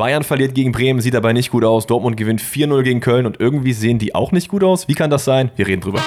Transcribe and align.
Bayern 0.00 0.22
verliert 0.24 0.54
gegen 0.54 0.72
Bremen, 0.72 1.02
sieht 1.02 1.12
dabei 1.12 1.34
nicht 1.34 1.50
gut 1.50 1.62
aus. 1.62 1.86
Dortmund 1.86 2.16
gewinnt 2.16 2.40
4-0 2.40 2.82
gegen 2.84 3.00
Köln 3.00 3.26
und 3.26 3.38
irgendwie 3.38 3.74
sehen 3.74 3.98
die 3.98 4.14
auch 4.14 4.32
nicht 4.32 4.48
gut 4.48 4.64
aus. 4.64 4.88
Wie 4.88 4.94
kann 4.94 5.10
das 5.10 5.26
sein? 5.26 5.50
Wir 5.56 5.66
reden 5.66 5.82
drüber. 5.82 6.00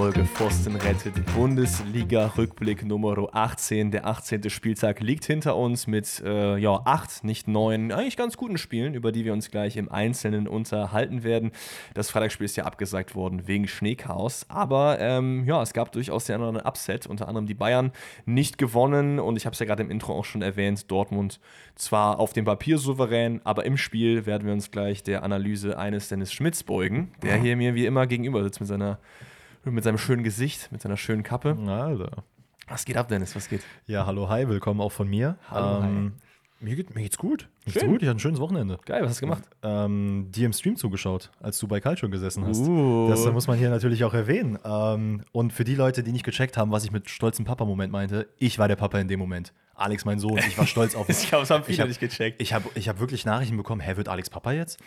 Folge 0.00 0.24
Pfosten 0.24 0.76
rettet 0.76 1.12
Bundesliga 1.34 2.32
Rückblick 2.38 2.86
Nummer 2.86 3.28
18. 3.34 3.90
Der 3.90 4.06
18. 4.06 4.48
Spieltag 4.48 5.00
liegt 5.00 5.26
hinter 5.26 5.56
uns 5.56 5.86
mit 5.86 6.22
äh, 6.24 6.56
ja, 6.56 6.80
acht, 6.86 7.22
nicht 7.22 7.48
neun, 7.48 7.92
eigentlich 7.92 8.16
ganz 8.16 8.38
guten 8.38 8.56
Spielen, 8.56 8.94
über 8.94 9.12
die 9.12 9.26
wir 9.26 9.34
uns 9.34 9.50
gleich 9.50 9.76
im 9.76 9.92
Einzelnen 9.92 10.48
unterhalten 10.48 11.22
werden. 11.22 11.52
Das 11.92 12.08
Freitagsspiel 12.08 12.46
ist 12.46 12.56
ja 12.56 12.64
abgesagt 12.64 13.14
worden 13.14 13.46
wegen 13.46 13.68
Schneechaos, 13.68 14.46
aber 14.48 14.98
ähm, 15.00 15.44
ja, 15.44 15.60
es 15.60 15.74
gab 15.74 15.92
durchaus 15.92 16.24
den 16.24 16.40
anderen 16.40 16.66
Upset, 16.66 17.06
unter 17.06 17.28
anderem 17.28 17.46
die 17.46 17.52
Bayern 17.52 17.92
nicht 18.24 18.56
gewonnen 18.56 19.18
und 19.20 19.36
ich 19.36 19.44
habe 19.44 19.52
es 19.52 19.58
ja 19.58 19.66
gerade 19.66 19.82
im 19.82 19.90
Intro 19.90 20.18
auch 20.18 20.24
schon 20.24 20.40
erwähnt, 20.40 20.90
Dortmund 20.90 21.40
zwar 21.74 22.18
auf 22.20 22.32
dem 22.32 22.46
Papier 22.46 22.78
souverän, 22.78 23.42
aber 23.44 23.66
im 23.66 23.76
Spiel 23.76 24.24
werden 24.24 24.46
wir 24.46 24.54
uns 24.54 24.70
gleich 24.70 25.02
der 25.02 25.24
Analyse 25.24 25.78
eines 25.78 26.08
Dennis 26.08 26.32
Schmidts 26.32 26.62
beugen, 26.62 27.12
der 27.22 27.36
hier 27.36 27.54
mir 27.54 27.74
wie 27.74 27.84
immer 27.84 28.06
gegenüber 28.06 28.42
sitzt 28.42 28.60
mit 28.60 28.68
seiner 28.70 28.98
mit 29.64 29.84
seinem 29.84 29.98
schönen 29.98 30.24
Gesicht, 30.24 30.72
mit 30.72 30.80
seiner 30.80 30.96
schönen 30.96 31.22
Kappe. 31.22 31.56
Alter. 31.66 32.24
Was 32.68 32.84
geht 32.84 32.96
ab, 32.96 33.08
Dennis? 33.08 33.34
Was 33.36 33.48
geht? 33.48 33.62
Ja, 33.86 34.06
hallo, 34.06 34.28
hi, 34.28 34.48
willkommen 34.48 34.80
auch 34.80 34.92
von 34.92 35.08
mir. 35.08 35.36
Hallo, 35.50 35.84
ähm, 35.84 36.12
hi. 36.14 36.64
Mir, 36.64 36.76
geht, 36.76 36.94
mir 36.94 37.02
geht's 37.02 37.18
gut. 37.18 37.48
Mir 37.66 37.72
geht's 37.72 37.84
gut. 37.84 38.02
Ich 38.02 38.08
hatte 38.08 38.16
ein 38.16 38.20
schönes 38.20 38.38
Wochenende. 38.38 38.78
Geil, 38.84 39.02
was 39.02 39.10
hast 39.10 39.22
du 39.22 39.26
gemacht? 39.26 39.44
Ähm, 39.62 40.28
dir 40.30 40.46
im 40.46 40.52
Stream 40.52 40.76
zugeschaut, 40.76 41.30
als 41.40 41.58
du 41.58 41.66
bei 41.66 41.80
Culture 41.80 42.10
gesessen 42.10 42.44
hast. 42.44 42.60
Uh. 42.60 43.08
Das 43.08 43.24
muss 43.32 43.48
man 43.48 43.58
hier 43.58 43.70
natürlich 43.70 44.04
auch 44.04 44.14
erwähnen. 44.14 44.58
Ähm, 44.64 45.22
und 45.32 45.52
für 45.52 45.64
die 45.64 45.74
Leute, 45.74 46.02
die 46.02 46.12
nicht 46.12 46.24
gecheckt 46.24 46.56
haben, 46.56 46.70
was 46.70 46.84
ich 46.84 46.92
mit 46.92 47.08
stolzem 47.10 47.44
Papa-Moment 47.44 47.92
meinte, 47.92 48.28
ich 48.38 48.58
war 48.58 48.68
der 48.68 48.76
Papa 48.76 48.98
in 48.98 49.08
dem 49.08 49.18
Moment. 49.18 49.52
Alex, 49.80 50.04
mein 50.04 50.18
Sohn, 50.18 50.38
ich 50.38 50.58
war 50.58 50.66
stolz 50.66 50.94
auf 50.94 51.08
ihn. 51.08 51.14
ich 51.18 51.28
glaube, 51.28 51.44
es 51.44 51.50
haben 51.50 51.64
viele 51.64 51.74
ich 51.74 51.80
hab, 51.80 51.88
nicht 51.88 52.00
gecheckt. 52.00 52.40
Ich 52.40 52.52
habe 52.52 52.68
ich 52.74 52.88
hab 52.88 53.00
wirklich 53.00 53.24
Nachrichten 53.24 53.56
bekommen, 53.56 53.80
hä, 53.80 53.96
wird 53.96 54.08
Alex 54.08 54.28
Papa 54.28 54.52
jetzt? 54.52 54.78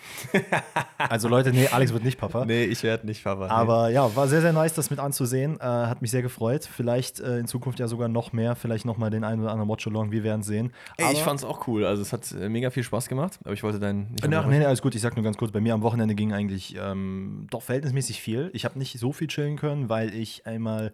also 0.98 1.28
Leute, 1.28 1.52
nee, 1.52 1.68
Alex 1.68 1.94
wird 1.94 2.04
nicht 2.04 2.20
Papa. 2.20 2.46
Nee, 2.46 2.66
ich 2.66 2.84
werde 2.84 3.06
nicht 3.08 3.24
Papa. 3.24 3.48
Aber 3.48 3.88
nee. 3.88 3.96
ja, 3.96 4.16
war 4.16 4.28
sehr, 4.28 4.42
sehr 4.42 4.54
nice, 4.54 4.74
das 4.74 4.92
mit 4.92 5.00
anzusehen. 5.00 5.60
Äh, 5.60 5.64
hat 5.64 6.02
mich 6.02 6.12
sehr 6.12 6.22
gefreut. 6.22 6.70
Vielleicht 6.72 7.20
äh, 7.20 7.40
in 7.40 7.48
Zukunft 7.48 7.80
ja 7.80 7.88
sogar 7.88 8.08
noch 8.08 8.34
mehr, 8.34 8.56
vielleicht 8.56 8.86
noch 8.86 8.98
mal 8.98 9.10
den 9.10 9.24
einen 9.24 9.42
oder 9.42 9.52
anderen 9.52 9.70
Watch-Along, 9.70 10.12
wir 10.12 10.24
werden 10.24 10.44
sehen. 10.44 10.72
Ey, 10.98 11.14
ich 11.14 11.24
fand 11.24 11.40
es 11.40 11.46
auch 11.46 11.68
cool. 11.68 11.86
Also 11.86 12.02
es 12.02 12.14
hat 12.14 12.32
äh, 12.32 12.48
mega 12.50 12.70
viel 12.70 12.84
Spaß 12.84 13.10
gemacht, 13.10 13.40
aber 13.44 13.54
ich 13.54 13.64
wollte 13.64 13.80
deinen 13.80 14.16
Ach, 14.22 14.28
nee, 14.48 14.60
nee, 14.60 14.66
alles 14.66 14.82
gut. 14.82 14.94
Ich 14.96 15.02
sag 15.02 15.16
nur 15.16 15.24
ganz 15.24 15.38
kurz, 15.38 15.52
bei 15.52 15.60
mir 15.60 15.74
am 15.74 15.82
Wochenende 15.82 16.14
ging 16.14 16.34
eigentlich 16.34 16.76
ähm, 16.80 17.48
doch 17.50 17.64
verhältnismäßig 17.64 18.22
viel. 18.22 18.52
Ich 18.54 18.66
habe 18.66 18.78
nicht 18.78 19.00
so 19.00 19.12
viel 19.12 19.28
chillen 19.28 19.58
können, 19.58 19.90
weil 19.90 20.14
ich 20.14 20.46
einmal 20.46 20.94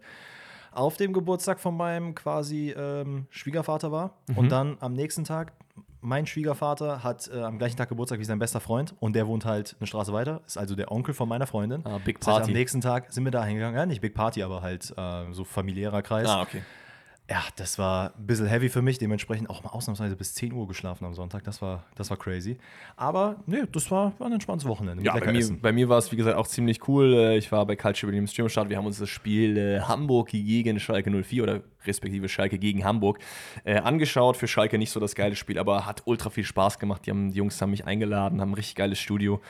auf 0.72 0.96
dem 0.96 1.12
Geburtstag 1.12 1.60
von 1.60 1.76
meinem 1.76 2.14
quasi 2.14 2.74
ähm, 2.76 3.26
Schwiegervater 3.30 3.92
war. 3.92 4.14
Mhm. 4.28 4.38
Und 4.38 4.52
dann 4.52 4.76
am 4.80 4.92
nächsten 4.92 5.24
Tag, 5.24 5.52
mein 6.00 6.26
Schwiegervater 6.26 7.02
hat 7.02 7.30
äh, 7.32 7.40
am 7.40 7.58
gleichen 7.58 7.76
Tag 7.76 7.88
Geburtstag 7.88 8.20
wie 8.20 8.24
sein 8.24 8.38
bester 8.38 8.60
Freund 8.60 8.94
und 9.00 9.14
der 9.14 9.26
wohnt 9.26 9.44
halt 9.44 9.76
eine 9.78 9.86
Straße 9.86 10.12
weiter, 10.12 10.40
ist 10.46 10.56
also 10.56 10.74
der 10.74 10.90
Onkel 10.90 11.12
von 11.12 11.28
meiner 11.28 11.46
Freundin. 11.46 11.84
Ah, 11.84 11.98
Big 11.98 12.20
Party. 12.20 12.24
Das 12.24 12.34
heißt, 12.34 12.48
am 12.48 12.52
nächsten 12.54 12.80
Tag 12.80 13.12
sind 13.12 13.24
wir 13.24 13.32
da 13.32 13.44
hingegangen. 13.44 13.76
Ja, 13.76 13.86
nicht 13.86 14.00
Big 14.00 14.14
Party, 14.14 14.42
aber 14.42 14.62
halt 14.62 14.94
äh, 14.96 15.32
so 15.32 15.44
familiärer 15.44 16.02
Kreis. 16.02 16.28
Ah, 16.28 16.42
okay 16.42 16.62
ja, 17.30 17.44
das 17.54 17.78
war 17.78 18.12
ein 18.18 18.26
bisschen 18.26 18.46
heavy 18.46 18.68
für 18.68 18.82
mich, 18.82 18.98
dementsprechend 18.98 19.48
auch 19.50 19.62
mal 19.62 19.70
ausnahmsweise 19.70 20.16
bis 20.16 20.34
10 20.34 20.52
Uhr 20.52 20.66
geschlafen 20.66 21.04
am 21.04 21.14
Sonntag. 21.14 21.44
Das 21.44 21.62
war, 21.62 21.84
das 21.94 22.10
war 22.10 22.16
crazy. 22.16 22.58
Aber 22.96 23.36
nee, 23.46 23.62
das 23.70 23.88
war, 23.92 24.12
war 24.18 24.26
ein 24.26 24.32
entspanntes 24.32 24.66
Wochenende. 24.66 25.04
Ja, 25.04 25.16
bei 25.16 25.30
mir, 25.32 25.48
bei 25.62 25.72
mir, 25.72 25.88
war 25.88 25.98
es, 25.98 26.10
wie 26.10 26.16
gesagt, 26.16 26.36
auch 26.36 26.48
ziemlich 26.48 26.88
cool. 26.88 27.14
Äh, 27.14 27.36
ich 27.36 27.52
war 27.52 27.64
bei 27.66 27.76
Culture 27.76 28.12
im 28.12 28.26
Streamstart. 28.26 28.68
Wir 28.68 28.76
haben 28.76 28.86
uns 28.86 28.98
das 28.98 29.08
Spiel 29.08 29.56
äh, 29.56 29.80
Hamburg 29.80 30.30
gegen 30.30 30.80
Schalke 30.80 31.08
04 31.08 31.42
oder 31.44 31.60
respektive 31.86 32.28
Schalke 32.28 32.58
gegen 32.58 32.84
Hamburg 32.84 33.20
äh, 33.62 33.76
angeschaut. 33.76 34.36
Für 34.36 34.48
Schalke 34.48 34.76
nicht 34.76 34.90
so 34.90 34.98
das 34.98 35.14
geile 35.14 35.36
Spiel, 35.36 35.60
aber 35.60 35.86
hat 35.86 36.02
ultra 36.06 36.30
viel 36.30 36.44
Spaß 36.44 36.80
gemacht. 36.80 37.06
Die, 37.06 37.10
haben, 37.10 37.30
die 37.30 37.38
Jungs 37.38 37.62
haben 37.62 37.70
mich 37.70 37.84
eingeladen, 37.84 38.40
haben 38.40 38.50
ein 38.50 38.54
richtig 38.54 38.74
geiles 38.74 38.98
Studio. 38.98 39.40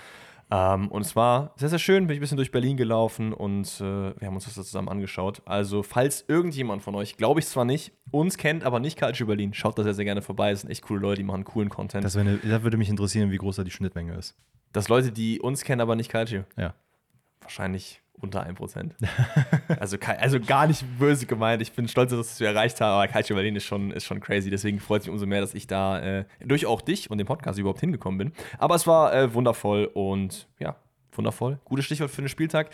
Ähm, 0.50 0.88
und 0.88 1.02
es 1.02 1.14
war 1.14 1.52
sehr, 1.56 1.68
sehr 1.68 1.78
schön. 1.78 2.06
Bin 2.06 2.14
ich 2.14 2.18
ein 2.18 2.22
bisschen 2.22 2.36
durch 2.36 2.50
Berlin 2.50 2.76
gelaufen 2.76 3.32
und 3.32 3.68
äh, 3.80 4.18
wir 4.18 4.26
haben 4.26 4.34
uns 4.34 4.44
das 4.44 4.54
zusammen 4.54 4.88
angeschaut. 4.88 5.42
Also, 5.44 5.82
falls 5.82 6.24
irgendjemand 6.26 6.82
von 6.82 6.94
euch, 6.94 7.16
glaube 7.16 7.40
ich 7.40 7.46
zwar 7.46 7.64
nicht, 7.64 7.92
uns 8.10 8.36
kennt, 8.36 8.64
aber 8.64 8.80
nicht 8.80 8.98
Culture 8.98 9.28
Berlin, 9.28 9.54
schaut 9.54 9.78
da 9.78 9.84
sehr, 9.84 9.94
sehr 9.94 10.04
gerne 10.04 10.22
vorbei. 10.22 10.50
Es 10.50 10.62
sind 10.62 10.70
echt 10.70 10.82
coole 10.82 11.00
Leute, 11.00 11.20
die 11.20 11.24
machen 11.26 11.44
coolen 11.44 11.68
Content. 11.68 12.04
Das, 12.04 12.16
eine, 12.16 12.38
das 12.38 12.62
würde 12.62 12.76
mich 12.76 12.88
interessieren, 12.88 13.30
wie 13.30 13.36
groß 13.36 13.56
da 13.56 13.64
die 13.64 13.70
Schnittmenge 13.70 14.14
ist. 14.14 14.36
Dass 14.72 14.88
Leute, 14.88 15.12
die 15.12 15.40
uns 15.40 15.62
kennen, 15.62 15.80
aber 15.80 15.94
nicht 15.94 16.10
Culture. 16.10 16.46
Ja. 16.56 16.74
Wahrscheinlich 17.40 18.02
unter 18.20 18.46
1%. 18.46 18.90
also, 19.80 19.96
also 20.18 20.40
gar 20.40 20.66
nicht 20.66 20.84
böse 20.98 21.26
gemeint. 21.26 21.62
Ich 21.62 21.72
bin 21.72 21.88
stolz, 21.88 22.10
dass 22.10 22.40
wir 22.40 22.48
erreicht 22.48 22.80
haben, 22.80 22.92
aber 22.92 23.08
Calcio 23.08 23.34
Berlin 23.34 23.56
ist 23.56 23.64
schon, 23.64 23.90
ist 23.90 24.04
schon 24.04 24.20
crazy. 24.20 24.50
Deswegen 24.50 24.80
freut 24.80 25.02
es 25.02 25.06
mich 25.06 25.12
umso 25.12 25.26
mehr, 25.26 25.40
dass 25.40 25.54
ich 25.54 25.66
da 25.66 26.00
äh, 26.00 26.24
durch 26.44 26.66
auch 26.66 26.80
dich 26.80 27.10
und 27.10 27.18
den 27.18 27.26
Podcast 27.26 27.58
überhaupt 27.58 27.80
hingekommen 27.80 28.18
bin. 28.18 28.32
Aber 28.58 28.74
es 28.74 28.86
war 28.86 29.14
äh, 29.14 29.32
wundervoll 29.34 29.90
und 29.92 30.48
ja, 30.58 30.76
wundervoll. 31.12 31.58
Gutes 31.64 31.86
Stichwort 31.86 32.10
für 32.10 32.22
den 32.22 32.28
Spieltag. 32.28 32.70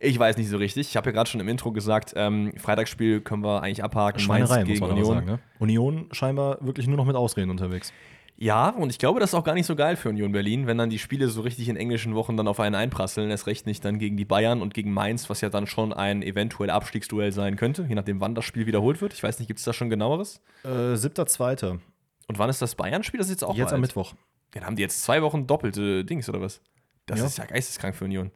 Ich 0.00 0.18
weiß 0.18 0.36
nicht 0.36 0.48
so 0.48 0.56
richtig. 0.56 0.88
Ich 0.88 0.96
habe 0.96 1.06
ja 1.06 1.12
gerade 1.12 1.30
schon 1.30 1.40
im 1.40 1.48
Intro 1.48 1.72
gesagt, 1.72 2.12
ähm, 2.16 2.52
Freitagsspiel 2.56 3.20
können 3.20 3.42
wir 3.42 3.62
eigentlich 3.62 3.82
abhaken. 3.82 4.20
Schweinerei, 4.20 4.64
muss 4.64 4.80
man 4.80 4.90
Union. 4.90 5.14
Sagen, 5.14 5.26
ne? 5.26 5.38
Union 5.58 6.08
scheinbar 6.12 6.58
wirklich 6.60 6.86
nur 6.86 6.96
noch 6.96 7.06
mit 7.06 7.16
Ausreden 7.16 7.50
unterwegs. 7.50 7.92
Ja, 8.36 8.70
und 8.70 8.90
ich 8.90 8.98
glaube, 8.98 9.20
das 9.20 9.30
ist 9.30 9.34
auch 9.34 9.44
gar 9.44 9.54
nicht 9.54 9.66
so 9.66 9.76
geil 9.76 9.94
für 9.94 10.08
Union 10.08 10.32
Berlin, 10.32 10.66
wenn 10.66 10.76
dann 10.76 10.90
die 10.90 10.98
Spiele 10.98 11.28
so 11.28 11.42
richtig 11.42 11.68
in 11.68 11.76
englischen 11.76 12.14
Wochen 12.16 12.36
dann 12.36 12.48
auf 12.48 12.58
einen 12.58 12.74
einprasseln. 12.74 13.30
Erst 13.30 13.46
recht 13.46 13.64
nicht 13.66 13.84
dann 13.84 13.98
gegen 13.98 14.16
die 14.16 14.24
Bayern 14.24 14.60
und 14.60 14.74
gegen 14.74 14.92
Mainz, 14.92 15.30
was 15.30 15.40
ja 15.40 15.50
dann 15.50 15.66
schon 15.68 15.92
ein 15.92 16.22
eventuell 16.22 16.70
Abstiegsduell 16.70 17.30
sein 17.30 17.56
könnte, 17.56 17.86
je 17.88 17.94
nachdem, 17.94 18.20
wann 18.20 18.34
das 18.34 18.44
Spiel 18.44 18.66
wiederholt 18.66 19.00
wird. 19.00 19.12
Ich 19.12 19.22
weiß 19.22 19.38
nicht, 19.38 19.46
gibt 19.46 19.60
es 19.60 19.64
da 19.64 19.72
schon 19.72 19.88
genaueres? 19.88 20.40
Äh, 20.64 20.96
siebter, 20.96 21.26
zweiter. 21.26 21.78
Und 22.26 22.38
wann 22.38 22.50
ist 22.50 22.60
das 22.60 22.74
Bayern-Spiel? 22.74 23.18
Das 23.18 23.28
ist 23.28 23.34
jetzt 23.34 23.44
auch 23.44 23.54
Jetzt 23.54 23.66
bald. 23.66 23.74
am 23.74 23.80
Mittwoch. 23.82 24.14
Dann 24.50 24.64
haben 24.64 24.76
die 24.76 24.82
jetzt 24.82 25.02
zwei 25.02 25.22
Wochen 25.22 25.46
doppelte 25.46 26.04
Dings, 26.04 26.28
oder 26.28 26.40
was? 26.40 26.60
Das 27.06 27.20
ja. 27.20 27.26
ist 27.26 27.38
ja 27.38 27.44
geisteskrank 27.44 27.94
für 27.94 28.04
Union. 28.04 28.30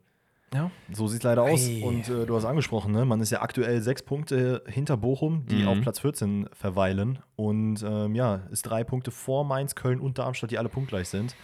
Ja, 0.55 0.71
so 0.93 1.09
sieht 1.09 1.21
es 1.21 1.25
leider 1.25 1.43
aus. 1.43 1.61
Hey. 1.61 1.83
Und 1.83 2.09
äh, 2.09 2.25
du 2.25 2.35
hast 2.35 2.45
angesprochen, 2.45 2.93
ne? 2.93 3.05
man 3.05 3.21
ist 3.21 3.31
ja 3.31 3.43
aktuell 3.43 3.83
sechs 3.83 4.03
Punkte 4.03 4.63
hinter 4.67 4.97
Bochum, 4.97 5.45
die 5.47 5.63
mhm. 5.63 5.69
auf 5.69 5.81
Platz 5.83 6.01
14 6.01 6.49
verweilen. 6.53 7.19
Und 7.37 7.83
ähm, 7.83 8.15
ja, 8.15 8.43
ist 8.51 8.63
drei 8.63 8.85
Punkte 8.85 9.11
vor 9.11 9.45
Mainz, 9.45 9.75
Köln 9.75 10.01
und 10.01 10.19
Darmstadt, 10.19 10.51
die 10.51 10.59
alle 10.59 10.71
punktgleich 10.71 11.09
sind. 11.09 11.37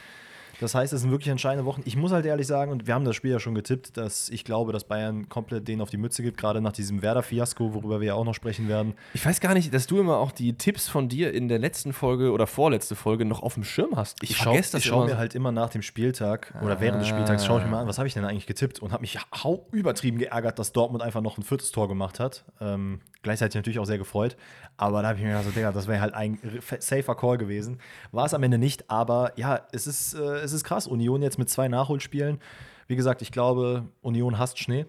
Das 0.60 0.74
heißt, 0.74 0.92
es 0.92 1.00
sind 1.02 1.10
wirklich 1.10 1.28
entscheidende 1.28 1.64
Wochen. 1.64 1.82
Ich 1.84 1.96
muss 1.96 2.12
halt 2.12 2.26
ehrlich 2.26 2.46
sagen, 2.46 2.72
und 2.72 2.86
wir 2.86 2.94
haben 2.94 3.04
das 3.04 3.16
Spiel 3.16 3.32
ja 3.32 3.38
schon 3.38 3.54
getippt, 3.54 3.96
dass 3.96 4.28
ich 4.28 4.44
glaube, 4.44 4.72
dass 4.72 4.84
Bayern 4.84 5.28
komplett 5.28 5.68
denen 5.68 5.82
auf 5.82 5.90
die 5.90 5.96
Mütze 5.96 6.22
gibt, 6.22 6.36
gerade 6.36 6.60
nach 6.60 6.72
diesem 6.72 7.02
Werder-Fiasko, 7.02 7.74
worüber 7.74 8.00
wir 8.00 8.08
ja 8.08 8.14
auch 8.14 8.24
noch 8.24 8.34
sprechen 8.34 8.68
werden. 8.68 8.94
Ich 9.14 9.24
weiß 9.24 9.40
gar 9.40 9.54
nicht, 9.54 9.72
dass 9.72 9.86
du 9.86 10.00
immer 10.00 10.18
auch 10.18 10.32
die 10.32 10.54
Tipps 10.54 10.88
von 10.88 11.08
dir 11.08 11.32
in 11.32 11.48
der 11.48 11.58
letzten 11.58 11.92
Folge 11.92 12.32
oder 12.32 12.46
vorletzte 12.46 12.94
Folge 12.94 13.24
noch 13.24 13.42
auf 13.42 13.54
dem 13.54 13.64
Schirm 13.64 13.96
hast. 13.96 14.22
Ich, 14.22 14.30
ich 14.30 14.36
vergesse 14.36 14.72
das 14.72 14.82
Ich 14.82 14.88
schaue 14.88 15.06
mir 15.06 15.18
halt 15.18 15.34
immer 15.34 15.52
nach 15.52 15.70
dem 15.70 15.82
Spieltag 15.82 16.54
oder 16.62 16.76
ah. 16.76 16.80
während 16.80 17.00
des 17.00 17.08
Spieltags 17.08 17.44
schaue 17.44 17.60
ich 17.60 17.64
mir 17.64 17.72
mal 17.72 17.80
an, 17.80 17.88
was 17.88 17.98
habe 17.98 18.08
ich 18.08 18.14
denn 18.14 18.24
eigentlich 18.24 18.46
getippt 18.46 18.80
und 18.80 18.92
habe 18.92 19.00
mich 19.00 19.18
hau 19.42 19.66
übertrieben 19.72 20.18
geärgert, 20.18 20.58
dass 20.58 20.72
Dortmund 20.72 21.02
einfach 21.02 21.20
noch 21.20 21.38
ein 21.38 21.42
viertes 21.42 21.72
Tor 21.72 21.88
gemacht 21.88 22.20
hat. 22.20 22.44
Ähm, 22.60 23.00
gleichzeitig 23.24 23.56
natürlich 23.56 23.80
auch 23.80 23.86
sehr 23.86 23.98
gefreut. 23.98 24.36
Aber 24.76 25.02
da 25.02 25.08
habe 25.08 25.18
ich 25.18 25.24
mir 25.24 25.30
gedacht, 25.30 25.46
so, 25.46 25.50
Digga, 25.50 25.72
das 25.72 25.88
wäre 25.88 26.00
halt 26.00 26.14
ein 26.14 26.38
safer 26.78 27.16
Call 27.16 27.38
gewesen. 27.38 27.78
War 28.12 28.26
es 28.26 28.34
am 28.34 28.42
Ende 28.42 28.58
nicht, 28.58 28.88
aber 28.88 29.32
ja, 29.36 29.66
es 29.72 29.86
ist, 29.88 30.14
äh, 30.14 30.36
es 30.36 30.52
ist 30.52 30.62
krass. 30.62 30.86
Union 30.86 31.22
jetzt 31.22 31.38
mit 31.38 31.50
zwei 31.50 31.66
Nachholspielen. 31.68 32.38
Wie 32.86 32.96
gesagt, 32.96 33.22
ich 33.22 33.32
glaube, 33.32 33.86
Union 34.02 34.38
hasst 34.38 34.58
Schnee. 34.58 34.86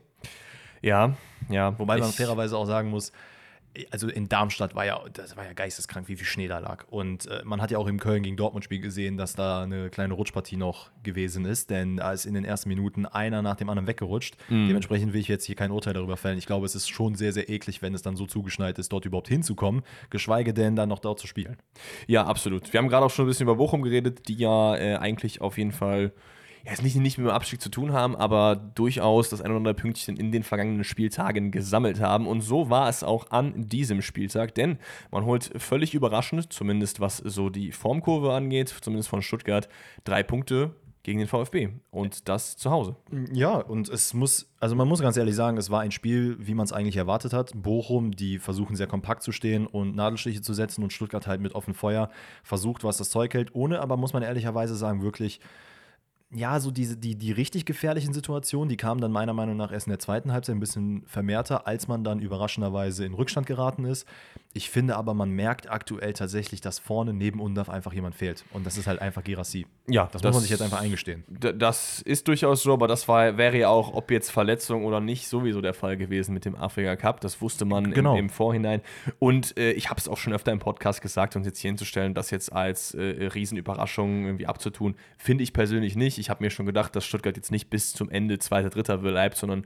Ja, 0.82 1.16
ja. 1.50 1.78
Wobei 1.80 1.98
man 1.98 2.12
fairerweise 2.12 2.58
auch 2.58 2.66
sagen 2.66 2.90
muss, 2.90 3.12
also 3.92 4.08
in 4.08 4.30
Darmstadt 4.30 4.76
war 4.76 4.86
ja, 4.86 5.00
das 5.14 5.36
war 5.38 5.46
ja 5.46 5.54
geisteskrank, 5.54 6.08
wie 6.08 6.16
viel 6.16 6.26
Schnee 6.26 6.48
da 6.48 6.60
lag. 6.60 6.86
Und 6.90 7.28
äh, 7.28 7.42
man 7.44 7.62
hat 7.62 7.72
ja 7.72 7.78
auch 7.78 7.88
im 7.88 8.00
Köln 8.00 8.24
gegen 8.24 8.38
Dortmund-Spiel 8.38 8.80
gesehen, 8.80 9.18
dass 9.18 9.34
da 9.34 9.64
eine 9.64 9.90
kleine 9.90 10.14
Rutschpartie 10.14 10.58
noch 10.58 10.92
gewesen 11.04 11.46
ist, 11.46 11.70
denn 11.70 11.98
da 11.98 12.12
ist 12.12 12.26
in 12.26 12.34
den 12.34 12.46
ersten 12.46 12.70
Minuten 12.70 13.06
einer 13.06 13.42
nach 13.42 13.56
dem 13.56 13.70
anderen 13.70 13.88
weggerutscht. 13.88 14.36
Mhm. 14.50 14.68
Dementsprechend 14.68 15.14
will 15.14 15.22
ich 15.22 15.28
jetzt 15.28 15.46
hier 15.46 15.56
kein 15.56 15.72
Urteil 15.72 15.94
darüber 15.94 16.18
fällen. 16.18 16.38
Ich 16.38 16.46
glaube, 16.46 16.66
es 16.66 16.76
ist 16.76 16.90
schon 16.90 17.16
sehr, 17.16 17.34
sehr 17.34 17.50
eklig, 17.50 17.82
wenn 17.82 17.94
es 17.94 18.02
dann 18.02 18.16
so 18.16 18.26
zugeschneit 18.26 18.78
ist, 18.80 18.92
dort 18.92 19.06
überhaupt 19.06 19.28
hinzukommen, 19.28 19.84
geschweige 20.10 20.54
denn 20.54 20.76
dann 20.76 20.90
noch 20.90 21.00
dort 21.00 21.20
zu 21.20 21.28
spielen. 21.28 21.58
Ja, 22.08 22.26
absolut. 22.26 22.72
Wir 22.74 22.80
haben 22.80 22.88
gerade 22.88 23.06
auch 23.06 23.12
schon 23.12 23.26
ein 23.26 23.30
bisschen 23.30 23.44
über 23.44 23.56
Bochum 23.56 23.82
geredet, 23.82 24.28
die 24.28 24.36
ja 24.36 24.76
äh, 24.76 24.96
eigentlich 24.96 25.42
auf 25.42 25.58
jeden 25.58 25.72
Fall 25.72 26.12
ja, 26.66 26.72
es 26.72 26.82
nicht, 26.82 26.96
nicht 26.96 27.18
mit 27.18 27.28
dem 27.28 27.34
Abstieg 27.34 27.62
zu 27.62 27.70
tun 27.70 27.94
haben, 27.94 28.16
aber 28.16 28.56
durchaus 28.56 29.30
das 29.30 29.42
ein 29.42 29.52
oder 29.52 29.58
andere 29.58 29.74
Pünktchen 29.76 30.18
in 30.18 30.32
den 30.32 30.42
vergangenen 30.42 30.84
Spieltagen 30.84 31.52
gesammelt 31.52 32.00
haben. 32.00 32.26
Und 32.26 32.42
so 32.42 32.72
war 32.72 32.90
es 32.90 33.04
auch 33.04 33.30
an 33.30 33.68
diesem 33.68 34.02
Spieltag, 34.02 34.56
denn 34.56 34.80
man 35.12 35.26
holt 35.26 35.52
völlig 35.58 35.94
überraschend, 35.94 36.52
zumindest 36.52 37.00
was 37.00 37.18
so 37.18 37.50
die 37.50 37.72
Formkurve 37.72 38.34
angeht, 38.34 38.76
zumindest 38.82 39.10
von 39.10 39.22
Stuttgart, 39.22 39.70
drei 40.06 40.24
Punkte 40.24 40.72
gegen 41.04 41.20
den 41.20 41.28
VfB 41.28 41.70
und 41.92 42.28
das 42.28 42.58
zu 42.58 42.72
Hause. 42.72 42.96
Ja, 43.32 43.58
und 43.58 43.88
es 43.90 44.16
muss, 44.16 44.50
also 44.60 44.76
man 44.76 44.88
muss 44.88 45.02
ganz 45.02 45.18
ehrlich 45.18 45.36
sagen, 45.36 45.58
es 45.58 45.70
war 45.70 45.82
ein 45.82 45.92
Spiel, 45.92 46.36
wie 46.40 46.56
man 46.56 46.66
es 46.66 46.74
eigentlich 46.74 46.98
erwartet 46.98 47.32
hat. 47.32 47.52
Bochum, 47.54 48.10
die 48.10 48.40
versuchen 48.40 48.76
sehr 48.76 48.88
kompakt 48.88 49.22
zu 49.22 49.32
stehen 49.32 49.68
und 49.68 49.96
Nadelstiche 49.96 50.42
zu 50.42 50.56
setzen 50.56 50.82
und 50.82 50.94
Stuttgart 50.94 51.28
halt 51.28 51.42
mit 51.42 51.54
offenem 51.54 51.76
Feuer 51.76 52.10
versucht, 52.42 52.84
was 52.84 52.98
das 52.98 53.12
Zeug 53.12 53.36
hält, 53.36 53.54
ohne 53.54 53.82
aber, 53.82 53.98
muss 53.98 54.14
man 54.14 54.24
ehrlicherweise 54.24 54.76
sagen, 54.76 55.04
wirklich 55.04 55.42
ja, 56.32 56.60
so 56.60 56.72
diese, 56.72 56.98
die, 56.98 57.16
die 57.16 57.32
richtig 57.32 57.66
gefährlichen 57.66 58.14
Situationen, 58.14 58.70
die 58.70 58.78
kamen 58.78 59.00
dann 59.00 59.12
meiner 59.12 59.34
Meinung 59.34 59.58
nach 59.58 59.72
erst 59.72 59.88
in 59.88 59.92
der 59.92 60.00
zweiten 60.00 60.32
Halbzeit 60.32 60.56
ein 60.56 60.60
bisschen 60.60 61.04
vermehrter, 61.06 61.68
als 61.68 61.88
man 61.88 62.04
dann 62.04 62.20
überraschenderweise 62.20 63.06
in 63.06 63.14
Rückstand 63.14 63.48
geraten 63.48 63.86
ist. 63.86 64.08
Ich 64.58 64.70
finde 64.70 64.96
aber, 64.96 65.14
man 65.14 65.32
merkt 65.32 65.70
aktuell 65.70 66.14
tatsächlich, 66.14 66.62
dass 66.62 66.80
vorne 66.80 67.14
neben 67.14 67.42
Undaf 67.42 67.68
einfach 67.68 67.92
jemand 67.92 68.16
fehlt. 68.16 68.46
Und 68.54 68.66
das 68.66 68.78
ist 68.78 68.88
halt 68.88 69.02
einfach 69.02 69.22
Girassi. 69.22 69.66
Ja, 69.86 70.08
das, 70.10 70.22
das, 70.22 70.30
muss 70.30 70.36
man 70.36 70.42
sich 70.44 70.52
jetzt 70.52 70.62
einfach 70.62 70.80
eingestehen. 70.80 71.26
Das 71.28 72.02
ist 72.02 72.26
durchaus 72.30 72.64
so, 72.64 72.72
aber 72.72 72.88
das 72.88 73.06
war, 73.10 73.38
wäre 73.38 73.58
ja 73.58 73.68
auch, 73.68 73.94
ob 73.94 74.10
jetzt 74.12 74.32
Verletzung 74.32 74.86
oder 74.86 75.02
nicht, 75.02 75.28
sowieso 75.28 75.60
der 75.60 75.74
Fall 75.74 75.98
gewesen 75.98 76.34
mit 76.34 76.46
dem 76.46 76.56
Afrika 76.56 76.96
Cup. 76.96 77.20
Das 77.20 77.42
wusste 77.42 77.66
man 77.66 77.92
genau. 77.92 78.14
im, 78.14 78.20
im, 78.20 78.30
Vorhinein. 78.30 78.80
Und 79.20 79.60
äh, 79.60 79.74
ich 79.74 79.90
habe 79.90 80.00
es 80.00 80.08
auch 80.08 80.18
schon 80.18 80.32
öfter 80.32 80.54
im 80.54 80.60
Podcast 80.60 81.02
gesagt, 81.02 81.36
uns 81.36 81.46
jetzt 81.46 81.60
hier 81.60 81.72
hinzustellen, 81.72 82.14
das 82.14 82.32
jetzt 82.32 82.54
als 82.54 82.94
äh, 82.94 83.02
Riesenüberraschung 83.02 84.24
irgendwie 84.24 84.48
abzutun, 84.48 84.96
finde 85.18 85.44
ich 85.44 85.52
persönlich 85.52 85.98
nicht. 85.98 86.18
Ich 86.18 86.30
habe 86.30 86.42
mir 86.42 86.50
schon 86.50 86.66
gedacht, 86.66 86.96
dass 86.96 87.04
Stuttgart 87.04 87.36
jetzt 87.36 87.52
nicht 87.52 87.70
bis 87.70 87.92
zum 87.92 88.10
Ende 88.10 88.40
zweiter, 88.40 88.70
dritter 88.70 89.00
bleibt, 89.00 89.36
sondern 89.36 89.66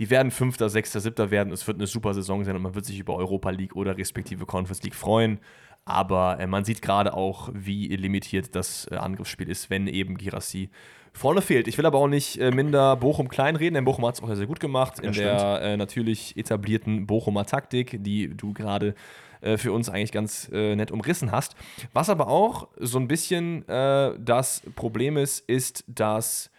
die 0.00 0.08
werden 0.08 0.30
Fünfter, 0.30 0.70
Sechster, 0.70 0.98
Siebter 0.98 1.30
werden. 1.30 1.52
Es 1.52 1.66
wird 1.66 1.76
eine 1.76 1.86
super 1.86 2.14
Saison 2.14 2.42
sein 2.42 2.56
und 2.56 2.62
man 2.62 2.74
wird 2.74 2.86
sich 2.86 2.98
über 2.98 3.14
Europa 3.16 3.50
League 3.50 3.76
oder 3.76 3.98
respektive 3.98 4.46
Conference 4.46 4.82
League 4.82 4.94
freuen. 4.94 5.38
Aber 5.84 6.40
äh, 6.40 6.46
man 6.46 6.64
sieht 6.64 6.80
gerade 6.80 7.12
auch, 7.12 7.50
wie 7.52 7.86
limitiert 7.88 8.54
das 8.54 8.88
äh, 8.90 8.96
Angriffsspiel 8.96 9.50
ist, 9.50 9.68
wenn 9.68 9.86
eben 9.86 10.16
Girassi 10.16 10.70
vorne 11.12 11.42
fehlt. 11.42 11.68
Ich 11.68 11.76
will 11.76 11.84
aber 11.84 11.98
auch 11.98 12.08
nicht 12.08 12.38
äh, 12.38 12.50
minder 12.50 12.96
Bochum 12.96 13.28
kleinreden, 13.28 13.74
denn 13.74 13.84
Bochum 13.84 14.06
hat 14.06 14.14
es 14.14 14.22
auch 14.22 14.34
sehr 14.34 14.46
gut 14.46 14.58
gemacht 14.58 15.00
in 15.00 15.12
ja, 15.12 15.58
der 15.58 15.62
äh, 15.62 15.76
natürlich 15.76 16.34
etablierten 16.34 17.06
Bochumer 17.06 17.44
Taktik, 17.44 18.02
die 18.02 18.34
du 18.34 18.54
gerade 18.54 18.94
äh, 19.42 19.58
für 19.58 19.72
uns 19.72 19.90
eigentlich 19.90 20.12
ganz 20.12 20.48
äh, 20.50 20.76
nett 20.76 20.92
umrissen 20.92 21.30
hast. 21.30 21.56
Was 21.92 22.08
aber 22.08 22.28
auch 22.28 22.68
so 22.78 22.98
ein 22.98 23.06
bisschen 23.06 23.66
das 23.66 24.62
Problem 24.76 25.18
ist, 25.18 25.40
ist, 25.46 25.84
dass 25.88 26.50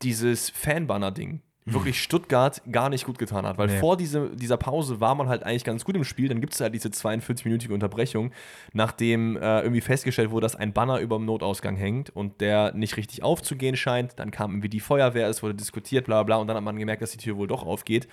dieses 0.00 0.50
Fanbanner-Ding. 0.50 1.40
Wirklich 1.72 2.02
Stuttgart 2.02 2.62
gar 2.70 2.88
nicht 2.88 3.04
gut 3.04 3.18
getan 3.18 3.46
hat. 3.46 3.58
Weil 3.58 3.68
nee. 3.68 3.78
vor 3.78 3.96
diese, 3.96 4.30
dieser 4.30 4.56
Pause 4.56 5.00
war 5.00 5.14
man 5.14 5.28
halt 5.28 5.42
eigentlich 5.42 5.64
ganz 5.64 5.84
gut 5.84 5.96
im 5.96 6.04
Spiel. 6.04 6.28
Dann 6.28 6.40
gibt 6.40 6.54
es 6.54 6.60
halt 6.60 6.74
diese 6.74 6.88
42-minütige 6.88 7.72
Unterbrechung, 7.72 8.32
nachdem 8.72 9.36
äh, 9.36 9.60
irgendwie 9.60 9.80
festgestellt 9.80 10.30
wurde, 10.30 10.44
dass 10.44 10.56
ein 10.56 10.72
Banner 10.72 10.98
über 11.00 11.16
dem 11.16 11.24
Notausgang 11.24 11.76
hängt 11.76 12.10
und 12.10 12.40
der 12.40 12.74
nicht 12.74 12.96
richtig 12.96 13.22
aufzugehen 13.22 13.76
scheint. 13.76 14.18
Dann 14.18 14.30
kam 14.30 14.52
irgendwie 14.52 14.68
die 14.68 14.80
Feuerwehr, 14.80 15.28
es 15.28 15.42
wurde 15.42 15.54
diskutiert, 15.54 16.06
bla 16.06 16.22
bla, 16.22 16.36
und 16.36 16.46
dann 16.46 16.56
hat 16.56 16.64
man 16.64 16.76
gemerkt, 16.76 17.02
dass 17.02 17.12
die 17.12 17.18
Tür 17.18 17.36
wohl 17.36 17.46
doch 17.46 17.64
aufgeht. 17.64 18.08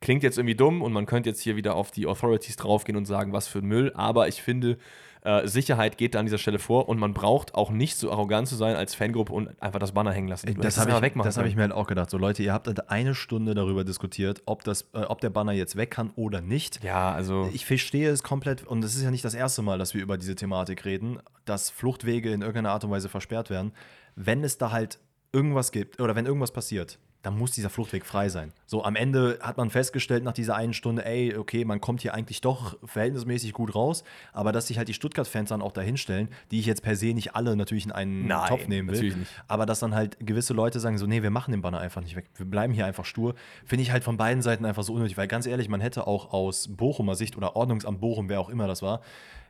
Klingt 0.00 0.22
jetzt 0.22 0.36
irgendwie 0.36 0.54
dumm 0.54 0.82
und 0.82 0.92
man 0.92 1.06
könnte 1.06 1.30
jetzt 1.30 1.40
hier 1.40 1.56
wieder 1.56 1.76
auf 1.76 1.90
die 1.90 2.06
Authorities 2.06 2.56
draufgehen 2.56 2.96
und 2.96 3.06
sagen, 3.06 3.32
was 3.32 3.48
für 3.48 3.60
ein 3.60 3.66
Müll, 3.66 3.92
aber 3.94 4.28
ich 4.28 4.42
finde, 4.42 4.76
äh, 5.24 5.48
Sicherheit 5.48 5.96
geht 5.96 6.14
da 6.14 6.20
an 6.20 6.26
dieser 6.26 6.38
Stelle 6.38 6.58
vor 6.58 6.88
und 6.88 6.98
man 6.98 7.14
braucht 7.14 7.54
auch 7.54 7.70
nicht 7.70 7.96
so 7.96 8.12
arrogant 8.12 8.46
zu 8.46 8.56
sein 8.56 8.76
als 8.76 8.94
Fangruppe 8.94 9.32
und 9.32 9.60
einfach 9.60 9.80
das 9.80 9.92
Banner 9.92 10.12
hängen 10.12 10.28
lassen. 10.28 10.54
das 10.60 10.78
habe 10.78 10.90
ich, 10.90 10.96
hab 11.36 11.46
ich 11.46 11.56
mir 11.56 11.62
halt 11.62 11.72
auch 11.72 11.86
gedacht. 11.86 12.10
So, 12.10 12.18
Leute, 12.18 12.42
ihr 12.42 12.52
habt 12.52 12.66
halt 12.66 12.90
eine 12.90 13.14
Stunde 13.14 13.54
darüber 13.54 13.84
diskutiert, 13.84 14.42
ob, 14.44 14.64
das, 14.64 14.82
äh, 14.92 14.98
ob 14.98 15.22
der 15.22 15.30
Banner 15.30 15.52
jetzt 15.52 15.76
weg 15.76 15.90
kann 15.90 16.10
oder 16.16 16.42
nicht. 16.42 16.84
Ja, 16.84 17.12
also. 17.12 17.48
Ich 17.54 17.64
verstehe 17.64 18.10
es 18.10 18.22
komplett 18.22 18.66
und 18.66 18.84
es 18.84 18.94
ist 18.96 19.02
ja 19.02 19.10
nicht 19.10 19.24
das 19.24 19.34
erste 19.34 19.62
Mal, 19.62 19.78
dass 19.78 19.94
wir 19.94 20.02
über 20.02 20.18
diese 20.18 20.34
Thematik 20.34 20.84
reden, 20.84 21.18
dass 21.46 21.70
Fluchtwege 21.70 22.30
in 22.30 22.42
irgendeiner 22.42 22.72
Art 22.72 22.84
und 22.84 22.90
Weise 22.90 23.08
versperrt 23.08 23.48
werden. 23.48 23.72
Wenn 24.16 24.44
es 24.44 24.58
da 24.58 24.72
halt 24.72 24.98
irgendwas 25.32 25.72
gibt 25.72 26.00
oder 26.00 26.14
wenn 26.14 26.26
irgendwas 26.26 26.52
passiert, 26.52 26.98
dann 27.24 27.38
muss 27.38 27.52
dieser 27.52 27.70
Fluchtweg 27.70 28.04
frei 28.04 28.28
sein. 28.28 28.52
So 28.66 28.84
am 28.84 28.96
Ende 28.96 29.38
hat 29.40 29.56
man 29.56 29.70
festgestellt 29.70 30.24
nach 30.24 30.34
dieser 30.34 30.56
einen 30.56 30.74
Stunde, 30.74 31.06
ey, 31.06 31.34
okay, 31.36 31.64
man 31.64 31.80
kommt 31.80 32.02
hier 32.02 32.12
eigentlich 32.12 32.42
doch 32.42 32.76
verhältnismäßig 32.84 33.54
gut 33.54 33.74
raus, 33.74 34.04
aber 34.34 34.52
dass 34.52 34.66
sich 34.66 34.76
halt 34.76 34.88
die 34.88 34.94
Stuttgart-Fans 34.94 35.48
dann 35.48 35.62
auch 35.62 35.72
dahinstellen, 35.72 36.28
die 36.50 36.60
ich 36.60 36.66
jetzt 36.66 36.82
per 36.82 36.96
se 36.96 37.14
nicht 37.14 37.34
alle 37.34 37.56
natürlich 37.56 37.86
in 37.86 37.92
einen 37.92 38.26
Nein, 38.26 38.48
Topf 38.48 38.68
nehmen 38.68 38.90
will, 38.90 39.26
aber 39.48 39.64
dass 39.64 39.80
dann 39.80 39.94
halt 39.94 40.18
gewisse 40.20 40.52
Leute 40.52 40.80
sagen 40.80 40.98
so, 40.98 41.06
nee, 41.06 41.22
wir 41.22 41.30
machen 41.30 41.52
den 41.52 41.62
Banner 41.62 41.78
einfach 41.78 42.02
nicht 42.02 42.14
weg, 42.14 42.26
wir 42.36 42.46
bleiben 42.46 42.74
hier 42.74 42.84
einfach 42.84 43.06
stur, 43.06 43.34
finde 43.64 43.82
ich 43.82 43.90
halt 43.90 44.04
von 44.04 44.18
beiden 44.18 44.42
Seiten 44.42 44.66
einfach 44.66 44.82
so 44.82 44.92
unnötig, 44.92 45.16
weil 45.16 45.26
ganz 45.26 45.46
ehrlich, 45.46 45.70
man 45.70 45.80
hätte 45.80 46.06
auch 46.06 46.34
aus 46.34 46.68
Bochumer 46.68 47.14
Sicht 47.14 47.38
oder 47.38 47.56
Ordnungsamt 47.56 48.00
Bochum, 48.00 48.28
wer 48.28 48.38
auch 48.38 48.50
immer 48.50 48.68
das 48.68 48.82
war, 48.82 49.00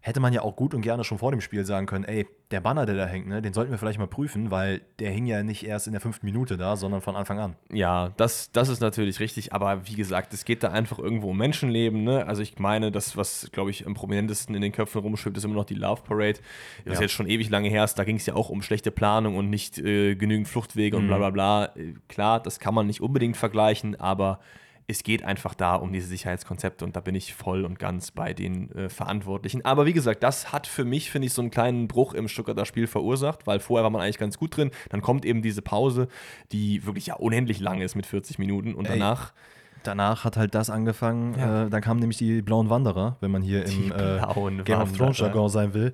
hätte 0.05 0.21
man 0.21 0.35
ja 0.35 0.43
auch 0.43 0.55
gut 0.55 0.75
und 0.75 0.83
gerne 0.83 1.03
schon 1.03 1.17
vor 1.17 1.31
dem 1.31 1.41
Spiel 1.41 1.65
sagen 1.65 1.87
können, 1.87 2.05
ey, 2.05 2.27
der 2.51 2.61
Banner, 2.61 2.85
der 2.85 2.95
da 2.95 3.06
hängt, 3.06 3.27
ne, 3.27 3.41
den 3.41 3.55
sollten 3.55 3.71
wir 3.71 3.79
vielleicht 3.79 3.99
mal 3.99 4.06
prüfen, 4.06 4.51
weil 4.51 4.83
der 4.99 5.11
hing 5.11 5.25
ja 5.25 5.43
nicht 5.43 5.65
erst 5.65 5.87
in 5.87 5.95
der 5.95 6.01
fünften 6.03 6.27
Minute 6.27 6.59
da, 6.59 6.77
sondern 6.77 7.01
von 7.01 7.17
Anfang 7.17 7.39
an. 7.39 7.56
Ja, 7.73 8.12
das, 8.19 8.53
das 8.53 8.69
ist 8.69 8.81
natürlich 8.81 9.19
richtig, 9.19 9.55
aber 9.55 9.89
wie 9.89 9.95
gesagt, 9.95 10.35
es 10.35 10.45
geht 10.45 10.62
da 10.62 10.69
einfach 10.69 10.99
irgendwo 10.99 11.31
um 11.31 11.39
Menschenleben. 11.39 12.05
Ne? 12.05 12.27
Also 12.27 12.43
ich 12.43 12.59
meine, 12.59 12.93
das, 12.93 13.17
was, 13.17 13.49
glaube 13.51 13.71
ich, 13.71 13.87
am 13.87 13.95
prominentesten 13.95 14.55
in 14.55 14.61
den 14.61 14.73
Köpfen 14.73 15.01
rumschwebt, 15.01 15.39
ist 15.39 15.45
immer 15.45 15.55
noch 15.55 15.65
die 15.65 15.75
Love 15.75 16.03
Parade, 16.03 16.39
was 16.85 16.97
ja. 16.97 17.01
jetzt 17.01 17.12
schon 17.12 17.27
ewig 17.27 17.49
lange 17.49 17.71
her 17.71 17.85
ist. 17.85 17.95
Da 17.95 18.05
ging 18.05 18.17
es 18.17 18.27
ja 18.27 18.35
auch 18.35 18.51
um 18.51 18.61
schlechte 18.61 18.91
Planung 18.91 19.37
und 19.37 19.49
nicht 19.49 19.79
äh, 19.79 20.17
genügend 20.17 20.49
Fluchtwege 20.49 20.99
mhm. 20.99 21.05
und 21.05 21.09
bla 21.09 21.17
bla 21.17 21.31
bla. 21.31 21.65
Äh, 21.77 21.95
klar, 22.09 22.41
das 22.41 22.61
kann 22.61 22.75
man 22.75 22.87
nicht 22.87 23.01
unbedingt 23.01 23.39
vergleichen, 23.39 23.99
aber 23.99 24.41
es 24.86 25.02
geht 25.02 25.25
einfach 25.25 25.54
da 25.54 25.76
um 25.76 25.92
diese 25.92 26.06
Sicherheitskonzepte 26.08 26.84
und 26.84 26.94
da 26.96 27.00
bin 27.00 27.14
ich 27.14 27.34
voll 27.34 27.64
und 27.64 27.78
ganz 27.78 28.10
bei 28.10 28.34
den 28.34 28.70
äh, 28.72 28.88
Verantwortlichen. 28.88 29.64
Aber 29.64 29.86
wie 29.86 29.92
gesagt, 29.92 30.22
das 30.22 30.52
hat 30.52 30.66
für 30.66 30.84
mich, 30.84 31.10
finde 31.10 31.26
ich, 31.26 31.32
so 31.32 31.40
einen 31.42 31.50
kleinen 31.50 31.88
Bruch 31.88 32.12
im 32.12 32.28
Stuttgarter 32.28 32.66
Spiel 32.66 32.86
verursacht, 32.86 33.46
weil 33.46 33.60
vorher 33.60 33.82
war 33.84 33.90
man 33.90 34.02
eigentlich 34.02 34.19
ganz 34.19 34.38
gut 34.38 34.56
drin. 34.56 34.70
Dann 34.90 35.00
kommt 35.00 35.25
eben 35.25 35.42
diese 35.42 35.62
Pause, 35.62 36.08
die 36.52 36.84
wirklich 36.84 37.06
ja 37.06 37.14
unendlich 37.14 37.60
lang 37.60 37.81
ist 37.81 37.94
mit 37.94 38.06
40 38.06 38.38
Minuten 38.38 38.75
und 38.75 38.88
danach. 38.88 39.31
Ey. 39.31 39.40
Danach 39.84 40.25
hat 40.25 40.38
halt 40.38 40.54
das 40.54 40.70
angefangen, 40.70 41.34
ja. 41.38 41.64
äh, 41.64 41.70
dann 41.70 41.82
kamen 41.82 42.00
nämlich 42.00 42.16
die 42.16 42.40
blauen 42.40 42.70
Wanderer, 42.70 43.19
wenn 43.20 43.31
man 43.31 43.42
hier 43.42 43.64
die 43.64 43.88
im 43.88 43.92
äh, 43.92 44.62
Game 44.62 44.81
of 44.81 44.96
Thrones 44.96 45.19
Jargon 45.19 45.50
sein 45.50 45.75
will. 45.75 45.92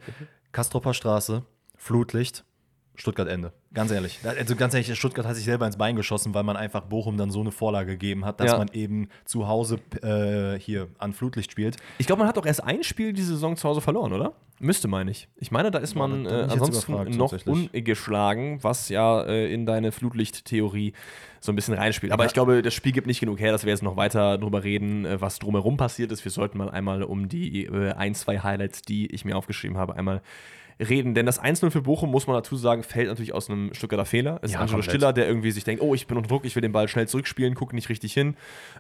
Kastropper 0.53 0.95
Straße, 0.95 1.43
Flutlicht, 1.77 2.45
Stuttgart 3.01 3.29
Ende. 3.29 3.53
Ganz 3.73 3.91
ehrlich. 3.91 4.21
Also 4.25 4.57
ganz 4.57 4.75
ehrlich, 4.75 4.95
Stuttgart 4.95 5.27
hat 5.27 5.37
sich 5.37 5.45
selber 5.45 5.67
ins 5.67 5.77
Bein 5.77 5.97
geschossen, 5.97 6.35
weil 6.35 6.43
man 6.43 6.57
einfach 6.57 6.83
Bochum 6.83 7.17
dann 7.17 7.31
so 7.31 7.41
eine 7.41 7.51
Vorlage 7.51 7.93
gegeben 7.93 8.25
hat, 8.25 8.41
dass 8.41 8.53
ja. 8.53 8.59
man 8.59 8.69
eben 8.73 9.09
zu 9.25 9.49
Hause 9.49 9.79
äh, 10.03 10.59
hier 10.59 10.89
an 10.99 11.13
Flutlicht 11.13 11.51
spielt. 11.53 11.77
Ich 11.99 12.07
glaube, 12.07 12.21
man 12.21 12.29
hat 12.29 12.37
auch 12.39 12.47
erst 12.47 12.63
ein 12.63 12.83
Spiel 12.83 13.13
diese 13.13 13.35
Saison 13.35 13.57
zu 13.57 13.69
Hause 13.69 13.81
verloren, 13.81 14.13
oder? 14.13 14.35
Müsste, 14.63 14.89
meine 14.89 15.11
ich. 15.11 15.27
Ich 15.37 15.51
meine, 15.51 15.71
da 15.71 15.79
ist 15.79 15.95
man 15.95 16.27
ja, 16.27 16.41
äh, 16.41 16.43
ansonsten 16.43 16.93
noch 17.17 17.33
ungeschlagen, 17.47 18.63
was 18.63 18.91
ja 18.91 19.23
äh, 19.23 19.51
in 19.51 19.65
deine 19.65 19.91
Flutlicht-Theorie 19.91 20.93
so 21.41 21.51
ein 21.51 21.57
bisschen 21.57 21.73
reinspielt. 21.73 22.13
Aber 22.13 22.25
ja. 22.25 22.27
ich 22.27 22.35
glaube, 22.35 22.61
das 22.61 22.75
Spiel 22.75 22.93
gibt 22.93 23.07
nicht 23.07 23.21
genug 23.21 23.41
her, 23.41 23.53
dass 23.53 23.65
wir 23.65 23.71
jetzt 23.71 23.83
noch 23.83 23.97
weiter 23.97 24.37
darüber 24.37 24.63
reden, 24.63 25.07
äh, 25.07 25.19
was 25.19 25.39
drumherum 25.39 25.79
passiert 25.79 26.13
ist. 26.13 26.23
Wir 26.25 26.31
sollten 26.31 26.59
mal 26.59 26.69
einmal 26.69 27.03
um 27.03 27.31
die 27.31 27.65
äh, 27.65 27.93
ein, 27.93 28.15
zwei 28.15 28.41
Highlights, 28.41 28.83
die 28.83 29.07
ich 29.07 29.25
mir 29.25 29.35
aufgeschrieben 29.35 29.79
habe, 29.79 29.97
einmal 29.97 30.21
reden. 30.81 31.15
Denn 31.15 31.27
das 31.27 31.41
1-0 31.41 31.71
für 31.71 31.83
Bochum, 31.83 32.11
muss 32.11 32.27
man 32.27 32.37
dazu 32.37 32.57
sagen, 32.57 32.83
fällt 32.83 33.09
natürlich 33.09 33.35
aus 33.35 33.51
einem 33.51 33.73
Stuttgarter 33.75 34.05
Fehler. 34.05 34.39
Es 34.43 34.53
ja, 34.53 34.59
ist 34.59 34.63
Angelo 34.63 34.83
Stiller, 34.83 35.13
der 35.13 35.27
irgendwie 35.27 35.51
sich 35.51 35.65
denkt, 35.65 35.83
oh, 35.83 35.95
ich 35.95 36.07
bin 36.07 36.17
unter 36.17 36.29
Druck, 36.29 36.45
ich 36.45 36.55
will 36.55 36.63
den 36.63 36.73
Ball 36.73 36.89
schnell 36.89 37.07
zurückspielen, 37.07 37.55
guckt 37.55 37.73
nicht 37.73 37.89
richtig 37.89 38.13
hin 38.13 38.37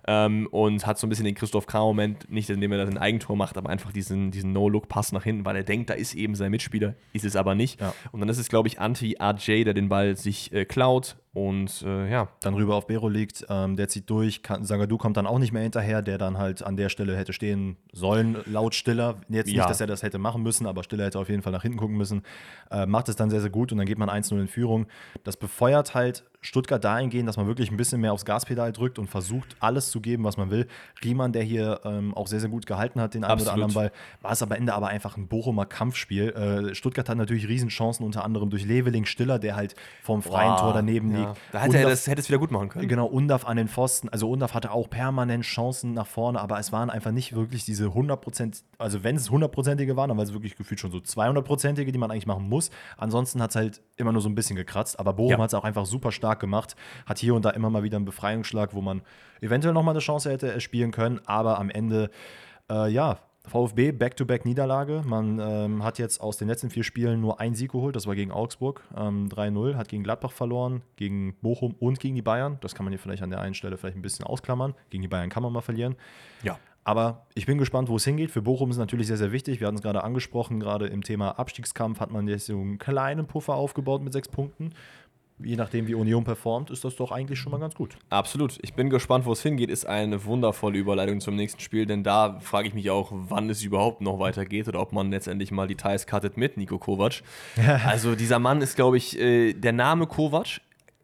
ähm, 0.06 0.48
und 0.50 0.86
hat 0.86 0.98
so 0.98 1.06
ein 1.06 1.10
bisschen 1.10 1.24
den 1.24 1.34
Christoph 1.34 1.66
K-Moment, 1.66 2.30
nicht 2.30 2.50
indem 2.50 2.72
er 2.72 2.78
das 2.78 2.88
ein 2.88 2.98
Eigentor 2.98 3.36
macht, 3.36 3.56
aber 3.56 3.70
einfach 3.70 3.92
diesen, 3.92 4.30
diesen 4.30 4.52
No-Look-Pass 4.52 5.12
nach 5.12 5.24
hinten, 5.24 5.44
weil 5.44 5.56
er 5.56 5.64
denkt, 5.64 5.90
da 5.90 5.94
ist 5.94 6.14
eben 6.14 6.34
sein 6.34 6.50
Mitspieler, 6.50 6.94
ist 7.12 7.24
es 7.24 7.36
aber 7.36 7.54
nicht. 7.54 7.80
Ja. 7.80 7.94
Und 8.12 8.20
dann 8.20 8.28
ist 8.28 8.38
es, 8.38 8.48
glaube 8.48 8.68
ich, 8.68 8.80
Anti-RJ, 8.80 9.64
der 9.64 9.74
den 9.74 9.88
Ball 9.88 10.16
sich 10.16 10.52
äh, 10.52 10.64
klaut, 10.64 11.16
und 11.32 11.82
äh, 11.82 12.10
ja. 12.10 12.28
Dann 12.40 12.54
rüber 12.54 12.74
auf 12.74 12.88
Bero 12.88 13.08
liegt, 13.08 13.46
ähm, 13.48 13.76
der 13.76 13.88
zieht 13.88 14.10
durch. 14.10 14.42
Sagadu 14.62 14.98
kommt 14.98 15.16
dann 15.16 15.28
auch 15.28 15.38
nicht 15.38 15.52
mehr 15.52 15.62
hinterher, 15.62 16.02
der 16.02 16.18
dann 16.18 16.38
halt 16.38 16.62
an 16.64 16.76
der 16.76 16.88
Stelle 16.88 17.16
hätte 17.16 17.32
stehen 17.32 17.76
sollen, 17.92 18.38
laut 18.46 18.74
Stiller. 18.74 19.20
Jetzt 19.28 19.48
ja. 19.48 19.58
nicht, 19.58 19.70
dass 19.70 19.80
er 19.80 19.86
das 19.86 20.02
hätte 20.02 20.18
machen 20.18 20.42
müssen, 20.42 20.66
aber 20.66 20.82
Stiller 20.82 21.04
hätte 21.04 21.20
auf 21.20 21.28
jeden 21.28 21.42
Fall 21.42 21.52
nach 21.52 21.62
hinten 21.62 21.78
gucken 21.78 21.96
müssen. 21.96 22.22
Äh, 22.70 22.86
macht 22.86 23.08
es 23.08 23.14
dann 23.14 23.30
sehr, 23.30 23.40
sehr 23.40 23.50
gut 23.50 23.70
und 23.70 23.78
dann 23.78 23.86
geht 23.86 23.98
man 23.98 24.10
1-0 24.10 24.40
in 24.40 24.48
Führung. 24.48 24.86
Das 25.22 25.36
befeuert 25.36 25.94
halt 25.94 26.24
Stuttgart 26.42 26.82
dahingehend, 26.82 27.28
dass 27.28 27.36
man 27.36 27.46
wirklich 27.46 27.70
ein 27.70 27.76
bisschen 27.76 28.00
mehr 28.00 28.12
aufs 28.12 28.24
Gaspedal 28.24 28.72
drückt 28.72 28.98
und 28.98 29.08
versucht, 29.08 29.56
alles 29.60 29.90
zu 29.90 30.00
geben, 30.00 30.24
was 30.24 30.38
man 30.38 30.50
will. 30.50 30.66
Riemann, 31.04 31.32
der 31.32 31.42
hier 31.42 31.80
ähm, 31.84 32.14
auch 32.14 32.26
sehr, 32.26 32.40
sehr 32.40 32.48
gut 32.48 32.64
gehalten 32.64 33.00
hat, 33.00 33.12
den 33.12 33.24
einen 33.24 33.40
oder 33.40 33.52
anderen 33.52 33.74
Ball, 33.74 33.92
war 34.22 34.32
es 34.32 34.42
am 34.42 34.50
Ende 34.50 34.72
aber 34.72 34.88
einfach 34.88 35.18
ein 35.18 35.28
Bochumer 35.28 35.66
Kampfspiel. 35.66 36.30
Äh, 36.30 36.74
Stuttgart 36.74 37.08
hat 37.10 37.18
natürlich 37.18 37.46
Riesenchancen, 37.46 38.06
unter 38.06 38.24
anderem 38.24 38.48
durch 38.48 38.64
Leveling 38.64 39.04
Stiller, 39.04 39.38
der 39.38 39.54
halt 39.54 39.74
vom 40.02 40.22
freien 40.22 40.52
wow. 40.52 40.60
Tor 40.60 40.72
daneben 40.72 41.12
ja. 41.12 41.18
liegt. 41.18 41.40
Da 41.52 41.60
hätte 41.60 41.78
er 41.78 41.90
das 41.90 42.06
hätte 42.06 42.22
es 42.22 42.28
wieder 42.28 42.38
gut 42.38 42.50
machen 42.50 42.70
können. 42.70 42.88
Genau, 42.88 43.06
Undaf 43.06 43.46
an 43.46 43.58
den 43.58 43.68
Pfosten. 43.68 44.08
Also 44.08 44.30
Undaf 44.30 44.54
hatte 44.54 44.70
auch 44.70 44.88
permanent 44.88 45.44
Chancen 45.44 45.92
nach 45.92 46.06
vorne, 46.06 46.40
aber 46.40 46.58
es 46.58 46.72
waren 46.72 46.88
einfach 46.88 47.10
nicht 47.10 47.34
wirklich 47.34 47.66
diese 47.66 47.88
100%, 47.88 48.62
also 48.78 49.04
wenn 49.04 49.16
es 49.16 49.30
100%ige 49.30 49.96
waren, 49.96 50.08
dann 50.08 50.16
war 50.16 50.24
es 50.24 50.32
wirklich 50.32 50.56
gefühlt 50.56 50.80
schon 50.80 50.90
so 50.90 50.98
200%ige, 50.98 51.92
die 51.92 51.98
man 51.98 52.10
eigentlich 52.10 52.26
machen 52.26 52.48
muss. 52.48 52.70
Ansonsten 52.96 53.42
hat 53.42 53.50
es 53.50 53.56
halt 53.56 53.82
immer 53.96 54.12
nur 54.12 54.22
so 54.22 54.28
ein 54.30 54.34
bisschen 54.34 54.56
gekratzt, 54.56 54.98
aber 54.98 55.12
Bochum 55.12 55.32
ja. 55.32 55.38
hat 55.38 55.48
es 55.48 55.54
auch 55.54 55.64
einfach 55.64 55.84
super 55.84 56.12
stark 56.12 56.29
stark 56.30 56.40
gemacht, 56.40 56.76
hat 57.06 57.18
hier 57.18 57.34
und 57.34 57.44
da 57.44 57.50
immer 57.50 57.70
mal 57.70 57.82
wieder 57.82 57.96
einen 57.96 58.04
Befreiungsschlag, 58.04 58.74
wo 58.74 58.80
man 58.80 59.02
eventuell 59.40 59.74
nochmal 59.74 59.94
eine 59.94 60.00
Chance 60.00 60.30
hätte 60.30 60.60
spielen 60.60 60.92
können, 60.92 61.20
aber 61.26 61.58
am 61.58 61.70
Ende, 61.70 62.10
äh, 62.70 62.88
ja, 62.90 63.18
VfB, 63.46 63.92
Back-to-Back-Niederlage. 63.92 65.02
Man 65.04 65.40
ähm, 65.40 65.82
hat 65.82 65.98
jetzt 65.98 66.20
aus 66.20 66.36
den 66.36 66.46
letzten 66.46 66.68
vier 66.70 66.84
Spielen 66.84 67.20
nur 67.20 67.40
einen 67.40 67.54
Sieg 67.54 67.72
geholt. 67.72 67.96
Das 67.96 68.06
war 68.06 68.14
gegen 68.14 68.30
Augsburg, 68.30 68.82
ähm, 68.94 69.28
3-0. 69.28 69.76
Hat 69.76 69.88
gegen 69.88 70.04
Gladbach 70.04 70.30
verloren, 70.30 70.82
gegen 70.96 71.34
Bochum 71.40 71.74
und 71.80 71.98
gegen 71.98 72.14
die 72.14 72.22
Bayern. 72.22 72.58
Das 72.60 72.74
kann 72.74 72.84
man 72.84 72.92
hier 72.92 72.98
vielleicht 72.98 73.22
an 73.22 73.30
der 73.30 73.40
einen 73.40 73.54
Stelle 73.54 73.78
vielleicht 73.78 73.96
ein 73.96 74.02
bisschen 74.02 74.26
ausklammern. 74.26 74.74
Gegen 74.90 75.02
die 75.02 75.08
Bayern 75.08 75.30
kann 75.30 75.42
man 75.42 75.52
mal 75.52 75.62
verlieren. 75.62 75.96
Ja. 76.42 76.58
Aber 76.84 77.26
ich 77.34 77.46
bin 77.46 77.58
gespannt, 77.58 77.88
wo 77.88 77.96
es 77.96 78.04
hingeht. 78.04 78.30
Für 78.30 78.42
Bochum 78.42 78.70
ist 78.70 78.76
es 78.76 78.80
natürlich 78.80 79.06
sehr, 79.06 79.16
sehr 79.16 79.32
wichtig. 79.32 79.60
Wir 79.60 79.66
hatten 79.66 79.76
es 79.76 79.82
gerade 79.82 80.04
angesprochen, 80.04 80.60
gerade 80.60 80.86
im 80.86 81.02
Thema 81.02 81.38
Abstiegskampf 81.38 81.98
hat 82.00 82.10
man 82.10 82.28
jetzt 82.28 82.46
so 82.46 82.58
einen 82.58 82.78
kleinen 82.78 83.26
Puffer 83.26 83.54
aufgebaut 83.54 84.02
mit 84.02 84.12
sechs 84.12 84.28
Punkten. 84.28 84.74
Je 85.42 85.56
nachdem, 85.56 85.86
wie 85.86 85.94
Union 85.94 86.24
performt, 86.24 86.70
ist 86.70 86.84
das 86.84 86.96
doch 86.96 87.12
eigentlich 87.12 87.38
schon 87.38 87.52
mal 87.52 87.58
ganz 87.58 87.74
gut. 87.74 87.96
Absolut. 88.08 88.58
Ich 88.62 88.74
bin 88.74 88.90
gespannt, 88.90 89.26
wo 89.26 89.32
es 89.32 89.42
hingeht. 89.42 89.70
Ist 89.70 89.86
eine 89.86 90.24
wundervolle 90.24 90.78
Überleitung 90.78 91.20
zum 91.20 91.36
nächsten 91.36 91.60
Spiel, 91.60 91.86
denn 91.86 92.04
da 92.04 92.38
frage 92.40 92.68
ich 92.68 92.74
mich 92.74 92.90
auch, 92.90 93.10
wann 93.12 93.48
es 93.50 93.62
überhaupt 93.62 94.00
noch 94.00 94.18
weitergeht 94.18 94.68
oder 94.68 94.80
ob 94.80 94.92
man 94.92 95.10
letztendlich 95.10 95.50
mal 95.50 95.66
Details 95.66 96.06
cuttet 96.06 96.36
mit 96.36 96.56
Nico 96.56 96.78
Kovac. 96.78 97.22
also 97.86 98.14
dieser 98.14 98.38
Mann 98.38 98.62
ist, 98.62 98.76
glaube 98.76 98.96
ich, 98.96 99.18
äh, 99.18 99.52
der 99.52 99.72
Name 99.72 100.06
Kovac 100.06 100.60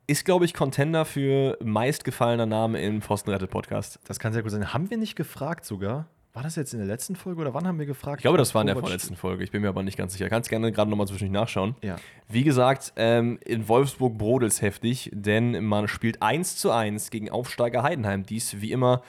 ist, 0.06 0.24
glaube 0.24 0.44
ich, 0.44 0.54
Contender 0.54 1.04
für 1.04 1.58
meistgefallener 1.62 2.46
Name 2.46 2.80
im 2.80 3.02
Pfostenrettet-Podcast. 3.02 3.98
Das 4.06 4.18
kann 4.18 4.32
sehr 4.32 4.42
gut 4.42 4.52
sein. 4.52 4.72
Haben 4.72 4.90
wir 4.90 4.98
nicht 4.98 5.16
gefragt 5.16 5.64
sogar? 5.64 6.06
War 6.36 6.42
das 6.42 6.54
jetzt 6.54 6.74
in 6.74 6.80
der 6.80 6.86
letzten 6.86 7.16
Folge 7.16 7.40
oder 7.40 7.54
wann 7.54 7.66
haben 7.66 7.78
wir 7.78 7.86
gefragt? 7.86 8.18
Ich 8.18 8.22
glaube, 8.22 8.36
das 8.36 8.54
war 8.54 8.60
in 8.60 8.66
der 8.66 8.76
vorletzten 8.76 9.16
Folge. 9.16 9.42
Ich 9.42 9.50
bin 9.50 9.62
mir 9.62 9.68
aber 9.68 9.82
nicht 9.82 9.96
ganz 9.96 10.12
sicher. 10.12 10.28
Kannst 10.28 10.50
gerne 10.50 10.70
gerade 10.70 10.90
nochmal 10.90 11.08
zwischendurch 11.08 11.32
nachschauen. 11.32 11.76
Ja. 11.80 11.96
Wie 12.28 12.44
gesagt, 12.44 12.92
ähm, 12.96 13.38
in 13.42 13.66
Wolfsburg 13.68 14.18
brodelt 14.18 14.52
es 14.52 14.60
heftig, 14.60 15.10
denn 15.14 15.64
man 15.64 15.88
spielt 15.88 16.20
1 16.20 16.56
zu 16.56 16.72
1 16.72 17.08
gegen 17.08 17.30
Aufsteiger 17.30 17.82
Heidenheim. 17.82 18.26
Dies 18.26 18.60
wie 18.60 18.70
immer 18.70 19.00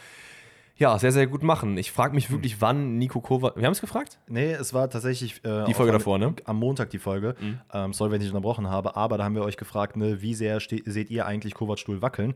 ja, 0.78 0.98
sehr, 1.00 1.12
sehr 1.12 1.28
gut 1.28 1.44
machen. 1.44 1.78
Ich 1.78 1.92
frage 1.92 2.16
mich 2.16 2.32
wirklich, 2.32 2.54
hm. 2.54 2.62
wann 2.62 2.98
Nico 2.98 3.20
Kovac. 3.20 3.58
Wir 3.58 3.66
haben 3.66 3.74
es 3.74 3.82
gefragt? 3.82 4.20
Nee, 4.28 4.54
es 4.54 4.74
war 4.74 4.90
tatsächlich. 4.90 5.44
Äh, 5.44 5.66
die 5.66 5.74
Folge 5.74 5.92
davor, 5.92 6.20
ne? 6.20 6.34
Am 6.46 6.58
Montag 6.58 6.92
die 6.92 7.00
Folge. 7.00 7.36
Mhm. 7.42 7.60
Ähm, 7.74 7.94
sorry, 7.94 8.12
wenn 8.12 8.22
ich 8.22 8.28
unterbrochen 8.28 8.70
habe, 8.70 8.96
aber 8.96 9.18
da 9.18 9.26
haben 9.26 9.36
wir 9.36 9.44
euch 9.44 9.58
gefragt, 9.58 9.98
ne, 9.98 10.22
wie 10.22 10.34
sehr 10.34 10.60
seht 10.62 11.10
ihr 11.10 11.26
eigentlich 11.26 11.56
Kovac-Stuhl 11.56 12.02
wackeln? 12.02 12.36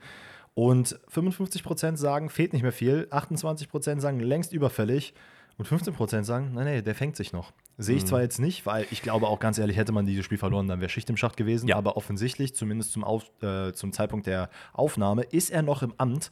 Und 0.53 0.99
55% 1.13 1.97
sagen, 1.97 2.29
fehlt 2.29 2.53
nicht 2.53 2.61
mehr 2.63 2.71
viel. 2.71 3.07
28% 3.11 3.99
sagen, 3.99 4.19
längst 4.19 4.53
überfällig. 4.53 5.13
Und 5.57 5.67
15% 5.67 6.23
sagen, 6.23 6.51
nein, 6.53 6.65
nee, 6.65 6.81
der 6.81 6.95
fängt 6.95 7.15
sich 7.15 7.33
noch. 7.33 7.51
Sehe 7.77 7.95
ich 7.95 8.03
mhm. 8.03 8.07
zwar 8.07 8.21
jetzt 8.21 8.39
nicht, 8.39 8.65
weil 8.65 8.87
ich 8.89 9.01
glaube 9.01 9.27
auch 9.27 9.39
ganz 9.39 9.57
ehrlich, 9.57 9.77
hätte 9.77 9.91
man 9.91 10.05
dieses 10.05 10.25
Spiel 10.25 10.37
verloren, 10.37 10.67
dann 10.67 10.79
wäre 10.79 10.89
Schicht 10.89 11.09
im 11.09 11.17
Schacht 11.17 11.37
gewesen. 11.37 11.67
Ja. 11.67 11.75
Aber 11.75 11.97
offensichtlich, 11.97 12.55
zumindest 12.55 12.93
zum, 12.93 13.03
Auf, 13.03 13.25
äh, 13.41 13.71
zum 13.73 13.91
Zeitpunkt 13.93 14.27
der 14.27 14.49
Aufnahme, 14.73 15.23
ist 15.23 15.51
er 15.51 15.61
noch 15.61 15.83
im 15.83 15.93
Amt. 15.97 16.31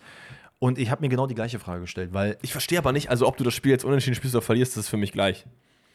Und 0.57 0.77
ich 0.77 0.91
habe 0.91 1.01
mir 1.01 1.09
genau 1.09 1.27
die 1.27 1.35
gleiche 1.35 1.59
Frage 1.59 1.81
gestellt, 1.81 2.11
weil. 2.11 2.38
Ich 2.41 2.51
verstehe 2.51 2.77
aber 2.77 2.91
nicht, 2.91 3.09
also 3.09 3.27
ob 3.27 3.38
du 3.38 3.43
das 3.43 3.53
Spiel 3.53 3.71
jetzt 3.71 3.85
unentschieden 3.85 4.15
spielst 4.15 4.35
oder 4.35 4.41
verlierst, 4.41 4.75
das 4.75 4.85
ist 4.85 4.89
für 4.89 4.97
mich 4.97 5.11
gleich. 5.11 5.45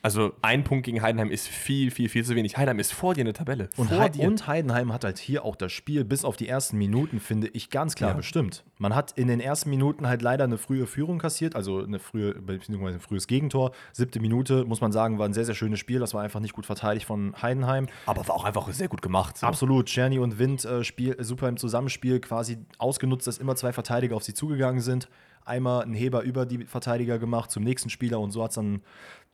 Also 0.04 0.34
ein 0.42 0.64
Punkt 0.64 0.84
gegen 0.84 1.00
Heidenheim 1.00 1.30
ist 1.30 1.48
viel, 1.48 1.90
viel, 1.90 2.10
viel 2.10 2.22
zu 2.26 2.34
wenig. 2.34 2.58
Heidenheim 2.58 2.78
ist 2.78 2.92
vor 2.92 3.14
dir 3.14 3.22
in 3.22 3.24
der 3.24 3.32
Tabelle. 3.32 3.70
Und, 3.78 3.90
He 3.90 4.26
und, 4.26 4.46
Heidenheim 4.46 4.92
hat 4.92 5.02
halt 5.02 5.16
hier 5.16 5.46
auch 5.46 5.56
das 5.56 5.72
Spiel 5.72 6.04
bis 6.04 6.26
auf 6.26 6.36
die 6.36 6.46
ersten 6.46 6.76
Minuten, 6.76 7.20
finde 7.20 7.48
ich, 7.48 7.70
ganz 7.70 7.94
klar 7.94 8.10
ja. 8.10 8.16
bestimmt. 8.18 8.64
Man 8.76 8.94
hat 8.94 9.12
in 9.12 9.28
den 9.28 9.40
ersten 9.40 9.70
Minuten 9.70 10.06
halt 10.06 10.20
leider 10.20 10.44
eine 10.44 10.58
frühe 10.58 10.86
Führung 10.86 11.18
kassiert, 11.18 11.56
also 11.56 11.82
eine 11.82 12.00
frühe, 12.00 12.34
beziehungsweise 12.34 12.98
ein 12.98 13.00
frühes 13.00 13.26
Gegentor. 13.26 13.72
Siebte 13.94 14.20
Minute, 14.20 14.66
muss 14.66 14.82
man 14.82 14.92
sagen, 14.92 15.18
war 15.18 15.26
ein 15.26 15.32
sehr, 15.32 15.46
sehr 15.46 15.54
schönes 15.54 15.80
Spiel. 15.80 16.00
Das 16.00 16.12
war 16.12 16.20
einfach 16.20 16.40
nicht 16.40 16.52
gut 16.52 16.66
verteidigt 16.66 17.06
von 17.06 17.34
Heidenheim. 17.40 17.86
Aber 18.04 18.28
war 18.28 18.34
auch 18.34 18.44
einfach 18.44 18.70
sehr 18.72 18.88
gut 18.88 19.00
gemacht. 19.00 19.38
So. 19.38 19.46
Absolut. 19.46 19.86
Czerny 19.86 20.18
und 20.18 20.38
Wind 20.38 20.66
äh, 20.66 20.84
Spiel, 20.84 21.16
super 21.20 21.48
im 21.48 21.56
Zusammenspiel, 21.56 22.20
quasi 22.20 22.58
ausgenutzt, 22.76 23.26
dass 23.26 23.38
immer 23.38 23.56
zwei 23.56 23.72
Verteidiger 23.72 24.16
auf 24.16 24.22
sie 24.22 24.34
zugegangen 24.34 24.82
sind 24.82 25.08
einmal 25.44 25.82
einen 25.82 25.94
Heber 25.94 26.22
über 26.22 26.46
die 26.46 26.64
Verteidiger 26.64 27.18
gemacht 27.18 27.50
zum 27.50 27.64
nächsten 27.64 27.90
Spieler 27.90 28.20
und 28.20 28.30
so 28.30 28.42
hat's 28.42 28.54
dann 28.54 28.80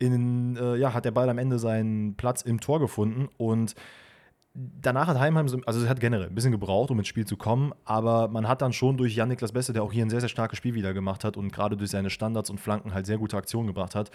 in, 0.01 0.57
äh, 0.57 0.77
ja, 0.77 0.93
hat 0.93 1.05
der 1.05 1.13
Ball 1.13 1.29
am 1.29 1.39
Ende 1.39 1.61
seinen 1.61 2.17
Platz 2.17 2.43
im 2.43 2.61
Tor 2.61 2.81
gefunden 2.81 3.29
und 3.37 3.75
danach 4.55 5.07
hat 5.07 5.19
Heimheim, 5.19 5.47
also 5.67 5.81
es 5.81 5.89
hat 5.89 6.01
generell 6.01 6.27
ein 6.27 6.35
bisschen 6.35 6.51
gebraucht, 6.51 6.91
um 6.91 6.99
ins 6.99 7.07
Spiel 7.07 7.27
zu 7.27 7.37
kommen, 7.37 7.73
aber 7.85 8.27
man 8.29 8.49
hat 8.49 8.63
dann 8.63 8.73
schon 8.73 8.97
durch 8.97 9.15
Jan-Niklas 9.15 9.53
Beste, 9.53 9.73
der 9.73 9.85
auch 9.85 9.93
hier 9.93 10.05
ein 10.05 10.11
sehr, 10.11 10.21
sehr 10.21 10.29
starkes 10.29 10.59
Spiel 10.59 10.75
wieder 10.75 10.93
gemacht 10.93 11.23
hat 11.23 11.37
und 11.37 11.53
gerade 11.53 11.77
durch 11.77 11.91
seine 11.91 12.11
Standards 12.11 12.51
und 12.51 12.59
Flanken 12.59 12.93
halt 12.93 13.07
sehr 13.07 13.19
gute 13.19 13.37
Aktionen 13.37 13.69
gebracht 13.69 13.95
hat, 13.95 14.11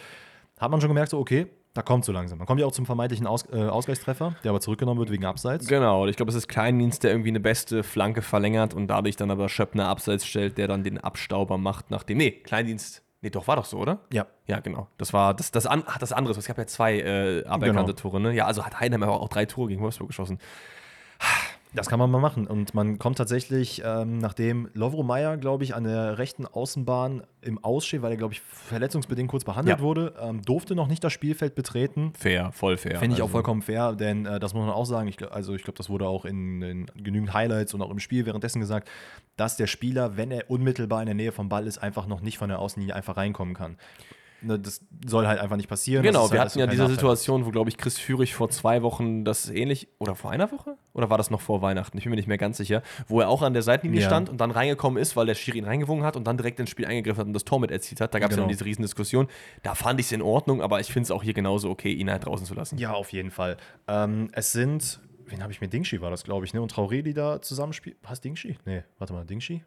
hat 0.59 0.71
man 0.71 0.81
schon 0.81 0.89
gemerkt, 0.89 1.11
so 1.11 1.19
okay, 1.19 1.47
da 1.73 1.81
kommt 1.81 2.05
so 2.05 2.13
langsam. 2.13 2.37
Man 2.37 2.47
kommt 2.47 2.61
ja 2.61 2.65
auch 2.65 2.71
zum 2.71 2.85
vermeintlichen 2.85 3.27
Aus 3.27 3.45
äh, 3.51 3.57
Ausgleichstreffer, 3.57 4.35
der 4.43 4.49
aber 4.49 4.61
zurückgenommen 4.61 4.99
wird 4.99 5.11
wegen 5.11 5.25
Abseits. 5.25 5.67
Genau, 5.67 6.03
und 6.03 6.09
ich 6.09 6.15
glaube, 6.15 6.29
es 6.29 6.35
ist 6.35 6.47
Kleindienst, 6.47 7.03
der 7.03 7.11
irgendwie 7.11 7.29
eine 7.29 7.41
beste 7.41 7.83
Flanke 7.83 8.21
verlängert 8.21 8.73
und 8.73 8.87
dadurch 8.87 9.17
dann 9.17 9.29
aber 9.29 9.49
Schöppner 9.49 9.87
Abseits 9.89 10.25
stellt, 10.25 10.57
der 10.57 10.67
dann 10.67 10.83
den 10.83 10.97
Abstauber 10.97 11.57
macht, 11.57 11.91
nachdem. 11.91 12.17
Nee, 12.17 12.31
Kleindienst. 12.31 13.04
Nee, 13.25 13.31
doch, 13.31 13.47
war 13.47 13.55
doch 13.55 13.65
so, 13.65 13.79
oder? 13.79 14.01
Ja. 14.13 14.27
Ja, 14.45 14.59
genau. 14.59 14.87
Das 14.99 15.11
war 15.11 15.33
das, 15.33 15.49
das, 15.49 15.65
an, 15.65 15.83
das 15.99 16.13
andere. 16.13 16.37
Es 16.37 16.45
gab 16.45 16.59
ja 16.59 16.67
zwei 16.67 16.99
äh, 16.99 17.43
aberkannte 17.45 17.93
genau. 17.95 17.99
Tore, 17.99 18.19
ne? 18.19 18.33
Ja, 18.33 18.45
also 18.45 18.63
hat 18.63 18.79
Heidenheim 18.79 19.09
auch 19.09 19.29
drei 19.29 19.47
Tore 19.47 19.69
gegen 19.69 19.81
Wolfsburg 19.81 20.09
geschossen. 20.09 20.37
Das 21.75 21.87
kann 21.87 21.99
man 21.99 22.09
mal 22.09 22.19
machen. 22.19 22.47
Und 22.47 22.73
man 22.73 22.97
kommt 22.99 23.17
tatsächlich, 23.17 23.81
ähm, 23.85 24.17
nachdem 24.17 24.69
Lovro 24.73 25.03
Meyer, 25.03 25.37
glaube 25.37 25.63
ich, 25.63 25.75
an 25.75 25.83
der 25.83 26.17
rechten 26.17 26.45
Außenbahn 26.45 27.23
im 27.41 27.63
Ausstehen, 27.63 28.01
weil 28.01 28.11
er, 28.11 28.17
glaube 28.17 28.33
ich, 28.33 28.41
verletzungsbedingt 28.41 29.29
kurz 29.29 29.43
behandelt 29.43 29.79
ja. 29.79 29.83
wurde, 29.83 30.13
ähm, 30.19 30.41
durfte 30.41 30.75
noch 30.75 30.87
nicht 30.87 31.03
das 31.03 31.13
Spielfeld 31.13 31.55
betreten. 31.55 32.13
Fair, 32.17 32.51
voll 32.51 32.77
fair. 32.77 32.99
Finde 32.99 33.15
ich 33.15 33.21
also. 33.21 33.25
auch 33.25 33.31
vollkommen 33.31 33.61
fair, 33.61 33.93
denn 33.93 34.25
äh, 34.25 34.39
das 34.39 34.53
muss 34.53 34.65
man 34.65 34.73
auch 34.73 34.85
sagen. 34.85 35.07
Ich, 35.07 35.21
also, 35.31 35.53
ich 35.53 35.63
glaube, 35.63 35.77
das 35.77 35.89
wurde 35.89 36.07
auch 36.07 36.25
in, 36.25 36.61
in, 36.61 36.85
genügend 36.95 37.33
Highlights 37.33 37.73
und 37.73 37.81
auch 37.81 37.91
im 37.91 37.99
Spiel 37.99 38.25
währenddessen 38.25 38.59
gesagt, 38.59 38.89
dass 39.37 39.57
der 39.57 39.67
Spieler, 39.67 40.17
wenn 40.17 40.31
er 40.31 40.49
unmittelbar 40.49 41.01
in 41.01 41.07
der 41.07 41.15
Nähe 41.15 41.31
vom 41.31 41.49
Ball 41.49 41.67
ist, 41.67 41.77
einfach 41.77 42.07
noch 42.07 42.21
nicht 42.21 42.37
von 42.37 42.49
der 42.49 42.59
Außenlinie 42.59 42.95
einfach 42.95 43.17
reinkommen 43.17 43.53
kann 43.53 43.77
ne, 44.45 44.59
das 44.59 44.81
soll 45.05 45.27
halt 45.27 45.39
einfach 45.39 45.55
nicht 45.55 45.67
passieren. 45.67 46.03
Genau, 46.03 46.31
wir 46.31 46.39
halt 46.39 46.49
hatten 46.49 46.59
ja 46.59 46.67
diese 46.67 46.83
Nachteil. 46.83 46.95
Situation, 46.95 47.45
wo, 47.45 47.51
glaube 47.51 47.69
ich, 47.69 47.77
Chris 47.77 47.97
Führig 47.97 48.35
vor 48.35 48.49
zwei 48.49 48.81
Wochen 48.81 49.25
das 49.25 49.49
ähnlich, 49.49 49.87
oder 49.99 50.15
vor 50.15 50.31
einer 50.31 50.51
Woche? 50.51 50.77
Oder 50.93 51.09
war 51.09 51.17
das 51.17 51.29
noch 51.29 51.41
vor 51.41 51.61
Weihnachten? 51.61 51.97
Ich 51.97 52.03
bin 52.03 52.11
mir 52.11 52.15
nicht 52.15 52.27
mehr 52.27 52.37
ganz 52.37 52.57
sicher. 52.57 52.81
Wo 53.07 53.19
er 53.19 53.29
auch 53.29 53.41
an 53.41 53.53
der 53.53 53.61
Seitenlinie 53.61 54.01
ja. 54.01 54.07
stand 54.07 54.29
und 54.29 54.39
dann 54.39 54.51
reingekommen 54.51 55.01
ist, 55.01 55.15
weil 55.15 55.25
der 55.25 55.35
Schiri 55.35 55.57
ihn 55.57 55.65
reingewungen 55.65 56.05
hat 56.05 56.15
und 56.15 56.25
dann 56.25 56.37
direkt 56.37 56.59
ins 56.59 56.69
Spiel 56.69 56.85
eingegriffen 56.85 57.19
hat 57.19 57.27
und 57.27 57.33
das 57.33 57.43
Tor 57.43 57.59
mit 57.59 57.71
erzielt 57.71 58.01
hat. 58.01 58.13
Da 58.13 58.19
gab 58.19 58.31
es 58.31 58.35
genau. 58.35 58.47
ja 58.47 58.51
diese 58.51 58.65
Riesendiskussion. 58.65 59.27
Da 59.63 59.75
fand 59.75 59.99
ich 59.99 60.07
es 60.07 60.11
in 60.11 60.21
Ordnung, 60.21 60.61
aber 60.61 60.79
ich 60.79 60.87
finde 60.87 61.05
es 61.05 61.11
auch 61.11 61.23
hier 61.23 61.33
genauso 61.33 61.69
okay, 61.69 61.91
ihn 61.91 62.09
halt 62.09 62.25
draußen 62.25 62.45
zu 62.45 62.53
lassen. 62.53 62.77
Ja, 62.77 62.93
auf 62.93 63.11
jeden 63.11 63.31
Fall. 63.31 63.57
Ähm, 63.87 64.29
es 64.31 64.51
sind 64.51 64.99
wen 65.27 65.41
habe 65.41 65.51
ich 65.51 65.61
mit 65.61 65.73
Dingshi 65.73 66.01
war 66.01 66.11
das, 66.11 66.23
glaube 66.23 66.45
ich, 66.45 66.53
ne? 66.53 66.61
Und 66.61 66.73
Traoré, 66.73 67.01
die 67.01 67.13
da 67.13 67.41
zusammenspielen. 67.41 67.97
Was, 68.03 68.21
Dingshi? 68.21 68.57
Nee, 68.65 68.83
warte 68.97 69.13
mal, 69.13 69.25
Dingshi? 69.25 69.63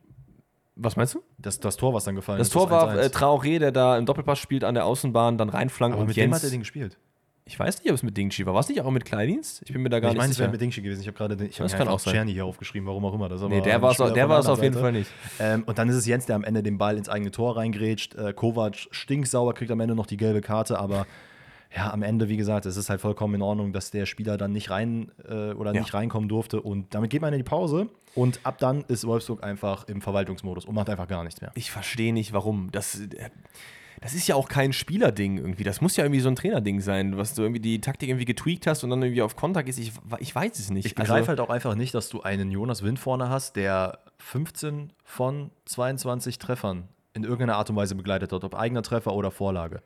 Was 0.80 0.96
meinst 0.96 1.14
du? 1.14 1.22
Das, 1.38 1.58
das 1.58 1.76
Tor, 1.76 1.92
was 1.92 2.04
dann 2.04 2.14
gefallen 2.14 2.38
das 2.38 2.48
ist. 2.48 2.54
Das 2.54 2.62
Tor 2.62 2.70
war 2.70 2.96
äh, 2.96 3.06
Traoré, 3.06 3.58
der 3.58 3.72
da 3.72 3.98
im 3.98 4.06
Doppelpass 4.06 4.38
spielt 4.38 4.62
an 4.62 4.74
der 4.74 4.86
Außenbahn, 4.86 5.36
dann 5.36 5.48
reinflankt 5.48 5.94
Aber 5.94 6.02
und 6.02 6.06
mit 6.06 6.16
Jens. 6.16 6.26
Wem 6.26 6.34
hat 6.34 6.44
er 6.44 6.50
den 6.50 6.60
gespielt? 6.60 6.96
Ich 7.44 7.58
weiß 7.58 7.82
nicht, 7.82 7.90
ob 7.90 7.94
es 7.94 8.02
mit 8.02 8.14
Dingshi 8.14 8.44
war. 8.44 8.52
War 8.52 8.60
es 8.60 8.68
nicht 8.68 8.80
auch 8.82 8.90
mit 8.90 9.06
Kleindienst? 9.06 9.62
Ich 9.64 9.72
bin 9.72 9.82
mir 9.82 9.88
da 9.88 10.00
gar 10.00 10.10
ich 10.10 10.14
nicht 10.14 10.18
mein, 10.18 10.28
sicher. 10.28 10.44
Ich 10.44 10.48
meine, 10.48 10.48
es 10.48 10.50
wäre 10.50 10.50
mit 10.52 10.60
Dingshi 10.60 10.82
gewesen. 10.82 11.00
Ich 11.00 11.06
habe 11.06 11.16
gerade 11.16 11.46
ich 11.46 11.56
das 11.56 11.72
kann 11.74 11.88
auch 11.88 11.98
Czerny 11.98 12.32
hier 12.32 12.44
aufgeschrieben, 12.44 12.86
warum 12.86 13.04
auch 13.06 13.14
immer. 13.14 13.28
Das 13.30 13.40
nee, 13.40 13.62
der 13.62 13.80
war 13.80 13.90
es 13.90 14.46
auf 14.46 14.62
jeden 14.62 14.78
Fall 14.78 14.92
nicht. 14.92 15.10
Ähm, 15.40 15.64
und 15.64 15.78
dann 15.78 15.88
ist 15.88 15.96
es 15.96 16.06
Jens, 16.06 16.26
der 16.26 16.36
am 16.36 16.44
Ende 16.44 16.62
den 16.62 16.76
Ball 16.76 16.98
ins 16.98 17.08
eigene 17.08 17.30
Tor 17.30 17.56
reingrätscht. 17.56 18.14
Äh, 18.16 18.34
Kovac 18.34 18.76
stinksauer, 18.90 19.54
kriegt 19.54 19.70
am 19.70 19.80
Ende 19.80 19.94
noch 19.94 20.06
die 20.06 20.18
gelbe 20.18 20.42
Karte, 20.42 20.78
aber 20.78 21.06
ja, 21.74 21.92
am 21.92 22.02
Ende, 22.02 22.28
wie 22.28 22.36
gesagt, 22.36 22.66
es 22.66 22.76
ist 22.76 22.88
halt 22.88 23.00
vollkommen 23.00 23.34
in 23.34 23.42
Ordnung, 23.42 23.72
dass 23.72 23.90
der 23.90 24.06
Spieler 24.06 24.36
dann 24.38 24.52
nicht 24.52 24.70
rein 24.70 25.12
äh, 25.28 25.52
oder 25.52 25.74
ja. 25.74 25.80
nicht 25.80 25.92
reinkommen 25.92 26.28
durfte. 26.28 26.62
Und 26.62 26.94
damit 26.94 27.10
geht 27.10 27.20
man 27.20 27.32
in 27.32 27.38
die 27.38 27.44
Pause. 27.44 27.88
Und 28.14 28.40
ab 28.44 28.58
dann 28.58 28.84
ist 28.88 29.06
Wolfsburg 29.06 29.44
einfach 29.44 29.86
im 29.86 30.00
Verwaltungsmodus 30.00 30.64
und 30.64 30.74
macht 30.74 30.88
einfach 30.88 31.08
gar 31.08 31.24
nichts 31.24 31.40
mehr. 31.40 31.52
Ich 31.54 31.70
verstehe 31.70 32.14
nicht, 32.14 32.32
warum. 32.32 32.70
Das, 32.72 33.00
äh, 33.00 33.30
das 34.00 34.14
ist 34.14 34.26
ja 34.28 34.34
auch 34.34 34.48
kein 34.48 34.72
Spielerding 34.72 35.36
irgendwie. 35.36 35.64
Das 35.64 35.80
muss 35.82 35.96
ja 35.96 36.04
irgendwie 36.04 36.20
so 36.20 36.30
ein 36.30 36.36
Trainerding 36.36 36.80
sein, 36.80 37.18
was 37.18 37.34
du 37.34 37.42
irgendwie 37.42 37.60
die 37.60 37.80
Taktik 37.80 38.08
irgendwie 38.08 38.24
getweakt 38.24 38.66
hast 38.66 38.82
und 38.82 38.90
dann 38.90 39.02
irgendwie 39.02 39.22
auf 39.22 39.36
Kontakt 39.36 39.68
ist. 39.68 39.78
Ich, 39.78 39.92
ich 40.20 40.34
weiß 40.34 40.58
es 40.58 40.70
nicht. 40.70 40.86
Ich 40.86 40.94
begreife 40.94 41.14
also, 41.14 41.28
halt 41.28 41.40
auch 41.40 41.50
einfach 41.50 41.74
nicht, 41.74 41.94
dass 41.94 42.08
du 42.08 42.22
einen 42.22 42.50
Jonas 42.50 42.82
Wind 42.82 42.98
vorne 42.98 43.28
hast, 43.28 43.56
der 43.56 43.98
15 44.18 44.92
von 45.04 45.50
22 45.66 46.38
Treffern 46.38 46.88
in 47.12 47.24
irgendeiner 47.24 47.56
Art 47.56 47.68
und 47.68 47.76
Weise 47.76 47.94
begleitet 47.94 48.32
hat, 48.32 48.44
ob 48.44 48.54
eigener 48.54 48.82
Treffer 48.82 49.12
oder 49.12 49.30
Vorlage. 49.30 49.82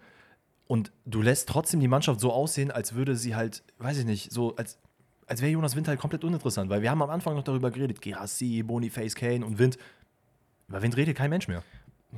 Und 0.67 0.93
du 1.05 1.23
lässt 1.23 1.49
trotzdem 1.49 1.81
die 1.81 1.89
Mannschaft 1.89 2.21
so 2.21 2.33
aussehen, 2.33 2.71
als 2.71 2.95
würde 2.95 3.17
sie 3.17 3.35
halt, 3.35 3.63
weiß 3.79 3.99
ich 3.99 4.05
nicht, 4.05 4.33
so 4.33 4.57
als, 4.57 4.79
als 5.27 5.43
wäre 5.43 5.53
Jonas 5.53 5.77
Wind 5.77 5.89
halt 5.89 6.01
komplett 6.01 6.25
uninteressant. 6.25 6.71
Weil 6.71 6.83
wir 6.83 6.91
haben 6.91 7.03
am 7.03 7.11
Anfang 7.11 7.35
noch 7.35 7.45
darüber 7.45 7.71
geredet, 7.71 8.01
Gerassi, 8.01 8.63
Boniface, 8.63 9.15
Kane 9.15 9.45
und 9.45 9.59
Wind. 9.59 9.77
Über 10.69 10.83
Wind 10.83 10.97
redet 10.97 11.17
kein 11.17 11.31
Mensch 11.31 11.49
mehr. 11.49 11.63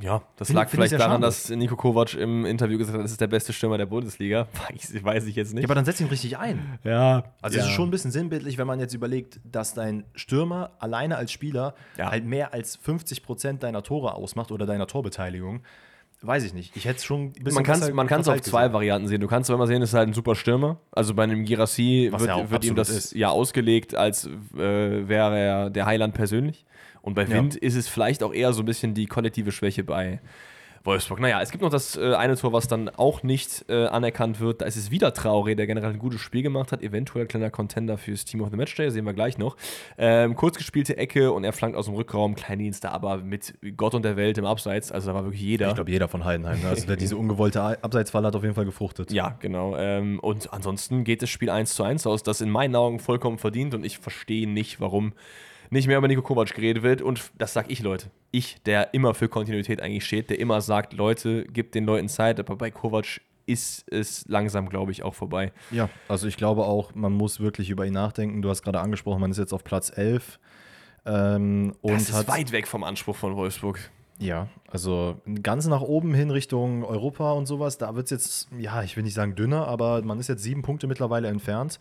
Ja, 0.01 0.23
das 0.37 0.49
find, 0.49 0.57
lag 0.57 0.69
find 0.69 0.83
vielleicht 0.83 1.01
daran, 1.01 1.21
dass 1.21 1.51
Nico 1.51 1.77
Kovac 1.77 2.15
im 2.15 2.45
Interview 2.45 2.79
gesagt 2.79 2.99
hat, 2.99 3.05
das 3.05 3.13
ist 3.13 3.21
der 3.21 3.29
beste 3.29 3.53
Stürmer 3.53 3.79
der 3.79 3.87
Bundesliga. 3.87 4.49
Ich, 4.75 5.05
weiß 5.05 5.27
ich 5.27 5.37
jetzt 5.37 5.55
nicht. 5.55 5.63
Ja, 5.63 5.69
aber 5.69 5.77
dann 5.77 5.85
setz 5.85 6.01
ihn 6.01 6.09
richtig 6.09 6.37
ein. 6.37 6.79
Ja. 6.83 7.25
Also 7.41 7.59
ja. 7.59 7.63
es 7.63 7.71
ist 7.71 7.75
schon 7.75 7.89
ein 7.89 7.91
bisschen 7.91 8.11
sinnbildlich, 8.11 8.59
wenn 8.59 8.67
man 8.67 8.81
jetzt 8.81 8.95
überlegt, 8.95 9.41
dass 9.45 9.75
dein 9.75 10.05
Stürmer 10.15 10.73
alleine 10.81 11.17
als 11.17 11.31
Spieler 11.31 11.75
ja. 11.97 12.11
halt 12.11 12.25
mehr 12.25 12.53
als 12.53 12.77
50 12.77 13.23
Prozent 13.23 13.63
deiner 13.63 13.83
Tore 13.83 14.15
ausmacht 14.15 14.51
oder 14.51 14.67
deiner 14.67 14.87
Torbeteiligung 14.89 15.63
weiß 16.27 16.45
ich 16.45 16.55
nicht. 16.55 16.77
Ich 16.77 16.85
hätte 16.85 16.99
es 16.99 17.05
schon 17.05 17.27
ein 17.27 17.33
bisschen 17.33 17.55
Man 17.95 18.07
kann 18.07 18.21
es 18.21 18.29
auf 18.29 18.41
zwei 18.43 18.63
gesehen. 18.63 18.73
Varianten 18.73 19.09
sehen. 19.09 19.21
Du 19.21 19.27
kannst 19.27 19.49
zwar 19.49 19.57
immer 19.57 19.67
sehen, 19.67 19.83
es 19.83 19.91
ist 19.91 19.95
halt 19.95 20.09
ein 20.09 20.15
super 20.15 20.35
Stürmer. 20.35 20.79
Also 20.93 21.15
bei 21.15 21.25
einem 21.25 21.45
Girassi 21.45 22.11
wird, 22.11 22.27
ja 22.27 22.51
wird 22.51 22.65
ihm 22.65 22.75
das 22.75 22.91
ist. 22.91 23.13
ja 23.15 23.31
ausgelegt, 23.31 23.95
als 23.95 24.27
äh, 24.27 25.09
wäre 25.09 25.39
er 25.39 25.71
der 25.71 25.87
Heiland 25.87 26.15
persönlich. 26.15 26.65
Und 27.03 27.15
bei 27.15 27.29
Wind 27.29 27.55
ja. 27.55 27.61
ist 27.61 27.75
es 27.75 27.89
vielleicht 27.89 28.23
auch 28.23 28.33
eher 28.33 28.53
so 28.53 28.63
ein 28.63 28.67
bisschen 28.67 28.95
die 28.95 29.07
kollektive 29.07 29.53
Schwäche 29.53 29.85
bei 29.85 30.21
Wolfsburg. 30.85 31.19
Naja, 31.21 31.41
es 31.41 31.51
gibt 31.51 31.63
noch 31.63 31.71
das 31.71 31.97
äh, 31.97 32.15
eine 32.15 32.37
Tor, 32.37 32.53
was 32.53 32.69
dann 32.69 32.91
auch 32.91 33.23
nicht 33.23 33.65
äh, 33.69 33.87
anerkannt 33.87 34.39
wird. 34.39 34.61
Da 34.61 34.67
ist 34.67 34.77
es 34.77 34.91
wieder 34.91 35.09
Traoré, 35.09 35.55
der 35.55 35.67
generell 35.67 35.91
ein 35.91 35.99
gutes 35.99 36.21
Spiel 36.21 36.43
gemacht 36.43 36.73
hat. 36.73 36.83
Eventuell 36.83 37.27
kleiner 37.27 37.51
Contender 37.51 37.97
fürs 37.97 38.25
Team 38.25 38.43
of 38.43 38.51
the 38.51 38.57
Matchday, 38.57 38.91
sehen 38.91 39.07
wir 39.07 39.15
gleich 39.15 39.39
noch. 39.39 39.57
Ähm, 39.97 40.37
kurz 40.37 40.59
gespielte 40.59 40.97
Ecke 40.99 41.33
und 41.33 41.45
er 41.45 41.55
flankt 41.55 41.77
aus 41.77 41.87
dem 41.87 41.95
Rückraum. 41.95 42.35
Kleindienst 42.35 42.85
da 42.85 42.91
aber 42.91 43.19
mit 43.19 43.55
Gott 43.77 43.95
und 43.95 44.05
der 44.05 44.17
Welt 44.17 44.37
im 44.37 44.45
Abseits. 44.45 44.93
Also 44.93 45.09
da 45.09 45.15
war 45.15 45.25
wirklich 45.25 45.43
jeder. 45.43 45.69
Ich 45.69 45.75
glaube, 45.75 45.91
jeder 45.91 46.09
von 46.09 46.25
Heidenheim. 46.25 46.61
Ne? 46.61 46.69
Also 46.69 46.87
der, 46.87 46.97
diese 47.05 47.17
ungewollte 47.17 47.83
Abseitsfall 47.83 48.25
hat 48.25 48.37
auf 48.37 48.43
jeden 48.43 48.55
Fall 48.55 48.67
gefruchtet. 48.67 49.11
Ja, 49.11 49.37
genau. 49.41 49.77
Ähm, 49.77 50.21
und 50.21 50.53
ansonsten 50.53 51.05
geht 51.05 51.23
das 51.23 51.31
Spiel 51.31 51.49
1 51.49 51.75
zu 51.75 51.83
1 51.83 52.07
aus. 52.07 52.23
Das 52.23 52.43
in 52.43 52.51
meinen 52.51 52.77
Augen 52.77 52.99
vollkommen 52.99 53.39
verdient 53.39 53.75
und 53.75 53.85
ich 53.85 53.99
verstehe 53.99 54.49
nicht, 54.49 54.81
warum 54.81 55.15
nicht 55.71 55.87
mehr 55.87 55.99
über 55.99 56.09
Nico 56.09 56.23
Kovac 56.23 56.55
geredet 56.55 56.83
wird. 56.83 57.03
Und 57.03 57.31
das 57.39 57.53
sag 57.53 57.71
ich, 57.71 57.81
Leute. 57.81 58.11
Ich, 58.31 58.63
der 58.65 58.95
immer 58.95 59.15
für 59.15 59.29
Kontinuität 59.29 59.81
eigentlich 59.81 60.05
steht, 60.05 60.31
der 60.31 60.39
immer 60.39 60.61
sagt, 60.61 60.93
Leute, 60.93 61.45
gibt 61.45 61.75
den 61.75 61.85
Leuten 61.85 62.09
Zeit. 62.09 62.41
Aber 62.41 62.57
bei 62.57 62.71
Kovac 62.71 63.21
ist 63.47 63.85
es 63.91 64.25
langsam, 64.29 64.69
glaube 64.69 64.93
ich, 64.93 65.03
auch 65.03 65.15
vorbei. 65.15 65.53
Ja, 65.71 65.89
also 66.09 66.27
ich 66.27 66.37
glaube 66.37 66.65
auch, 66.65 66.95
man 66.95 67.13
muss 67.13 67.41
wirklich 67.41 67.71
über 67.71 67.87
ihn 67.87 67.93
nachdenken. 67.93 68.43
Du 68.43 68.49
hast 68.49 68.63
gerade 68.63 68.81
angesprochen, 68.81 69.21
man 69.21 69.31
ist 69.31 69.39
jetzt 69.39 69.53
auf 69.53 69.65
Platz 69.65 69.93
11. 69.95 70.39
Ähm, 71.07 71.75
und 71.83 71.93
das 71.93 72.09
ist 72.09 72.29
weit 72.29 72.53
weg 72.53 72.67
vom 72.67 72.85
Anspruch 72.85 73.17
von 73.17 73.37
Wolfsburg. 73.37 73.91
Ja, 74.19 74.49
also 74.69 75.21
ganz 75.43 75.67
nach 75.67 75.81
oben 75.81 76.15
hin 76.15 76.31
Richtung 76.31 76.85
Europa 76.85 77.33
und 77.33 77.47
sowas, 77.47 77.79
da 77.79 77.97
wird 77.97 78.07
es 78.07 78.11
jetzt, 78.11 78.49
ja, 78.57 78.83
ich 78.83 78.97
will 78.97 79.03
nicht 79.03 79.15
sagen 79.15 79.35
dünner, 79.35 79.67
aber 79.67 80.03
man 80.03 80.21
ist 80.21 80.29
jetzt 80.29 80.43
sieben 80.43 80.63
Punkte 80.63 80.87
mittlerweile 80.87 81.29
entfernt. 81.29 81.81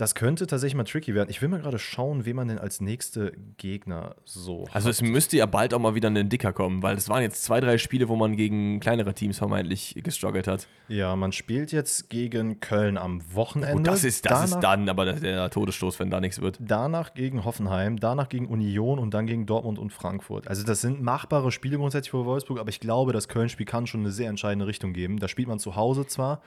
Das 0.00 0.14
könnte 0.14 0.46
tatsächlich 0.46 0.76
mal 0.76 0.84
tricky 0.84 1.14
werden. 1.14 1.28
Ich 1.28 1.42
will 1.42 1.50
mal 1.50 1.60
gerade 1.60 1.78
schauen, 1.78 2.24
wen 2.24 2.34
man 2.34 2.48
denn 2.48 2.58
als 2.58 2.80
nächste 2.80 3.34
Gegner 3.58 4.16
so. 4.24 4.64
Also 4.72 4.88
hat. 4.88 4.94
es 4.94 5.02
müsste 5.02 5.36
ja 5.36 5.44
bald 5.44 5.74
auch 5.74 5.78
mal 5.78 5.94
wieder 5.94 6.08
ein 6.08 6.28
Dicker 6.30 6.54
kommen, 6.54 6.82
weil 6.82 6.96
es 6.96 7.10
waren 7.10 7.20
jetzt 7.20 7.44
zwei, 7.44 7.60
drei 7.60 7.76
Spiele, 7.76 8.08
wo 8.08 8.16
man 8.16 8.34
gegen 8.34 8.80
kleinere 8.80 9.12
Teams 9.12 9.36
vermeintlich 9.36 10.00
gestruggelt 10.02 10.46
hat. 10.46 10.68
Ja, 10.88 11.14
man 11.16 11.32
spielt 11.32 11.70
jetzt 11.70 12.08
gegen 12.08 12.60
Köln 12.60 12.96
am 12.96 13.20
Wochenende. 13.34 13.76
Gut, 13.76 13.86
das 13.86 14.02
ist, 14.02 14.24
das 14.24 14.52
ist 14.52 14.60
dann 14.60 14.88
aber 14.88 15.04
der, 15.04 15.20
der 15.20 15.50
Todesstoß, 15.50 16.00
wenn 16.00 16.08
da 16.08 16.18
nichts 16.18 16.40
wird. 16.40 16.56
Danach 16.60 17.12
gegen 17.12 17.44
Hoffenheim, 17.44 18.00
danach 18.00 18.30
gegen 18.30 18.46
Union 18.46 18.98
und 18.98 19.12
dann 19.12 19.26
gegen 19.26 19.44
Dortmund 19.44 19.78
und 19.78 19.92
Frankfurt. 19.92 20.48
Also 20.48 20.64
das 20.64 20.80
sind 20.80 21.02
machbare 21.02 21.52
Spiele 21.52 21.76
grundsätzlich 21.76 22.12
für 22.12 22.24
Wolfsburg, 22.24 22.58
aber 22.58 22.70
ich 22.70 22.80
glaube, 22.80 23.12
das 23.12 23.28
Köln-Spiel 23.28 23.66
kann 23.66 23.86
schon 23.86 24.00
eine 24.00 24.12
sehr 24.12 24.30
entscheidende 24.30 24.66
Richtung 24.66 24.94
geben. 24.94 25.18
Da 25.18 25.28
spielt 25.28 25.48
man 25.48 25.58
zu 25.58 25.76
Hause 25.76 26.06
zwar. 26.06 26.40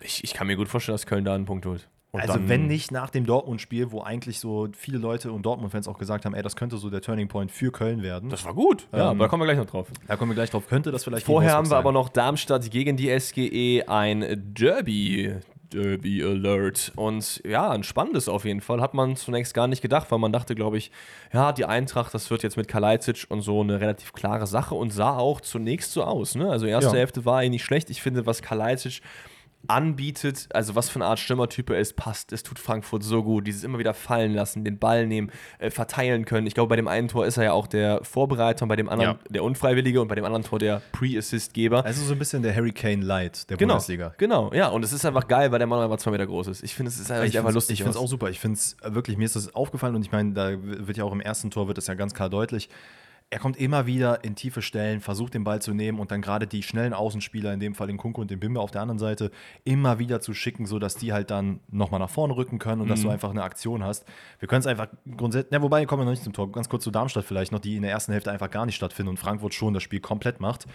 Ich, 0.00 0.24
ich 0.24 0.32
kann 0.32 0.46
mir 0.46 0.56
gut 0.56 0.68
vorstellen, 0.68 0.94
dass 0.94 1.04
Köln 1.04 1.26
da 1.26 1.34
einen 1.34 1.44
Punkt 1.44 1.66
holt. 1.66 1.86
Und 2.14 2.20
also 2.20 2.48
wenn 2.48 2.68
nicht 2.68 2.92
nach 2.92 3.10
dem 3.10 3.26
Dortmund-Spiel, 3.26 3.90
wo 3.90 4.00
eigentlich 4.00 4.38
so 4.38 4.68
viele 4.76 4.98
Leute 4.98 5.32
und 5.32 5.42
Dortmund-Fans 5.42 5.88
auch 5.88 5.98
gesagt 5.98 6.24
haben, 6.24 6.32
ey, 6.34 6.42
das 6.44 6.54
könnte 6.54 6.76
so 6.76 6.88
der 6.88 7.00
Turning 7.00 7.26
Point 7.26 7.50
für 7.50 7.72
Köln 7.72 8.04
werden. 8.04 8.30
Das 8.30 8.44
war 8.44 8.54
gut. 8.54 8.86
Ja, 8.92 8.98
ähm, 8.98 9.04
aber 9.06 9.24
da 9.24 9.28
kommen 9.28 9.42
wir 9.42 9.46
gleich 9.46 9.58
noch 9.58 9.66
drauf. 9.66 9.88
Da 10.06 10.14
kommen 10.14 10.30
wir 10.30 10.36
gleich 10.36 10.50
drauf. 10.50 10.68
Könnte 10.68 10.92
das 10.92 11.02
vielleicht 11.02 11.26
Vorher 11.26 11.54
haben 11.54 11.64
wir 11.64 11.70
sein. 11.70 11.78
aber 11.78 11.90
noch 11.90 12.08
Darmstadt 12.08 12.70
gegen 12.70 12.96
die 12.96 13.08
SGE 13.18 13.88
ein 13.88 14.24
Derby. 14.54 15.34
Derby 15.70 16.22
Alert. 16.22 16.92
Und 16.94 17.42
ja, 17.44 17.70
ein 17.70 17.82
spannendes 17.82 18.28
auf 18.28 18.44
jeden 18.44 18.60
Fall. 18.60 18.80
Hat 18.80 18.94
man 18.94 19.16
zunächst 19.16 19.52
gar 19.52 19.66
nicht 19.66 19.82
gedacht, 19.82 20.12
weil 20.12 20.20
man 20.20 20.32
dachte, 20.32 20.54
glaube 20.54 20.78
ich, 20.78 20.92
ja, 21.32 21.50
die 21.50 21.64
Eintracht, 21.64 22.14
das 22.14 22.30
wird 22.30 22.44
jetzt 22.44 22.56
mit 22.56 22.68
Kalajdzic 22.68 23.26
und 23.28 23.40
so 23.40 23.60
eine 23.60 23.80
relativ 23.80 24.12
klare 24.12 24.46
Sache 24.46 24.76
und 24.76 24.92
sah 24.92 25.16
auch 25.16 25.40
zunächst 25.40 25.90
so 25.90 26.04
aus. 26.04 26.36
Ne? 26.36 26.48
Also 26.48 26.66
erste 26.66 26.92
ja. 26.92 26.98
Hälfte 26.98 27.24
war 27.24 27.38
eigentlich 27.38 27.64
schlecht. 27.64 27.90
Ich 27.90 28.00
finde, 28.00 28.24
was 28.24 28.40
Kalajdzic 28.40 29.00
anbietet, 29.68 30.48
also 30.52 30.74
was 30.74 30.88
für 30.88 30.96
eine 30.96 31.06
Art 31.06 31.18
Stürmertyp 31.18 31.70
er 31.70 31.78
ist, 31.78 31.96
passt. 31.96 32.32
Es 32.32 32.42
tut 32.42 32.58
Frankfurt 32.58 33.02
so 33.02 33.22
gut. 33.22 33.46
Dieses 33.46 33.64
immer 33.64 33.78
wieder 33.78 33.94
fallen 33.94 34.34
lassen, 34.34 34.64
den 34.64 34.78
Ball 34.78 35.06
nehmen, 35.06 35.30
äh, 35.58 35.70
verteilen 35.70 36.24
können. 36.24 36.46
Ich 36.46 36.54
glaube, 36.54 36.68
bei 36.68 36.76
dem 36.76 36.88
einen 36.88 37.08
Tor 37.08 37.26
ist 37.26 37.36
er 37.36 37.44
ja 37.44 37.52
auch 37.52 37.66
der 37.66 38.02
Vorbereiter 38.04 38.64
und 38.64 38.68
bei 38.68 38.76
dem 38.76 38.88
anderen 38.88 39.12
ja. 39.12 39.28
der 39.28 39.44
Unfreiwillige 39.44 40.00
und 40.00 40.08
bei 40.08 40.14
dem 40.14 40.24
anderen 40.24 40.44
Tor 40.44 40.58
der 40.58 40.82
Pre-Assist-Geber. 40.92 41.84
Also 41.84 42.04
so 42.04 42.12
ein 42.12 42.18
bisschen 42.18 42.42
der 42.42 42.54
Harry 42.54 42.72
Kane 42.72 43.02
Light 43.02 43.48
der 43.50 43.56
genau, 43.56 43.74
Bundesliga. 43.74 44.14
Genau, 44.18 44.52
ja. 44.52 44.68
Und 44.68 44.84
es 44.84 44.92
ist 44.92 45.04
einfach 45.04 45.28
geil, 45.28 45.52
weil 45.52 45.58
der 45.58 45.66
Mann 45.66 45.82
einfach 45.82 45.98
zwei 45.98 46.10
Meter 46.10 46.26
groß 46.26 46.48
ist. 46.48 46.62
Ich 46.62 46.74
finde, 46.74 46.90
es 46.90 46.98
ist 46.98 47.10
einfach, 47.10 47.26
ich 47.26 47.38
einfach 47.38 47.52
lustig. 47.52 47.74
Ich 47.74 47.82
finde 47.82 47.96
es 47.96 48.02
auch 48.02 48.08
super. 48.08 48.30
Ich 48.30 48.40
finde 48.40 48.58
es 48.58 48.76
wirklich, 48.82 49.16
mir 49.16 49.24
ist 49.24 49.36
das 49.36 49.54
aufgefallen 49.54 49.94
und 49.94 50.02
ich 50.02 50.12
meine, 50.12 50.32
da 50.32 50.52
wird 50.60 50.96
ja 50.96 51.04
auch 51.04 51.12
im 51.12 51.20
ersten 51.20 51.50
Tor 51.50 51.68
wird 51.68 51.78
das 51.78 51.86
ja 51.86 51.94
ganz 51.94 52.14
klar 52.14 52.28
deutlich 52.28 52.68
er 53.30 53.38
kommt 53.40 53.56
immer 53.56 53.86
wieder 53.86 54.22
in 54.22 54.36
tiefe 54.36 54.62
Stellen, 54.62 55.00
versucht 55.00 55.34
den 55.34 55.42
Ball 55.42 55.60
zu 55.60 55.74
nehmen 55.74 55.98
und 55.98 56.10
dann 56.10 56.22
gerade 56.22 56.46
die 56.46 56.62
schnellen 56.62 56.92
Außenspieler, 56.92 57.52
in 57.52 57.58
dem 57.58 57.74
Fall 57.74 57.88
den 57.88 57.96
Kunko 57.96 58.20
und 58.20 58.30
den 58.30 58.38
Bimbe 58.38 58.60
auf 58.60 58.70
der 58.70 58.82
anderen 58.82 58.98
Seite, 58.98 59.30
immer 59.64 59.98
wieder 59.98 60.20
zu 60.20 60.34
schicken, 60.34 60.66
sodass 60.66 60.94
die 60.94 61.12
halt 61.12 61.30
dann 61.30 61.60
nochmal 61.70 62.00
nach 62.00 62.10
vorne 62.10 62.36
rücken 62.36 62.58
können 62.58 62.80
und 62.80 62.86
mhm. 62.86 62.90
dass 62.90 63.00
du 63.00 63.08
mhm. 63.08 63.14
einfach 63.14 63.30
eine 63.30 63.42
Aktion 63.42 63.82
hast. 63.82 64.04
Wir 64.38 64.46
können 64.46 64.60
es 64.60 64.66
einfach 64.66 64.88
grundsätzlich, 65.16 65.52
ja, 65.52 65.62
wobei, 65.62 65.84
kommen 65.86 66.02
wir 66.02 66.04
noch 66.04 66.12
nicht 66.12 66.22
zum 66.22 66.32
Tor. 66.32 66.52
Ganz 66.52 66.68
kurz 66.68 66.84
zu 66.84 66.90
Darmstadt 66.90 67.24
vielleicht 67.24 67.50
noch, 67.50 67.60
die 67.60 67.76
in 67.76 67.82
der 67.82 67.90
ersten 67.90 68.12
Hälfte 68.12 68.30
einfach 68.30 68.50
gar 68.50 68.66
nicht 68.66 68.76
stattfinden 68.76 69.10
und 69.10 69.16
Frankfurt 69.18 69.54
schon 69.54 69.74
das 69.74 69.82
Spiel 69.82 70.00
komplett 70.00 70.40
macht. 70.40 70.66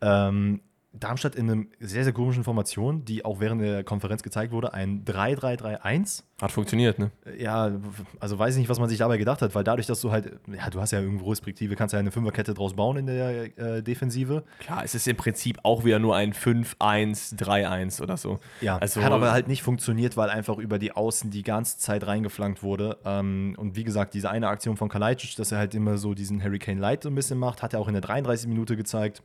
Ähm, 0.00 0.60
Darmstadt 0.92 1.36
in 1.36 1.48
einer 1.48 1.64
sehr, 1.78 2.02
sehr 2.02 2.12
komischen 2.12 2.42
Formation, 2.42 3.04
die 3.04 3.24
auch 3.24 3.38
während 3.38 3.62
der 3.62 3.84
Konferenz 3.84 4.24
gezeigt 4.24 4.52
wurde, 4.52 4.74
ein 4.74 5.04
3-3-3-1. 5.04 6.24
Hat 6.42 6.50
funktioniert, 6.50 6.98
ne? 6.98 7.12
Ja, 7.38 7.70
also 8.18 8.38
weiß 8.38 8.54
ich 8.54 8.60
nicht, 8.60 8.68
was 8.68 8.80
man 8.80 8.88
sich 8.88 8.98
dabei 8.98 9.16
gedacht 9.16 9.40
hat, 9.40 9.54
weil 9.54 9.62
dadurch, 9.62 9.86
dass 9.86 10.00
du 10.00 10.10
halt, 10.10 10.40
ja, 10.52 10.68
du 10.68 10.80
hast 10.80 10.90
ja 10.90 11.00
irgendwo 11.00 11.30
Respektive, 11.30 11.76
kannst 11.76 11.92
ja 11.92 12.00
eine 12.00 12.10
Fünferkette 12.10 12.54
draus 12.54 12.74
bauen 12.74 12.96
in 12.96 13.06
der 13.06 13.56
äh, 13.58 13.82
Defensive. 13.84 14.42
Klar, 14.58 14.82
es 14.82 14.96
ist 14.96 15.06
im 15.06 15.16
Prinzip 15.16 15.60
auch 15.62 15.84
wieder 15.84 16.00
nur 16.00 16.16
ein 16.16 16.32
5-1-3-1 16.32 18.02
oder 18.02 18.16
so. 18.16 18.40
Ja, 18.60 18.78
also, 18.78 19.00
hat 19.00 19.12
aber 19.12 19.30
halt 19.30 19.46
nicht 19.46 19.62
funktioniert, 19.62 20.16
weil 20.16 20.28
einfach 20.28 20.58
über 20.58 20.80
die 20.80 20.90
Außen 20.90 21.30
die 21.30 21.44
ganze 21.44 21.78
Zeit 21.78 22.04
reingeflankt 22.04 22.64
wurde. 22.64 22.98
Ähm, 23.04 23.54
und 23.58 23.76
wie 23.76 23.84
gesagt, 23.84 24.14
diese 24.14 24.28
eine 24.28 24.48
Aktion 24.48 24.76
von 24.76 24.88
Kalajdzic, 24.88 25.36
dass 25.36 25.52
er 25.52 25.58
halt 25.58 25.74
immer 25.76 25.98
so 25.98 26.14
diesen 26.14 26.42
Hurricane 26.42 26.78
Light 26.78 27.04
so 27.04 27.10
ein 27.10 27.14
bisschen 27.14 27.38
macht, 27.38 27.62
hat 27.62 27.74
er 27.74 27.80
auch 27.80 27.86
in 27.86 27.94
der 27.94 28.02
33 28.02 28.48
Minute 28.48 28.76
gezeigt. 28.76 29.22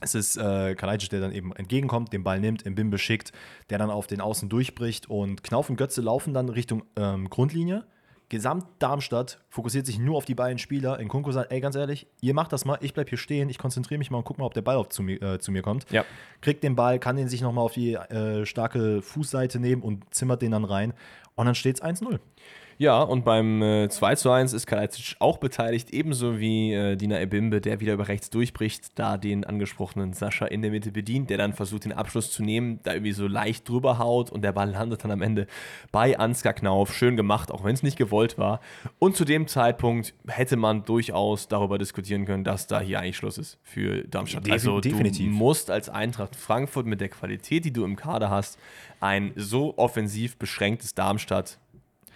Es 0.00 0.14
ist 0.14 0.36
äh, 0.36 0.74
Kalajdzic, 0.74 1.10
der 1.10 1.20
dann 1.20 1.32
eben 1.32 1.54
entgegenkommt, 1.54 2.12
den 2.12 2.22
Ball 2.22 2.40
nimmt, 2.40 2.62
im 2.62 2.74
Bimbe 2.74 2.98
schickt, 2.98 3.32
der 3.68 3.78
dann 3.78 3.90
auf 3.90 4.06
den 4.06 4.20
Außen 4.20 4.48
durchbricht 4.48 5.08
und 5.08 5.42
Knauf 5.42 5.70
und 5.70 5.76
Götze 5.76 6.00
laufen 6.00 6.34
dann 6.34 6.48
Richtung 6.48 6.84
ähm, 6.96 7.28
Grundlinie. 7.28 7.84
Gesamt 8.30 8.64
Darmstadt 8.78 9.40
fokussiert 9.48 9.86
sich 9.86 9.98
nur 9.98 10.16
auf 10.16 10.24
die 10.24 10.36
beiden 10.36 10.58
Spieler. 10.58 11.00
In 11.00 11.08
Kunko 11.08 11.32
sagt, 11.32 11.50
ey, 11.50 11.60
ganz 11.60 11.74
ehrlich, 11.74 12.06
ihr 12.20 12.32
macht 12.32 12.52
das 12.52 12.64
mal, 12.64 12.78
ich 12.80 12.94
bleib 12.94 13.08
hier 13.08 13.18
stehen, 13.18 13.48
ich 13.48 13.58
konzentriere 13.58 13.98
mich 13.98 14.12
mal 14.12 14.18
und 14.18 14.24
guck 14.24 14.38
mal, 14.38 14.44
ob 14.44 14.54
der 14.54 14.62
Ball 14.62 14.76
auf 14.76 14.88
zu, 14.88 15.02
mir, 15.02 15.20
äh, 15.20 15.38
zu 15.40 15.50
mir 15.50 15.62
kommt. 15.62 15.90
Ja. 15.90 16.04
Kriegt 16.40 16.62
den 16.62 16.76
Ball, 16.76 17.00
kann 17.00 17.16
den 17.16 17.28
sich 17.28 17.42
nochmal 17.42 17.64
auf 17.64 17.72
die 17.72 17.94
äh, 17.94 18.46
starke 18.46 19.02
Fußseite 19.02 19.58
nehmen 19.58 19.82
und 19.82 20.14
zimmert 20.14 20.42
den 20.42 20.52
dann 20.52 20.64
rein. 20.64 20.94
Und 21.34 21.46
dann 21.46 21.56
steht 21.56 21.76
es 21.76 21.82
1-0. 21.82 22.20
Ja, 22.80 23.02
und 23.02 23.26
beim 23.26 23.60
äh, 23.60 23.90
2 23.90 24.14
zu 24.14 24.30
1 24.30 24.54
ist 24.54 24.66
Kalajdzic 24.66 25.16
auch 25.18 25.36
beteiligt, 25.36 25.90
ebenso 25.90 26.40
wie 26.40 26.72
äh, 26.72 26.96
Dina 26.96 27.20
Ebimbe, 27.20 27.60
der 27.60 27.78
wieder 27.80 27.92
über 27.92 28.08
rechts 28.08 28.30
durchbricht, 28.30 28.98
da 28.98 29.18
den 29.18 29.44
angesprochenen 29.44 30.14
Sascha 30.14 30.46
in 30.46 30.62
der 30.62 30.70
Mitte 30.70 30.90
bedient, 30.90 31.28
der 31.28 31.36
dann 31.36 31.52
versucht, 31.52 31.84
den 31.84 31.92
Abschluss 31.92 32.32
zu 32.32 32.42
nehmen, 32.42 32.80
da 32.82 32.94
irgendwie 32.94 33.12
so 33.12 33.26
leicht 33.26 33.68
drüber 33.68 33.98
haut 33.98 34.30
und 34.30 34.40
der 34.40 34.52
Ball 34.52 34.70
landet 34.70 35.04
dann 35.04 35.10
am 35.10 35.20
Ende 35.20 35.46
bei 35.92 36.18
Ansgar 36.18 36.54
Knauf. 36.54 36.94
Schön 36.94 37.18
gemacht, 37.18 37.50
auch 37.50 37.64
wenn 37.64 37.74
es 37.74 37.82
nicht 37.82 37.98
gewollt 37.98 38.38
war. 38.38 38.60
Und 38.98 39.14
zu 39.14 39.26
dem 39.26 39.46
Zeitpunkt 39.46 40.14
hätte 40.26 40.56
man 40.56 40.86
durchaus 40.86 41.48
darüber 41.48 41.76
diskutieren 41.76 42.24
können, 42.24 42.44
dass 42.44 42.66
da 42.66 42.80
hier 42.80 43.00
eigentlich 43.00 43.18
Schluss 43.18 43.36
ist 43.36 43.58
für 43.62 44.08
Darmstadt. 44.08 44.46
Defin 44.46 44.52
also 44.54 44.80
definitiv. 44.80 45.26
du 45.26 45.30
musst 45.30 45.70
als 45.70 45.90
Eintracht 45.90 46.34
Frankfurt 46.34 46.86
mit 46.86 47.02
der 47.02 47.10
Qualität, 47.10 47.66
die 47.66 47.74
du 47.74 47.84
im 47.84 47.96
Kader 47.96 48.30
hast, 48.30 48.58
ein 49.00 49.32
so 49.36 49.76
offensiv 49.76 50.38
beschränktes 50.38 50.94
Darmstadt 50.94 51.58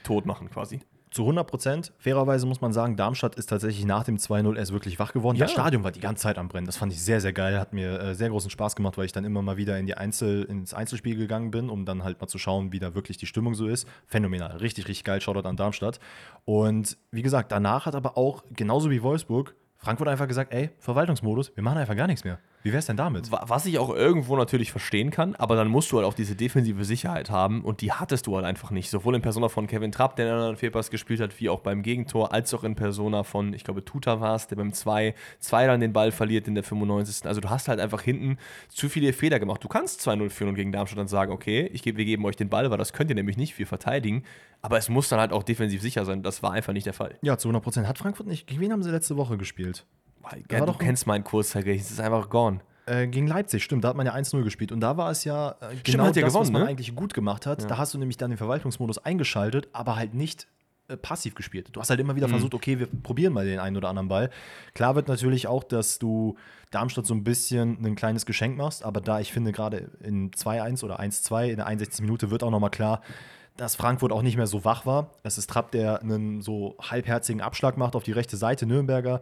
tot 0.05 0.27
machen 0.27 0.51
quasi. 0.51 0.81
Zu 1.11 1.23
100 1.23 1.47
Prozent. 1.47 1.93
Fairerweise 1.99 2.45
muss 2.45 2.61
man 2.61 2.73
sagen, 2.73 2.97
Darmstadt 2.97 3.37
ist 3.37 3.47
tatsächlich 3.47 3.85
nach 3.85 4.03
dem 4.03 4.17
2-0 4.17 4.57
erst 4.57 4.73
wirklich 4.73 4.99
wach 4.99 5.12
geworden. 5.12 5.37
Ja. 5.37 5.45
Das 5.45 5.53
Stadion 5.53 5.85
war 5.85 5.93
die 5.93 6.01
ganze 6.01 6.25
Zeit 6.25 6.38
am 6.38 6.49
Brennen. 6.49 6.67
Das 6.67 6.77
fand 6.77 6.93
ich 6.93 7.01
sehr, 7.01 7.21
sehr 7.21 7.33
geil. 7.33 7.61
Hat 7.61 7.73
mir 7.73 8.01
äh, 8.01 8.14
sehr 8.17 8.31
großen 8.31 8.51
Spaß 8.51 8.75
gemacht, 8.75 8.99
weil 8.99 9.07
ich 9.07 9.12
dann 9.12 9.25
immer 9.25 9.40
mal 9.40 9.57
wieder 9.57 9.79
in 9.79 9.87
die 9.87 9.97
Einzel, 9.97 10.43
ins 10.43 10.75
Einzelspiel 10.75 11.17
gegangen 11.17 11.53
bin, 11.53 11.71
um 11.71 11.85
dann 11.85 12.03
halt 12.03 12.21
mal 12.21 12.27
zu 12.27 12.38
schauen, 12.38 12.73
wie 12.73 12.81
da 12.81 12.97
wirklich 12.97 13.17
die 13.17 13.27
Stimmung 13.27 13.55
so 13.55 13.69
ist. 13.69 13.87
Phänomenal. 14.07 14.57
Richtig, 14.57 14.88
richtig 14.88 15.05
geil. 15.05 15.21
Shoutout 15.21 15.49
an 15.49 15.57
Darmstadt. 15.57 16.01
Und 16.47 16.99
wie 17.12 17.23
gesagt, 17.23 17.53
danach 17.53 17.87
hat 17.87 17.95
aber 17.95 18.19
auch, 18.19 18.43
genauso 18.51 18.90
wie 18.90 19.01
Wolfsburg, 19.01 19.55
Frankfurt 19.77 20.09
einfach 20.09 20.27
gesagt, 20.27 20.53
ey, 20.53 20.71
Verwaltungsmodus, 20.81 21.53
wir 21.55 21.62
machen 21.62 21.79
einfach 21.79 21.95
gar 21.95 22.09
nichts 22.09 22.25
mehr. 22.25 22.40
Wie 22.64 22.70
wäre 22.70 22.79
es 22.79 22.87
denn 22.87 22.96
damit? 22.96 23.31
Was 23.31 23.66
ich 23.66 23.79
auch 23.79 23.90
irgendwo 23.90 24.38
natürlich 24.38 24.70
verstehen 24.70 25.11
kann, 25.11 25.35
aber 25.35 25.55
dann 25.55 25.68
musst 25.68 25.92
du 25.92 25.98
halt 25.98 26.07
auch 26.07 26.14
diese 26.14 26.35
defensive 26.35 26.83
Sicherheit 26.87 27.29
haben 27.29 27.62
und 27.62 27.83
die 27.83 27.92
hattest 27.92 28.27
du 28.27 28.37
halt 28.37 28.46
einfach 28.46 28.70
nicht. 28.70 28.88
Sowohl 28.88 29.14
in 29.14 29.20
Persona 29.20 29.50
von 29.50 29.66
Kevin 29.66 29.92
Trapp, 29.92 30.16
der 30.16 30.35
einen 30.35 30.57
Fehlpass 30.57 30.90
gespielt 30.90 31.20
hat, 31.20 31.38
wie 31.40 31.50
auch 31.50 31.61
beim 31.61 31.83
Gegentor, 31.83 32.33
als 32.33 32.55
auch 32.55 32.64
in 32.64 32.74
Persona 32.74 33.22
von, 33.22 33.53
ich 33.53 33.64
glaube, 33.64 33.85
Tuta 33.85 34.18
war 34.22 34.35
es, 34.35 34.46
der 34.46 34.57
beim 34.57 34.72
2 34.72 35.14
2 35.40 35.66
dann 35.66 35.81
den 35.81 35.92
Ball 35.92 36.11
verliert 36.11 36.48
in 36.48 36.55
der 36.55 36.64
95. 36.64 37.27
Also 37.27 37.42
du 37.42 37.50
hast 37.50 37.68
halt 37.68 37.81
einfach 37.81 38.00
hinten 38.00 38.38
zu 38.70 38.88
viele 38.88 39.12
Fehler 39.12 39.38
gemacht. 39.38 39.62
Du 39.62 39.68
kannst 39.68 40.00
2-0 40.00 40.31
führen 40.31 40.48
und 40.48 40.55
gegen 40.55 40.72
Darmstadt 40.72 40.98
dann 40.98 41.07
sagen, 41.07 41.33
okay, 41.33 41.68
ich 41.70 41.83
geb, 41.83 41.98
wir 41.98 42.07
geben 42.07 42.24
euch 42.24 42.37
den 42.37 42.48
Ball, 42.48 42.70
weil 42.70 42.79
das 42.79 42.94
könnt 42.94 43.11
ihr 43.11 43.14
nämlich 43.14 43.37
nicht, 43.37 43.59
wir 43.59 43.66
verteidigen. 43.66 44.24
Aber 44.62 44.79
es 44.79 44.88
muss 44.88 45.11
dann 45.11 45.20
halt 45.20 45.35
auch 45.35 45.42
defensiv 45.42 45.83
sicher 45.83 46.07
sein. 46.07 46.22
Das 46.22 46.42
war 46.42 46.53
einfach 46.53 46.72
nicht 46.72 46.87
der 46.87 46.94
Fall. 46.94 47.18
Ja, 47.20 47.37
zu 47.37 47.48
100 47.48 47.62
Prozent. 47.62 47.88
Hat 47.88 47.98
Frankfurt 47.98 48.27
nicht. 48.27 48.46
Gegen 48.46 48.62
wen 48.62 48.72
haben 48.72 48.83
sie 48.83 48.90
letzte 48.90 49.18
Woche 49.18 49.37
gespielt? 49.37 49.85
Ja, 50.50 50.64
du 50.64 50.72
kennst 50.74 51.06
meinen 51.06 51.24
Kurs, 51.24 51.54
es 51.54 51.90
ist 51.90 52.00
einfach 52.00 52.28
gone. 52.28 52.60
Äh, 52.87 53.06
gegen 53.06 53.26
Leipzig, 53.26 53.64
stimmt, 53.64 53.84
da 53.84 53.88
hat 53.88 53.96
man 53.96 54.04
ja 54.06 54.14
1-0 54.14 54.42
gespielt. 54.42 54.70
Und 54.70 54.80
da 54.80 54.96
war 54.96 55.10
es 55.10 55.24
ja 55.24 55.52
äh, 55.60 55.76
genau 55.82 56.08
das, 56.08 56.16
gewonnen, 56.16 56.34
was 56.34 56.50
man 56.50 56.62
ne? 56.62 56.68
eigentlich 56.68 56.94
gut 56.94 57.14
gemacht 57.14 57.46
hat. 57.46 57.62
Ja. 57.62 57.68
Da 57.68 57.78
hast 57.78 57.94
du 57.94 57.98
nämlich 57.98 58.18
dann 58.18 58.30
den 58.30 58.37
Verwaltungsmodus 58.37 58.98
eingeschaltet, 58.98 59.68
aber 59.72 59.96
halt 59.96 60.12
nicht 60.12 60.46
äh, 60.88 60.98
passiv 60.98 61.34
gespielt. 61.34 61.70
Du 61.72 61.80
hast 61.80 61.88
halt 61.88 62.00
immer 62.00 62.14
wieder 62.14 62.26
Mhm. 62.28 62.32
versucht, 62.32 62.52
okay, 62.52 62.78
wir 62.78 62.87
probieren 62.87 63.32
mal 63.32 63.46
den 63.46 63.58
einen 63.58 63.76
oder 63.78 63.88
anderen 63.88 64.08
Ball. 64.08 64.30
Klar 64.74 64.96
wird 64.96 65.08
natürlich 65.08 65.46
auch, 65.46 65.64
dass 65.64 65.98
du 65.98 66.37
Darmstadt 66.72 67.06
so 67.06 67.14
ein 67.14 67.24
bisschen 67.24 67.78
ein 67.82 67.94
kleines 67.94 68.26
Geschenk 68.26 68.58
machst, 68.58 68.84
aber 68.84 69.00
da 69.00 69.18
ich 69.20 69.32
finde, 69.32 69.52
gerade 69.52 69.90
in 70.02 70.32
2-1 70.32 70.84
oder 70.84 71.00
1-2 71.00 71.48
in 71.48 71.56
der 71.56 71.66
61. 71.66 72.02
Minute 72.02 72.30
wird 72.30 72.42
auch 72.42 72.50
nochmal 72.50 72.70
klar, 72.70 73.00
dass 73.57 73.77
Frankfurt 73.77 74.12
auch 74.12 74.23
nicht 74.23 74.37
mehr 74.37 74.47
so 74.47 74.64
wach 74.64 74.85
war. 74.85 75.11
Es 75.23 75.38
ist 75.38 75.49
Trapp, 75.49 75.71
der 75.71 76.03
einen 76.03 76.43
so 76.43 76.77
halbherzigen 76.81 77.40
Abschlag 77.40 77.77
macht 77.77 77.95
auf 77.95 78.03
die 78.03 78.12
rechte 78.12 78.37
Seite. 78.37 78.67
Nürnberger, 78.67 79.21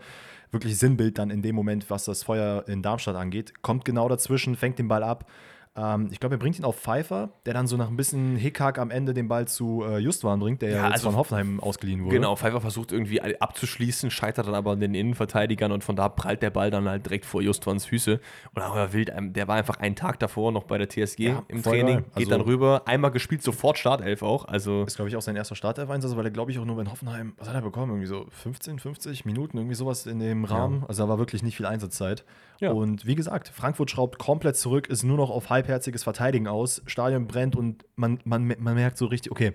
wirklich 0.51 0.79
Sinnbild 0.79 1.19
dann 1.19 1.31
in 1.31 1.43
dem 1.43 1.55
Moment, 1.55 1.91
was 1.91 2.05
das 2.05 2.23
Feuer 2.23 2.65
in 2.67 2.83
Darmstadt 2.83 3.17
angeht. 3.17 3.63
Kommt 3.63 3.85
genau 3.85 4.09
dazwischen, 4.09 4.57
fängt 4.57 4.79
den 4.79 4.89
Ball 4.89 5.03
ab. 5.03 5.27
Ähm, 5.75 6.09
ich 6.13 6.21
glaube, 6.21 6.35
er 6.35 6.39
bringt 6.39 6.59
ihn 6.59 6.67
auf 6.67 6.79
Pfeiffer, 6.79 7.31
der 7.47 7.55
dann 7.55 7.67
so 7.67 7.79
nach 7.79 7.89
ein 7.89 7.97
bisschen 7.97 8.37
Hickhack 8.37 8.79
am 8.79 8.91
Ende 8.91 9.15
den 9.15 9.27
Ball 9.29 9.49
zu 9.49 9.83
äh, 9.87 9.97
Justwan 9.99 10.39
bringt, 10.39 10.61
der 10.61 10.69
ja, 10.71 10.77
Ja, 10.77 10.89
also- 10.91 11.09
von 11.09 11.17
Hoffenheim 11.17 11.61
ausgeliehen 11.61 12.05
wurde. 12.05 12.15
Genau, 12.17 12.37
Pfeiffer 12.37 12.61
versucht 12.61 12.93
irgendwie 12.93 13.23
abzuschließen, 13.41 14.11
scheitert 14.11 14.47
dann 14.47 14.55
aber 14.55 14.73
an 14.73 14.81
den 14.81 14.95
Innenverteidigern 14.95 15.73
und 15.73 15.83
von 15.83 15.97
da 15.97 16.11
prallt 16.11 16.43
der 16.43 16.51
Ball 16.51 16.71
dann 16.71 16.87
halt 16.89 17.07
direkt 17.07 17.25
vor 17.25 17.41
Justwans 17.41 17.87
Füße. 17.87 18.21
Und 18.55 18.63
auch 18.63 18.93
wild, 18.93 19.11
ähm, 19.17 19.33
der 19.33 19.49
war 19.49 19.57
einfach 19.57 19.79
einen 19.79 19.97
Tag 19.97 20.19
davor 20.19 20.53
noch 20.53 20.65
bei 20.65 20.77
der 20.77 20.89
TSG 20.91 21.21
Ja, 21.29 21.43
im 21.49 21.63
Training, 21.63 21.87
geil. 21.87 22.05
geht 22.17 22.17
Also- 22.17 22.31
dann 22.31 22.41
rüber, 22.43 22.83
einmal 22.85 23.11
gespielt, 23.11 23.43
sofort 23.43 23.79
Startelf 23.79 24.23
auch. 24.23 24.45
Also 24.45 24.83
Ist, 24.85 24.97
glaube 24.97 25.09
ich, 25.09 25.17
auch 25.17 25.23
sein 25.23 25.37
erster 25.37 25.55
Startelf-Einsatz, 25.57 26.15
weil 26.17 26.27
er, 26.27 26.31
glaube 26.33 26.51
ich, 26.51 26.59
auch 26.59 26.67
nur 26.67 26.79
in 26.81 26.91
Hoffenheim, 26.91 27.33
was 27.39 27.49
hat 27.49 27.55
er 27.55 27.63
bekommen? 27.63 27.93
Irgendwie 27.93 28.07
so 28.09 28.27
15, 28.29 28.79
50 28.79 29.25
Minuten, 29.25 29.57
irgendwie 29.57 29.75
sowas 29.75 30.05
in 30.07 30.19
dem 30.19 30.45
Rahmen. 30.45 30.85
Also 30.87 31.03
da 31.05 31.09
war 31.09 31.19
wirklich 31.19 31.43
nicht 31.43 31.57
viel 31.57 31.65
Einsatzzeit. 31.67 32.25
Ja. 32.63 32.71
Und 32.71 33.07
wie 33.07 33.17
gesagt, 33.17 33.49
Frankfurt 33.49 33.91
schraubt 33.91 34.19
komplett 34.19 34.57
zurück, 34.57 34.87
ist 34.87 35.03
nur 35.03 35.17
noch 35.17 35.31
auf 35.31 35.51
halbherziges 35.51 36.05
Verteidigen 36.05 36.47
aus. 36.47 36.81
Stadion 36.87 37.27
brennt 37.27 37.57
und 37.57 37.85
man, 37.97 38.21
man, 38.25 38.47
man 38.47 38.75
merkt 38.75 38.97
so 38.97 39.07
richtig, 39.07 39.33
okay, 39.33 39.55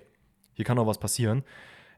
hier 0.54 0.66
kann 0.66 0.76
noch 0.76 0.88
was 0.88 1.00
passieren. 1.00 1.44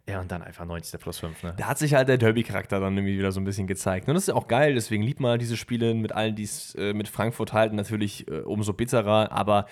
Ja, 0.08 0.22
und 0.22 0.32
dann 0.32 0.44
einfach 0.44 0.66
90. 0.66 1.00
plus 1.00 1.20
5, 1.20 1.44
ne? 1.44 1.54
da 1.58 1.68
hat 1.68 1.78
sich 1.80 1.94
halt 1.96 2.10
der 2.10 2.18
Derby-Charakter 2.18 2.80
dann 2.80 2.96
irgendwie 2.96 3.18
wieder 3.18 3.32
so 3.32 3.40
ein 3.40 3.44
bisschen 3.44 3.68
gezeigt. 3.68 4.08
Und 4.08 4.14
das 4.14 4.24
ist 4.24 4.28
ja 4.28 4.36
auch 4.36 4.48
geil, 4.48 4.76
deswegen 4.76 5.04
liebt 5.04 5.20
man 5.20 5.32
halt 5.32 5.42
diese 5.42 5.58
Spiele 5.58 5.94
mit 5.96 6.12
allen, 6.12 6.36
die 6.36 6.44
es 6.44 6.76
äh, 6.76 6.94
mit 6.94 7.08
Frankfurt 7.08 7.54
halten, 7.54 7.76
natürlich 7.76 8.28
äh, 8.28 8.42
umso 8.42 8.74
bitterer, 8.74 9.32
aber 9.32 9.66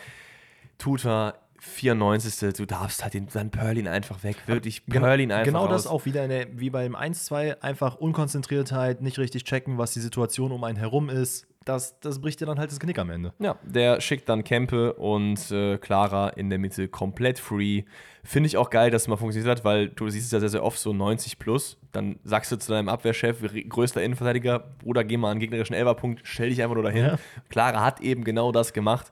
Tuta 0.78 1.36
94. 1.60 2.54
Du 2.54 2.66
darfst 2.66 3.04
halt 3.04 3.14
den, 3.14 3.28
dann 3.32 3.50
Perlin 3.52 3.88
einfach 3.88 4.24
weg. 4.24 4.38
Wirklich, 4.46 4.86
Perlin 4.86 5.32
einfach 5.32 5.46
Genau 5.46 5.68
das 5.68 5.86
raus. 5.86 5.92
auch 5.92 6.06
wieder 6.06 6.28
der, 6.28 6.48
wie 6.60 6.70
beim 6.70 6.96
1-2, 6.96 7.62
einfach 7.62 7.96
Unkonzentriertheit, 7.96 9.02
nicht 9.02 9.18
richtig 9.20 9.44
checken, 9.44 9.78
was 9.78 9.94
die 9.94 10.00
Situation 10.00 10.52
um 10.52 10.64
einen 10.64 10.78
herum 10.78 11.10
ist. 11.10 11.48
Das, 11.66 12.00
das 12.00 12.22
bricht 12.22 12.40
dir 12.40 12.46
dann 12.46 12.60
halt 12.60 12.72
das 12.72 12.80
Knick 12.80 12.98
am 12.98 13.10
Ende. 13.10 13.34
Ja, 13.40 13.58
der 13.64 14.00
schickt 14.00 14.30
dann 14.30 14.46
Kempe 14.46 14.94
und 14.94 15.52
äh, 15.52 15.78
Clara 15.78 16.30
in 16.30 16.50
der 16.50 16.60
Mitte 16.60 16.88
komplett 16.88 17.40
free. 17.40 17.84
Finde 18.24 18.48
ich 18.48 18.56
auch 18.56 18.70
geil, 18.70 18.90
dass 18.90 19.02
es 19.02 19.08
mal 19.10 19.18
funktioniert 19.18 19.50
hat, 19.52 19.66
weil 19.66 19.90
du 19.90 20.10
siehst 20.10 20.28
es 20.28 20.32
ja 20.32 20.40
sehr, 20.40 20.48
sehr 20.48 20.64
oft 20.64 20.80
so 20.80 20.94
90 20.94 21.40
plus. 21.40 21.78
Dann 21.92 22.20
sagst 22.24 22.54
du 22.54 22.56
zu 22.58 22.72
deinem 22.72 22.88
Abwehrchef, 22.88 23.44
größter 23.68 24.02
Innenverteidiger, 24.02 24.60
Bruder, 24.80 25.04
geh 25.04 25.18
mal 25.18 25.32
an 25.32 25.38
den 25.38 25.42
gegnerischen 25.42 25.76
Elferpunkt, 25.76 26.22
stell 26.24 26.50
dich 26.50 26.64
einfach 26.64 26.76
nur 26.76 26.84
dahin. 26.84 27.04
Ja. 27.06 27.20
Clara 27.50 27.84
hat 27.84 28.00
eben 28.00 28.24
genau 28.24 28.54
das 28.54 28.72
gemacht 28.72 29.12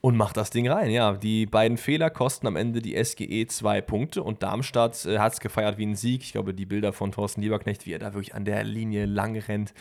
und 0.00 0.16
macht 0.16 0.36
das 0.36 0.50
Ding 0.50 0.68
rein. 0.68 0.90
Ja, 0.90 1.12
die 1.12 1.46
beiden 1.46 1.76
Fehler 1.76 2.10
kosten 2.10 2.46
am 2.46 2.56
Ende 2.56 2.80
die 2.80 3.02
SGE 3.02 3.46
zwei 3.46 3.80
Punkte 3.80 4.22
und 4.22 4.42
Darmstadt 4.42 5.04
äh, 5.06 5.18
hat 5.18 5.32
es 5.32 5.40
gefeiert 5.40 5.78
wie 5.78 5.86
ein 5.86 5.96
Sieg. 5.96 6.22
Ich 6.22 6.32
glaube, 6.32 6.54
die 6.54 6.66
Bilder 6.66 6.92
von 6.92 7.12
Thorsten 7.12 7.42
Lieberknecht, 7.42 7.86
wie 7.86 7.92
er 7.92 7.98
da 7.98 8.14
wirklich 8.14 8.34
an 8.34 8.44
der 8.44 8.62
Linie 8.64 9.06
lang 9.06 9.36
rennt. 9.36 9.74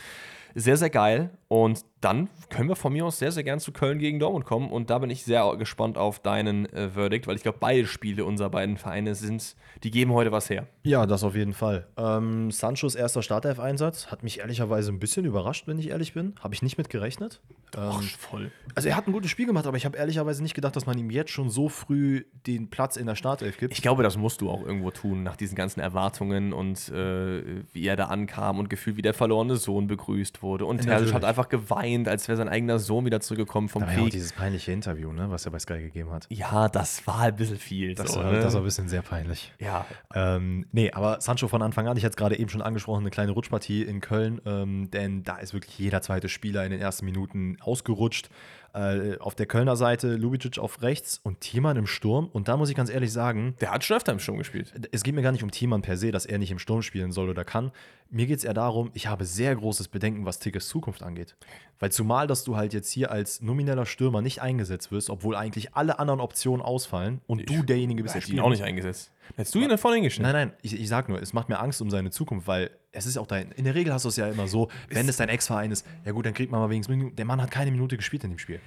Sehr, 0.60 0.76
sehr 0.76 0.90
geil. 0.90 1.30
Und 1.50 1.86
dann 2.02 2.30
können 2.50 2.68
wir 2.68 2.76
von 2.76 2.92
mir 2.92 3.06
aus 3.06 3.20
sehr, 3.20 3.32
sehr 3.32 3.44
gern 3.44 3.60
zu 3.60 3.72
Köln 3.72 4.00
gegen 4.00 4.20
Dortmund 4.20 4.46
kommen. 4.46 4.70
Und 4.70 4.90
da 4.90 4.98
bin 5.00 5.10
ich 5.10 5.24
sehr 5.24 5.56
gespannt 5.56 5.98
auf 5.98 6.20
deinen 6.20 6.66
äh, 6.74 6.90
Verdict, 6.90 7.28
weil 7.28 7.36
ich 7.36 7.44
glaube, 7.44 7.60
beide 7.62 7.88
Spiele 7.88 8.26
unserer 8.26 8.50
beiden 8.50 8.78
Vereine 8.78 9.16
sind, 9.16 9.56
die 9.84 9.92
geben 9.92 10.14
heute 10.14 10.32
was 10.32 10.50
her. 10.50 10.68
Ja, 10.84 11.06
das 11.06 11.24
auf 11.24 11.36
jeden 11.36 11.54
Fall. 11.54 11.88
Ähm, 11.96 12.52
Sanchos 12.52 12.96
erster 12.96 13.22
Startelf-Einsatz 13.22 14.08
hat 14.08 14.24
mich 14.24 14.40
ehrlicherweise 14.40 14.92
ein 14.92 15.00
bisschen 15.00 15.26
überrascht, 15.26 15.68
wenn 15.68 15.80
ich 15.80 15.90
ehrlich 15.90 16.14
bin. 16.14 16.36
Habe 16.42 16.54
ich 16.54 16.62
nicht 16.62 16.78
mit 16.78 16.90
gerechnet. 16.90 17.40
Ähm, 17.78 18.02
voll. 18.18 18.52
also 18.76 18.90
er 18.90 18.96
hat 18.96 19.08
ein 19.08 19.12
gutes 19.12 19.30
Spiel 19.30 19.46
gemacht, 19.46 19.68
aber 19.68 19.78
ich 19.78 19.86
habe 19.86 19.98
ehrlicherweise 19.98 20.42
nicht 20.42 20.54
gedacht, 20.54 20.76
dass 20.76 20.86
man 20.86 20.98
ihm 20.98 21.10
jetzt 21.10 21.32
schon 21.32 21.50
so 21.50 21.70
früh 21.70 22.26
den 22.46 22.70
Platz 22.70 22.96
in 22.96 23.06
der 23.06 23.16
Startelf 23.16 23.58
gibt. 23.58 23.74
Ich 23.74 23.82
glaube, 23.82 24.04
das 24.04 24.18
musst 24.18 24.42
du 24.42 24.50
auch 24.50 24.66
irgendwo 24.66 24.92
tun, 24.92 25.24
nach 25.24 25.36
diesen 25.36 25.56
ganzen 25.56 25.82
Erwartungen 25.82 26.54
und 26.54 26.90
äh, 26.90 27.64
wie 27.74 27.86
er 27.86 27.96
da 27.96 28.06
ankam 28.06 28.60
und 28.60 28.70
gefühlt, 28.70 28.98
wie 28.98 29.02
der 29.02 29.14
verlorene 29.14 29.58
Sohn 29.58 29.88
begrüßt 29.88 30.42
wurde. 30.42 30.47
Und 30.48 30.78
Terzic 30.78 30.90
Natürlich. 30.90 31.14
hat 31.14 31.26
einfach 31.26 31.50
geweint, 31.50 32.08
als 32.08 32.28
wäre 32.28 32.38
sein 32.38 32.50
eigener 32.50 32.80
Sohn 32.80 33.06
wieder 33.06 33.20
zurückgekommen 33.20 33.70
vom 33.70 33.82
da 33.82 33.88
war 33.88 33.94
ja 33.94 34.00
auch 34.00 34.04
Krieg. 34.04 34.14
dieses 34.14 34.34
peinliche 34.34 34.72
Interview, 34.72 35.12
ne, 35.12 35.30
was 35.30 35.46
er 35.46 35.52
bei 35.52 35.60
Sky 35.60 35.80
gegeben 35.80 36.12
hat. 36.12 36.26
Ja, 36.30 36.70
das 36.70 37.06
war 37.06 37.20
ein 37.22 37.36
bisschen 37.36 37.58
viel. 37.58 37.96
Das, 37.96 38.12
so, 38.14 38.20
war, 38.20 38.32
ne? 38.32 38.40
das 38.40 38.54
war 38.54 38.62
ein 38.62 38.66
bisschen 38.66 38.88
sehr 38.90 39.02
peinlich. 39.02 39.54
ja, 39.60 39.86
Ähm, 40.14 40.66
nee, 40.72 40.92
aber 40.92 41.22
Sancho 41.22 41.48
von 41.48 41.62
Anfang 41.62 41.88
an, 41.88 41.98
ich 41.98 42.04
hatte 42.04 42.12
es 42.12 42.18
gerade 42.18 42.38
eben 42.40 42.50
schon 42.50 42.62
angesprochen, 42.62 43.02
eine 43.02 43.10
kleine 43.10 43.32
Rutschpartie 43.32 43.84
in 43.84 44.02
Köln, 44.02 44.42
ähm, 44.46 44.90
denn 44.92 45.24
da 45.24 45.38
ist 45.38 45.54
wirklich 45.54 45.78
jeder 45.78 46.02
zweite 46.02 46.30
Spieler 46.30 46.66
in 46.66 46.72
den 46.72 46.82
ersten 46.82 47.06
Minuten 47.06 47.58
ausgerutscht. 47.62 48.30
Äh, 48.78 49.18
auf 49.18 49.34
der 49.34 49.48
Kölner 49.48 49.76
Seite 49.76 50.18
Lubicic 50.18 50.60
auf 50.60 50.84
rechts 50.84 51.20
und 51.24 51.42
Thiemann 51.42 51.78
im 51.78 51.88
Sturm. 51.88 52.30
Und 52.32 52.48
da 52.48 52.58
muss 52.58 52.70
ich 52.70 52.76
ganz 52.76 52.92
ehrlich 52.92 53.12
sagen, 53.12 53.56
der 53.60 53.72
hat 53.72 53.84
schon 53.84 53.98
öfter 53.98 54.12
im 54.12 54.20
Sturm 54.20 54.38
gespielt. 54.38 54.72
es 54.92 55.02
geht 55.02 55.16
mir 55.16 55.24
gar 55.24 55.32
nicht 55.32 55.42
um 55.42 55.50
Thiemann 55.50 55.82
per 55.82 55.98
se, 55.98 56.12
dass 56.12 56.28
er 56.28 56.38
nicht 56.38 56.52
im 56.52 56.60
Sturm 56.60 56.84
spielen 56.84 57.12
soll 57.12 57.28
oder 57.28 57.44
kann. 57.44 57.72
Mir 58.12 58.28
geht 58.28 58.38
es 58.38 58.44
eher 58.44 58.54
darum, 58.54 58.92
ich 58.94 59.08
habe 59.08 59.26
sehr 59.26 59.56
großes 59.56 59.88
Bedenken, 59.88 60.26
was 60.26 60.38
Tickets 60.38 60.68
Zukunft 60.68 61.02
angeht. 61.02 61.36
Weil 61.80 61.92
zumal, 61.92 62.28
dass 62.28 62.44
du 62.44 62.56
halt 62.56 62.74
jetzt 62.74 62.92
hier 62.92 63.10
als 63.10 63.42
nomineller 63.42 63.88
Stürmer 63.88 64.22
nicht 64.22 64.44
eingesetzt 64.44 64.92
wirst, 64.92 65.10
obwohl 65.10 65.36
eigentlich 65.36 65.74
alle 65.74 65.98
anderen 65.98 66.20
Optionen 66.20 66.64
ausfallen 66.64 67.22
und 67.26 67.50
du 67.50 67.64
derjenige 67.64 68.04
bist, 68.04 68.14
der 68.14 68.22
du 68.22 68.32
ihn 68.32 68.40
auch 68.42 68.50
nicht 68.50 68.64
eingesetzt. 68.64 69.12
Hättest 69.36 69.56
du 69.56 69.60
ihn 69.60 69.70
da 69.70 69.78
vorne 69.78 69.96
hingestellt? 69.96 70.24
Nein, 70.24 70.50
nein, 70.50 70.58
ich, 70.62 70.80
ich 70.80 70.88
sag 70.88 71.10
nur, 71.10 71.22
es 71.22 71.34
macht 71.34 71.50
mir 71.50 71.60
Angst 71.60 71.82
um 71.82 71.90
seine 71.90 72.12
Zukunft, 72.12 72.48
weil 72.48 72.72
es 72.92 73.06
ist 73.06 73.18
auch 73.18 73.28
dein. 73.28 73.52
In 73.52 73.66
der 73.66 73.76
Regel 73.76 73.94
hast 73.94 74.06
du 74.06 74.10
es 74.10 74.16
ja 74.16 74.28
immer 74.28 74.48
so, 74.48 74.70
wenn 74.90 75.08
es 75.08 75.18
dein 75.18 75.30
Ex-Verein 75.30 75.72
ist, 75.72 75.86
ja 76.06 76.12
gut, 76.12 76.26
dann 76.26 76.34
kriegt 76.34 76.52
man 76.52 76.60
mal 76.62 76.70
wenigstens. 76.70 76.96
Minuten. 76.96 77.16
Der 77.16 77.26
Mann 77.26 77.42
hat 77.42 77.52
keine 77.52 77.72
Minute 77.72 77.98
gespielt 77.98 78.24
in 78.24 78.32
dem 78.32 78.40
Spiel. 78.40 78.60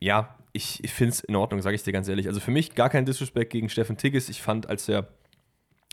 Ja, 0.00 0.36
ich, 0.52 0.82
ich 0.82 0.92
finde 0.92 1.12
es 1.12 1.20
in 1.20 1.36
Ordnung, 1.36 1.62
sage 1.62 1.76
ich 1.76 1.82
dir 1.82 1.92
ganz 1.92 2.08
ehrlich. 2.08 2.28
Also 2.28 2.40
für 2.40 2.50
mich 2.50 2.74
gar 2.74 2.90
kein 2.90 3.04
Disrespect 3.04 3.50
gegen 3.50 3.68
Steffen 3.68 3.96
Tigges. 3.96 4.28
Ich 4.28 4.42
fand, 4.42 4.68
als 4.68 4.88
er 4.88 5.08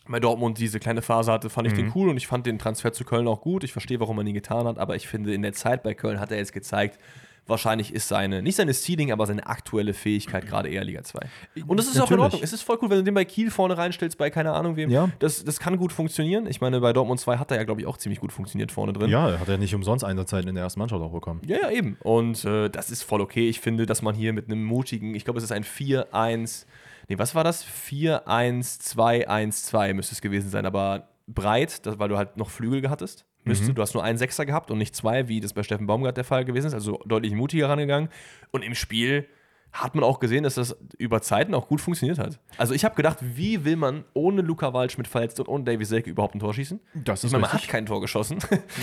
bei 0.07 0.19
Dortmund 0.19 0.57
diese 0.57 0.79
kleine 0.79 1.01
Phase 1.01 1.31
hatte, 1.31 1.49
fand 1.49 1.67
ich 1.67 1.73
den 1.73 1.91
cool 1.95 2.09
und 2.09 2.17
ich 2.17 2.27
fand 2.27 2.45
den 2.45 2.59
Transfer 2.59 2.91
zu 2.91 3.05
Köln 3.05 3.27
auch 3.27 3.41
gut. 3.41 3.63
Ich 3.63 3.71
verstehe, 3.71 3.99
warum 3.99 4.17
man 4.17 4.27
ihn 4.27 4.33
getan 4.33 4.67
hat, 4.67 4.77
aber 4.77 4.95
ich 4.95 5.07
finde, 5.07 5.33
in 5.33 5.41
der 5.41 5.53
Zeit 5.53 5.83
bei 5.83 5.93
Köln 5.93 6.19
hat 6.19 6.31
er 6.31 6.37
jetzt 6.37 6.51
gezeigt, 6.51 6.99
wahrscheinlich 7.47 7.93
ist 7.93 8.07
seine, 8.07 8.41
nicht 8.41 8.55
seine 8.55 8.73
Ceiling, 8.73 9.11
aber 9.11 9.25
seine 9.25 9.45
aktuelle 9.45 9.93
Fähigkeit 9.93 10.45
gerade 10.45 10.69
eher 10.69 10.83
Liga 10.83 11.03
2. 11.03 11.19
Und 11.67 11.77
das 11.77 11.87
ist 11.87 11.93
auch 11.93 12.09
in 12.09 12.17
Natürlich. 12.17 12.23
Ordnung. 12.23 12.41
Es 12.43 12.53
ist 12.53 12.61
voll 12.61 12.77
cool, 12.81 12.89
wenn 12.89 12.99
du 12.99 13.03
den 13.03 13.13
bei 13.13 13.25
Kiel 13.25 13.51
vorne 13.51 13.77
reinstellst, 13.77 14.17
bei 14.17 14.29
keine 14.29 14.53
Ahnung 14.53 14.75
wem. 14.75 14.89
Ja. 14.89 15.09
Das, 15.19 15.43
das 15.43 15.59
kann 15.59 15.77
gut 15.77 15.91
funktionieren. 15.91 16.47
Ich 16.47 16.61
meine, 16.61 16.79
bei 16.79 16.93
Dortmund 16.93 17.19
2 17.19 17.37
hat 17.37 17.51
er 17.51 17.57
ja, 17.57 17.63
glaube 17.63 17.81
ich, 17.81 17.87
auch 17.87 17.97
ziemlich 17.97 18.19
gut 18.19 18.31
funktioniert 18.31 18.71
vorne 18.71 18.93
drin. 18.93 19.09
Ja, 19.09 19.29
er 19.29 19.39
hat 19.39 19.47
ja 19.47 19.57
nicht 19.57 19.75
umsonst 19.75 20.05
Einsatzzeiten 20.05 20.49
in 20.49 20.55
der 20.55 20.63
ersten 20.63 20.79
Mannschaft 20.79 21.01
auch 21.01 21.11
bekommen. 21.11 21.41
Ja, 21.45 21.57
ja, 21.61 21.71
eben. 21.71 21.97
Und 22.03 22.45
äh, 22.45 22.69
das 22.69 22.89
ist 22.89 23.03
voll 23.03 23.21
okay. 23.21 23.49
Ich 23.49 23.59
finde, 23.59 23.85
dass 23.85 24.01
man 24.01 24.15
hier 24.15 24.33
mit 24.33 24.47
einem 24.47 24.63
mutigen, 24.63 25.15
ich 25.15 25.25
glaube, 25.25 25.39
es 25.39 25.43
ist 25.43 25.51
ein 25.51 25.63
4-1, 25.63 26.65
nee, 27.09 27.17
was 27.17 27.35
war 27.35 27.43
das? 27.43 27.65
4-1-2-1-2 27.65 29.93
müsste 29.93 30.15
es 30.15 30.21
gewesen 30.21 30.49
sein, 30.49 30.65
aber 30.65 31.09
breit, 31.27 31.85
das, 31.85 31.99
weil 31.99 32.09
du 32.09 32.17
halt 32.17 32.37
noch 32.37 32.49
Flügel 32.49 32.89
hattest. 32.89 33.25
Müsste, 33.45 33.73
Du 33.73 33.81
hast 33.81 33.93
nur 33.93 34.03
einen 34.03 34.17
Sechser 34.17 34.45
gehabt 34.45 34.71
und 34.71 34.77
nicht 34.77 34.95
zwei, 34.95 35.27
wie 35.27 35.39
das 35.39 35.53
bei 35.53 35.63
Steffen 35.63 35.87
Baumgart 35.87 36.17
der 36.17 36.23
Fall 36.23 36.45
gewesen 36.45 36.67
ist, 36.67 36.73
also 36.73 36.99
deutlich 37.05 37.33
mutiger 37.33 37.69
rangegangen. 37.69 38.09
Und 38.51 38.63
im 38.63 38.75
Spiel 38.75 39.27
hat 39.73 39.95
man 39.95 40.03
auch 40.03 40.19
gesehen, 40.19 40.43
dass 40.43 40.55
das 40.55 40.77
über 40.97 41.21
Zeiten 41.21 41.53
auch 41.55 41.67
gut 41.67 41.81
funktioniert 41.81 42.19
hat. 42.19 42.39
Also 42.57 42.73
ich 42.73 42.85
habe 42.85 42.95
gedacht, 42.95 43.17
wie 43.21 43.65
will 43.65 43.75
man 43.75 44.05
ohne 44.13 44.41
Luca 44.41 44.71
Waldschmidt 44.73 45.07
verletzt 45.07 45.39
und 45.39 45.49
ohne 45.49 45.63
Davy 45.63 45.83
Selke 45.83 46.11
überhaupt 46.11 46.35
ein 46.35 46.39
Tor 46.39 46.53
schießen? 46.53 46.79
Das 46.93 47.21
ich 47.21 47.25
ist 47.25 47.31
meine, 47.31 47.41
man 47.41 47.53
hat 47.53 47.67
kein 47.67 47.85
Tor 47.87 47.99
geschossen, 47.99 48.37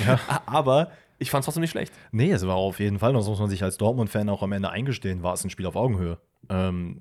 aber 0.46 0.90
ich 1.18 1.30
fand 1.30 1.42
es 1.42 1.44
trotzdem 1.46 1.60
nicht 1.60 1.70
schlecht. 1.70 1.92
Nee, 2.10 2.32
es 2.32 2.44
war 2.46 2.56
auf 2.56 2.80
jeden 2.80 2.98
Fall, 2.98 3.12
das 3.12 3.26
muss 3.28 3.38
man 3.38 3.48
sich 3.48 3.62
als 3.62 3.76
Dortmund-Fan 3.76 4.28
auch 4.28 4.42
am 4.42 4.52
Ende 4.52 4.70
eingestehen, 4.70 5.22
war 5.22 5.34
es 5.34 5.44
ein 5.44 5.50
Spiel 5.50 5.66
auf 5.66 5.76
Augenhöhe. 5.76 6.18
Ähm, 6.48 7.00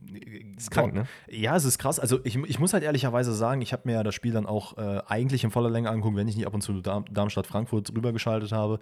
ist 0.58 0.72
krank, 0.72 0.94
ne? 0.94 1.08
Ja, 1.30 1.56
es 1.56 1.66
ist 1.66 1.80
krass. 1.80 2.00
Also 2.00 2.20
ich, 2.24 2.36
ich 2.36 2.60
muss 2.60 2.74
halt 2.74 2.84
ehrlicherweise 2.84 3.34
sagen, 3.34 3.62
ich 3.62 3.74
habe 3.74 3.84
mir 3.86 3.94
ja 3.94 4.04
das 4.04 4.14
Spiel 4.14 4.34
dann 4.34 4.46
auch 4.46 4.78
äh, 4.78 5.02
eigentlich 5.08 5.44
in 5.44 5.52
voller 5.52 5.70
Länge 5.70 5.90
angeguckt, 5.90 6.18
wenn 6.18 6.28
ich 6.28 6.36
nicht 6.36 6.46
ab 6.46 6.54
und 6.54 6.62
zu 6.62 6.82
Darm 6.82 7.06
Darmstadt-Frankfurt 7.12 7.96
rübergeschaltet 7.96 8.52
habe. 8.52 8.80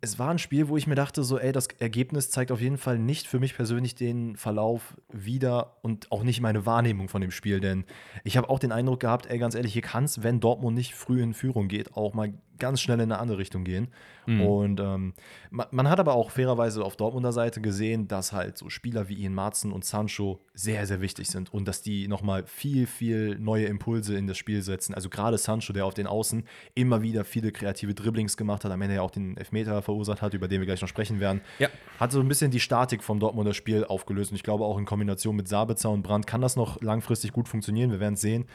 Es 0.00 0.18
war 0.18 0.28
ein 0.28 0.38
Spiel, 0.38 0.68
wo 0.68 0.76
ich 0.76 0.86
mir 0.86 0.96
dachte, 0.96 1.24
so, 1.24 1.38
ey, 1.38 1.50
das 1.50 1.66
Ergebnis 1.78 2.30
zeigt 2.30 2.52
auf 2.52 2.60
jeden 2.60 2.76
Fall 2.76 2.98
nicht 2.98 3.26
für 3.26 3.40
mich 3.40 3.54
persönlich 3.54 3.94
den 3.94 4.36
Verlauf 4.36 4.98
wieder 5.10 5.78
und 5.80 6.12
auch 6.12 6.24
nicht 6.24 6.42
meine 6.42 6.66
Wahrnehmung 6.66 7.08
von 7.08 7.22
dem 7.22 7.30
Spiel, 7.30 7.58
denn 7.58 7.84
ich 8.22 8.36
habe 8.36 8.50
auch 8.50 8.58
den 8.58 8.70
Eindruck 8.70 9.00
gehabt, 9.00 9.26
ey, 9.26 9.38
ganz 9.38 9.54
ehrlich, 9.54 9.72
hier 9.72 9.80
kann 9.80 10.04
es, 10.04 10.22
wenn 10.22 10.40
Dortmund 10.40 10.76
nicht 10.76 10.94
früh 10.94 11.22
in 11.22 11.32
Führung 11.32 11.68
geht, 11.68 11.96
auch 11.96 12.12
mal 12.12 12.34
ganz 12.58 12.80
schnell 12.80 12.98
in 13.00 13.10
eine 13.12 13.18
andere 13.18 13.38
Richtung 13.38 13.64
gehen. 13.64 13.88
Und 14.26 14.80
ähm, 14.80 15.12
man, 15.50 15.66
man 15.70 15.90
hat 15.90 16.00
aber 16.00 16.14
auch 16.14 16.30
fairerweise 16.30 16.82
auf 16.82 16.96
Dortmunder 16.96 17.30
Seite 17.30 17.60
gesehen, 17.60 18.08
dass 18.08 18.32
halt 18.32 18.56
so 18.56 18.70
Spieler 18.70 19.06
wie 19.10 19.14
Ian 19.22 19.34
Marzen 19.34 19.70
und 19.70 19.84
Sancho 19.84 20.40
sehr, 20.54 20.86
sehr 20.86 21.02
wichtig 21.02 21.28
sind 21.28 21.52
und 21.52 21.68
dass 21.68 21.82
die 21.82 22.08
nochmal 22.08 22.46
viel, 22.46 22.86
viel 22.86 23.38
neue 23.38 23.66
Impulse 23.66 24.16
in 24.16 24.26
das 24.26 24.38
Spiel 24.38 24.62
setzen. 24.62 24.94
Also 24.94 25.10
gerade 25.10 25.36
Sancho, 25.36 25.74
der 25.74 25.84
auf 25.84 25.92
den 25.92 26.06
Außen 26.06 26.44
immer 26.74 27.02
wieder 27.02 27.22
viele 27.24 27.52
kreative 27.52 27.92
Dribblings 27.92 28.38
gemacht 28.38 28.64
hat, 28.64 28.72
am 28.72 28.80
Ende 28.80 28.94
ja 28.94 29.02
auch 29.02 29.10
den 29.10 29.36
Elfmeter 29.36 29.82
verursacht 29.82 30.22
hat, 30.22 30.32
über 30.32 30.48
den 30.48 30.60
wir 30.62 30.66
gleich 30.66 30.80
noch 30.80 30.88
sprechen 30.88 31.20
werden, 31.20 31.42
Ja. 31.58 31.68
hat 32.00 32.10
so 32.10 32.18
ein 32.20 32.28
bisschen 32.28 32.50
die 32.50 32.60
Statik 32.60 33.02
vom 33.02 33.20
Dortmunder 33.20 33.52
Spiel 33.52 33.84
aufgelöst. 33.84 34.30
Und 34.30 34.36
ich 34.36 34.42
glaube 34.42 34.64
auch 34.64 34.78
in 34.78 34.86
Kombination 34.86 35.36
mit 35.36 35.48
Sabitzer 35.48 35.90
und 35.90 36.02
Brandt 36.02 36.26
kann 36.26 36.40
das 36.40 36.56
noch 36.56 36.80
langfristig 36.80 37.32
gut 37.34 37.46
funktionieren. 37.46 37.90
Wir 37.90 38.00
werden 38.00 38.14
es 38.14 38.22
sehen. 38.22 38.46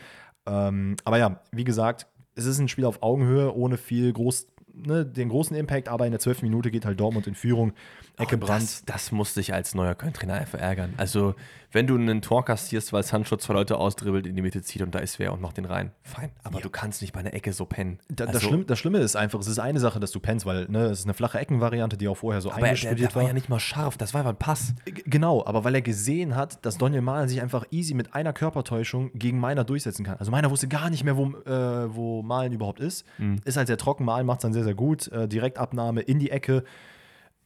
Ähm, 0.47 0.95
aber 1.03 1.19
ja, 1.19 1.41
wie 1.51 1.63
gesagt, 1.63 2.07
es 2.39 2.45
ist 2.45 2.59
ein 2.59 2.67
Spiel 2.67 2.85
auf 2.85 3.03
Augenhöhe, 3.03 3.53
ohne 3.53 3.77
viel 3.77 4.11
groß, 4.13 4.47
ne, 4.85 5.05
den 5.05 5.29
großen 5.29 5.55
Impact, 5.55 5.89
aber 5.89 6.05
in 6.05 6.11
der 6.11 6.19
12. 6.19 6.41
Minute 6.43 6.71
geht 6.71 6.85
halt 6.85 6.99
Dortmund 6.99 7.27
in 7.27 7.35
Führung. 7.35 7.73
Ecke 8.17 8.35
Und 8.35 8.41
Brand. 8.41 8.61
Das, 8.63 8.83
das 8.85 9.11
musste 9.11 9.39
ich 9.39 9.53
als 9.53 9.75
neuer 9.75 9.95
Köln-Trainer 9.95 10.33
einfach 10.33 10.59
ärgern. 10.59 10.93
Also, 10.97 11.35
wenn 11.71 11.87
du 11.87 11.95
einen 11.95 12.21
Tor 12.21 12.43
kassierst, 12.43 12.91
weil 12.91 13.03
Sancho 13.03 13.37
zwei 13.37 13.53
Leute 13.53 13.77
ausdribbelt, 13.77 14.25
in 14.25 14.35
die 14.35 14.41
Mitte 14.41 14.61
zieht 14.61 14.81
und 14.81 14.93
da 14.93 14.99
ist 14.99 15.19
wer 15.19 15.31
und 15.31 15.39
macht 15.41 15.57
den 15.57 15.65
rein. 15.65 15.91
Fein. 16.03 16.31
Aber 16.43 16.59
du 16.59 16.69
kannst 16.69 17.01
nicht 17.01 17.13
bei 17.13 17.19
einer 17.21 17.33
Ecke 17.33 17.53
so 17.53 17.65
pennen. 17.65 17.99
Da, 18.09 18.25
also, 18.25 18.33
das, 18.39 18.43
Schlimme, 18.43 18.65
das 18.65 18.79
Schlimme 18.79 18.97
ist 18.99 19.15
einfach, 19.15 19.39
es 19.39 19.47
ist 19.47 19.59
eine 19.59 19.79
Sache, 19.79 19.99
dass 19.99 20.11
du 20.11 20.19
pennst, 20.19 20.45
weil 20.45 20.65
ne, 20.69 20.85
es 20.85 20.99
ist 20.99 21.05
eine 21.05 21.13
flache 21.13 21.37
Eckenvariante, 21.39 21.95
die 21.95 22.07
auch 22.07 22.17
vorher 22.17 22.41
so 22.41 22.49
aber 22.49 22.59
der, 22.61 22.65
der, 22.65 22.69
eingestudiert 22.71 23.15
war 23.15 23.21
war. 23.21 23.29
ja 23.29 23.33
nicht 23.33 23.47
mal 23.49 23.59
scharf, 23.59 23.97
das 23.97 24.13
war 24.13 24.19
einfach 24.21 24.31
ein 24.33 24.37
Pass. 24.39 24.73
G- 24.85 25.03
Genau, 25.05 25.45
aber 25.45 25.63
weil 25.63 25.75
er 25.75 25.81
gesehen 25.81 26.35
hat, 26.35 26.65
dass 26.65 26.77
Daniel 26.77 27.01
Mahlen 27.01 27.29
sich 27.29 27.41
einfach 27.41 27.65
easy 27.71 27.93
mit 27.93 28.13
einer 28.15 28.33
Körpertäuschung 28.33 29.11
gegen 29.13 29.39
Meiner 29.39 29.63
durchsetzen 29.63 30.03
kann. 30.05 30.17
Also 30.17 30.31
Meiner 30.31 30.49
wusste 30.51 30.67
gar 30.67 30.89
nicht 30.89 31.03
mehr, 31.03 31.15
wo, 31.17 31.27
äh, 31.45 31.95
wo 31.95 32.21
Mahlen 32.23 32.51
überhaupt 32.51 32.79
ist. 32.81 33.05
Ist 33.45 33.55
halt 33.57 33.67
sehr 33.67 33.77
trocken, 33.77 34.03
Mahlen 34.05 34.25
macht 34.25 34.39
es 34.39 34.41
dann 34.41 34.53
sehr, 34.53 34.63
sehr 34.63 34.68
gut. 34.73 35.07
Äh, 35.11 35.27
Direktabnahme 35.27 36.01
in 36.01 36.19
die 36.19 36.31
Ecke. 36.31 36.63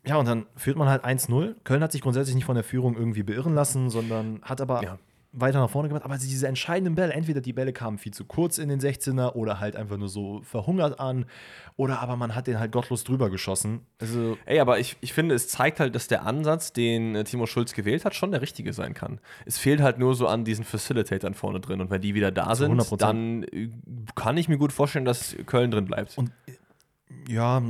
Ja, 0.05 0.17
und 0.17 0.27
dann 0.27 0.45
führt 0.55 0.77
man 0.77 0.89
halt 0.89 1.05
1-0. 1.05 1.55
Köln 1.63 1.81
hat 1.81 1.91
sich 1.93 2.01
grundsätzlich 2.01 2.35
nicht 2.35 2.45
von 2.45 2.55
der 2.55 2.63
Führung 2.65 2.95
irgendwie 2.97 3.23
beirren 3.23 3.55
lassen, 3.55 3.89
sondern 3.89 4.41
hat 4.41 4.59
aber 4.59 4.83
Ja. 4.83 4.99
weiter 5.31 5.59
nach 5.61 5.69
vorne 5.69 5.87
gemacht. 5.87 6.03
Aber 6.03 6.17
diese 6.17 6.45
entscheidenden 6.45 6.93
Bälle, 6.95 7.13
entweder 7.13 7.39
die 7.39 7.53
Bälle 7.53 7.71
kamen 7.71 7.97
viel 7.97 8.13
zu 8.13 8.25
kurz 8.25 8.57
in 8.57 8.67
den 8.67 8.81
16er 8.81 9.31
oder 9.33 9.61
halt 9.61 9.77
einfach 9.77 9.95
nur 9.95 10.09
so 10.09 10.41
verhungert 10.43 10.99
an. 10.99 11.25
Oder 11.77 12.01
aber 12.01 12.17
man 12.17 12.35
hat 12.35 12.47
den 12.47 12.59
halt 12.59 12.73
gottlos 12.73 13.05
drüber 13.05 13.29
geschossen. 13.29 13.79
Also 14.01 14.37
Ey, 14.45 14.59
aber 14.59 14.77
ich, 14.77 14.97
ich 14.99 15.13
finde, 15.13 15.35
es 15.35 15.47
zeigt 15.47 15.79
halt, 15.79 15.95
dass 15.95 16.09
der 16.09 16.25
Ansatz, 16.25 16.73
den 16.73 17.15
äh, 17.15 17.23
Timo 17.23 17.45
Schulz 17.45 17.73
gewählt 17.73 18.03
hat, 18.03 18.13
schon 18.13 18.31
der 18.31 18.41
richtige 18.41 18.73
sein 18.73 18.93
kann. 18.93 19.21
Es 19.45 19.57
fehlt 19.57 19.81
halt 19.81 19.99
nur 19.99 20.15
so 20.15 20.27
an 20.27 20.43
diesen 20.43 20.65
Facilitatern 20.65 21.33
vorne 21.33 21.61
drin. 21.61 21.79
Und 21.79 21.89
wenn 21.91 22.01
die 22.01 22.13
wieder 22.13 22.29
da 22.31 22.55
sind, 22.55 22.79
100%. 22.81 22.97
dann 22.97 23.43
äh, 23.43 23.69
kann 24.15 24.35
ich 24.35 24.49
mir 24.49 24.57
gut 24.57 24.73
vorstellen, 24.73 25.05
dass 25.05 25.33
Köln 25.45 25.71
drin 25.71 25.85
bleibt. 25.85 26.17
Und 26.17 26.29
ja, 27.27 27.61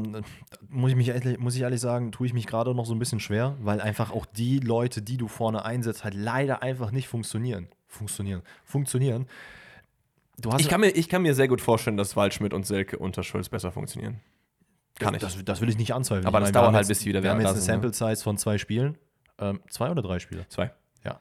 muss 0.69 0.91
ich, 0.91 0.95
mich 0.95 1.09
ehrlich, 1.09 1.39
muss 1.39 1.55
ich 1.55 1.61
ehrlich 1.61 1.79
sagen, 1.79 2.11
tue 2.11 2.27
ich 2.27 2.33
mich 2.33 2.47
gerade 2.47 2.73
noch 2.73 2.85
so 2.85 2.93
ein 2.93 2.99
bisschen 2.99 3.19
schwer, 3.19 3.55
weil 3.61 3.81
einfach 3.81 4.11
auch 4.11 4.25
die 4.25 4.59
Leute, 4.59 5.01
die 5.01 5.17
du 5.17 5.27
vorne 5.27 5.65
einsetzt, 5.65 6.03
halt 6.03 6.15
leider 6.15 6.63
einfach 6.63 6.91
nicht 6.91 7.07
funktionieren. 7.07 7.67
Funktionieren. 7.87 8.41
Funktionieren. 8.65 9.27
Ich, 10.57 10.67
kann 10.67 10.81
mir, 10.81 10.89
ich 10.89 11.09
kann 11.09 11.21
mir 11.21 11.35
sehr 11.35 11.47
gut 11.47 11.61
vorstellen, 11.61 11.95
dass 11.95 12.15
Waldschmidt 12.15 12.53
und 12.53 12.65
Selke 12.65 12.97
unter 12.97 13.21
Schulz 13.23 13.49
besser 13.49 13.71
funktionieren. 13.71 14.19
Kann 14.99 15.13
ich. 15.13 15.21
Das, 15.21 15.43
das 15.43 15.61
will 15.61 15.69
ich 15.69 15.77
nicht 15.77 15.93
anzweifeln. 15.93 16.25
Aber 16.25 16.39
das 16.39 16.47
meine, 16.47 16.53
dauert 16.53 16.73
halt, 16.73 16.81
jetzt- 16.83 16.87
bis 16.89 16.99
die 16.99 17.09
wieder 17.09 17.23
Wir 17.23 17.31
haben 17.31 17.39
jetzt 17.39 17.49
eine 17.49 17.59
ne? 17.59 17.63
Sample 17.63 17.93
Size 17.93 18.23
von 18.23 18.37
zwei 18.37 18.57
Spielen. 18.57 18.97
Ähm, 19.39 19.59
zwei 19.69 19.89
oder 19.89 20.01
drei 20.01 20.19
Spiele? 20.19 20.47
Zwei. 20.49 20.71
Ja. 21.03 21.19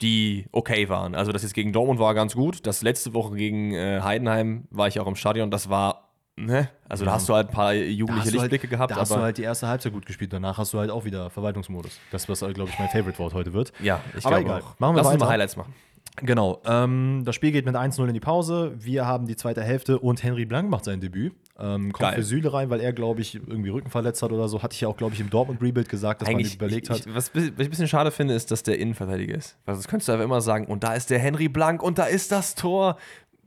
Die 0.00 0.46
okay 0.52 0.88
waren. 0.88 1.14
Also, 1.14 1.32
das 1.32 1.42
jetzt 1.42 1.54
gegen 1.54 1.72
Dortmund 1.72 2.00
war 2.00 2.14
ganz 2.14 2.34
gut. 2.34 2.66
Das 2.66 2.82
letzte 2.82 3.14
Woche 3.14 3.36
gegen 3.36 3.72
äh, 3.74 4.00
Heidenheim 4.02 4.66
war 4.70 4.88
ich 4.88 4.98
auch 5.00 5.06
im 5.06 5.16
Stadion. 5.16 5.50
Das 5.50 5.68
war, 5.68 6.11
ne? 6.36 6.70
Also, 6.88 7.04
da 7.04 7.12
hast 7.12 7.28
du 7.28 7.34
halt 7.34 7.48
ein 7.48 7.54
paar 7.54 7.74
jugendliche 7.74 8.26
hast 8.26 8.34
du 8.34 8.38
Lichtblicke 8.38 8.62
halt, 8.62 8.70
gehabt. 8.70 8.90
Da 8.90 8.96
hast 8.96 9.10
du 9.10 9.14
aber 9.14 9.24
halt 9.24 9.38
die 9.38 9.42
erste 9.42 9.68
Halbzeit 9.68 9.92
gut 9.92 10.06
gespielt. 10.06 10.32
Danach 10.32 10.58
hast 10.58 10.72
du 10.72 10.78
halt 10.78 10.90
auch 10.90 11.04
wieder 11.04 11.30
Verwaltungsmodus. 11.30 11.98
Das, 12.10 12.28
was, 12.28 12.40
glaube 12.40 12.70
ich, 12.70 12.78
mein 12.78 12.88
Favorite-Wort 12.88 13.34
heute 13.34 13.52
wird. 13.52 13.72
ja, 13.80 14.00
ich 14.16 14.24
Aber 14.24 14.42
glaube 14.42 14.64
auch. 14.64 14.78
Machen 14.78 14.96
wir 14.96 15.02
Lass 15.02 15.12
uns 15.12 15.20
mal. 15.20 15.28
Highlights 15.28 15.56
machen. 15.56 15.74
Genau. 16.16 16.60
Ähm, 16.66 17.22
das 17.24 17.34
Spiel 17.34 17.52
geht 17.52 17.64
mit 17.64 17.74
1-0 17.74 18.06
in 18.06 18.12
die 18.12 18.20
Pause. 18.20 18.74
Wir 18.76 19.06
haben 19.06 19.26
die 19.26 19.36
zweite 19.36 19.62
Hälfte 19.62 19.98
und 19.98 20.22
Henry 20.22 20.44
Blank 20.44 20.68
macht 20.68 20.84
sein 20.84 21.00
Debüt. 21.00 21.34
Ähm, 21.58 21.92
kommt 21.92 22.00
Geil. 22.00 22.14
für 22.16 22.22
Süle 22.22 22.52
rein, 22.52 22.70
weil 22.70 22.80
er, 22.80 22.92
glaube 22.92 23.20
ich, 23.20 23.34
irgendwie 23.34 23.70
Rücken 23.70 23.88
verletzt 23.88 24.22
hat 24.22 24.30
oder 24.30 24.48
so. 24.48 24.62
Hatte 24.62 24.74
ich 24.74 24.80
ja 24.82 24.88
auch, 24.88 24.96
glaube 24.96 25.14
ich, 25.14 25.20
im 25.20 25.30
Dortmund-Rebuild 25.30 25.88
gesagt, 25.88 26.22
dass 26.22 26.30
man 26.30 26.40
überlegt 26.40 26.86
ich, 26.86 26.90
hat. 26.90 27.06
Ich, 27.06 27.14
was, 27.14 27.34
was 27.34 27.42
ich 27.44 27.50
ein 27.50 27.70
bisschen 27.70 27.88
schade 27.88 28.10
finde, 28.10 28.34
ist, 28.34 28.50
dass 28.50 28.62
der 28.62 28.78
Innenverteidiger 28.78 29.36
ist. 29.36 29.56
Weil 29.64 29.74
sonst 29.74 29.88
könntest 29.88 30.08
du 30.08 30.12
einfach 30.12 30.24
immer 30.24 30.40
sagen, 30.40 30.66
und 30.66 30.84
da 30.84 30.94
ist 30.94 31.08
der 31.10 31.18
Henry 31.18 31.48
Blank 31.48 31.82
und 31.82 31.98
da 31.98 32.04
ist 32.04 32.30
das 32.30 32.54
Tor. 32.54 32.98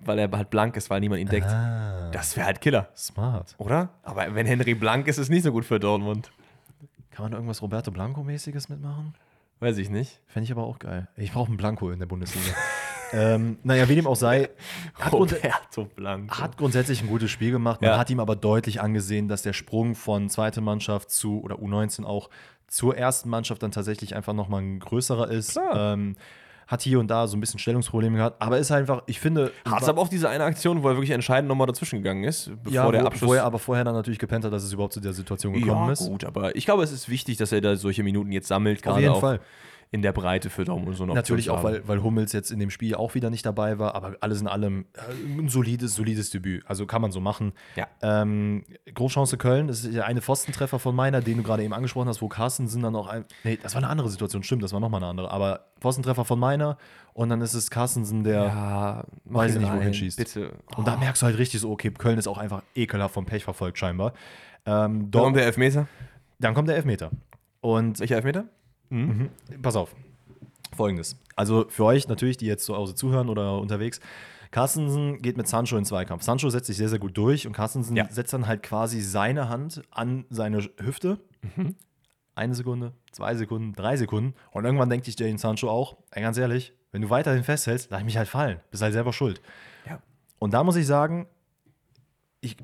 Weil 0.04 0.20
er 0.20 0.30
halt 0.32 0.50
blank 0.50 0.76
ist, 0.78 0.90
weil 0.90 1.00
niemand 1.00 1.22
ihn 1.22 1.28
deckt. 1.30 1.48
Ah, 1.48 2.10
Das 2.12 2.36
wäre 2.36 2.46
halt 2.48 2.62
Killer, 2.62 2.90
smart. 2.96 3.56
oder? 3.58 3.90
Aber 4.04 4.36
wenn 4.36 4.46
Henry 4.46 4.76
blank 4.76 5.08
ist, 5.08 5.18
ist 5.18 5.24
es 5.26 5.30
nicht 5.30 5.44
so 5.44 5.52
gut 5.52 5.66
für 5.66 5.80
Dortmund. 5.80 6.32
Kann 7.12 7.24
man 7.24 7.32
da 7.32 7.38
irgendwas 7.38 7.62
Roberto 7.62 7.92
Blanco-mäßiges 7.92 8.68
mitmachen? 8.70 9.16
Weiß 9.62 9.78
ich 9.78 9.90
nicht. 9.90 10.20
Fände 10.28 10.44
ich 10.46 10.52
aber 10.52 10.64
auch 10.64 10.80
geil. 10.80 11.08
Ich 11.16 11.32
brauche 11.32 11.48
einen 11.48 11.58
Blanco 11.58 11.90
in 11.90 12.00
der 12.00 12.06
Bundesliga. 12.08 12.54
ähm, 13.14 13.58
naja, 13.64 13.88
wie 13.88 13.96
dem 13.96 14.06
auch 14.06 14.18
sei, 14.18 14.50
hat, 14.96 15.14
Roberto 15.14 15.86
Blanco. 15.96 16.38
hat 16.38 16.58
grundsätzlich 16.58 17.02
ein 17.02 17.08
gutes 17.08 17.32
Spiel 17.32 17.52
gemacht. 17.52 17.82
Man 17.82 17.92
Ja. 17.92 17.98
hat 17.98 18.10
ihm 18.10 18.20
aber 18.20 18.36
deutlich 18.36 18.82
angesehen, 18.82 19.30
dass 19.30 19.44
der 19.44 19.54
Sprung 19.54 19.96
von 19.96 20.30
zweite 20.30 20.60
Mannschaft 20.60 21.10
zu, 21.10 21.42
oder 21.42 21.56
U19 21.56 22.04
auch, 22.04 22.30
zur 22.68 22.98
ersten 22.98 23.30
Mannschaft 23.30 23.64
dann 23.64 23.72
tatsächlich 23.72 24.14
einfach 24.16 24.34
nochmal 24.34 24.62
ein 24.62 24.80
größerer 24.80 25.30
ist. 25.32 25.52
Klar. 25.54 25.94
Ähm, 25.94 26.18
hat 26.68 26.82
hier 26.82 27.00
und 27.00 27.08
da 27.08 27.28
so 27.28 27.38
ein 27.38 27.40
bisschen 27.40 27.60
Stellungsprobleme 27.60 28.18
gehabt, 28.18 28.42
aber 28.42 28.58
ist 28.58 28.72
einfach, 28.72 29.04
ich 29.06 29.20
finde. 29.20 29.52
Hat 29.66 29.82
es 29.84 29.90
aber 29.90 30.02
auch 30.02 30.08
diese 30.08 30.30
eine 30.30 30.44
Aktion, 30.44 30.82
wo 30.84 30.90
er 30.90 30.96
wirklich 30.96 31.12
entscheidend 31.12 31.48
nochmal 31.48 31.68
dazwischen 31.68 31.98
gegangen 31.98 32.24
ist, 32.24 32.52
bevor 32.64 32.72
ja, 32.72 32.92
der 32.92 33.04
wo, 33.04 33.08
Abschluss. 33.08 33.30
wo 33.30 33.34
er 33.34 33.44
aber 33.44 33.60
vorher 33.60 33.84
dann 33.84 33.94
natürlich 33.94 34.20
gepennt 34.20 34.46
hat, 34.46 34.54
dass 34.54 34.64
es 34.64 34.74
überhaupt 34.74 34.94
zu 34.94 35.00
der 35.00 35.14
Situation 35.14 35.54
gekommen 35.54 35.88
ja, 35.88 35.92
ist. 35.92 36.08
gut, 36.08 36.24
aber 36.24 36.56
ich 36.56 36.66
glaube, 36.66 36.84
es 36.84 36.92
ist 36.92 37.10
wichtig, 37.10 37.38
dass 37.38 37.52
er 37.52 37.62
da 37.62 37.76
solche 37.76 38.04
Minuten 38.04 38.32
jetzt 38.32 38.48
sammelt, 38.48 38.80
Auf 38.80 38.84
gerade 38.84 39.02
jeden 39.02 39.14
auch 39.14 39.22
Fall. 39.22 39.40
In 39.92 40.02
der 40.02 40.12
Breite 40.12 40.50
für 40.50 40.66
Daumen 40.66 40.88
und 40.88 40.94
so 40.96 41.04
eine 41.04 41.14
Natürlich 41.14 41.50
Option 41.50 41.66
auch, 41.68 41.72
weil, 41.72 41.88
weil 41.88 42.04
Hummels 42.04 42.34
jetzt 42.34 42.52
in 42.52 42.60
dem 42.60 42.70
Spiel 42.70 42.96
auch 42.96 43.16
wieder 43.16 43.30
nicht 43.30 43.46
dabei 43.46 43.80
war, 43.80 43.96
aber 43.96 44.18
alles 44.20 44.42
in 44.42 44.48
allem 44.48 44.86
äh, 44.94 45.40
ein 45.40 45.48
solides, 45.48 45.96
solides 45.96 46.32
Debüt. 46.32 46.64
Also 46.68 46.86
kann 46.86 47.02
man 47.02 47.12
so 47.12 47.22
machen. 47.22 47.54
Ja. 47.76 47.88
Ähm, 48.02 48.64
Großchance 48.94 49.38
Köln, 49.38 49.68
das 49.68 49.86
ist 49.86 49.94
ja 49.94 50.04
eine 50.04 50.22
Pfostentreffer 50.22 50.80
von 50.80 50.96
meiner, 50.96 51.22
den 51.22 51.38
du 51.38 51.44
gerade 51.44 51.64
eben 51.64 51.74
angesprochen 51.74 52.10
hast, 52.10 52.22
wo 52.22 52.28
Carstensen 52.28 52.82
dann 52.82 52.96
auch 52.96 53.08
ein. 53.08 53.26
Nee, 53.44 53.58
das 53.62 53.74
war 53.74 53.82
eine 53.82 53.90
andere 53.90 54.10
Situation, 54.10 54.44
stimmt, 54.44 54.64
das 54.64 54.74
war 54.74 54.80
nochmal 54.80 55.02
eine 55.02 55.10
andere. 55.10 55.32
Aber 55.32 55.68
Pfostentreffer 55.80 56.26
von 56.26 56.40
meiner 56.40 56.78
und 57.14 57.30
dann 57.30 57.40
ist 57.42 57.54
es 57.54 57.70
Carstensen, 57.70 58.24
der. 58.24 58.44
Ja, 58.44 59.04
Weiß 59.24 59.54
ich 59.54 59.60
nicht, 59.62 59.70
wohin 59.70 59.82
rein, 59.84 59.94
schießt. 59.94 60.18
Bitte. 60.18 60.54
Und 60.76 60.88
da 60.88 60.98
merkst 60.98 61.22
du 61.22 61.28
halt 61.28 61.38
richtig 61.38 61.62
so, 61.62 61.72
okay, 61.72 61.92
Köln 61.92 62.18
ist 62.18 62.28
auch 62.28 62.38
einfach 62.38 62.64
ekelhaft 62.76 63.14
vom 63.14 63.26
Pech 63.26 63.44
verfolgt, 63.46 63.78
scheinbar. 63.78 64.14
Ähm, 64.66 65.10
Dann 65.12 65.22
kommt 65.24 65.38
der 65.38 65.46
Elfmeter. 65.46 65.88
dann 66.40 66.54
kommt 66.54 66.68
der 66.68 66.76
Elfmeter. 66.76 67.12
Und 67.62 68.00
Welcher 68.00 68.16
Elfmeter? 68.18 68.46
Mhm. 68.90 69.30
Pass 69.62 69.76
auf. 69.76 69.96
Folgendes. 70.76 71.18
Also 71.36 71.66
für 71.70 71.86
euch 71.86 72.08
natürlich, 72.08 72.38
die 72.38 72.46
jetzt 72.46 72.66
zu 72.66 72.76
Hause 72.76 72.96
zuhören 72.96 73.30
oder 73.30 73.60
unterwegs. 73.60 74.00
Carstensen 74.52 75.22
geht 75.22 75.38
mit 75.38 75.48
Sancho 75.48 75.78
in 75.78 75.86
Zweikampf. 75.86 76.24
Sancho 76.24 76.50
setzt 76.50 76.68
sich 76.68 76.78
sehr, 76.78 76.88
sehr 76.90 77.00
gut 77.00 77.18
durch 77.18 77.46
und 77.46 77.54
Carstensen 77.54 77.96
Ja. 77.96 78.08
setzt 78.10 78.32
dann 78.34 78.48
halt 78.48 78.64
quasi 78.64 79.02
seine 79.02 79.50
Hand 79.50 79.82
an 79.92 80.26
seine 80.30 80.60
Hüfte. 80.80 81.20
Mhm. 81.56 81.76
Eine 82.36 82.54
Sekunde, 82.56 82.94
zwei 83.12 83.36
Sekunden, 83.36 83.74
drei 83.74 83.96
Sekunden. 83.98 84.34
Und 84.52 84.66
irgendwann 84.66 84.90
denkt 84.90 85.06
sich 85.06 85.18
Jadon 85.20 85.38
Sancho 85.38 85.70
auch, 85.70 85.98
ey, 86.12 86.22
ganz 86.22 86.38
ehrlich, 86.38 86.74
wenn 86.92 87.02
du 87.02 87.10
weiterhin 87.10 87.44
festhältst, 87.44 87.92
lass 87.92 88.00
ich 88.00 88.06
mich 88.06 88.18
halt 88.18 88.28
fallen. 88.28 88.60
Bist 88.72 88.84
halt 88.84 88.94
selber 88.94 89.14
schuld. 89.14 89.42
Ja. 89.88 90.02
Und 90.40 90.54
da 90.54 90.64
muss 90.64 90.76
ich 90.76 90.86
sagen, 90.86 91.28
ich, 92.42 92.58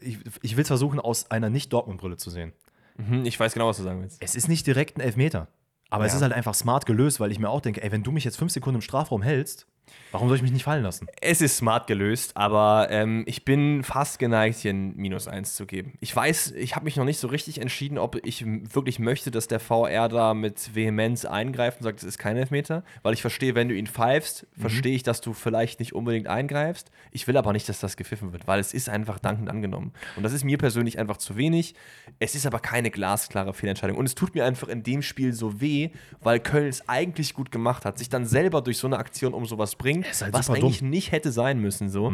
ich, 0.00 0.18
ich 0.42 0.56
will 0.56 0.62
es 0.62 0.68
versuchen, 0.68 0.98
aus 1.00 1.30
einer 1.30 1.50
Nicht-Dortmund-Brille 1.50 2.16
zu 2.16 2.30
sehen. 2.30 2.52
Mhm, 2.96 3.24
ich 3.26 3.38
weiß 3.38 3.52
genau, 3.52 3.66
was 3.68 3.76
du 3.76 3.82
sagen 3.82 4.00
willst. 4.00 4.22
Es 4.22 4.34
ist 4.34 4.48
nicht 4.48 4.66
direkt 4.66 4.96
ein 4.96 5.00
Elfmeter. 5.00 5.48
Aber 5.90 6.04
es 6.04 6.12
Ja. 6.12 6.16
ist 6.16 6.22
halt 6.22 6.32
einfach 6.32 6.54
smart 6.54 6.86
gelöst, 6.86 7.20
weil 7.20 7.30
ich 7.32 7.38
mir 7.38 7.48
auch 7.48 7.60
denke, 7.60 7.82
ey, 7.82 7.92
wenn 7.92 8.02
du 8.02 8.10
mich 8.12 8.24
jetzt 8.24 8.36
fünf 8.36 8.52
Sekunden 8.52 8.76
im 8.76 8.82
Strafraum 8.82 9.22
hältst, 9.22 9.66
warum 10.12 10.28
soll 10.28 10.36
ich 10.36 10.42
mich 10.42 10.52
nicht 10.52 10.64
fallen 10.64 10.82
lassen? 10.82 11.06
Es 11.20 11.40
ist 11.40 11.58
smart 11.58 11.86
gelöst, 11.86 12.36
aber 12.36 12.88
ähm, 12.90 13.24
ich 13.26 13.44
bin 13.44 13.82
fast 13.82 14.18
geneigt, 14.18 14.58
hier 14.58 14.72
ein 14.72 14.96
Minus 14.96 15.28
1 15.28 15.54
zu 15.54 15.66
geben. 15.66 15.92
Ich 16.00 16.14
weiß, 16.14 16.52
ich 16.52 16.74
habe 16.74 16.84
mich 16.84 16.96
noch 16.96 17.04
nicht 17.04 17.18
so 17.18 17.28
richtig 17.28 17.60
entschieden, 17.60 17.98
ob 17.98 18.24
ich 18.26 18.44
wirklich 18.46 18.98
möchte, 18.98 19.30
dass 19.30 19.46
der 19.46 19.60
VR 19.60 20.08
da 20.08 20.34
mit 20.34 20.74
Vehemenz 20.74 21.24
eingreift 21.24 21.80
und 21.80 21.84
sagt, 21.84 21.98
es 22.00 22.04
ist 22.04 22.18
kein 22.18 22.36
Elfmeter. 22.36 22.84
Weil 23.02 23.14
ich 23.14 23.20
verstehe, 23.20 23.54
wenn 23.54 23.68
du 23.68 23.74
ihn 23.74 23.86
pfeifst, 23.86 24.46
verstehe 24.58 24.94
ich, 24.94 25.02
dass 25.02 25.20
du 25.20 25.32
vielleicht 25.32 25.80
nicht 25.80 25.94
unbedingt 25.94 26.26
eingreifst. 26.26 26.90
Ich 27.12 27.28
will 27.28 27.36
aber 27.36 27.52
nicht, 27.52 27.68
dass 27.68 27.80
das 27.80 27.96
gepfiffen 27.96 28.32
wird, 28.32 28.46
weil 28.46 28.58
es 28.58 28.74
ist 28.74 28.88
einfach 28.88 29.18
dankend 29.18 29.48
angenommen. 29.48 29.92
Und 30.16 30.22
das 30.22 30.32
ist 30.32 30.44
mir 30.44 30.58
persönlich 30.58 30.98
einfach 30.98 31.18
zu 31.18 31.36
wenig. 31.36 31.74
Es 32.18 32.34
ist 32.34 32.46
aber 32.46 32.58
keine 32.58 32.90
glasklare 32.90 33.54
Fehlentscheidung. 33.54 33.96
Und 33.96 34.06
es 34.06 34.14
tut 34.14 34.34
mir 34.34 34.44
einfach 34.44 34.68
in 34.68 34.82
dem 34.82 35.02
Spiel 35.02 35.32
so 35.32 35.60
weh, 35.60 35.90
weil 36.20 36.40
Köln 36.40 36.68
es 36.68 36.88
eigentlich 36.88 37.34
gut 37.34 37.52
gemacht 37.52 37.84
hat, 37.84 37.98
sich 37.98 38.08
dann 38.08 38.24
selber 38.24 38.62
durch 38.62 38.78
so 38.78 38.86
eine 38.86 38.98
Aktion 38.98 39.34
um 39.34 39.44
sowas 39.46 39.75
bringt, 39.78 40.06
Ist 40.06 40.22
halt 40.22 40.32
was 40.32 40.50
eigentlich 40.50 40.82
nicht 40.82 41.12
hätte 41.12 41.32
sein 41.32 41.60
müssen. 41.60 41.88
So. 41.88 42.12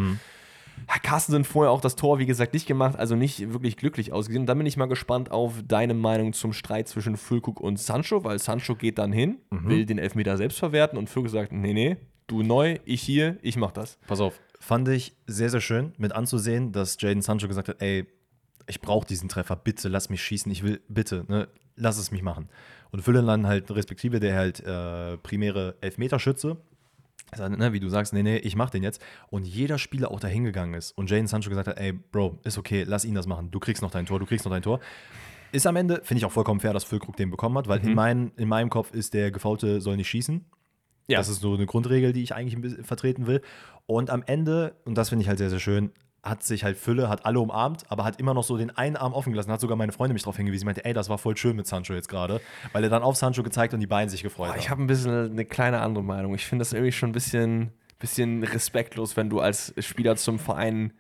Hat 0.89 1.03
Carsten 1.03 1.45
vorher 1.45 1.71
auch 1.71 1.81
das 1.81 1.97
Tor, 1.97 2.19
wie 2.19 2.27
gesagt, 2.27 2.55
nicht 2.55 2.67
gemacht, 2.67 2.99
also 2.99 3.15
nicht 3.15 3.53
wirklich 3.53 3.77
glücklich 3.77 4.13
ausgesehen. 4.13 4.47
Dann 4.47 4.59
bin 4.59 4.67
ich 4.67 4.77
mal 4.77 4.87
gespannt 4.87 5.31
auf 5.31 5.63
deine 5.67 5.95
Meinung 5.95 6.33
zum 6.33 6.53
Streit 6.53 6.89
zwischen 6.89 7.17
Füllkrug 7.17 7.61
und 7.61 7.79
Sancho, 7.79 8.25
weil 8.25 8.39
Sancho 8.39 8.75
geht 8.75 8.99
dann 8.99 9.13
hin, 9.13 9.39
will 9.51 9.87
den 9.87 9.99
Elfmeter 9.99 10.37
selbst 10.37 10.59
verwerten 10.59 10.99
und 10.99 11.09
Füllkrug 11.09 11.31
sagt, 11.31 11.53
nee, 11.53 11.73
nee, 11.73 11.99
du 12.27 12.43
neu, 12.43 12.79
ich 12.85 13.03
hier, 13.03 13.39
ich 13.43 13.57
mach 13.57 13.71
das. 13.73 13.99
Pass 14.07 14.21
auf. 14.21 14.41
Fand 14.59 14.89
ich 14.89 15.15
sehr, 15.27 15.51
sehr 15.51 15.61
schön 15.61 15.93
mit 15.99 16.13
anzusehen, 16.13 16.73
dass 16.73 16.97
Jaden 17.01 17.23
Sancho 17.23 17.49
gesagt 17.49 17.69
hat, 17.69 17.83
ey, 17.83 18.07
ich 18.67 18.81
brauche 18.81 19.07
diesen 19.07 19.29
Treffer, 19.29 19.57
bitte 19.57 19.89
lass 19.89 20.09
mich 20.09 20.23
schießen, 20.23 20.51
ich 20.51 20.63
will, 20.63 20.81
bitte, 20.89 21.25
ne, 21.29 21.49
lass 21.77 21.99
es 21.99 22.11
mich 22.11 22.23
machen. 22.23 22.49
Und 22.91 23.03
Füllen 23.03 23.27
dann 23.27 23.47
halt 23.47 23.71
respektive, 23.71 24.21
der 24.21 24.37
halt 24.37 24.61
äh, 24.61 25.17
primäre 25.19 25.77
Elfmeterschütze, 25.81 26.59
also, 27.33 27.49
ne, 27.49 27.73
wie 27.73 27.81
du 27.81 27.89
sagst, 27.89 28.13
nee, 28.13 28.23
nee, 28.23 28.37
ich 28.37 28.57
mach 28.57 28.71
den 28.71 28.83
jetzt. 28.83 29.03
Und 29.31 29.47
jeder 29.47 29.79
Spieler 29.79 30.11
auch 30.11 30.21
da 30.21 30.29
hingegangen 30.29 30.75
ist 30.75 30.93
und 30.93 31.11
Jaden 31.11 31.27
Sancho 31.27 31.49
gesagt 31.49 31.69
hat, 31.69 31.79
ey, 31.79 31.93
Bro, 31.93 32.39
ist 32.45 32.59
okay, 32.59 32.85
lass 32.87 33.05
ihn 33.05 33.15
das 33.15 33.27
machen, 33.27 33.51
du 33.51 33.59
kriegst 33.59 33.83
noch 33.83 33.91
dein 33.91 34.05
Tor, 34.05 34.19
du 34.19 34.27
kriegst 34.27 34.45
noch 34.45 34.53
dein 34.53 34.63
Tor. 34.63 34.81
Ist 35.51 35.67
am 35.67 35.77
Ende, 35.77 36.01
finde 36.03 36.19
ich 36.19 36.25
auch 36.25 36.33
vollkommen 36.33 36.61
fair, 36.61 36.73
dass 36.73 36.85
Füllkrug 36.85 37.17
den 37.17 37.31
bekommen 37.31 37.57
hat, 37.59 37.69
weil 37.69 37.85
in, 37.87 37.95
mein, 37.95 38.33
in 38.37 38.49
meinem 38.49 38.71
Kopf 38.71 38.93
ist 38.93 39.13
der 39.15 39.31
Gefaulte 39.31 39.81
soll 39.81 39.97
nicht 39.97 40.09
schießen. 40.09 40.45
Ja. 41.09 41.19
Das 41.19 41.29
ist 41.29 41.41
so 41.41 41.55
eine 41.55 41.67
Grundregel, 41.67 42.13
die 42.13 42.23
ich 42.23 42.35
eigentlich 42.35 42.87
vertreten 42.87 43.27
will. 43.27 43.43
Und 43.87 44.09
am 44.09 44.23
Ende, 44.27 44.77
und 44.85 44.97
das 44.97 45.11
finde 45.11 45.23
ich 45.23 45.29
halt 45.29 45.39
sehr, 45.39 45.51
sehr 45.51 45.61
schön, 45.61 45.93
hat 46.23 46.45
sich 46.45 46.63
halt 46.63 46.77
Fülle, 46.77 47.09
hat 47.09 47.27
alle 47.27 47.41
umarmt, 47.41 47.85
aber 47.89 48.05
hat 48.05 48.21
immer 48.21 48.33
noch 48.33 48.45
so 48.45 48.57
den 48.57 48.71
einen 48.71 48.97
Arm 48.97 49.13
offen 49.13 49.33
gelassen. 49.33 49.51
Hat 49.51 49.61
sogar 49.61 49.77
meine 49.77 49.91
Freundin 49.91 50.15
mich 50.15 50.23
darauf 50.23 50.37
hingewiesen. 50.37 50.61
Sie 50.61 50.67
meinte, 50.67 50.85
ey, 50.85 50.93
das 50.93 51.09
war 51.09 51.19
voll 51.19 51.37
schön 51.37 51.57
mit 51.57 51.67
Sancho 51.67 51.95
jetzt 51.95 52.09
gerade. 52.09 52.41
Weil 52.73 52.85
er 52.85 52.91
dann 52.91 53.03
auf 53.03 53.17
Sancho 53.17 53.43
gezeigt 53.43 53.75
und 53.75 53.81
die 53.81 53.89
beiden 53.89 54.09
sich 54.09 54.23
gefreut 54.23 54.47
Boah, 54.47 54.53
haben. 54.53 54.61
ich 54.61 54.71
habe 54.71 54.83
ein 54.83 54.87
bisschen 54.87 55.33
eine 55.33 55.45
kleine 55.45 55.81
andere 55.81 56.05
Meinung. 56.05 56.35
Ich 56.35 56.47
finde 56.47 56.63
das 56.63 56.73
irgendwie 56.73 56.93
schon 56.93 57.11
ein 57.11 57.13
bisschen, 57.13 57.73
bisschen 57.99 58.45
respektlos, 58.45 59.17
wenn 59.17 59.31
du 59.31 59.41
als 59.41 59.75
Spieler 59.79 60.15
zum 60.15 60.39
Verein 60.39 60.93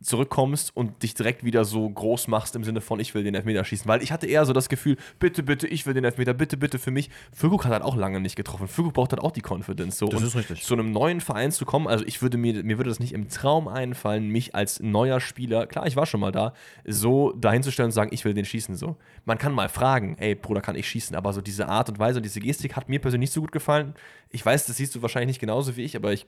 zurückkommst 0.00 0.76
und 0.76 1.02
dich 1.02 1.14
direkt 1.14 1.44
wieder 1.44 1.64
so 1.64 1.88
groß 1.88 2.28
machst 2.28 2.56
im 2.56 2.64
Sinne 2.64 2.80
von, 2.80 3.00
ich 3.00 3.14
will 3.14 3.24
den 3.24 3.34
Elfmeter 3.34 3.64
schießen. 3.64 3.88
Weil 3.88 4.02
ich 4.02 4.12
hatte 4.12 4.26
eher 4.26 4.44
so 4.44 4.52
das 4.52 4.68
Gefühl, 4.68 4.96
bitte, 5.18 5.42
bitte, 5.42 5.66
ich 5.66 5.86
will 5.86 5.94
den 5.94 6.04
Elfmeter, 6.04 6.34
bitte, 6.34 6.56
bitte 6.56 6.78
für 6.78 6.90
mich. 6.90 7.10
Füllkrug 7.32 7.64
hat 7.64 7.72
halt 7.72 7.82
auch 7.82 7.96
lange 7.96 8.20
nicht 8.20 8.36
getroffen. 8.36 8.68
Füllkrug 8.68 8.94
braucht 8.94 9.12
halt 9.12 9.22
auch 9.22 9.30
die 9.30 9.42
Confidence. 9.42 9.98
So. 9.98 10.06
Das 10.06 10.20
und 10.20 10.26
ist 10.26 10.36
richtig. 10.36 10.62
Zu 10.62 10.74
einem 10.74 10.92
neuen 10.92 11.20
Verein 11.20 11.52
zu 11.52 11.64
kommen, 11.64 11.86
also 11.86 12.04
ich 12.06 12.22
würde 12.22 12.36
mir, 12.36 12.62
mir 12.64 12.78
würde 12.78 12.90
das 12.90 13.00
nicht 13.00 13.12
im 13.12 13.28
Traum 13.28 13.68
einfallen, 13.68 14.28
mich 14.28 14.54
als 14.54 14.80
neuer 14.80 15.20
Spieler, 15.20 15.66
klar, 15.66 15.86
ich 15.86 15.96
war 15.96 16.06
schon 16.06 16.20
mal 16.20 16.32
da, 16.32 16.52
so 16.84 17.32
dahinzustellen 17.32 17.88
und 17.88 17.92
sagen, 17.92 18.10
ich 18.12 18.24
will 18.24 18.34
den 18.34 18.44
schießen. 18.44 18.76
So. 18.76 18.96
Man 19.24 19.38
kann 19.38 19.52
mal 19.52 19.68
fragen, 19.68 20.16
ey, 20.18 20.34
Bruder, 20.34 20.60
kann 20.60 20.76
ich 20.76 20.88
schießen? 20.88 21.16
Aber 21.16 21.32
so 21.32 21.40
diese 21.40 21.68
Art 21.68 21.88
und 21.88 21.98
Weise 21.98 22.18
und 22.18 22.24
diese 22.24 22.40
Gestik 22.40 22.76
hat 22.76 22.88
mir 22.88 23.00
persönlich 23.00 23.28
nicht 23.28 23.34
so 23.34 23.40
gut 23.40 23.52
gefallen. 23.52 23.94
Ich 24.30 24.44
weiß, 24.44 24.66
das 24.66 24.76
siehst 24.76 24.94
du 24.94 25.02
wahrscheinlich 25.02 25.28
nicht 25.28 25.40
genauso 25.40 25.76
wie 25.76 25.82
ich, 25.82 25.96
aber 25.96 26.12
ich 26.12 26.26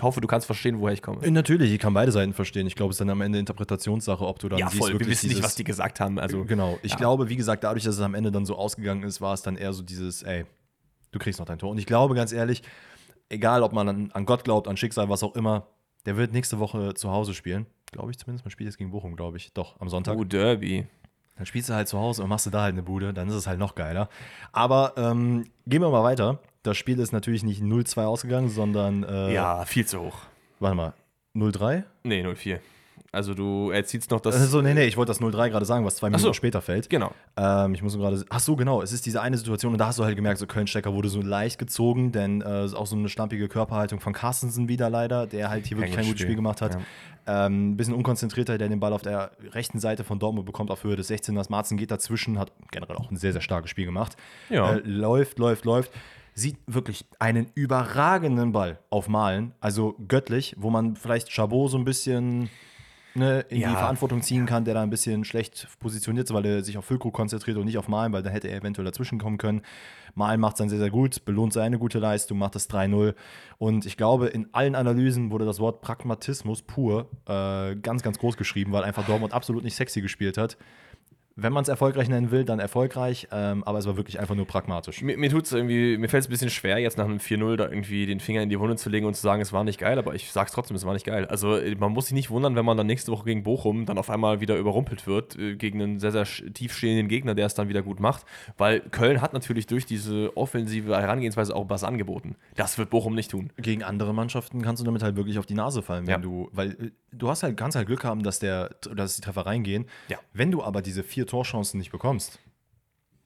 hoffe, 0.00 0.20
du 0.20 0.26
kannst 0.28 0.46
verstehen, 0.46 0.80
woher 0.80 0.94
ich 0.94 1.02
komme. 1.02 1.22
Äh, 1.22 1.30
Natürlich, 1.30 1.72
ich 1.72 1.78
kann 1.78 1.94
beide 1.94 2.12
Seiten 2.12 2.32
verstehen. 2.32 2.66
Ich 2.66 2.74
glaube, 2.74 2.90
es 2.90 2.94
ist 2.96 3.00
dann 3.00 3.10
am 3.10 3.20
Ende 3.20 3.38
Interpretationssache, 3.38 4.26
ob 4.26 4.38
du 4.38 4.48
dann 4.48 4.58
Ja, 4.58 4.68
siehst, 4.68 4.78
voll. 4.78 4.88
Wir 4.88 4.94
wirklich 5.00 5.10
wissen 5.10 5.28
nicht, 5.28 5.42
was 5.42 5.54
die 5.54 5.64
gesagt 5.64 6.00
haben. 6.00 6.18
Also, 6.18 6.44
Genau. 6.44 6.78
Ich 6.82 6.92
ja. 6.92 6.96
glaube, 6.96 7.28
wie 7.28 7.36
gesagt, 7.36 7.64
dadurch, 7.64 7.84
dass 7.84 7.94
es 7.96 8.00
am 8.00 8.14
Ende 8.14 8.32
dann 8.32 8.46
so 8.46 8.56
ausgegangen 8.56 9.02
ist, 9.02 9.20
war 9.20 9.34
es 9.34 9.42
dann 9.42 9.56
eher 9.56 9.72
so 9.72 9.82
dieses, 9.82 10.22
ey, 10.22 10.44
du 11.10 11.18
kriegst 11.18 11.38
noch 11.38 11.46
dein 11.46 11.58
Tor. 11.58 11.70
Und 11.70 11.78
ich 11.78 11.86
glaube, 11.86 12.14
ganz 12.14 12.32
ehrlich, 12.32 12.62
egal 13.28 13.62
ob 13.62 13.72
man 13.72 13.88
an, 13.88 14.10
an 14.12 14.24
Gott 14.26 14.44
glaubt, 14.44 14.68
an 14.68 14.76
Schicksal, 14.76 15.08
was 15.08 15.22
auch 15.22 15.34
immer, 15.36 15.66
der 16.06 16.16
wird 16.16 16.32
nächste 16.32 16.58
Woche 16.58 16.94
zu 16.94 17.10
Hause 17.10 17.34
spielen. 17.34 17.66
Glaube 17.92 18.10
ich 18.10 18.18
zumindest. 18.18 18.44
Man 18.44 18.50
spielt 18.50 18.68
jetzt 18.68 18.78
gegen 18.78 18.90
Bochum, 18.90 19.14
glaube 19.16 19.36
ich. 19.36 19.52
Doch, 19.52 19.80
am 19.80 19.88
Sonntag. 19.88 20.16
oh, 20.16 20.24
Derby. 20.24 20.86
Dann 21.36 21.46
spielst 21.46 21.68
du 21.68 21.74
halt 21.74 21.88
zu 21.88 21.98
Hause 21.98 22.22
und 22.22 22.28
machst 22.28 22.46
du 22.46 22.50
da 22.50 22.62
halt 22.62 22.72
eine 22.74 22.82
Bude, 22.82 23.12
dann 23.12 23.28
ist 23.28 23.34
es 23.34 23.46
halt 23.46 23.58
noch 23.58 23.74
geiler. 23.74 24.08
Aber 24.52 24.94
ähm, 24.96 25.44
gehen 25.66 25.80
wir 25.82 25.90
mal 25.90 26.02
weiter. 26.02 26.40
Das 26.62 26.76
Spiel 26.76 26.98
ist 26.98 27.12
natürlich 27.12 27.42
nicht 27.42 27.60
0-2 27.62 28.04
ausgegangen, 28.04 28.48
sondern, 28.48 29.02
äh, 29.04 29.32
Ja, 29.34 29.64
viel 29.64 29.86
zu 29.86 30.00
hoch. 30.00 30.18
warte 30.60 30.76
mal, 30.76 30.92
0-3? 31.34 31.82
Nee, 32.04 32.22
0-4. 32.24 32.60
Also 33.14 33.34
du 33.34 33.70
erzielst 33.70 34.10
noch 34.10 34.20
das. 34.20 34.34
Also, 34.34 34.62
nee, 34.62 34.72
nee, 34.72 34.84
ich 34.86 34.96
wollte 34.96 35.10
das 35.10 35.20
0-3 35.20 35.50
gerade 35.50 35.66
sagen, 35.66 35.84
was 35.84 35.96
zwei 35.96 36.08
Minuten 36.08 36.22
so. 36.24 36.32
später 36.32 36.62
fällt. 36.62 36.88
Genau. 36.88 37.12
Ähm, 37.36 37.74
ich 37.74 37.82
muss 37.82 37.94
nur 37.94 38.02
gerade. 38.08 38.24
Ach 38.30 38.40
so, 38.40 38.56
genau. 38.56 38.80
Es 38.80 38.92
ist 38.92 39.04
diese 39.04 39.20
eine 39.20 39.36
Situation 39.36 39.72
und 39.72 39.78
da 39.78 39.88
hast 39.88 39.98
du 39.98 40.04
halt 40.04 40.16
gemerkt, 40.16 40.38
so 40.38 40.46
Köln-Stecker 40.46 40.94
wurde 40.94 41.10
so 41.10 41.20
leicht 41.20 41.58
gezogen, 41.58 42.10
denn 42.12 42.40
äh, 42.40 42.64
ist 42.64 42.74
auch 42.74 42.86
so 42.86 42.96
eine 42.96 43.10
schlampige 43.10 43.48
Körperhaltung 43.48 44.00
von 44.00 44.14
Carstensen 44.14 44.66
wieder 44.68 44.88
leider, 44.88 45.26
der 45.26 45.50
halt 45.50 45.66
hier 45.66 45.76
wirklich 45.76 45.94
kein 45.94 46.06
gutes 46.06 46.22
Spiel 46.22 46.36
gemacht 46.36 46.62
hat. 46.62 46.78
Ähm, 47.26 47.72
ein 47.72 47.76
bisschen 47.76 47.92
unkonzentrierter, 47.94 48.56
der 48.56 48.68
den 48.70 48.80
Ball 48.80 48.94
auf 48.94 49.02
der 49.02 49.32
rechten 49.50 49.78
Seite 49.78 50.04
von 50.04 50.18
Dortmund 50.18 50.46
bekommt 50.46 50.70
auf 50.70 50.82
Höhe 50.82 50.96
des 50.96 51.10
16ers. 51.10 51.50
Marzen 51.50 51.76
geht 51.76 51.90
dazwischen, 51.90 52.38
hat 52.38 52.50
generell 52.70 52.96
auch 52.96 53.10
ein 53.10 53.16
sehr, 53.16 53.32
sehr 53.32 53.42
starkes 53.42 53.70
Spiel 53.70 53.84
gemacht. 53.84 54.16
Ja. 54.48 54.72
Äh, 54.76 54.80
läuft, 54.84 55.38
läuft, 55.38 55.66
läuft. 55.66 55.92
Sieht 56.34 56.56
wirklich 56.66 57.04
einen 57.18 57.48
überragenden 57.54 58.52
Ball 58.52 58.78
auf 58.90 59.08
Malen, 59.08 59.52
also 59.60 59.96
göttlich, 60.08 60.54
wo 60.58 60.70
man 60.70 60.96
vielleicht 60.96 61.30
Chabot 61.30 61.70
so 61.70 61.76
ein 61.76 61.84
bisschen 61.84 62.48
ne, 63.14 63.40
in 63.50 63.60
Ja. 63.60 63.68
die 63.70 63.76
Verantwortung 63.76 64.22
ziehen 64.22 64.46
kann, 64.46 64.64
der 64.64 64.72
da 64.72 64.82
ein 64.82 64.88
bisschen 64.88 65.24
schlecht 65.24 65.68
positioniert 65.78 66.28
ist, 66.30 66.34
weil 66.34 66.46
er 66.46 66.64
sich 66.64 66.78
auf 66.78 66.86
Füllkrug 66.86 67.12
konzentriert 67.12 67.58
und 67.58 67.66
nicht 67.66 67.76
auf 67.76 67.86
Malen, 67.86 68.14
weil 68.14 68.22
da 68.22 68.30
hätte 68.30 68.48
er 68.48 68.56
eventuell 68.56 68.86
dazwischen 68.86 69.18
kommen 69.18 69.36
können. 69.36 69.60
Malen 70.14 70.40
macht 70.40 70.54
es 70.54 70.58
dann 70.58 70.68
sehr, 70.70 70.78
sehr 70.78 70.90
gut, 70.90 71.24
belohnt 71.26 71.52
seine 71.52 71.78
gute 71.78 71.98
Leistung, 71.98 72.38
macht 72.38 72.54
das 72.54 72.68
3-0. 72.70 73.14
Und 73.58 73.84
ich 73.84 73.98
glaube, 73.98 74.28
in 74.28 74.48
allen 74.52 74.74
Analysen 74.74 75.30
wurde 75.30 75.44
das 75.44 75.58
Wort 75.60 75.82
Pragmatismus 75.82 76.62
pur 76.62 77.10
äh, 77.26 77.76
ganz, 77.76 78.02
ganz 78.02 78.18
groß 78.18 78.38
geschrieben, 78.38 78.72
weil 78.72 78.84
einfach 78.84 79.04
Dortmund 79.04 79.34
absolut 79.34 79.64
nicht 79.64 79.76
sexy 79.76 80.00
gespielt 80.00 80.38
hat. 80.38 80.56
Wenn 81.34 81.52
man 81.52 81.62
es 81.62 81.68
erfolgreich 81.68 82.08
nennen 82.08 82.30
will, 82.30 82.44
dann 82.44 82.58
erfolgreich, 82.58 83.28
ähm, 83.32 83.64
aber 83.64 83.78
es 83.78 83.86
war 83.86 83.96
wirklich 83.96 84.20
einfach 84.20 84.34
nur 84.34 84.46
pragmatisch. 84.46 85.02
Mir, 85.02 85.16
mir 85.16 85.30
tut's 85.30 85.50
irgendwie, 85.52 85.96
mir 85.96 86.08
fällt 86.08 86.22
es 86.24 86.28
ein 86.28 86.30
bisschen 86.30 86.50
schwer, 86.50 86.78
jetzt 86.78 86.98
nach 86.98 87.04
einem 87.06 87.18
4-0 87.18 87.56
da 87.56 87.64
irgendwie 87.68 88.06
den 88.06 88.20
Finger 88.20 88.42
in 88.42 88.48
die 88.50 88.58
Wunde 88.60 88.76
zu 88.76 88.90
legen 88.90 89.06
und 89.06 89.14
zu 89.14 89.22
sagen, 89.22 89.40
es 89.40 89.52
war 89.52 89.64
nicht 89.64 89.78
geil, 89.78 89.98
aber 89.98 90.14
ich 90.14 90.30
sag's 90.30 90.52
trotzdem, 90.52 90.76
es 90.76 90.84
war 90.84 90.92
nicht 90.92 91.06
geil. 91.06 91.26
Also 91.26 91.56
äh, 91.56 91.74
man 91.76 91.92
muss 91.92 92.06
sich 92.06 92.14
nicht 92.14 92.30
wundern, 92.30 92.54
wenn 92.56 92.64
man 92.64 92.76
dann 92.76 92.86
nächste 92.86 93.12
Woche 93.12 93.24
gegen 93.24 93.42
Bochum 93.42 93.86
dann 93.86 93.98
auf 93.98 94.10
einmal 94.10 94.40
wieder 94.40 94.56
überrumpelt 94.56 95.06
wird, 95.06 95.38
äh, 95.38 95.56
gegen 95.56 95.80
einen 95.80 95.98
sehr, 96.00 96.12
sehr 96.12 96.24
tiefstehenden 96.24 97.08
Gegner, 97.08 97.34
der 97.34 97.46
es 97.46 97.54
dann 97.54 97.68
wieder 97.68 97.82
gut 97.82 97.98
macht. 98.00 98.24
Weil 98.58 98.80
Köln 98.80 99.20
hat 99.22 99.32
natürlich 99.32 99.66
durch 99.66 99.86
diese 99.86 100.36
offensive 100.36 100.96
Herangehensweise 101.00 101.56
auch 101.56 101.68
was 101.70 101.84
angeboten. 101.84 102.36
Das 102.56 102.76
wird 102.78 102.90
Bochum 102.90 103.14
nicht 103.14 103.30
tun. 103.30 103.50
Gegen 103.56 103.82
andere 103.82 104.12
Mannschaften 104.12 104.60
kannst 104.62 104.80
du 104.80 104.84
damit 104.84 105.02
halt 105.02 105.16
wirklich 105.16 105.38
auf 105.38 105.46
die 105.46 105.54
Nase 105.54 105.82
fallen, 105.82 106.06
wenn 106.06 106.12
Ja. 106.12 106.18
du, 106.18 106.48
weil 106.52 106.70
äh, 106.72 106.90
du 107.12 107.28
hast 107.28 107.42
halt, 107.42 107.56
kannst 107.56 107.76
halt 107.76 107.86
Glück 107.86 108.04
haben, 108.04 108.22
dass, 108.22 108.38
der, 108.38 108.70
dass 108.94 109.16
die 109.16 109.22
Treffer 109.22 109.46
reingehen. 109.46 109.86
Ja. 110.08 110.18
Wenn 110.32 110.50
du 110.50 110.62
aber 110.62 110.82
diese 110.82 111.02
vier 111.02 111.26
Torchancen 111.26 111.78
nicht 111.78 111.92
bekommst, 111.92 112.38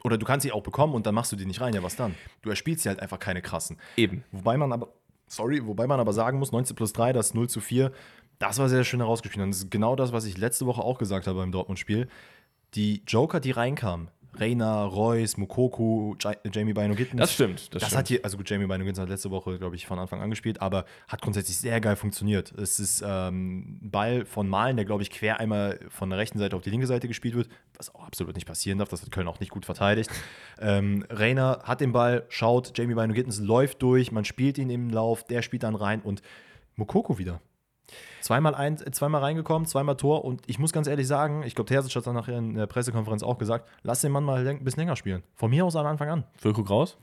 oder 0.05 0.19
du 0.19 0.27
kannst 0.27 0.45
sie 0.45 0.53
auch 0.53 0.63
bekommen 0.63 0.95
und 0.95 1.07
dann 1.07 1.15
machst 1.15 1.33
du 1.33 1.37
die 1.37 1.47
nicht 1.47 1.61
rein, 1.61 1.75
ja, 1.75 1.83
was 1.83 1.97
dann? 1.97 2.15
Du 2.43 2.51
erspielst 2.51 2.83
sie 2.83 2.89
halt 2.89 3.01
einfach 3.01 3.19
keine 3.19 3.43
krassen. 3.43 3.79
Eben. 3.97 4.23
Wobei 4.31 4.57
man 4.57 4.73
aber, 4.73 4.89
sorry, 5.27 5.67
wobei 5.67 5.87
man 5.87 5.99
aber 5.99 6.13
sagen 6.13 6.39
muss, 6.39 6.53
19 6.53 6.77
plus 6.77 6.93
3, 6.93 7.13
das 7.13 7.35
0 7.35 7.49
zu 7.49 7.61
4, 7.61 7.91
das 8.39 8.59
war 8.59 8.69
sehr 8.69 8.85
schön 8.85 9.01
herausgespielt. 9.01 9.43
Und 9.43 9.51
das 9.51 9.63
ist 9.63 9.71
genau 9.71 9.97
das, 9.97 10.13
was 10.13 10.25
ich 10.25 10.37
letzte 10.37 10.67
Woche 10.67 10.83
auch 10.83 10.99
gesagt 10.99 11.27
habe 11.27 11.41
beim 11.41 11.53
Dortmund-Spiel. 11.53 12.09
Die 12.75 13.03
Joker, 13.07 13.41
die 13.41 13.53
reinkamen, 13.53 14.09
Reina, 14.39 14.85
Reus, 14.85 15.37
Mukoku, 15.37 16.15
Ja- 16.21 16.35
Jamie 16.53 16.73
Bino 16.73 16.95
Gittens. 16.95 17.19
Das 17.21 17.33
stimmt. 17.33 17.75
Das, 17.75 17.81
Das, 17.81 17.83
stimmt. 17.89 17.99
hat 17.99 18.09
hier, 18.09 18.21
also 18.25 18.37
gut, 18.37 18.49
Jamie 18.49 18.67
Bino 18.67 18.79
Gittens 18.79 18.99
hat 18.99 19.09
letzte 19.09 19.31
Woche, 19.31 19.59
glaube 19.59 19.77
ich, 19.77 19.87
von 19.87 19.99
Anfang 19.99 20.21
an 20.21 20.31
gespielt, 20.31 20.61
aber 20.61 20.85
hat 21.09 21.23
grundsätzlich 21.23 21.57
sehr 21.59 21.81
geil 21.81 21.97
funktioniert. 21.97 22.53
Es 22.53 22.79
ist 22.81 23.03
ähm, 23.07 23.79
ein 23.83 23.91
Ball 23.91 24.25
von 24.27 24.49
Malen, 24.49 24.77
der, 24.77 24.85
glaube 24.85 25.03
ich, 25.03 25.11
quer 25.11 25.41
einmal 25.41 25.79
von 25.89 26.11
der 26.11 26.19
rechten 26.19 26.39
Seite 26.39 26.57
auf 26.57 26.63
die 26.63 26.71
linke 26.71 26.87
Seite 26.87 27.09
gespielt 27.09 27.35
wird, 27.35 27.49
was 27.77 27.95
auch 27.95 28.07
absolut 28.07 28.35
nicht 28.35 28.47
passieren 28.47 28.79
darf. 28.79 28.89
Das 28.89 29.03
hat 29.03 29.11
Köln 29.11 29.29
auch 29.29 29.41
nicht 29.41 29.51
gut 29.51 29.65
verteidigt. 29.65 30.11
ähm, 30.61 31.05
Reina 31.11 31.61
hat 31.65 31.81
den 31.81 31.93
Ball, 31.93 32.25
schaut, 32.29 32.77
Jamie 32.77 32.95
Bino 32.95 33.13
Gittens 33.15 33.41
läuft 33.41 33.83
durch, 33.83 34.13
man 34.13 34.25
spielt 34.25 34.59
ihn 34.59 34.71
im 34.71 34.91
Lauf, 34.91 35.25
der 35.25 35.43
spielt 35.43 35.63
dann 35.63 35.75
rein 35.75 36.01
und 36.03 36.23
Mokoko 36.77 37.19
wieder. 37.19 37.41
Zweimal, 38.27 38.57
ein, 38.57 38.75
äh, 38.81 38.91
zweimal 38.91 39.21
reingekommen, 39.21 39.69
zweimal 39.69 39.97
Tor 39.97 40.25
und 40.25 40.43
ich 40.49 40.59
muss 40.59 40.73
ganz 40.73 40.89
ehrlich 40.89 41.07
sagen, 41.07 41.45
ich 41.45 41.55
glaube, 41.55 41.69
Terzic 41.69 41.95
hat 41.95 42.09
dann 42.09 42.17
nachher 42.17 42.37
in 42.37 42.57
der 42.57 42.67
Pressekonferenz 42.67 43.23
auch 43.23 43.39
gesagt, 43.39 43.69
lass 43.85 44.01
den 44.01 44.11
Mann 44.11 44.25
mal 44.25 44.45
ein 44.45 44.65
bisschen 44.65 44.81
länger 44.81 44.97
spielen. 44.97 45.23
Von 45.37 45.51
mir 45.51 45.65
aus 45.65 45.77
am 45.77 45.87
Anfang 45.87 46.09
an. 46.09 46.25
Füllkrug 46.37 46.69
raus 46.69 46.99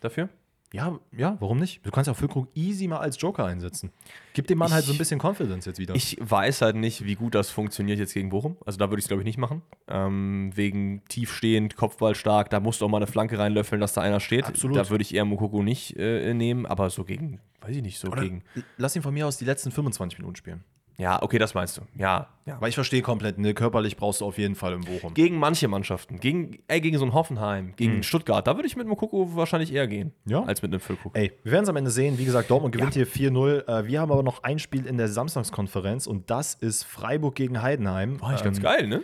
dafür? 0.00 0.28
Ja, 0.74 0.98
ja, 1.16 1.36
warum 1.38 1.60
nicht? 1.60 1.86
Du 1.86 1.92
kannst 1.92 2.08
ja 2.08 2.12
auch 2.14 2.16
Füllkrug 2.16 2.48
easy 2.56 2.88
mal 2.88 2.98
als 2.98 3.20
Joker 3.20 3.44
einsetzen. 3.44 3.92
Gib 4.32 4.48
dem 4.48 4.58
Mann 4.58 4.72
halt 4.72 4.84
so 4.84 4.90
ein 4.90 4.94
Ich- 4.94 4.98
bisschen 4.98 5.20
Confidence 5.20 5.66
jetzt 5.66 5.78
wieder. 5.78 5.94
Ich 5.94 6.16
weiß 6.20 6.62
halt 6.62 6.74
nicht, 6.74 7.04
wie 7.04 7.14
gut 7.14 7.36
das 7.36 7.50
funktioniert 7.50 8.00
jetzt 8.00 8.12
gegen 8.12 8.30
Bochum. 8.30 8.56
Also 8.66 8.78
da 8.78 8.90
würde 8.90 8.98
ich 8.98 9.04
es, 9.04 9.08
glaube 9.08 9.22
ich, 9.22 9.24
nicht 9.24 9.38
machen. 9.38 9.62
Ähm, 9.86 10.50
wegen 10.56 11.04
tiefstehend, 11.08 11.76
Kopfball 11.76 12.16
stark, 12.16 12.50
da 12.50 12.58
musst 12.58 12.80
du 12.80 12.86
auch 12.86 12.88
mal 12.88 12.96
eine 12.96 13.06
Flanke 13.06 13.38
reinlöffeln, 13.38 13.80
dass 13.80 13.92
da 13.92 14.00
einer 14.00 14.18
steht. 14.18 14.46
Absolut. 14.46 14.76
Da 14.76 14.90
würde 14.90 15.02
ich 15.02 15.14
eher 15.14 15.24
Mokoko 15.24 15.62
nicht 15.62 15.96
äh, 15.96 16.34
nehmen, 16.34 16.66
aber 16.66 16.90
so 16.90 17.04
gegen, 17.04 17.38
weiß 17.60 17.76
ich 17.76 17.82
nicht, 17.82 18.00
so 18.00 18.08
Oder 18.08 18.22
gegen. 18.22 18.42
lass 18.76 18.96
ihn 18.96 19.02
von 19.02 19.14
mir 19.14 19.28
aus 19.28 19.36
die 19.36 19.44
letzten 19.44 19.70
25 19.70 20.18
Minuten 20.18 20.34
spielen. 20.34 20.64
Ja, 20.96 21.20
okay, 21.22 21.38
das 21.38 21.54
meinst 21.54 21.76
du. 21.76 21.82
Ja, 21.96 22.28
ja. 22.46 22.54
Aber 22.56 22.68
ich 22.68 22.76
verstehe 22.76 23.02
komplett, 23.02 23.36
ne, 23.36 23.52
körperlich 23.52 23.96
brauchst 23.96 24.20
du 24.20 24.26
auf 24.26 24.38
jeden 24.38 24.54
Fall 24.54 24.74
im 24.74 24.82
Bochum. 24.82 25.12
Gegen 25.14 25.38
manche 25.38 25.66
Mannschaften, 25.66 26.20
gegen, 26.20 26.58
ey, 26.68 26.80
gegen 26.80 26.98
so 26.98 27.04
ein 27.04 27.12
Hoffenheim, 27.12 27.74
gegen 27.74 28.04
Stuttgart, 28.04 28.46
da 28.46 28.54
würde 28.54 28.68
ich 28.68 28.76
mit 28.76 28.86
Mokoko 28.86 29.34
wahrscheinlich 29.34 29.72
eher 29.72 29.88
gehen, 29.88 30.12
Ja. 30.24 30.44
als 30.44 30.62
mit 30.62 30.70
einem 30.72 30.78
Füllkrug. 30.80 31.16
Ey, 31.16 31.32
wir 31.42 31.50
werden 31.52 31.64
es 31.64 31.68
am 31.68 31.74
Ende 31.76 31.90
sehen. 31.90 32.16
Wie 32.18 32.24
gesagt, 32.24 32.48
Dortmund 32.48 32.74
gewinnt 32.76 32.94
hier 32.94 33.08
4-0. 33.08 33.66
Äh, 33.66 33.86
wir 33.88 34.00
haben 34.00 34.12
aber 34.12 34.22
noch 34.22 34.44
ein 34.44 34.60
Spiel 34.60 34.86
in 34.86 34.96
der 34.96 35.08
Samstagskonferenz 35.08 36.06
und 36.06 36.30
das 36.30 36.54
ist 36.54 36.84
Freiburg 36.84 37.34
gegen 37.34 37.60
Heidenheim. 37.60 38.18
Boah, 38.18 38.32
ich 38.34 38.44
ganz 38.44 38.58
Ähm, 38.58 38.62
geil, 38.62 38.86
ne? 38.86 39.02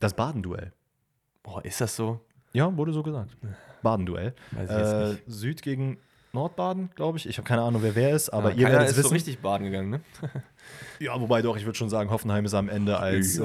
Das 0.00 0.14
Badenduell. 0.14 0.72
Boah, 1.42 1.62
ist 1.64 1.80
das 1.82 1.94
so? 1.94 2.20
Ja, 2.54 2.74
wurde 2.74 2.92
so 2.94 3.02
gesagt. 3.02 3.36
Badenduell. 3.82 4.34
Ich 4.52 4.58
jetzt 4.60 4.72
Äh. 4.72 5.16
Süd 5.26 5.60
gegen 5.62 5.98
Nordbaden, 6.32 6.90
glaube 6.94 7.18
ich. 7.18 7.26
Ich 7.28 7.36
habe 7.38 7.46
keine 7.46 7.62
Ahnung, 7.62 7.82
wer 7.82 7.94
wer 7.94 8.10
ist, 8.10 8.28
aber 8.30 8.50
Ja, 8.52 8.56
ihr 8.56 8.66
werdet 8.68 8.84
es 8.86 8.90
ist 8.92 8.96
wissen. 8.98 9.08
so 9.08 9.14
richtig 9.14 9.38
baden 9.40 9.64
gegangen, 9.64 9.90
ne? 9.90 10.00
ja, 11.00 11.20
wobei 11.20 11.42
doch, 11.42 11.56
ich 11.56 11.64
würde 11.64 11.78
schon 11.78 11.88
sagen, 11.90 12.10
Hoffenheim 12.10 12.44
ist 12.44 12.54
am 12.54 12.68
Ende 12.68 12.98
als. 12.98 13.38
Äh, 13.38 13.44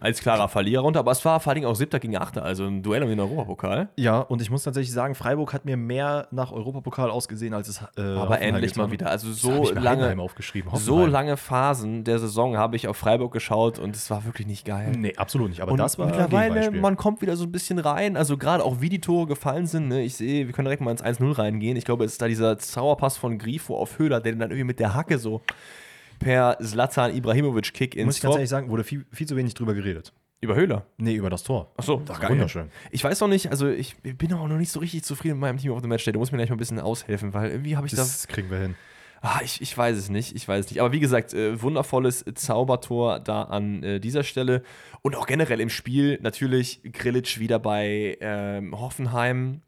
Als 0.00 0.20
klarer 0.20 0.48
Verlierer 0.48 0.82
runter, 0.82 1.00
aber 1.00 1.12
es 1.12 1.24
war 1.24 1.40
vor 1.40 1.50
allen 1.50 1.60
Dingen 1.60 1.66
auch 1.66 1.74
siebter 1.76 1.98
gegen 2.00 2.16
achter, 2.16 2.44
also 2.44 2.64
ein 2.64 2.82
Duell 2.82 3.02
um 3.02 3.08
den 3.08 3.20
Europapokal. 3.20 3.88
Ja, 3.96 4.18
und 4.20 4.42
ich 4.42 4.50
muss 4.50 4.62
tatsächlich 4.64 4.92
sagen, 4.92 5.14
Freiburg 5.14 5.52
hat 5.52 5.64
mir 5.64 5.76
mehr 5.76 6.28
nach 6.30 6.52
Europapokal 6.52 7.10
ausgesehen, 7.10 7.54
als 7.54 7.68
es 7.68 7.82
äh, 7.96 8.02
Aber 8.02 8.40
endlich 8.40 8.76
mal 8.76 8.90
wieder. 8.90 9.08
Also 9.10 9.32
so 9.32 9.70
lange, 9.72 10.20
aufgeschrieben. 10.20 10.70
so 10.74 11.06
lange 11.06 11.36
Phasen 11.36 12.04
der 12.04 12.18
Saison 12.18 12.56
habe 12.56 12.76
ich 12.76 12.88
auf 12.88 12.96
Freiburg 12.96 13.32
geschaut 13.32 13.78
und 13.78 13.96
es 13.96 14.10
war 14.10 14.24
wirklich 14.24 14.46
nicht 14.46 14.64
geil. 14.64 14.92
Nee, 14.96 15.16
absolut 15.16 15.48
nicht. 15.48 15.60
Aber 15.62 15.72
Und 15.72 15.78
das 15.78 15.98
war 15.98 16.06
mittlerweile, 16.06 16.70
man 16.70 16.96
kommt 16.96 17.22
wieder 17.22 17.36
so 17.36 17.44
ein 17.44 17.52
bisschen 17.52 17.78
rein. 17.78 18.16
Also 18.16 18.36
gerade 18.36 18.64
auch 18.64 18.80
wie 18.80 18.88
die 18.88 19.00
Tore 19.00 19.26
gefallen 19.26 19.66
sind. 19.66 19.88
Ne? 19.88 20.02
Ich 20.02 20.16
sehe, 20.16 20.46
wir 20.46 20.52
können 20.52 20.66
direkt 20.66 20.82
mal 20.82 20.90
ins 20.90 21.02
1-0 21.02 21.38
reingehen. 21.38 21.76
Ich 21.76 21.84
glaube, 21.84 22.04
es 22.04 22.12
ist 22.12 22.22
da 22.22 22.28
dieser 22.28 22.58
Zauberpass 22.58 23.16
von 23.16 23.38
Grifo 23.38 23.76
auf 23.76 23.98
Höhler, 23.98 24.20
der 24.20 24.32
dann 24.32 24.50
irgendwie 24.50 24.64
mit 24.64 24.78
der 24.78 24.94
Hacke 24.94 25.18
so 25.18 25.42
per 26.22 26.58
Zlatan 26.60 27.14
Ibrahimovic-Kick 27.16 27.96
Muss 27.96 28.02
ins 28.04 28.16
ich 28.16 28.22
ganz 28.22 28.30
Tor. 28.32 28.38
ehrlich 28.38 28.50
sagen, 28.50 28.70
wurde 28.70 28.84
viel, 28.84 29.04
viel 29.12 29.26
zu 29.26 29.36
wenig 29.36 29.54
drüber 29.54 29.74
geredet. 29.74 30.12
Über 30.40 30.56
Höhler. 30.56 30.86
Nee, 30.96 31.14
über 31.14 31.30
das 31.30 31.44
Tor. 31.44 31.72
Achso, 31.76 32.02
Das 32.04 32.20
war 32.20 32.28
wunderschön. 32.30 32.68
Ich 32.90 33.04
weiß 33.04 33.20
noch 33.20 33.28
nicht, 33.28 33.50
also 33.50 33.68
ich 33.68 33.96
bin 34.02 34.32
auch 34.32 34.48
noch 34.48 34.58
nicht 34.58 34.72
so 34.72 34.80
richtig 34.80 35.04
zufrieden 35.04 35.34
mit 35.34 35.40
meinem 35.42 35.58
Team 35.58 35.72
auf 35.72 35.80
dem 35.80 35.88
Matchday. 35.88 36.12
Du 36.12 36.18
musst 36.18 36.32
mir 36.32 36.38
gleich 36.38 36.48
mal 36.50 36.56
ein 36.56 36.58
bisschen 36.58 36.80
aushelfen, 36.80 37.32
weil 37.32 37.50
irgendwie 37.50 37.76
habe 37.76 37.86
ich 37.86 37.92
das. 37.94 38.22
Das 38.22 38.28
kriegen 38.28 38.50
wir 38.50 38.58
hin. 38.58 38.74
Ah, 39.20 39.38
ich, 39.44 39.60
ich 39.62 39.78
weiß 39.78 39.96
es 39.96 40.08
nicht, 40.08 40.34
ich 40.34 40.48
weiß 40.48 40.64
es 40.64 40.70
nicht. 40.72 40.80
Aber 40.80 40.90
wie 40.90 40.98
gesagt, 40.98 41.32
äh, 41.32 41.62
wundervolles 41.62 42.24
Zaubertor 42.34 43.20
da 43.20 43.42
an 43.44 43.84
äh, 43.84 44.00
dieser 44.00 44.24
Stelle. 44.24 44.64
Und 45.02 45.14
auch 45.14 45.26
generell 45.28 45.60
im 45.60 45.68
Spiel 45.70 46.18
natürlich 46.22 46.80
Grillitsch 46.92 47.38
wieder 47.38 47.60
bei 47.60 48.18
ähm, 48.20 48.76
Hoffenheim. 48.76 49.62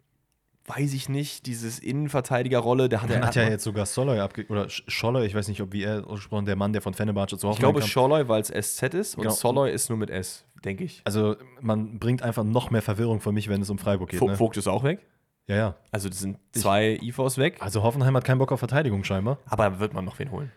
Weiß 0.67 0.95
ich 0.95 1.09
nicht, 1.11 1.45
dieses 1.47 1.79
Innenverteidigerrolle, 1.79 2.89
der 2.89 3.03
hat 3.03 3.11
Der 3.11 3.21
er 3.21 3.27
hat 3.27 3.35
ja 3.35 3.43
jetzt 3.49 3.65
sogar 3.65 3.85
Soloy 3.85 4.19
abge... 4.21 4.47
Oder 4.49 4.65
Sch- 4.67 4.83
Scholler, 4.89 5.23
ich 5.25 5.35
weiß 5.35 5.49
nicht, 5.49 5.61
ob 5.61 5.73
wie 5.73 5.83
er 5.83 6.07
ausgesprochen, 6.07 6.47
der 6.47 6.57
Mann, 6.57 6.73
der 6.73 6.81
von 6.81 6.95
Fenerbahce 6.95 7.37
zu 7.37 7.47
Ich 7.47 7.51
Hoffenheim 7.51 7.61
glaube 7.73 7.81
kam. 7.81 7.89
Schorloy, 7.89 8.29
weil 8.29 8.41
es 8.41 8.49
SZ 8.49 8.95
ist 8.95 9.17
und 9.17 9.23
Genau. 9.25 9.35
Soloy 9.35 9.71
ist 9.71 9.91
nur 9.91 9.99
mit 9.99 10.09
S, 10.11 10.45
denke 10.65 10.85
ich. 10.85 11.03
Also 11.05 11.37
man 11.61 11.99
bringt 11.99 12.23
einfach 12.23 12.45
noch 12.45 12.71
mehr 12.71 12.81
Verwirrung 12.83 13.21
für 13.21 13.33
mich, 13.33 13.49
wenn 13.49 13.61
es 13.61 13.69
um 13.69 13.77
Freiburg 13.79 14.09
geht. 14.11 14.23
Ne? 14.23 14.37
Vogt 14.37 14.57
ist 14.57 14.67
auch 14.67 14.85
weg. 14.85 15.01
Ja, 15.47 15.57
ja. 15.57 15.75
Also 15.91 16.09
das 16.09 16.21
sind 16.21 16.39
zwei 16.53 16.99
IVs 17.03 17.37
weg. 17.37 17.59
Also 17.61 17.83
Hoffenheim 17.83 18.17
hat 18.17 18.25
keinen 18.25 18.39
Bock 18.39 18.51
auf 18.51 18.61
Verteidigung 18.61 19.05
scheinbar. 19.05 19.37
Aber 19.45 19.79
wird 19.81 19.93
man 19.93 20.07
noch 20.07 20.19
wen 20.19 20.31
holen. 20.31 20.51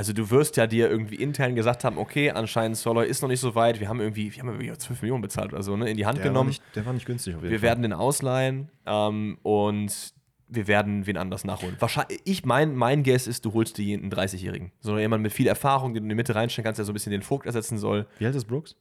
Also 0.00 0.14
du 0.14 0.30
wirst 0.30 0.56
ja 0.56 0.66
dir 0.66 0.88
irgendwie 0.88 1.16
intern 1.16 1.54
gesagt 1.54 1.84
haben, 1.84 1.98
okay, 1.98 2.30
anscheinend 2.30 2.78
Soloy 2.78 3.06
ist 3.06 3.20
noch 3.20 3.28
nicht 3.28 3.40
so 3.40 3.54
weit. 3.54 3.80
Wir 3.80 3.88
haben 3.90 4.00
irgendwie, 4.00 4.34
wir 4.34 4.40
haben 4.42 4.48
irgendwie 4.48 4.72
12 4.72 5.02
Millionen 5.02 5.20
bezahlt 5.20 5.52
oder 5.52 5.62
so, 5.62 5.76
ne, 5.76 5.90
in 5.90 5.98
die 5.98 6.06
Hand 6.06 6.16
Der 6.16 6.24
war, 6.24 6.30
genommen. 6.30 6.48
nicht, 6.48 6.62
der 6.74 6.86
war 6.86 6.94
nicht 6.94 7.04
günstig 7.04 7.34
auf 7.34 7.42
jeden 7.42 7.52
Wir 7.52 7.58
Fall. 7.58 7.68
werden 7.68 7.82
den 7.82 7.92
ausleihen 7.92 8.70
ähm, 8.86 9.36
und 9.42 10.14
wir 10.48 10.66
werden 10.68 11.06
wen 11.06 11.18
anders 11.18 11.44
nachholen. 11.44 11.76
Wahrscheinlich, 11.80 12.18
ich 12.24 12.46
mein, 12.46 12.74
mein 12.74 13.02
Guess 13.02 13.26
ist, 13.26 13.44
du 13.44 13.52
holst 13.52 13.76
dir 13.76 13.98
einen 13.98 14.10
30-Jährigen. 14.10 14.72
So 14.80 14.98
jemand 14.98 15.22
mit 15.22 15.34
viel 15.34 15.46
Erfahrung, 15.46 15.92
den 15.92 16.04
du 16.04 16.06
in 16.06 16.08
die 16.08 16.14
Mitte 16.14 16.34
reinstellen 16.34 16.64
kannst, 16.64 16.78
der 16.78 16.86
so 16.86 16.92
ein 16.92 16.94
bisschen 16.94 17.12
den 17.12 17.20
Vogt 17.20 17.44
ersetzen 17.44 17.76
soll. 17.76 18.06
Wie 18.18 18.24
alt 18.24 18.34
ist 18.34 18.46
Brooks? 18.46 18.76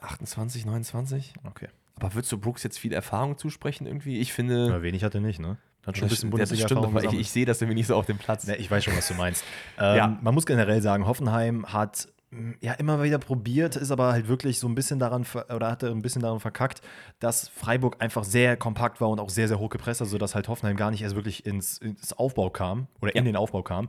28, 0.00 0.66
29? 0.66 1.34
Okay. 1.44 1.68
Aber 2.00 2.14
würdest 2.14 2.32
du 2.32 2.38
Brooks 2.38 2.64
jetzt 2.64 2.80
viel 2.80 2.92
Erfahrung 2.92 3.38
zusprechen 3.38 3.86
irgendwie? 3.86 4.18
Ich 4.18 4.32
finde. 4.32 4.68
Ja, 4.70 4.82
wenig 4.82 5.04
hat 5.04 5.14
er 5.14 5.20
nicht, 5.20 5.38
ne? 5.38 5.56
Hat 5.86 5.96
schon 5.96 6.06
ein 6.06 6.10
bisschen 6.10 6.30
das, 6.32 6.50
das 6.50 6.60
stimmt, 6.60 7.04
ich, 7.04 7.12
ich 7.20 7.30
sehe 7.30 7.46
das 7.46 7.60
irgendwie 7.62 7.76
nicht 7.76 7.86
so 7.86 7.94
auf 7.96 8.06
dem 8.06 8.18
Platz. 8.18 8.46
Ne, 8.46 8.56
ich 8.56 8.70
weiß 8.70 8.84
schon, 8.84 8.96
was 8.96 9.08
du 9.08 9.14
meinst. 9.14 9.44
Ähm, 9.78 9.96
Ja. 9.96 10.18
Man 10.20 10.34
muss 10.34 10.46
generell 10.46 10.82
sagen, 10.82 11.06
Hoffenheim 11.06 11.72
hat 11.72 12.08
mh, 12.30 12.54
ja 12.60 12.72
immer 12.72 13.02
wieder 13.02 13.18
probiert, 13.18 13.76
ist 13.76 13.90
aber 13.90 14.12
halt 14.12 14.26
wirklich 14.28 14.58
so 14.58 14.66
ein 14.68 14.74
bisschen 14.74 14.98
daran 14.98 15.24
oder 15.54 15.70
hatte 15.70 15.88
ein 15.90 16.02
bisschen 16.02 16.22
daran 16.22 16.40
verkackt, 16.40 16.80
dass 17.20 17.48
Freiburg 17.48 17.96
einfach 18.00 18.24
sehr 18.24 18.56
kompakt 18.56 19.00
war 19.00 19.08
und 19.10 19.20
auch 19.20 19.30
sehr, 19.30 19.48
sehr 19.48 19.58
hoch 19.58 19.70
gepresst, 19.70 20.00
also 20.00 20.18
dass 20.18 20.34
halt 20.34 20.48
Hoffenheim 20.48 20.76
gar 20.76 20.90
nicht 20.90 21.02
erst 21.02 21.14
wirklich 21.14 21.46
ins, 21.46 21.78
ins 21.78 22.12
Aufbau 22.14 22.50
kam 22.50 22.88
oder 23.00 23.14
in 23.14 23.24
Ja. 23.24 23.30
den 23.32 23.36
Aufbau 23.36 23.62
kam. 23.62 23.88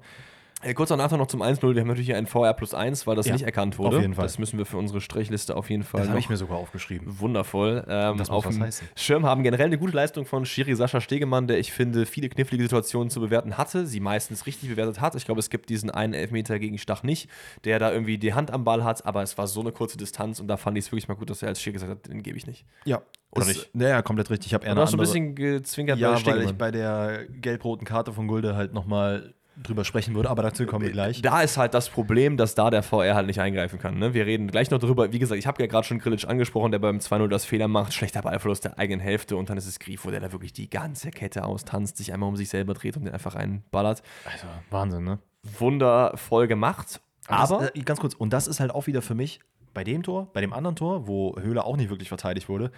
Äh, 0.63 0.73
kurz 0.73 0.89
danach 0.89 1.11
noch 1.11 1.27
zum 1.27 1.43
1-0. 1.43 1.75
Wir 1.75 1.81
haben 1.81 1.87
natürlich 1.87 2.07
hier 2.07 2.17
ein 2.17 2.25
VR 2.25 2.53
plus 2.55 2.73
1, 2.73 3.05
weil 3.05 3.15
das 3.15 3.27
Ja, 3.27 3.33
nicht 3.33 3.43
erkannt 3.45 3.77
wurde. 3.77 3.97
auf 3.97 4.01
jeden 4.01 4.15
Fall. 4.15 4.25
Das 4.25 4.39
müssen 4.39 4.57
wir 4.57 4.65
für 4.65 4.77
unsere 4.77 5.01
Strichliste 5.01 5.55
auf 5.55 5.69
jeden 5.69 5.83
Fall 5.83 6.01
Das 6.01 6.09
habe 6.09 6.19
ich 6.19 6.29
mir 6.29 6.37
sogar 6.37 6.57
aufgeschrieben. 6.57 7.19
wundervoll 7.19 7.85
ähm, 7.87 8.17
Das 8.17 8.29
muss 8.29 8.29
auf 8.31 8.45
was 8.47 8.59
heißen. 8.59 8.87
Schirm 8.95 9.23
haben. 9.25 9.43
Generell 9.43 9.67
eine 9.67 9.77
gute 9.77 9.95
Leistung 9.95 10.25
von 10.25 10.47
Schiri 10.47 10.75
Sascha 10.75 10.99
Stegemann, 10.99 11.45
der 11.47 11.59
ich 11.59 11.71
finde, 11.71 12.07
viele 12.07 12.27
knifflige 12.29 12.63
Situationen 12.63 13.11
zu 13.11 13.19
bewerten 13.19 13.55
hatte, 13.57 13.85
sie 13.85 13.99
meistens 13.99 14.47
richtig 14.47 14.69
bewertet 14.69 14.99
hat. 14.99 15.13
Ich 15.13 15.25
glaube, 15.25 15.39
es 15.39 15.51
gibt 15.51 15.69
diesen 15.69 15.91
einen 15.91 16.13
Elfmeter 16.13 16.57
gegen 16.57 16.79
Stach 16.79 17.03
nicht, 17.03 17.29
der 17.63 17.77
da 17.77 17.91
irgendwie 17.91 18.17
die 18.17 18.33
Hand 18.33 18.49
am 18.49 18.63
Ball 18.63 18.83
hat, 18.83 19.05
aber 19.05 19.21
es 19.21 19.37
war 19.37 19.45
so 19.45 19.61
eine 19.61 19.71
kurze 19.71 19.97
Distanz 19.99 20.39
und 20.39 20.47
da 20.47 20.57
fand 20.57 20.75
ich 20.79 20.85
es 20.85 20.91
wirklich 20.91 21.07
mal 21.07 21.13
gut, 21.15 21.29
dass 21.29 21.43
er 21.43 21.49
als 21.49 21.61
Schiri 21.61 21.73
gesagt 21.73 21.91
hat, 21.91 22.07
den 22.11 22.23
gebe 22.23 22.35
ich 22.35 22.47
nicht. 22.47 22.65
Ja. 22.83 23.03
Oder 23.31 23.45
das, 23.45 23.47
nicht? 23.55 23.69
Ja, 23.75 23.89
ja, 23.89 24.01
komplett 24.01 24.31
richtig. 24.31 24.47
Ich 24.47 24.53
habe 24.55 24.65
eher 24.65 24.73
du 24.73 24.81
hast 24.81 24.91
so 24.91 24.97
ein 24.97 25.01
bisschen 25.01 25.35
gezwinkert 25.35 25.99
Ja, 25.99 26.11
weil 26.13 26.17
Stegemann. 26.17 26.45
ich 26.47 26.53
bei 26.57 26.71
der 26.71 27.25
gelb-roten 27.29 27.85
Karte 27.85 28.11
von 28.13 28.27
Gulde 28.27 28.55
halt 28.55 28.73
nochmal 28.73 29.33
drüber 29.63 29.83
sprechen 29.83 30.13
würde, 30.15 30.29
aber 30.29 30.43
dazu 30.43 30.65
kommen 30.65 30.85
wir 30.85 30.91
gleich. 30.91 31.21
Da 31.21 31.41
ist 31.41 31.57
halt 31.57 31.73
das 31.73 31.89
Problem, 31.89 32.37
dass 32.37 32.55
da 32.55 32.69
der 32.69 32.83
VR 32.83 33.15
halt 33.15 33.27
nicht 33.27 33.39
eingreifen 33.39 33.79
kann. 33.79 33.97
Ne? 33.97 34.13
Wir 34.13 34.25
reden 34.25 34.47
gleich 34.47 34.69
noch 34.69 34.79
drüber. 34.79 35.11
Wie 35.11 35.19
gesagt, 35.19 35.39
ich 35.39 35.47
habe 35.47 35.61
ja 35.61 35.67
gerade 35.67 35.85
schon 35.85 35.99
Grilic 35.99 36.27
angesprochen, 36.27 36.71
der 36.71 36.79
beim 36.79 36.97
2-0 36.97 37.27
das 37.27 37.45
Fehler 37.45 37.67
macht. 37.67 37.93
Schlechter 37.93 38.21
Ballverlust 38.21 38.65
der 38.65 38.77
eigenen 38.77 38.99
Hälfte. 38.99 39.35
Und 39.35 39.49
dann 39.49 39.57
ist 39.57 39.67
es 39.67 39.79
Grifo, 39.79 40.11
der 40.11 40.19
da 40.19 40.31
wirklich 40.31 40.53
die 40.53 40.69
ganze 40.69 41.11
Kette 41.11 41.43
austanzt, 41.43 41.97
sich 41.97 42.13
einmal 42.13 42.29
um 42.29 42.35
sich 42.35 42.49
selber 42.49 42.73
dreht 42.73 42.97
und 42.97 43.05
den 43.05 43.13
einfach 43.13 43.35
reinballert. 43.35 44.03
Also, 44.31 44.47
Wahnsinn, 44.69 45.03
ne? 45.03 45.19
Wundervoll 45.59 46.47
gemacht. 46.47 47.01
Aber 47.27 47.59
das, 47.59 47.75
äh, 47.75 47.81
ganz 47.81 47.99
kurz, 47.99 48.13
und 48.13 48.33
das 48.33 48.47
ist 48.47 48.59
halt 48.59 48.71
auch 48.71 48.87
wieder 48.87 49.01
für 49.01 49.15
mich 49.15 49.39
bei 49.73 49.83
dem 49.83 50.01
Tor, 50.01 50.29
bei 50.33 50.41
dem 50.41 50.53
anderen 50.53 50.75
Tor, 50.75 51.07
wo 51.07 51.35
Höhler 51.39 51.65
auch 51.65 51.77
nicht 51.77 51.89
wirklich 51.89 52.09
verteidigt 52.09 52.49
wurde, 52.49 52.71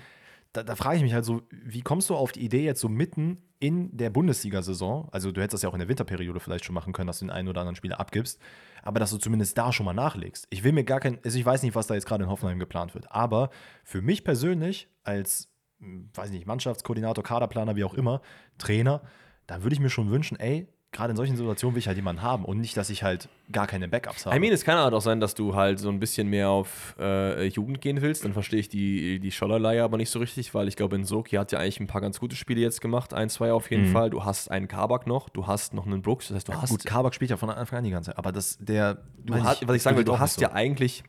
da, 0.53 0.63
da 0.63 0.75
frage 0.75 0.97
ich 0.97 1.03
mich 1.03 1.13
halt 1.13 1.25
so, 1.25 1.43
wie 1.51 1.81
kommst 1.81 2.09
du 2.09 2.15
auf 2.15 2.31
die 2.31 2.41
Idee 2.41 2.63
jetzt 2.63 2.81
so 2.81 2.89
mitten 2.89 3.37
in 3.59 3.95
der 3.95 4.09
Bundesliga-Saison, 4.09 5.09
also 5.11 5.31
du 5.31 5.41
hättest 5.41 5.55
das 5.55 5.61
ja 5.63 5.69
auch 5.69 5.73
in 5.73 5.79
der 5.79 5.89
Winterperiode 5.89 6.39
vielleicht 6.39 6.65
schon 6.65 6.73
machen 6.73 6.93
können, 6.93 7.07
dass 7.07 7.19
du 7.19 7.25
den 7.25 7.31
einen 7.31 7.47
oder 7.47 7.61
anderen 7.61 7.75
Spieler 7.75 7.99
abgibst, 7.99 8.39
aber 8.81 8.99
dass 8.99 9.11
du 9.11 9.17
zumindest 9.17 9.57
da 9.57 9.71
schon 9.73 9.85
mal 9.85 9.93
nachlegst. 9.93 10.47
Ich 10.49 10.63
will 10.63 10.71
mir 10.71 10.83
gar 10.83 10.99
kein, 10.99 11.19
also 11.23 11.37
ich 11.37 11.45
weiß 11.45 11.61
nicht, 11.63 11.75
was 11.75 11.87
da 11.87 11.93
jetzt 11.93 12.05
gerade 12.05 12.23
in 12.23 12.29
Hoffenheim 12.29 12.57
geplant 12.57 12.95
wird, 12.95 13.11
aber 13.11 13.49
für 13.83 14.01
mich 14.01 14.23
persönlich 14.23 14.87
als, 15.03 15.51
hm, 15.79 16.09
weiß 16.13 16.31
nicht, 16.31 16.47
Mannschaftskoordinator, 16.47 17.23
Kaderplaner, 17.23 17.75
wie 17.75 17.83
auch 17.83 17.93
immer, 17.93 18.21
Trainer, 18.57 19.01
da 19.45 19.61
würde 19.63 19.73
ich 19.73 19.79
mir 19.79 19.89
schon 19.89 20.09
wünschen, 20.09 20.39
ey, 20.39 20.67
gerade 20.91 21.11
in 21.11 21.17
solchen 21.17 21.35
Situationen 21.35 21.75
will 21.75 21.79
ich 21.79 21.87
halt 21.87 21.97
jemanden 21.97 22.23
haben 22.23 22.43
und 22.45 22.59
nicht, 22.59 22.75
dass 22.75 22.89
ich 22.89 23.03
halt 23.03 23.29
gar 23.51 23.67
keine 23.67 23.87
Backups 23.87 24.25
habe. 24.25 24.35
I 24.35 24.39
mean, 24.39 24.51
es 24.51 24.63
kann 24.63 24.77
halt 24.77 24.93
auch 24.93 25.01
sein, 25.01 25.19
dass 25.19 25.35
du 25.35 25.53
halt 25.55 25.77
so 25.79 25.89
ein 25.89 25.99
bisschen 25.99 26.27
mehr 26.29 26.49
auf 26.49 26.95
äh, 26.99 27.45
Jugend 27.47 27.79
gehen 27.81 28.01
willst. 28.01 28.25
Dann 28.25 28.33
verstehe 28.33 28.59
ich 28.59 28.69
die, 28.69 29.19
die 29.19 29.31
Schollerleihe 29.31 29.83
aber 29.83 29.97
nicht 29.97 30.09
so 30.09 30.17
richtig, 30.19 30.53
weil 30.55 30.67
ich 30.67 30.75
glaube, 30.75 30.95
in 30.95 31.05
Soki 31.05 31.35
hat 31.35 31.51
ja 31.51 31.59
eigentlich 31.59 31.79
ein 31.79 31.87
paar 31.87 32.01
ganz 32.01 32.19
gute 32.19 32.35
Spiele 32.35 32.59
jetzt 32.61 32.81
gemacht. 32.81 33.13
Ein, 33.13 33.29
zwei 33.29 33.53
auf 33.53 33.69
jeden 33.69 33.89
Mhm. 33.89 33.91
Fall. 33.93 34.09
Du 34.09 34.25
hast 34.25 34.49
einen 34.49 34.67
Kabak 34.67 35.05
noch, 35.05 35.29
du 35.29 35.45
hast 35.45 35.73
noch 35.75 35.85
einen 35.85 36.01
Brooks. 36.01 36.29
Das 36.29 36.35
heißt, 36.35 36.47
du 36.47 36.53
hast 36.53 36.69
Gut, 36.69 36.85
Kabak 36.85 37.13
spielt 37.13 37.29
ja 37.31 37.37
von 37.37 37.49
Anfang 37.51 37.79
an 37.79 37.83
die 37.83 37.91
ganze 37.91 38.09
Zeit, 38.09 38.17
aber 38.17 38.31
das, 38.31 38.57
der. 38.59 38.97
du 39.23 39.35
hast, 39.35 39.67
was 39.67 39.75
ich 39.75 39.83
sagen 39.83 39.95
will, 39.95 40.03
du 40.03 40.17
hast 40.17 40.41
ja. 40.41 40.49
ja 40.49 40.55
eigentlich 40.55 41.03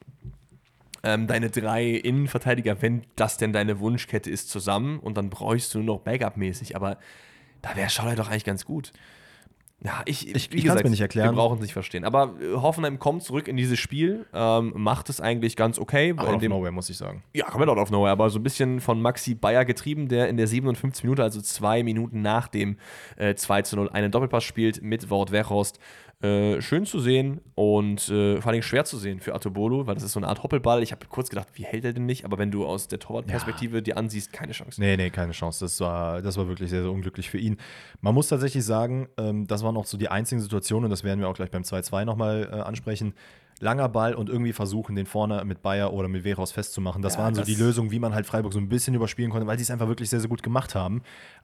ähm, 1.03 1.27
deine 1.27 1.49
drei 1.49 1.87
Innenverteidiger, 1.89 2.83
wenn 2.83 3.03
das 3.17 3.39
denn 3.39 3.55
deine 3.55 3.81
Wunschkette 3.81 4.31
ist, 4.31 4.51
zusammen 4.51 4.99
und 4.99 5.17
dann 5.17 5.31
bräuchst 5.31 5.73
du 5.75 5.79
nur 5.79 5.97
noch 5.97 6.01
Backup-mäßig. 6.03 6.77
Aber 6.77 6.99
da 7.63 7.75
wäre 7.77 7.89
Scholler 7.89 8.15
doch 8.17 8.29
eigentlich 8.29 8.45
ganz 8.45 8.67
gut. 8.67 8.93
Ja, 9.83 10.03
ich, 10.05 10.29
Ich- 10.35 10.53
ich 10.53 10.65
kann's 10.67 10.83
mir 10.83 10.91
nicht 10.91 11.01
erklären. 11.01 11.31
Wir 11.31 11.37
brauchen 11.37 11.55
es 11.55 11.63
nicht 11.63 11.73
verstehen. 11.73 12.05
Aber 12.05 12.35
äh, 12.39 12.55
Hoffenheim 12.55 12.99
kommt 12.99 13.23
zurück 13.23 13.49
in 13.49 13.57
dieses 13.57 13.79
Spiel, 13.79 14.27
ähm, 14.35 14.75
macht 14.77 15.09
es 15.09 15.23
eigentlich 15.23 15.57
ganz 15.57 15.79
okay. 15.79 16.13
Out 16.17 16.29
in 16.29 16.35
of 16.35 16.41
dem- 16.43 16.51
nowhere, 16.51 16.71
muss 16.71 16.91
ich 16.91 16.99
sagen. 16.99 17.23
ja, 17.33 17.47
komplett 17.47 17.71
out 17.71 17.79
of 17.79 17.91
nowhere, 17.91 18.13
aber 18.13 18.29
so 18.29 18.39
ein 18.39 18.43
bisschen 18.43 18.81
von 18.81 19.01
Maxi 19.01 19.35
Bayer 19.35 19.65
getrieben, 19.65 20.09
der 20.09 20.29
in 20.29 20.37
der 20.37 20.47
57 20.49 21.05
Minute, 21.05 21.23
also 21.23 21.41
zwei 21.41 21.83
Minuten 21.83 22.21
nach 22.21 22.49
dem 22.49 22.77
äh, 23.17 23.35
2 23.35 23.63
zu 23.63 23.77
0, 23.77 23.89
einen 23.91 24.11
Doppelpass 24.13 24.45
spielt 24.45 24.83
mit 24.83 25.09
Wout 25.09 25.31
Weghorst. 25.31 25.79
Äh, 26.23 26.61
schön 26.61 26.85
zu 26.85 27.01
sehen 27.01 27.41
und 27.55 28.11
äh, 28.11 28.43
vor 28.43 28.53
allem 28.53 28.61
schwer 28.61 28.85
zu 28.85 28.99
sehen 28.99 29.21
für 29.21 29.35
Atobolo, 29.35 29.87
weil 29.87 29.95
das 29.95 30.05
ist 30.05 30.13
so 30.13 30.21
eine 30.21 30.29
Art 30.29 30.43
Hoppelball. 30.43 30.83
Ich 30.83 30.93
habe 30.93 31.07
kurz 31.09 31.31
gedacht, 31.31 31.49
wie 31.55 31.65
hält 31.65 31.83
er 31.87 31.95
denn 31.95 32.05
nicht? 32.05 32.27
Aber 32.27 32.37
wenn 32.37 32.51
du 32.51 32.67
aus 32.67 32.89
der 32.89 32.99
Torwartperspektive 32.99 33.81
dir 33.81 33.97
ansiehst, 33.97 34.31
keine 34.31 34.53
Chance. 34.53 34.83
Nee, 34.83 34.99
nee, 34.99 35.09
keine 35.09 35.33
Chance. 35.33 35.65
Das 35.65 35.81
war, 35.81 36.21
das 36.21 36.37
war 36.37 36.47
wirklich 36.47 36.69
sehr, 36.69 36.83
sehr 36.83 36.91
unglücklich 36.91 37.31
für 37.31 37.39
ihn. 37.39 37.57
Man 38.03 38.15
muss 38.15 38.29
tatsächlich 38.29 38.67
sagen, 38.67 39.09
ähm, 39.17 39.47
das 39.47 39.63
waren 39.63 39.79
auch 39.79 39.87
so 39.87 39.97
die 39.97 40.09
einzigen 40.09 40.43
Situationen, 40.43 40.85
und 40.85 40.91
das 40.91 41.05
werden 41.05 41.21
wir 41.21 41.29
auch 41.29 41.35
gleich 41.35 41.51
beim 41.51 41.63
2-2 41.63 42.05
nochmal 42.05 42.51
äh, 42.53 42.57
ansprechen. 42.57 43.15
Langer 43.63 43.89
Ball 43.91 44.15
und 44.15 44.29
irgendwie 44.31 44.53
versuchen, 44.55 44.97
den 44.97 45.05
vorne 45.07 45.45
mit 45.45 45.61
Bayer 45.63 45.93
oder 45.93 46.09
mit 46.09 46.25
Veros 46.25 46.51
festzumachen. 46.51 47.03
Das 47.03 47.15
Ja, 47.15 47.21
waren 47.21 47.35
so 47.35 47.43
das- 47.43 47.47
die 47.49 47.55
Lösungen, 47.55 47.91
wie 47.91 47.99
man 47.99 48.15
halt 48.15 48.27
Freiburg 48.27 48.53
so 48.55 48.59
ein 48.59 48.69
bisschen 48.71 48.95
überspielen 48.95 49.31
konnte, 49.31 49.47
weil 49.47 49.59
sie 49.59 49.63
es 49.65 49.71
einfach 49.71 49.87
wirklich 49.87 50.09
sehr, 50.11 50.19
sehr 50.21 50.31
gut 50.31 50.43
gemacht 50.43 50.75
haben. 50.75 51.03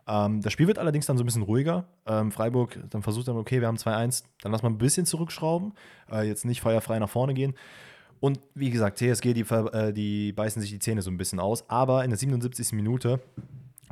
Ähm, 0.08 0.40
das 0.40 0.52
Spiel 0.52 0.66
wird 0.66 0.78
allerdings 0.78 1.04
dann 1.06 1.18
so 1.18 1.22
ein 1.22 1.26
bisschen 1.26 1.42
ruhiger. 1.42 1.84
Ähm, 2.06 2.32
Freiburg 2.32 2.78
dann 2.90 3.02
versucht 3.02 3.28
dann, 3.28 3.36
okay, 3.36 3.60
wir 3.60 3.68
haben 3.68 3.76
2-1, 3.76 4.24
dann 4.40 4.50
lass 4.52 4.62
mal 4.62 4.70
ein 4.70 4.78
bisschen 4.78 5.04
zurückschrauben, 5.04 5.74
äh, 6.10 6.26
jetzt 6.26 6.44
nicht 6.46 6.62
feuerfrei 6.62 6.98
nach 6.98 7.10
vorne 7.10 7.34
gehen. 7.34 7.54
Und 8.18 8.40
wie 8.54 8.70
gesagt, 8.70 8.96
TSG, 8.98 9.34
die, 9.34 9.42
äh, 9.42 9.92
die 9.92 10.32
beißen 10.32 10.62
sich 10.62 10.70
die 10.70 10.78
Zähne 10.78 11.02
so 11.02 11.10
ein 11.10 11.18
bisschen 11.18 11.38
aus. 11.38 11.68
Aber 11.68 12.02
in 12.02 12.08
der 12.10 12.18
77. 12.18 12.72
Minute 12.72 13.20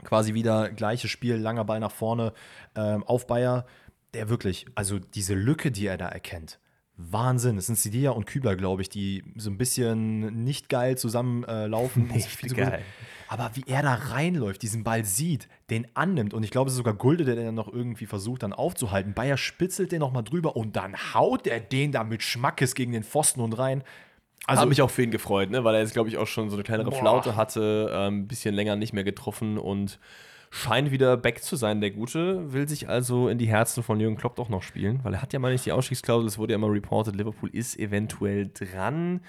quasi 0.03 0.33
wieder 0.35 0.71
gleiches 0.71 1.11
Spiel, 1.11 1.37
langer 1.37 1.65
Ball 1.65 1.79
nach 1.81 1.91
vorne 1.93 2.33
ähm, 2.75 3.05
auf 3.05 3.27
Bayer, 3.27 3.67
der 4.15 4.29
wirklich, 4.29 4.67
also 4.75 4.99
diese 4.99 5.35
Lücke, 5.35 5.71
die 5.71 5.87
er 5.87 5.97
da 5.99 6.09
erkennt, 6.09 6.59
Wahnsinn. 6.97 7.59
Es 7.59 7.67
sind 7.67 7.77
Sidia 7.77 8.11
und 8.11 8.27
Kübler, 8.27 8.55
glaube 8.55 8.83
ich, 8.83 8.89
die 8.89 9.25
so 9.37 9.51
ein 9.51 9.59
bisschen 9.59 10.45
nicht 10.45 10.69
geil 10.69 10.97
zusammen 10.97 11.43
äh. 11.45 11.69
Nicht 12.15 12.29
Viel 12.29 12.51
zu 12.51 12.55
geil. 12.55 12.83
Aber 13.29 13.51
wie 13.55 13.65
er 13.67 13.83
da 13.83 13.95
reinläuft, 13.95 14.63
diesen 14.63 14.85
Ball 14.85 15.05
sieht, 15.05 15.49
den 15.71 15.89
annimmt 15.95 16.35
und 16.35 16.45
ich 16.45 16.51
glaube, 16.51 16.69
es 16.69 16.75
ist 16.75 16.79
sogar 16.79 16.95
Gulde, 16.95 17.25
der 17.25 17.35
den 17.35 17.47
dann 17.47 17.55
noch 17.55 17.73
irgendwie 17.73 18.07
versucht 18.07 18.45
dann 18.45 18.53
aufzuhalten. 18.53 19.15
Bayer 19.15 19.37
spitzelt 19.37 19.91
den 19.93 20.01
nochmal 20.01 20.23
drüber 20.23 20.57
und 20.57 20.77
dann 20.77 20.95
haut 21.15 21.47
er 21.47 21.59
den 21.59 21.91
da 21.91 22.05
mit 22.05 22.23
Schmackes 22.23 22.75
gegen 22.75 22.93
den 22.93 23.03
Pfosten 23.03 23.41
und 23.41 23.59
rein. 23.59 23.83
Also 24.47 24.59
Also 24.59 24.61
habe 24.61 24.69
mich 24.69 24.83
auch 24.83 24.91
für 24.91 25.03
ihn 25.03 25.11
gefreut, 25.11 25.51
ne? 25.51 25.65
weil 25.65 25.75
er 25.75 25.81
jetzt, 25.81 25.95
glaube 25.95 26.11
ich, 26.11 26.19
auch 26.19 26.27
schon 26.27 26.51
so 26.51 26.57
eine 26.57 26.63
kleinere 26.63 26.91
Boah. 26.91 26.99
Flaute 26.99 27.35
hatte, 27.35 27.91
ähm, 27.93 28.21
ein 28.21 28.29
bisschen 28.29 28.55
länger 28.55 28.77
nicht 28.77 28.93
mehr 28.93 29.05
getroffen 29.05 29.59
und 29.59 29.99
scheint 30.55 30.93
wieder 30.93 31.17
back 31.17 31.43
zu 31.43 31.57
sein, 31.57 31.81
der 31.81 31.91
Gute. 31.91 32.53
Will 32.53 32.69
sich 32.69 32.89
also 32.89 33.29
in 33.29 33.39
die 33.39 33.49
Herzen 33.49 33.83
von 33.83 33.99
Jürgen 33.99 34.17
Klopp 34.17 34.37
doch 34.37 34.49
noch 34.49 34.63
spielen, 34.63 35.01
weil 35.03 35.15
er 35.15 35.21
hat 35.21 35.33
ja 35.33 35.41
mal 35.41 35.51
nicht 35.51 35.67
die 35.67 35.73
Ausstiegsklausel, 35.73 36.29
es 36.29 36.39
wurde 36.39 36.53
ja 36.53 36.59
mal 36.59 36.71
reported, 36.71 37.17
Liverpool 37.17 37.51
ist 37.51 37.77
eventuell 37.77 38.51
dran. 38.55 39.21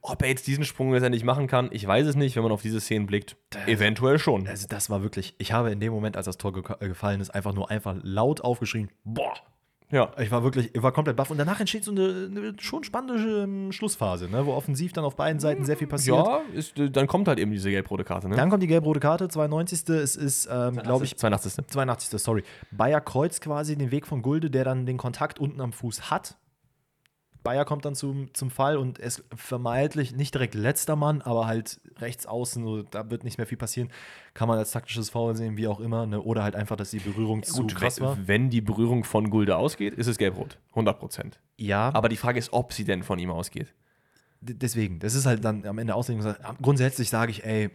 Ob 0.00 0.22
er 0.22 0.28
jetzt 0.28 0.46
diesen 0.46 0.64
Sprung 0.64 0.92
letztendlich 0.92 1.24
machen 1.24 1.48
kann, 1.48 1.70
ich 1.72 1.84
weiß 1.84 2.06
es 2.06 2.14
nicht, 2.14 2.36
wenn 2.36 2.44
man 2.44 2.52
auf 2.52 2.62
diese 2.62 2.80
Szenen 2.80 3.06
blickt. 3.06 3.36
Eventuell 3.66 4.20
schon. 4.20 4.46
Also 4.46 4.68
das 4.68 4.88
war 4.88 5.02
wirklich, 5.02 5.34
ich 5.38 5.52
habe 5.52 5.72
in 5.72 5.80
dem 5.80 5.92
Moment, 5.92 6.16
als 6.16 6.26
das 6.26 6.38
Tor 6.38 6.52
ge 6.52 6.62
äh, 6.78 6.88
gefallen 6.88 7.20
ist, 7.20 7.30
einfach 7.30 7.52
nur 7.52 7.68
einfach 7.68 7.96
laut 8.02 8.40
aufgeschrien, 8.40 8.90
boah, 9.02 9.34
Ja. 9.90 10.10
Ich 10.18 10.30
war 10.30 10.42
wirklich, 10.44 10.74
ich 10.74 10.82
war 10.82 10.92
komplett 10.92 11.16
baff. 11.16 11.30
Und 11.30 11.38
danach 11.38 11.60
entsteht 11.60 11.84
so 11.84 11.90
eine, 11.90 12.28
eine 12.30 12.54
schon 12.58 12.84
spannende 12.84 13.42
ähm, 13.42 13.72
Schlussphase, 13.72 14.28
ne? 14.28 14.46
wo 14.46 14.52
offensiv 14.52 14.92
dann 14.92 15.04
auf 15.04 15.16
beiden 15.16 15.40
Seiten 15.40 15.64
sehr 15.64 15.76
viel 15.76 15.86
passiert. 15.86 16.16
Ja, 16.16 16.40
ist, 16.54 16.78
äh, 16.78 16.90
dann 16.90 17.06
kommt 17.06 17.28
halt 17.28 17.38
eben 17.38 17.50
diese 17.50 17.70
gelb-rote 17.70 18.04
Karte, 18.04 18.28
ne? 18.28 18.36
Dann 18.36 18.50
kommt 18.50 18.62
die 18.62 18.68
gelb-rote 18.68 19.00
Karte, 19.00 19.28
92. 19.28 19.88
Es 19.88 20.16
ist, 20.16 20.48
ähm, 20.50 20.76
glaube 20.76 21.04
ich, 21.04 21.16
82. 21.16 21.66
82. 21.66 22.20
Sorry. 22.20 22.44
Bayer 22.70 23.00
kreuzt 23.00 23.40
quasi 23.40 23.76
den 23.76 23.90
Weg 23.90 24.06
von 24.06 24.22
Gulde, 24.22 24.50
der 24.50 24.64
dann 24.64 24.86
den 24.86 24.96
Kontakt 24.96 25.38
unten 25.38 25.60
am 25.60 25.72
Fuß 25.72 26.10
hat. 26.10 26.36
Bayer 27.42 27.64
kommt 27.64 27.84
dann 27.84 27.94
zum, 27.94 28.32
zum 28.34 28.50
Fall 28.50 28.76
und 28.76 28.98
ist 28.98 29.24
vermeintlich 29.34 30.14
nicht 30.14 30.34
direkt 30.34 30.54
letzter 30.54 30.96
Mann, 30.96 31.22
aber 31.22 31.46
halt 31.46 31.80
rechts 31.98 32.26
außen, 32.26 32.62
so, 32.64 32.82
da 32.82 33.10
wird 33.10 33.24
nicht 33.24 33.38
mehr 33.38 33.46
viel 33.46 33.58
passieren. 33.58 33.90
Kann 34.34 34.48
man 34.48 34.58
als 34.58 34.70
taktisches 34.72 35.10
Foul 35.10 35.34
sehen, 35.36 35.56
wie 35.56 35.66
auch 35.66 35.80
immer. 35.80 36.06
Ne? 36.06 36.20
Oder 36.20 36.42
halt 36.42 36.54
einfach, 36.54 36.76
dass 36.76 36.90
die 36.90 36.98
Berührung 36.98 37.42
zu 37.42 37.66
krass 37.66 38.00
war. 38.00 38.16
wenn, 38.18 38.28
wenn 38.28 38.50
die 38.50 38.60
Berührung 38.60 39.04
von 39.04 39.30
Gulde 39.30 39.56
ausgeht, 39.56 39.94
ist 39.94 40.06
es 40.06 40.18
gelb-rot. 40.18 40.58
100 40.70 40.98
Prozent. 40.98 41.40
Ja, 41.56 41.90
Aber 41.94 42.08
die 42.08 42.16
Frage 42.16 42.38
ist, 42.38 42.52
ob 42.52 42.72
sie 42.72 42.84
denn 42.84 43.02
von 43.02 43.18
ihm 43.18 43.30
ausgeht. 43.30 43.74
D- 44.40 44.54
deswegen, 44.54 44.98
das 44.98 45.14
ist 45.14 45.26
halt 45.26 45.44
dann 45.44 45.66
am 45.66 45.78
Ende 45.78 45.94
Auslegung. 45.94 46.34
Grundsätzlich 46.62 47.10
sage 47.10 47.30
ich, 47.32 47.44
ey, 47.44 47.70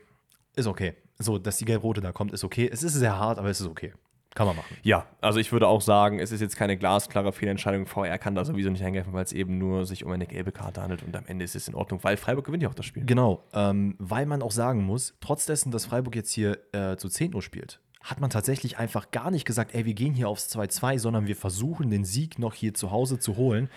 ist 0.56 0.68
okay. 0.68 0.94
So, 1.20 1.38
dass 1.38 1.58
die 1.58 1.66
gelb-rote 1.66 2.02
da 2.02 2.12
kommt, 2.12 2.34
ist 2.34 2.44
okay. 2.44 2.70
Es 2.72 2.84
ist 2.84 2.94
sehr 2.94 3.18
hart, 3.18 3.40
aber 3.40 3.50
es 3.50 3.62
ist 3.62 3.68
okay. 3.68 3.94
Kann 4.36 4.48
man 4.48 4.58
machen. 4.58 4.76
Ja, 4.84 5.08
also 5.22 5.40
ich 5.40 5.54
würde 5.54 5.68
auch 5.68 5.80
sagen, 5.80 6.20
es 6.20 6.34
ist 6.34 6.42
jetzt 6.42 6.58
keine 6.58 6.78
glasklare 6.78 7.32
Fehlentscheidung. 7.32 7.86
VR 7.86 8.18
kann 8.18 8.36
da 8.36 8.44
sowieso 8.44 8.70
nicht 8.70 8.84
eingreifen, 8.84 9.14
weil 9.14 9.24
es 9.24 9.32
eben 9.32 9.58
nur 9.58 9.86
sich 9.86 10.04
um 10.04 10.12
eine 10.12 10.28
gelbe 10.28 10.52
Karte 10.52 10.82
handelt 10.82 11.04
und 11.04 11.16
am 11.16 11.26
Ende 11.26 11.46
ist 11.46 11.56
es 11.56 11.70
in 11.70 11.74
Ordnung, 11.74 12.04
weil 12.04 12.18
Freiburg 12.18 12.46
gewinnt 12.46 12.62
ja 12.62 12.68
auch 12.68 12.76
das 12.76 12.86
Spiel. 12.86 13.06
Genau, 13.06 13.46
ähm, 13.54 13.96
weil 13.98 14.26
man 14.26 14.42
auch 14.42 14.52
sagen 14.52 14.84
muss, 14.84 15.16
trotz 15.22 15.46
dessen, 15.46 15.72
dass 15.72 15.86
Freiburg 15.86 16.18
jetzt 16.18 16.34
hier 16.34 16.60
äh, 16.74 16.98
zu 16.98 17.08
10 17.08 17.34
Uhr 17.34 17.42
spielt, 17.42 17.80
hat 18.02 18.20
man 18.20 18.30
tatsächlich 18.30 18.78
einfach 18.78 19.10
gar 19.12 19.32
nicht 19.32 19.46
gesagt, 19.46 19.74
ey, 19.74 19.86
wir 19.86 19.94
gehen 19.94 20.14
hier 20.14 20.28
aufs 20.28 20.54
2-2, 20.54 21.00
sondern 21.00 21.28
wir 21.28 21.36
versuchen 21.38 21.90
den 21.90 22.04
Sieg 22.04 22.38
noch 22.38 22.54
hier 22.54 22.74
zu 22.74 22.92
Hause 22.92 23.20
zu 23.20 23.38
holen. 23.38 23.70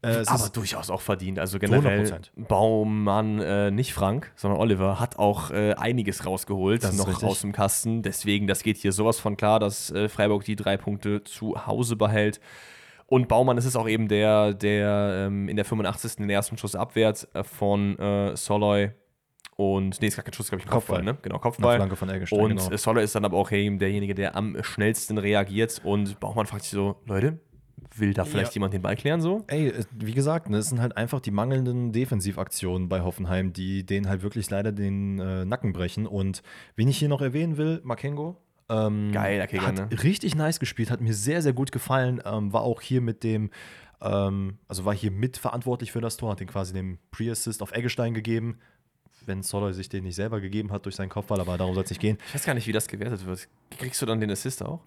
Äh, 0.00 0.08
es 0.10 0.28
Aber 0.28 0.48
durchaus 0.48 0.90
auch 0.90 1.00
verdient. 1.00 1.38
Also 1.38 1.58
generell 1.58 2.04
100%. 2.04 2.30
Baumann, 2.36 3.40
äh, 3.40 3.70
nicht 3.70 3.92
Frank, 3.92 4.32
sondern 4.36 4.60
Oliver, 4.60 5.00
hat 5.00 5.18
auch 5.18 5.50
äh, 5.50 5.74
einiges 5.74 6.24
rausgeholt, 6.24 6.84
noch 6.94 7.08
richtig. 7.08 7.28
aus 7.28 7.40
dem 7.40 7.52
Kasten. 7.52 8.02
Deswegen, 8.02 8.46
das 8.46 8.62
geht 8.62 8.76
hier 8.76 8.92
sowas 8.92 9.18
von 9.18 9.36
klar, 9.36 9.58
dass 9.58 9.90
äh, 9.90 10.08
Freiburg 10.08 10.44
die 10.44 10.54
drei 10.54 10.76
Punkte 10.76 11.24
zu 11.24 11.66
Hause 11.66 11.96
behält. 11.96 12.40
Und 13.06 13.26
Baumann 13.26 13.56
ist 13.58 13.64
es 13.64 13.74
auch 13.74 13.88
eben 13.88 14.06
der, 14.06 14.52
der 14.52 15.26
ähm, 15.26 15.48
in 15.48 15.56
der 15.56 15.64
85. 15.64 16.16
den 16.16 16.30
ersten 16.30 16.58
Schuss 16.58 16.76
abwehrt 16.76 17.26
äh, 17.34 17.42
von 17.42 17.98
äh, 17.98 18.36
Soloy. 18.36 18.90
Und, 19.56 20.00
nee, 20.00 20.06
ist 20.06 20.14
gar 20.14 20.22
kein 20.22 20.34
Schuss, 20.34 20.50
glaube 20.50 20.62
ich, 20.62 20.68
Kopfball, 20.68 20.98
Kopfball. 20.98 21.14
ne? 21.14 21.18
Genau, 21.22 21.38
Kopfball. 21.40 21.76
Flanke 21.76 21.96
von 21.96 22.08
Eggestein, 22.08 22.38
Und 22.38 22.56
genau. 22.56 22.76
Soloy 22.76 23.02
ist 23.02 23.16
dann 23.16 23.24
aber 23.24 23.36
auch 23.36 23.50
eben 23.50 23.80
derjenige, 23.80 24.14
der 24.14 24.36
am 24.36 24.62
schnellsten 24.62 25.18
reagiert. 25.18 25.80
Und 25.82 26.20
Baumann 26.20 26.46
fragt 26.46 26.62
sich 26.62 26.70
so, 26.70 27.00
Leute, 27.06 27.40
will 27.96 28.14
da 28.14 28.24
vielleicht 28.24 28.52
Ja. 28.52 28.54
jemand 28.56 28.74
den 28.74 28.82
Ball 28.82 28.96
klären 28.96 29.20
so? 29.20 29.44
Ey, 29.48 29.68
es- 29.68 29.88
wie 29.94 30.12
gesagt, 30.12 30.48
ne, 30.50 30.58
es 30.58 30.68
sind 30.68 30.80
halt 30.80 30.96
einfach 30.96 31.20
die 31.20 31.30
mangelnden 31.30 31.92
Defensivaktionen 31.92 32.88
bei 32.88 33.02
Hoffenheim, 33.02 33.52
die 33.52 33.84
denen 33.84 34.08
halt 34.08 34.22
wirklich 34.22 34.50
leider 34.50 34.72
den 34.72 35.18
äh, 35.18 35.44
Nacken 35.44 35.72
brechen. 35.72 36.06
Und 36.06 36.42
wen 36.76 36.88
ich 36.88 36.98
hier 36.98 37.08
noch 37.08 37.20
erwähnen 37.22 37.56
will, 37.56 37.80
Makengo. 37.84 38.36
Ähm, 38.70 39.12
Geiler 39.12 39.46
Kicker, 39.46 39.66
hat 39.66 39.90
ne? 39.90 40.02
richtig 40.02 40.34
nice 40.34 40.60
gespielt, 40.60 40.90
hat 40.90 41.00
mir 41.00 41.14
sehr, 41.14 41.40
sehr 41.40 41.54
gut 41.54 41.72
gefallen. 41.72 42.20
Ähm, 42.26 42.52
war 42.52 42.62
auch 42.62 42.82
hier 42.82 43.00
mit 43.00 43.24
dem, 43.24 43.50
ähm, 44.02 44.58
also 44.68 44.84
war 44.84 44.94
hier 44.94 45.10
mitverantwortlich 45.10 45.90
für 45.92 46.00
das 46.02 46.16
Tor, 46.18 46.32
hat 46.32 46.40
den 46.40 46.48
quasi 46.48 46.72
den 46.74 46.98
Pre-Assist 47.10 47.62
auf 47.62 47.72
Eggestein 47.72 48.12
gegeben. 48.14 48.58
Wenn 49.28 49.42
Soloy 49.42 49.74
sich 49.74 49.88
den 49.90 50.04
nicht 50.04 50.16
selber 50.16 50.40
gegeben 50.40 50.72
hat 50.72 50.86
durch 50.86 50.96
seinen 50.96 51.10
Kopfball, 51.10 51.38
aber 51.40 51.58
darum 51.58 51.74
soll 51.74 51.84
es 51.84 51.90
nicht 51.90 52.00
gehen. 52.00 52.16
Ich 52.28 52.34
weiß 52.34 52.44
gar 52.46 52.54
nicht, 52.54 52.66
wie 52.66 52.72
das 52.72 52.88
gewertet 52.88 53.26
wird. 53.26 53.46
Kriegst 53.78 54.00
du 54.00 54.06
dann 54.06 54.20
den 54.20 54.30
Assist 54.30 54.62
auch? 54.64 54.80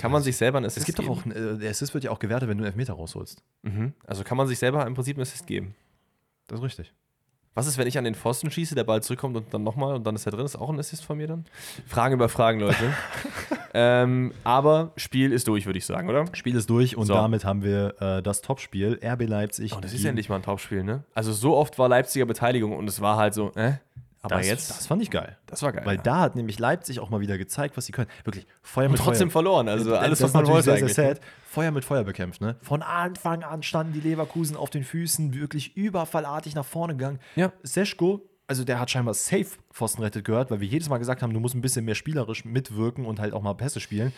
kann 0.00 0.12
man 0.12 0.22
sich 0.22 0.36
selber 0.36 0.58
einen 0.58 0.66
Assist 0.66 0.78
Es 0.78 0.84
gibt 0.86 0.98
doch 1.00 1.22
geben? 1.22 1.32
auch, 1.32 1.36
äh, 1.36 1.58
der 1.58 1.70
Assist 1.70 1.92
wird 1.92 2.04
ja 2.04 2.10
auch 2.12 2.20
gewertet, 2.20 2.48
wenn 2.48 2.56
du 2.56 2.62
einen 2.62 2.72
Elfmeter 2.72 2.92
rausholst. 2.94 3.42
Mhm. 3.62 3.92
Also 4.06 4.22
kann 4.22 4.36
man 4.36 4.46
sich 4.46 4.58
selber 4.58 4.86
im 4.86 4.94
Prinzip 4.94 5.16
einen 5.16 5.22
Assist 5.22 5.46
geben. 5.46 5.74
Das 6.46 6.60
ist 6.60 6.64
richtig. 6.64 6.94
Was 7.54 7.66
ist, 7.66 7.78
wenn 7.78 7.88
ich 7.88 7.98
an 7.98 8.04
den 8.04 8.14
Pfosten 8.14 8.48
schieße, 8.50 8.76
der 8.76 8.84
Ball 8.84 9.02
zurückkommt 9.02 9.36
und 9.36 9.52
dann 9.52 9.64
nochmal 9.64 9.96
und 9.96 10.04
dann 10.06 10.14
ist 10.14 10.24
er 10.24 10.30
drin? 10.32 10.46
Ist 10.46 10.54
auch 10.54 10.70
ein 10.70 10.78
Assist 10.78 11.04
von 11.04 11.18
mir 11.18 11.26
dann? 11.26 11.44
Fragen 11.86 12.14
über 12.14 12.28
Fragen, 12.28 12.60
Leute. 12.60 12.94
ähm, 13.74 14.32
aber 14.44 14.92
Spiel 14.96 15.32
ist 15.32 15.46
durch, 15.48 15.66
würde 15.66 15.78
ich 15.78 15.86
sagen, 15.86 16.08
oder? 16.08 16.24
Spiel 16.32 16.56
ist 16.56 16.68
durch 16.70 16.96
und 16.96 17.06
So. 17.06 17.14
damit 17.14 17.44
haben 17.44 17.62
wir 17.62 17.94
äh, 18.00 18.22
das 18.22 18.40
Topspiel 18.42 18.98
RB 19.04 19.22
Leipzig. 19.28 19.74
Oh, 19.76 19.80
das 19.80 19.92
ist 19.92 20.04
endlich 20.04 20.28
mal 20.28 20.36
ein 20.36 20.42
Topspiel, 20.42 20.82
ne? 20.82 21.04
Also 21.14 21.32
so 21.32 21.56
oft 21.56 21.78
war 21.78 21.88
Leipziger 21.88 22.26
Beteiligung 22.26 22.76
und 22.76 22.88
es 22.88 23.00
war 23.00 23.16
halt 23.16 23.34
so, 23.34 23.52
äh? 23.54 23.74
Aber 24.22 24.36
das, 24.36 24.48
jetzt, 24.48 24.70
Das 24.70 24.86
fand 24.86 25.00
ich 25.00 25.10
geil. 25.10 25.38
das 25.46 25.62
war 25.62 25.72
geil. 25.72 25.86
Weil 25.86 25.96
ja. 25.96 26.02
da 26.02 26.20
hat 26.20 26.36
nämlich 26.36 26.58
Leipzig 26.58 27.00
auch 27.00 27.08
mal 27.08 27.20
wieder 27.20 27.38
gezeigt, 27.38 27.78
was 27.78 27.86
sie 27.86 27.92
können. 27.92 28.08
Wirklich 28.24 28.46
Feuer 28.60 28.84
und 28.86 28.92
mit 28.92 29.00
trotzdem 29.00 29.28
Feuer. 29.30 29.32
verloren. 29.44 29.68
Also 29.68 29.96
alles, 29.96 30.18
das 30.18 30.28
was 30.28 30.34
man 30.34 30.46
wollte 30.46 30.64
sehr, 30.64 30.74
sehr 30.74 30.82
eigentlich. 31.06 31.18
sad. 31.18 31.20
Feuer 31.48 31.70
mit 31.70 31.86
Feuer 31.86 32.04
bekämpft, 32.04 32.42
ne? 32.42 32.56
Von 32.60 32.82
Anfang 32.82 33.42
an 33.44 33.62
standen 33.62 33.94
die 33.94 34.00
Leverkusen 34.00 34.56
auf 34.56 34.68
den 34.68 34.84
Füßen, 34.84 35.32
wirklich 35.34 35.74
überfallartig 35.74 36.54
nach 36.54 36.66
vorne 36.66 36.94
gegangen. 36.96 37.18
Ja. 37.34 37.50
Seschko, 37.62 38.20
also 38.50 38.64
der 38.64 38.80
hat 38.80 38.90
scheinbar 38.90 39.14
safe 39.14 39.46
Pfosten 39.72 40.02
rettet 40.02 40.24
gehört, 40.24 40.50
weil 40.50 40.60
wir 40.60 40.66
jedes 40.66 40.88
Mal 40.88 40.98
gesagt 40.98 41.22
haben, 41.22 41.32
du 41.32 41.38
musst 41.38 41.54
ein 41.54 41.60
bisschen 41.60 41.84
mehr 41.84 41.94
spielerisch 41.94 42.44
mitwirken 42.44 43.06
und 43.06 43.20
halt 43.20 43.32
auch 43.32 43.42
mal 43.42 43.54
Pässe 43.54 43.78
spielen. 43.78 44.12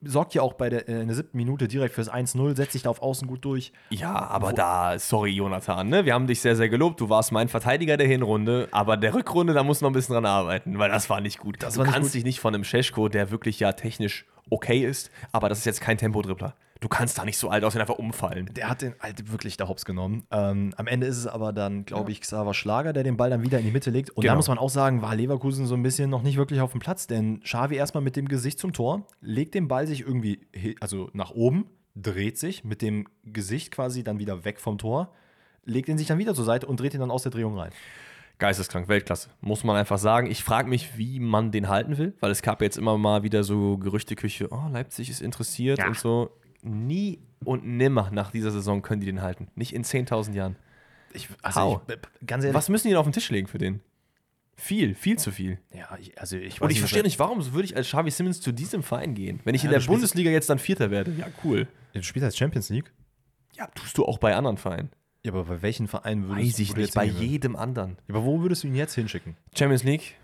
Sorgt 0.00 0.32
ja 0.32 0.42
auch 0.42 0.52
bei 0.52 0.70
der, 0.70 0.88
äh, 0.88 1.00
in 1.00 1.08
der 1.08 1.16
siebten 1.16 1.36
Minute 1.36 1.66
direkt 1.66 1.92
fürs 1.92 2.08
1-0, 2.08 2.54
setzt 2.54 2.70
sich 2.70 2.82
da 2.82 2.90
auf 2.90 3.02
Außen 3.02 3.26
gut 3.26 3.44
durch. 3.44 3.72
Ja, 3.90 4.14
aber 4.14 4.52
da, 4.52 4.96
sorry, 4.96 5.32
Jonathan, 5.32 5.88
ne? 5.88 6.04
Wir 6.04 6.14
haben 6.14 6.28
dich 6.28 6.40
sehr, 6.40 6.54
sehr 6.54 6.68
gelobt. 6.68 7.00
Du 7.00 7.08
warst 7.08 7.32
mein 7.32 7.48
Verteidiger 7.48 7.96
der 7.96 8.06
Hinrunde, 8.06 8.68
aber 8.70 8.96
der 8.96 9.12
Rückrunde, 9.12 9.54
da 9.54 9.64
muss 9.64 9.80
noch 9.80 9.90
ein 9.90 9.92
bisschen 9.92 10.12
dran 10.12 10.26
arbeiten, 10.26 10.78
weil 10.78 10.88
das 10.88 11.10
war 11.10 11.20
nicht 11.20 11.38
gut. 11.38 11.56
Das 11.58 11.74
du 11.74 11.82
kannst 11.82 12.10
gut. 12.10 12.14
dich 12.14 12.22
nicht 12.24 12.38
von 12.38 12.54
einem 12.54 12.62
Scheschko, 12.62 13.08
der 13.08 13.32
wirklich 13.32 13.58
ja 13.58 13.72
technisch 13.72 14.24
okay 14.50 14.84
ist, 14.84 15.10
aber 15.32 15.48
das 15.48 15.58
ist 15.58 15.64
jetzt 15.64 15.80
kein 15.80 15.98
Tempodribbler. 15.98 16.54
Du 16.80 16.88
kannst 16.88 17.18
da 17.18 17.24
nicht 17.24 17.38
so 17.38 17.48
alt 17.48 17.64
aussehen, 17.64 17.80
einfach 17.80 17.98
umfallen. 17.98 18.50
Der 18.54 18.68
hat 18.68 18.82
den 18.82 18.94
halt 19.00 19.32
wirklich 19.32 19.56
der 19.56 19.68
Hops 19.68 19.84
genommen. 19.84 20.24
Ähm, 20.30 20.72
am 20.76 20.86
Ende 20.86 21.06
ist 21.08 21.16
es 21.16 21.26
aber 21.26 21.52
dann, 21.52 21.84
glaube 21.84 22.12
ich, 22.12 22.20
Xaver 22.20 22.54
Schlager, 22.54 22.92
der 22.92 23.02
den 23.02 23.16
Ball 23.16 23.30
dann 23.30 23.42
wieder 23.42 23.58
in 23.58 23.64
die 23.64 23.72
Mitte 23.72 23.90
legt. 23.90 24.10
Und 24.10 24.22
Genau. 24.22 24.32
da 24.32 24.36
muss 24.36 24.46
man 24.48 24.58
auch 24.58 24.70
sagen, 24.70 25.02
war 25.02 25.14
Leverkusen 25.16 25.66
so 25.66 25.74
ein 25.74 25.82
bisschen 25.82 26.08
noch 26.08 26.22
nicht 26.22 26.36
wirklich 26.36 26.60
auf 26.60 26.70
dem 26.70 26.80
Platz, 26.80 27.06
denn 27.08 27.40
Xavi 27.40 27.74
erstmal 27.74 28.02
mit 28.04 28.14
dem 28.14 28.28
Gesicht 28.28 28.58
zum 28.60 28.72
Tor, 28.72 29.06
legt 29.20 29.54
den 29.54 29.66
Ball 29.66 29.86
sich 29.88 30.02
irgendwie, 30.02 30.46
also 30.80 31.10
nach 31.12 31.32
oben, 31.32 31.66
dreht 31.96 32.38
sich 32.38 32.62
mit 32.62 32.80
dem 32.80 33.08
Gesicht 33.24 33.72
quasi 33.72 34.04
dann 34.04 34.20
wieder 34.20 34.44
weg 34.44 34.60
vom 34.60 34.78
Tor, 34.78 35.12
legt 35.64 35.88
ihn 35.88 35.98
sich 35.98 36.06
dann 36.06 36.18
wieder 36.18 36.34
zur 36.34 36.44
Seite 36.44 36.66
und 36.66 36.78
dreht 36.78 36.94
ihn 36.94 37.00
dann 37.00 37.10
aus 37.10 37.24
der 37.24 37.32
Drehung 37.32 37.58
rein. 37.58 37.72
Geisteskrank, 38.38 38.86
Weltklasse. 38.86 39.30
Muss 39.40 39.64
man 39.64 39.74
einfach 39.74 39.98
sagen. 39.98 40.30
Ich 40.30 40.44
frage 40.44 40.68
mich, 40.68 40.96
wie 40.96 41.18
man 41.18 41.50
den 41.50 41.68
halten 41.68 41.98
will, 41.98 42.14
weil 42.20 42.30
es 42.30 42.40
gab 42.40 42.62
jetzt 42.62 42.78
immer 42.78 42.96
mal 42.96 43.24
wieder 43.24 43.42
so 43.42 43.78
Gerüchteküche, 43.78 44.46
oh, 44.52 44.68
Leipzig 44.70 45.10
ist 45.10 45.20
interessiert 45.20 45.78
Ja. 45.80 45.88
und 45.88 45.98
so. 45.98 46.30
Nie 46.62 47.20
und 47.44 47.64
nimmer 47.66 48.10
nach 48.10 48.30
dieser 48.30 48.50
Saison 48.50 48.82
können 48.82 49.00
die 49.00 49.06
den 49.06 49.22
halten. 49.22 49.48
Nicht 49.54 49.72
in 49.74 49.84
10.000 49.84 50.34
Jahren. 50.34 50.56
Ich, 51.12 51.28
also 51.42 51.80
ich, 51.88 52.26
ganz 52.26 52.44
ehrlich, 52.44 52.54
Was 52.56 52.68
müssen 52.68 52.88
die 52.88 52.90
denn 52.90 52.98
auf 52.98 53.06
den 53.06 53.12
Tisch 53.12 53.30
legen 53.30 53.46
für 53.46 53.58
den? 53.58 53.80
Viel, 54.56 54.94
viel 54.96 55.16
zu 55.18 55.30
viel. 55.30 55.58
Ja, 55.72 55.96
ich, 56.00 56.20
also 56.20 56.36
ich 56.36 56.60
Und 56.60 56.70
ich 56.70 56.80
verstehe 56.80 57.04
nicht, 57.04 57.18
warum 57.20 57.52
würde 57.52 57.64
ich 57.64 57.76
als 57.76 57.86
Xavi 57.86 58.10
Simmons 58.10 58.40
zu 58.40 58.50
diesem 58.50 58.82
Verein 58.82 59.14
gehen? 59.14 59.38
Wenn 59.44 59.54
ich 59.54 59.62
in 59.62 59.66
Ja, 59.66 59.70
der 59.70 59.78
du 59.78 59.84
spielst- 59.84 60.00
Bundesliga 60.00 60.30
jetzt 60.30 60.50
dann 60.50 60.58
Vierter 60.58 60.90
werde, 60.90 61.12
ja, 61.12 61.26
cool. 61.44 61.68
Du 61.92 62.02
spielst 62.02 62.24
als 62.24 62.36
Champions 62.36 62.68
League? 62.68 62.92
Ja, 63.56 63.68
tust 63.68 63.96
du 63.96 64.04
auch 64.04 64.18
bei 64.18 64.34
anderen 64.34 64.56
Vereinen. 64.58 64.90
Ja, 65.24 65.32
aber 65.32 65.44
bei 65.44 65.62
welchen 65.62 65.86
Vereinen 65.88 66.28
würdest 66.28 66.48
Weiß 66.48 66.58
ich 66.58 66.70
wo 66.70 66.74
du 66.74 66.80
nicht, 66.80 66.88
jetzt 66.88 66.94
bei 66.94 67.04
jedem 67.04 67.54
anderen. 67.56 67.98
Ja, 68.08 68.14
aber 68.14 68.24
wo 68.24 68.40
würdest 68.42 68.64
du 68.64 68.68
ihn 68.68 68.74
jetzt 68.74 68.94
hinschicken? 68.94 69.36
Champions 69.56 69.84
League? 69.84 70.16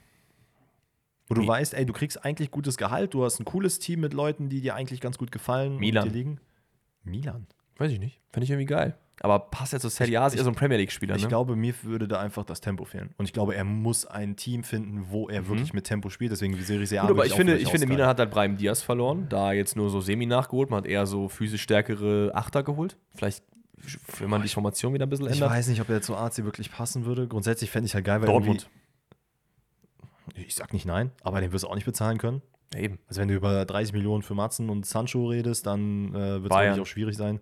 Wo 1.29 1.35
du 1.35 1.43
Mi- 1.43 1.49
weißt, 1.49 1.75
ey, 1.75 1.87
du 1.87 1.93
kriegst 1.93 2.25
eigentlich 2.25 2.51
gutes 2.51 2.77
Gehalt, 2.77 3.15
du 3.15 3.25
hast 3.25 3.41
ein 3.41 3.45
cooles 3.45 3.79
Team 3.79 4.01
mit 4.01 4.13
Leuten, 4.13 4.49
die 4.49 4.61
dir 4.61 4.75
eigentlich 4.75 5.01
ganz 5.01 5.17
gut 5.19 5.33
gefallen. 5.33 5.77
Milan. 5.79 6.05
Und 6.05 6.13
dir 6.13 6.19
liegen. 6.19 6.41
Milan. 7.03 7.47
Weiß 7.77 7.91
ich 7.91 7.99
nicht. 7.99 8.21
Finde 8.31 8.45
ich 8.45 8.51
irgendwie 8.51 8.67
geil. 8.67 8.97
Aber 9.21 9.39
passt 9.39 9.73
jetzt 9.73 9.83
zu 9.83 9.89
Serie 9.89 10.21
A, 10.21 10.27
ist 10.27 10.35
ich- 10.35 10.39
eher 10.39 10.45
so 10.45 10.51
ein 10.51 10.57
Premier 10.57 10.77
League-Spieler, 10.77 11.15
Ich 11.17 11.23
ne? 11.23 11.29
glaube, 11.29 11.55
mir 11.57 11.73
würde 11.83 12.09
da 12.09 12.21
einfach 12.21 12.45
das 12.45 12.61
Tempo 12.61 12.85
fehlen. 12.85 13.15
Und 13.17 13.25
ich 13.27 13.33
glaube, 13.33 13.55
er 13.55 13.65
muss 13.65 14.05
ein 14.07 14.37
Team 14.37 14.65
finden, 14.65 15.07
wo 15.11 15.29
er 15.29 15.47
wirklich 15.49 15.73
mit 15.73 15.85
Tempo 15.85 16.11
spielt. 16.11 16.33
Deswegen 16.33 16.55
die 16.55 16.63
Serie 16.63 16.85
A. 17.01 17.05
Mhm. 17.05 17.09
Gut, 17.09 17.17
aber 17.17 17.27
ich 17.27 17.33
auch 17.33 17.37
finde, 17.37 17.57
ich 17.57 17.69
finde. 17.69 17.87
Milan 17.87 18.09
hat 18.09 18.19
halt 18.19 18.31
Brahim 18.31 18.57
Diaz 18.57 18.83
verloren, 18.83 19.27
da 19.29 19.53
jetzt 19.53 19.77
nur 19.77 19.89
so 19.91 20.01
semi 20.01 20.27
nachgeholt. 20.27 20.69
Man 20.71 20.79
hat 20.79 20.87
eher 20.87 21.07
so 21.07 21.29
physisch 21.29 21.63
stärkere 21.63 22.33
Achter 22.35 22.63
geholt. 22.65 22.97
Vielleicht, 23.15 23.45
wenn 24.19 24.31
man 24.31 24.43
die 24.43 24.49
Formation 24.49 24.95
wieder 24.95 25.07
ein 25.07 25.11
bisschen 25.11 25.27
Ich 25.27 25.35
ändert. 25.35 25.51
weiß 25.51 25.69
nicht, 25.69 25.81
ob 25.81 25.89
er 25.91 26.03
zu 26.03 26.17
AC 26.17 26.45
wirklich 26.45 26.71
passen 26.73 27.05
würde. 27.07 27.29
Grundsätzlich 27.29 27.71
fände 27.71 27.87
ich 27.87 27.95
halt 27.95 28.05
geil, 28.05 28.21
weil 28.21 28.27
Dortmund. 28.29 28.69
Ich 30.35 30.55
sag 30.55 30.73
nicht 30.73 30.87
nein, 30.87 31.11
aber 31.23 31.41
den 31.41 31.53
wirst 31.53 31.65
du 31.65 31.69
auch 31.69 31.75
nicht 31.75 31.85
bezahlen 31.87 32.19
können. 32.19 32.43
Ja, 32.73 32.81
eben. 32.81 32.99
Also 33.09 33.21
wenn 33.21 33.29
du 33.29 33.35
über 33.35 33.65
30 33.65 33.93
Millionen 33.93 34.23
für 34.23 34.35
Matzen 34.35 34.69
und 34.71 34.85
Sancho 34.87 35.29
redest, 35.29 35.67
dann 35.67 36.09
äh, 36.15 36.43
wird 36.43 36.45
es 36.47 36.51
natürlich 36.51 36.81
auch 36.81 36.87
schwierig 36.87 37.17
sein. 37.17 37.41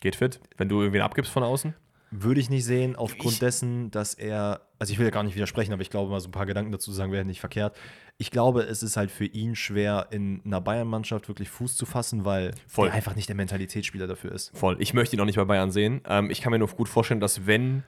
Geht 0.00 0.16
fit. 0.16 0.40
Wenn 0.56 0.68
du 0.68 0.80
irgendwen 0.80 1.02
abgibst 1.02 1.30
von 1.32 1.42
außen. 1.42 1.74
Würde 2.14 2.40
ich 2.40 2.50
nicht 2.50 2.66
sehen, 2.66 2.94
aufgrund 2.94 3.34
Ich- 3.34 3.38
dessen, 3.38 3.90
dass 3.90 4.12
er, 4.12 4.60
also 4.78 4.92
ich 4.92 4.98
will 4.98 5.06
ja 5.06 5.10
gar 5.10 5.22
nicht 5.22 5.34
widersprechen, 5.34 5.72
aber 5.72 5.80
ich 5.80 5.88
glaube 5.88 6.10
mal 6.10 6.20
so 6.20 6.28
ein 6.28 6.32
paar 6.32 6.44
Gedanken 6.44 6.70
dazu 6.70 6.90
zu 6.90 6.94
sagen, 6.96 7.10
wäre 7.10 7.24
nicht 7.24 7.40
verkehrt. 7.40 7.74
Ich 8.18 8.30
glaube, 8.30 8.64
es 8.64 8.82
ist 8.82 8.98
halt 8.98 9.10
für 9.10 9.24
ihn 9.24 9.54
schwer, 9.56 10.08
in 10.10 10.42
einer 10.44 10.60
Bayern-Mannschaft 10.60 11.28
wirklich 11.28 11.48
Fuß 11.48 11.74
zu 11.76 11.86
fassen, 11.86 12.26
weil 12.26 12.50
Voll. 12.66 12.88
er 12.88 12.94
einfach 12.94 13.16
nicht 13.16 13.30
der 13.30 13.36
Mentalitätsspieler 13.36 14.06
dafür 14.06 14.32
ist. 14.32 14.54
Voll. 14.54 14.76
Ich 14.80 14.92
möchte 14.92 15.16
ihn 15.16 15.20
auch 15.20 15.24
nicht 15.24 15.36
bei 15.36 15.44
Bayern 15.46 15.70
sehen. 15.70 16.02
Ähm, 16.06 16.28
ich 16.28 16.42
kann 16.42 16.50
mir 16.50 16.58
nur 16.58 16.68
gut 16.68 16.90
vorstellen, 16.90 17.20
dass 17.20 17.46
wenn 17.46 17.82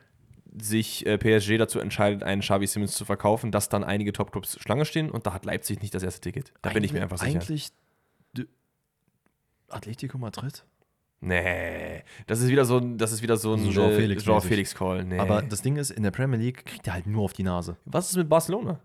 sich 0.57 1.05
äh, 1.07 1.19
PSG 1.19 1.59
dazu 1.59 1.81
entscheidet, 1.81 2.23
einen 2.23 2.41
Xavi 2.41 2.67
Simmons 2.67 2.95
zu 2.95 3.05
verkaufen, 3.05 3.51
dass 3.51 3.69
dann 3.69 3.85
einige 3.85 4.13
Top-Clubs 4.13 4.59
Schlange 4.61 4.85
stehen 4.85 5.11
und 5.11 5.27
da 5.27 5.33
hat 5.33 5.45
Leipzig 5.45 5.83
nicht 5.83 5.95
das 5.95 6.03
erste 6.03 6.21
Ticket. 6.21 6.53
Da 6.63 6.71
bin 6.71 6.85
ich 6.85 6.93
mir 6.93 7.03
einfach 7.03 7.19
sicher. 7.19 7.41
Eigentlich 7.41 7.73
Atletico 9.69 10.19
Madrid? 10.19 10.65
Nee, 11.21 12.03
das 12.27 12.41
ist 12.41 12.49
wieder 12.49 12.65
so 12.65 12.79
ein, 12.79 12.99
das 12.99 13.13
ist 13.13 13.23
wieder 13.23 13.37
so 13.37 13.55
ein 13.55 13.61
So 13.65 13.71
Joao 13.71 13.91
äh, 13.91 13.97
Felix 13.97 14.27
mäßig. 14.27 14.49
Felix 14.49 14.75
Call. 14.75 15.05
Nee. 15.05 15.19
Aber 15.19 15.43
das 15.43 15.63
Ding 15.63 15.77
ist, 15.77 15.91
in 15.91 16.03
der 16.03 16.11
Premier 16.11 16.39
League 16.39 16.67
kriegt 16.67 16.87
er 16.87 16.93
halt 16.93 17.07
nur 17.07 17.23
auf 17.25 17.33
die 17.33 17.43
Nase. 17.43 17.77
was 17.87 18.11
ist 18.11 18.17
mit 18.17 18.29
Barcelona? 18.29 18.81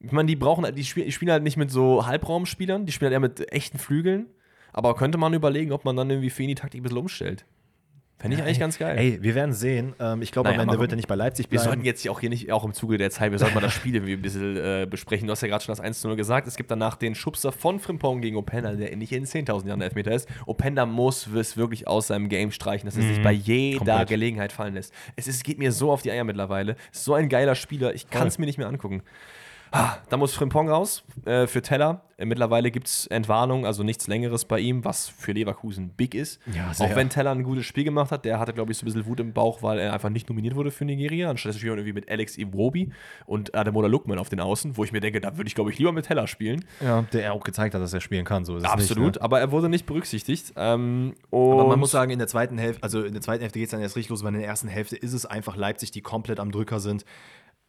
Ich 0.00 0.10
meine, 0.10 0.26
die 0.26 0.34
brauchen, 0.34 0.66
die 0.74 0.84
spielen 0.84 1.30
halt 1.30 1.44
nicht 1.44 1.56
mit 1.56 1.70
so 1.70 2.04
Halbraumspielern, 2.04 2.86
die 2.86 2.92
spielen 2.92 3.12
halt 3.12 3.14
eher 3.14 3.20
mit 3.20 3.52
echten 3.52 3.78
Flügeln. 3.78 4.26
Aber 4.72 4.96
könnte 4.96 5.16
man 5.16 5.32
überlegen, 5.32 5.70
ob 5.70 5.84
man 5.84 5.94
dann 5.94 6.10
irgendwie 6.10 6.30
für 6.30 6.42
ihn 6.42 6.48
die 6.48 6.54
Taktik 6.56 6.80
ein 6.80 6.82
bisschen 6.82 6.98
umstellt. 6.98 7.44
Fände 8.18 8.36
ich 8.36 8.42
eigentlich 8.44 8.60
ganz 8.60 8.78
geil. 8.78 8.96
Ey, 8.96 9.18
wir 9.20 9.34
werden 9.34 9.52
sehen. 9.52 9.94
Ähm, 9.98 10.22
ich 10.22 10.30
glaube, 10.30 10.48
Naja, 10.48 10.60
am 10.62 10.68
Ende 10.68 10.78
wird 10.78 10.92
er 10.92 10.96
nicht 10.96 11.08
bei 11.08 11.16
Leipzig 11.16 11.46
Wir 11.46 11.58
bleiben. 11.58 11.64
sollten 11.64 11.84
jetzt 11.84 12.02
hier 12.02 12.12
auch 12.12 12.20
hier 12.20 12.30
nicht, 12.30 12.52
auch 12.52 12.64
im 12.64 12.72
Zuge 12.72 12.96
der 12.96 13.10
Zeit, 13.10 13.32
wir 13.32 13.38
sollten 13.40 13.54
mal 13.54 13.60
das 13.60 13.72
Spiel 13.72 13.96
irgendwie 13.96 14.12
ein 14.12 14.22
bisschen 14.22 14.56
äh, 14.56 14.86
besprechen. 14.88 15.26
Du 15.26 15.32
hast 15.32 15.40
ja 15.40 15.48
gerade 15.48 15.64
schon 15.64 15.72
das 15.72 15.80
1 15.80 16.04
0 16.04 16.14
gesagt. 16.14 16.46
Es 16.46 16.54
gibt 16.56 16.70
danach 16.70 16.94
den 16.94 17.16
Schubser 17.16 17.50
von 17.50 17.80
Frimpong 17.80 18.20
gegen 18.20 18.36
Openda, 18.36 18.74
der 18.74 18.94
nicht 18.94 19.10
in 19.10 19.24
10.000 19.24 19.66
Jahren 19.66 19.80
Elfmeter 19.80 20.12
ist. 20.12 20.28
Openda 20.46 20.86
muss 20.86 21.26
es 21.26 21.56
wirklich 21.56 21.88
aus 21.88 22.06
seinem 22.06 22.28
Game 22.28 22.52
streichen, 22.52 22.86
dass 22.86 22.96
er 22.96 23.02
sich 23.02 23.20
bei 23.22 23.32
jeder 23.32 23.78
komplett. 23.78 24.08
Gelegenheit 24.08 24.52
fallen 24.52 24.74
lässt. 24.74 24.94
Es 25.16 25.26
ist, 25.26 25.42
geht 25.42 25.58
mir 25.58 25.72
so 25.72 25.90
auf 25.90 26.02
die 26.02 26.12
Eier 26.12 26.22
mittlerweile. 26.22 26.76
Ist 26.92 27.02
so 27.04 27.14
ein 27.14 27.28
geiler 27.28 27.56
Spieler, 27.56 27.92
ich 27.92 28.08
kann 28.08 28.28
es 28.28 28.38
mir 28.38 28.46
nicht 28.46 28.58
mehr 28.58 28.68
angucken. 28.68 29.02
Ah, 29.72 29.96
da 30.10 30.16
muss 30.18 30.34
Frimpong 30.34 30.68
raus 30.68 31.02
äh, 31.24 31.46
für 31.46 31.62
Teller. 31.62 32.02
Äh, 32.18 32.26
mittlerweile 32.26 32.70
gibt 32.70 32.88
es 32.88 33.06
Entwarnung, 33.06 33.64
also 33.64 33.82
nichts 33.82 34.06
Längeres 34.06 34.44
bei 34.44 34.60
ihm, 34.60 34.84
was 34.84 35.08
für 35.08 35.32
Leverkusen 35.32 35.88
big 35.88 36.14
ist. 36.14 36.40
Ja. 36.54 36.70
Auch 36.78 36.94
wenn 36.94 37.08
Teller 37.08 37.30
ein 37.30 37.42
gutes 37.42 37.64
Spiel 37.64 37.84
gemacht 37.84 38.10
hat, 38.12 38.26
der 38.26 38.38
hatte, 38.38 38.52
glaube 38.52 38.70
ich, 38.70 38.78
so 38.78 38.84
ein 38.84 38.86
bisschen 38.86 39.06
Wut 39.06 39.18
im 39.20 39.32
Bauch, 39.32 39.62
weil 39.62 39.78
er 39.78 39.94
einfach 39.94 40.10
nicht 40.10 40.28
nominiert 40.28 40.54
wurde 40.54 40.70
für 40.70 40.84
Nigeria. 40.84 41.30
Anstatt 41.30 41.54
spielt 41.54 41.70
man 41.70 41.78
irgendwie 41.78 41.94
mit 41.94 42.10
Alex 42.10 42.36
Iwobi 42.36 42.92
und 43.26 43.54
Ademola 43.54 43.88
Lukman 43.88 44.18
auf 44.18 44.28
den 44.28 44.40
Außen, 44.40 44.76
wo 44.76 44.84
ich 44.84 44.92
mir 44.92 45.00
denke, 45.00 45.20
da 45.22 45.36
würde 45.38 45.48
ich, 45.48 45.54
glaube 45.54 45.70
ich, 45.70 45.78
lieber 45.78 45.92
mit 45.92 46.04
Teller 46.06 46.26
spielen. 46.26 46.64
ja, 46.80 47.02
der 47.12 47.24
er 47.24 47.32
auch 47.32 47.42
gezeigt 47.42 47.74
hat, 47.74 47.80
dass 47.80 47.94
er 47.94 48.02
spielen 48.02 48.24
kann. 48.26 48.44
So 48.44 48.58
Absolut, 48.58 49.04
Nicht, 49.04 49.16
ne? 49.16 49.22
aber 49.22 49.40
er 49.40 49.50
wurde 49.50 49.70
nicht 49.70 49.86
berücksichtigt. 49.86 50.52
Ähm, 50.56 51.14
Aber 51.30 51.66
man 51.66 51.80
muss 51.80 51.92
sagen, 51.92 52.10
in 52.10 52.18
der 52.18 52.28
zweiten 52.28 52.58
Hälfte, 52.58 52.82
also 52.82 53.02
in 53.02 53.14
der 53.14 53.22
zweiten 53.22 53.40
Hälfte 53.40 53.58
geht 53.58 53.68
es 53.68 53.70
dann 53.70 53.80
erst 53.80 53.96
richtig 53.96 54.10
los, 54.10 54.22
weil 54.22 54.34
in 54.34 54.40
der 54.40 54.48
ersten 54.48 54.68
Hälfte 54.68 54.96
ist 54.96 55.14
es 55.14 55.24
einfach 55.24 55.56
Leipzig, 55.56 55.92
die 55.92 56.02
komplett 56.02 56.40
am 56.40 56.52
Drücker 56.52 56.78
sind. 56.78 57.06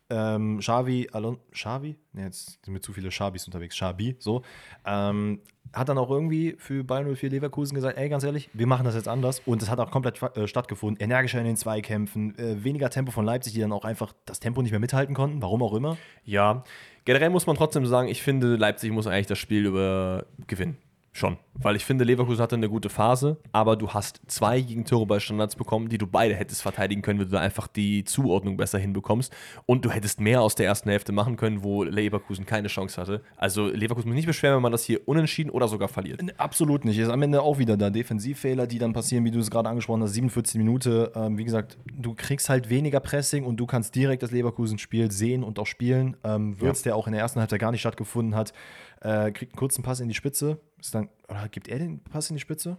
Ähm, 0.09 0.59
Xavi, 0.59 1.09
Alon, 1.11 1.39
Xavi? 1.51 1.95
Ne, 2.13 2.25
jetzt 2.25 2.59
sind 2.63 2.73
mir 2.73 2.81
zu 2.81 2.93
viele 2.93 3.09
Xabis 3.09 3.45
unterwegs. 3.45 3.75
Xabi, 3.75 4.15
so. 4.19 4.41
Ähm, 4.85 5.41
hat 5.71 5.89
dann 5.89 5.97
auch 5.97 6.09
irgendwie 6.09 6.55
für 6.59 6.83
Bayern 6.83 7.15
04 7.15 7.29
Leverkusen 7.29 7.73
gesagt, 7.73 7.97
ey, 7.97 8.09
ganz 8.09 8.23
ehrlich, 8.23 8.49
wir 8.53 8.67
machen 8.67 8.85
das 8.85 8.95
jetzt 8.95 9.07
anders. 9.07 9.41
Und 9.45 9.61
es 9.61 9.69
hat 9.69 9.79
auch 9.79 9.89
komplett 9.89 10.21
äh, 10.21 10.47
stattgefunden. 10.47 11.03
Energischer 11.03 11.39
in 11.39 11.45
den 11.45 11.55
Zweikämpfen, 11.55 12.37
äh, 12.37 12.63
weniger 12.63 12.89
Tempo 12.89 13.11
von 13.11 13.25
Leipzig, 13.25 13.53
die 13.53 13.61
dann 13.61 13.71
auch 13.71 13.85
einfach 13.85 14.13
das 14.25 14.39
Tempo 14.39 14.61
nicht 14.61 14.71
mehr 14.71 14.79
mithalten 14.79 15.15
konnten, 15.15 15.41
warum 15.41 15.63
auch 15.63 15.73
immer. 15.73 15.97
Ja, 16.25 16.63
generell 17.05 17.29
muss 17.29 17.47
man 17.47 17.55
trotzdem 17.55 17.85
sagen, 17.85 18.07
ich 18.07 18.21
finde, 18.21 18.55
Leipzig 18.55 18.91
muss 18.91 19.07
eigentlich 19.07 19.27
das 19.27 19.39
Spiel 19.39 19.65
über 19.65 20.25
gewinnen. 20.47 20.77
Schon. 21.15 21.37
Weil 21.53 21.75
ich 21.75 21.85
finde, 21.85 22.03
Leverkusen 22.03 22.41
hatte 22.41 22.55
eine 22.55 22.67
gute 22.67 22.89
Phase, 22.89 23.37
aber 23.51 23.75
du 23.75 23.91
hast 23.91 24.19
zwei 24.25 24.59
Gegentore 24.59 25.05
bei 25.05 25.19
Standards 25.19 25.55
bekommen, 25.55 25.87
die 25.87 25.99
du 25.99 26.07
beide 26.07 26.33
hättest 26.33 26.63
verteidigen 26.63 27.03
können, 27.03 27.19
wenn 27.19 27.27
du 27.27 27.33
da 27.33 27.39
einfach 27.39 27.67
die 27.67 28.03
Zuordnung 28.03 28.57
besser 28.57 28.79
hinbekommst. 28.79 29.31
Und 29.67 29.85
du 29.85 29.91
hättest 29.91 30.19
mehr 30.19 30.41
aus 30.41 30.55
der 30.55 30.65
ersten 30.65 30.89
Hälfte 30.89 31.11
machen 31.11 31.37
können, 31.37 31.61
wo 31.61 31.83
Leverkusen 31.83 32.47
keine 32.47 32.67
Chance 32.67 32.99
hatte. 32.99 33.21
Also 33.37 33.67
Leverkusen 33.67 34.09
muss 34.09 34.15
nicht 34.15 34.25
beschweren, 34.25 34.55
wenn 34.55 34.63
man 34.63 34.71
das 34.71 34.83
hier 34.83 35.07
unentschieden 35.07 35.51
oder 35.51 35.67
sogar 35.67 35.87
verliert. 35.87 36.19
Absolut 36.39 36.83
nicht. 36.83 36.97
Ist 36.97 37.09
am 37.09 37.21
Ende 37.21 37.43
auch 37.43 37.59
wieder 37.59 37.77
da 37.77 37.91
Defensivfehler, 37.91 38.65
die 38.65 38.79
dann 38.79 38.93
passieren, 38.93 39.23
wie 39.23 39.31
du 39.31 39.37
es 39.37 39.51
gerade 39.51 39.69
angesprochen 39.69 40.01
hast. 40.01 40.13
47 40.13 40.57
Minuten. 40.57 41.07
Ähm, 41.13 41.37
wie 41.37 41.43
gesagt, 41.43 41.77
du 41.95 42.15
kriegst 42.15 42.49
halt 42.49 42.71
weniger 42.71 42.99
Pressing 42.99 43.45
und 43.45 43.57
du 43.57 43.67
kannst 43.67 43.93
direkt 43.93 44.23
das 44.23 44.31
Leverkusen-Spiel 44.31 45.11
sehen 45.11 45.43
und 45.43 45.59
auch 45.59 45.67
spielen. 45.67 46.17
Ähm, 46.23 46.59
Würz, 46.59 46.81
der 46.81 46.95
auch 46.95 47.05
in 47.05 47.13
der 47.13 47.21
ersten 47.21 47.39
Halbzeit 47.39 47.59
gar 47.59 47.71
nicht 47.71 47.81
stattgefunden 47.81 48.33
hat, 48.35 48.53
äh, 49.03 49.31
kriegt 49.31 49.53
einen 49.53 49.59
kurzen 49.59 49.83
Pass 49.83 49.99
in 49.99 50.07
die 50.07 50.15
Spitze. 50.15 50.57
Ist 50.79 50.95
dann, 50.95 51.09
oder 51.29 51.47
gibt 51.49 51.67
er 51.67 51.79
den 51.79 51.99
Pass 52.03 52.29
in 52.29 52.35
die 52.35 52.41
Spitze? 52.41 52.77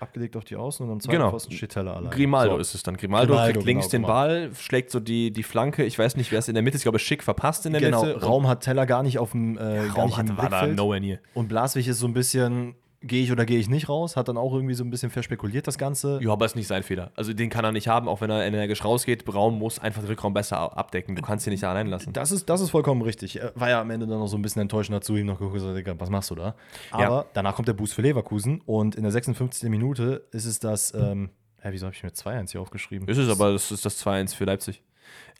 Abgelegt 0.00 0.34
auf 0.34 0.44
die 0.44 0.56
Außen 0.56 0.86
und 0.86 0.92
am 0.92 1.00
zweiten 1.00 1.18
Genau. 1.18 1.30
Pfosten 1.30 1.52
steht 1.52 1.72
Teller 1.72 1.94
allein. 1.94 2.10
Grimaldo 2.10 2.54
So. 2.54 2.60
ist 2.60 2.74
es 2.74 2.82
dann. 2.82 2.96
Grimaldo, 2.96 3.34
Grimaldo, 3.34 3.52
kriegt 3.52 3.66
links 3.66 3.90
genau, 3.90 4.06
den 4.06 4.10
Ball, 4.10 4.50
schlägt 4.58 4.90
so 4.90 4.98
die, 4.98 5.30
die 5.30 5.42
Flanke. 5.42 5.84
Ich 5.84 5.98
weiß 5.98 6.16
nicht, 6.16 6.32
wer 6.32 6.38
es 6.38 6.48
in 6.48 6.54
der 6.54 6.62
Mitte 6.62 6.76
ist. 6.76 6.80
Ich 6.80 6.84
glaube, 6.84 6.98
Schick 6.98 7.22
verpasst 7.22 7.66
in 7.66 7.72
der 7.72 7.82
Genau, 7.82 8.04
Mitte. 8.04 8.22
Raum 8.22 8.48
hat 8.48 8.62
Teller 8.62 8.86
gar 8.86 9.02
nicht 9.02 9.18
auf 9.18 9.32
dem 9.32 9.58
äh, 9.58 9.88
gar 9.88 9.96
Raum 9.96 10.16
hatte, 10.16 10.38
war 10.38 10.48
da 10.48 10.66
nowhere 10.66 11.00
near. 11.00 11.18
Und 11.34 11.48
Blaswig 11.48 11.86
ist 11.86 11.98
so 11.98 12.06
ein 12.06 12.14
bisschen, 12.14 12.74
gehe 13.02 13.22
ich 13.22 13.32
oder 13.32 13.46
gehe 13.46 13.58
ich 13.58 13.68
nicht 13.70 13.88
raus, 13.88 14.16
hat 14.16 14.28
dann 14.28 14.36
auch 14.36 14.52
irgendwie 14.52 14.74
so 14.74 14.84
ein 14.84 14.90
bisschen 14.90 15.10
verspekuliert 15.10 15.66
das 15.66 15.78
Ganze. 15.78 16.20
Ja, 16.22 16.30
aber 16.32 16.44
ist 16.44 16.54
nicht 16.56 16.66
sein 16.66 16.82
Fehler. 16.82 17.12
Also 17.16 17.32
den 17.32 17.48
kann 17.48 17.64
er 17.64 17.72
nicht 17.72 17.88
haben, 17.88 18.08
auch 18.08 18.20
wenn 18.20 18.28
er 18.30 18.44
energisch 18.44 18.84
rausgeht. 18.84 19.24
Braun 19.24 19.58
muss 19.58 19.78
einfach 19.78 20.02
den 20.02 20.08
Rückraum 20.08 20.34
besser 20.34 20.76
abdecken. 20.76 21.16
Du 21.16 21.22
kannst 21.22 21.46
ihn 21.46 21.50
nicht 21.52 21.64
allein 21.64 21.86
lassen. 21.86 22.12
Das 22.12 22.30
ist, 22.30 22.50
das 22.50 22.60
ist 22.60 22.70
vollkommen 22.70 23.00
richtig. 23.02 23.40
War 23.54 23.70
ja 23.70 23.80
am 23.80 23.90
Ende 23.90 24.06
dann 24.06 24.18
noch 24.18 24.26
so 24.28 24.36
ein 24.36 24.42
bisschen 24.42 24.60
enttäuschend 24.62 24.94
dazu, 24.96 25.16
ihm 25.16 25.26
noch 25.26 25.38
gesagt, 25.40 25.76
Digga, 25.78 25.94
was 25.98 26.10
machst 26.10 26.30
du 26.30 26.34
da? 26.34 26.54
Aber 26.90 27.02
Ja. 27.02 27.24
danach 27.32 27.54
kommt 27.54 27.68
der 27.68 27.72
Boost 27.74 27.94
für 27.94 28.02
Leverkusen 28.02 28.60
und 28.66 28.94
in 28.96 29.02
der 29.02 29.12
56. 29.12 29.68
Minute 29.70 30.26
ist 30.32 30.44
es 30.44 30.58
das, 30.58 30.92
ähm, 30.92 31.30
hä, 31.62 31.68
wieso 31.72 31.86
habe 31.86 31.94
ich 31.96 32.02
mir 32.02 32.10
2-1 32.12 32.52
hier 32.52 32.60
aufgeschrieben? 32.60 33.08
Ist 33.08 33.16
es 33.18 33.30
aber, 33.30 33.52
das 33.52 33.70
ist 33.70 33.84
das 33.86 33.96
2-1 34.04 34.34
für 34.34 34.44
Leipzig. 34.44 34.82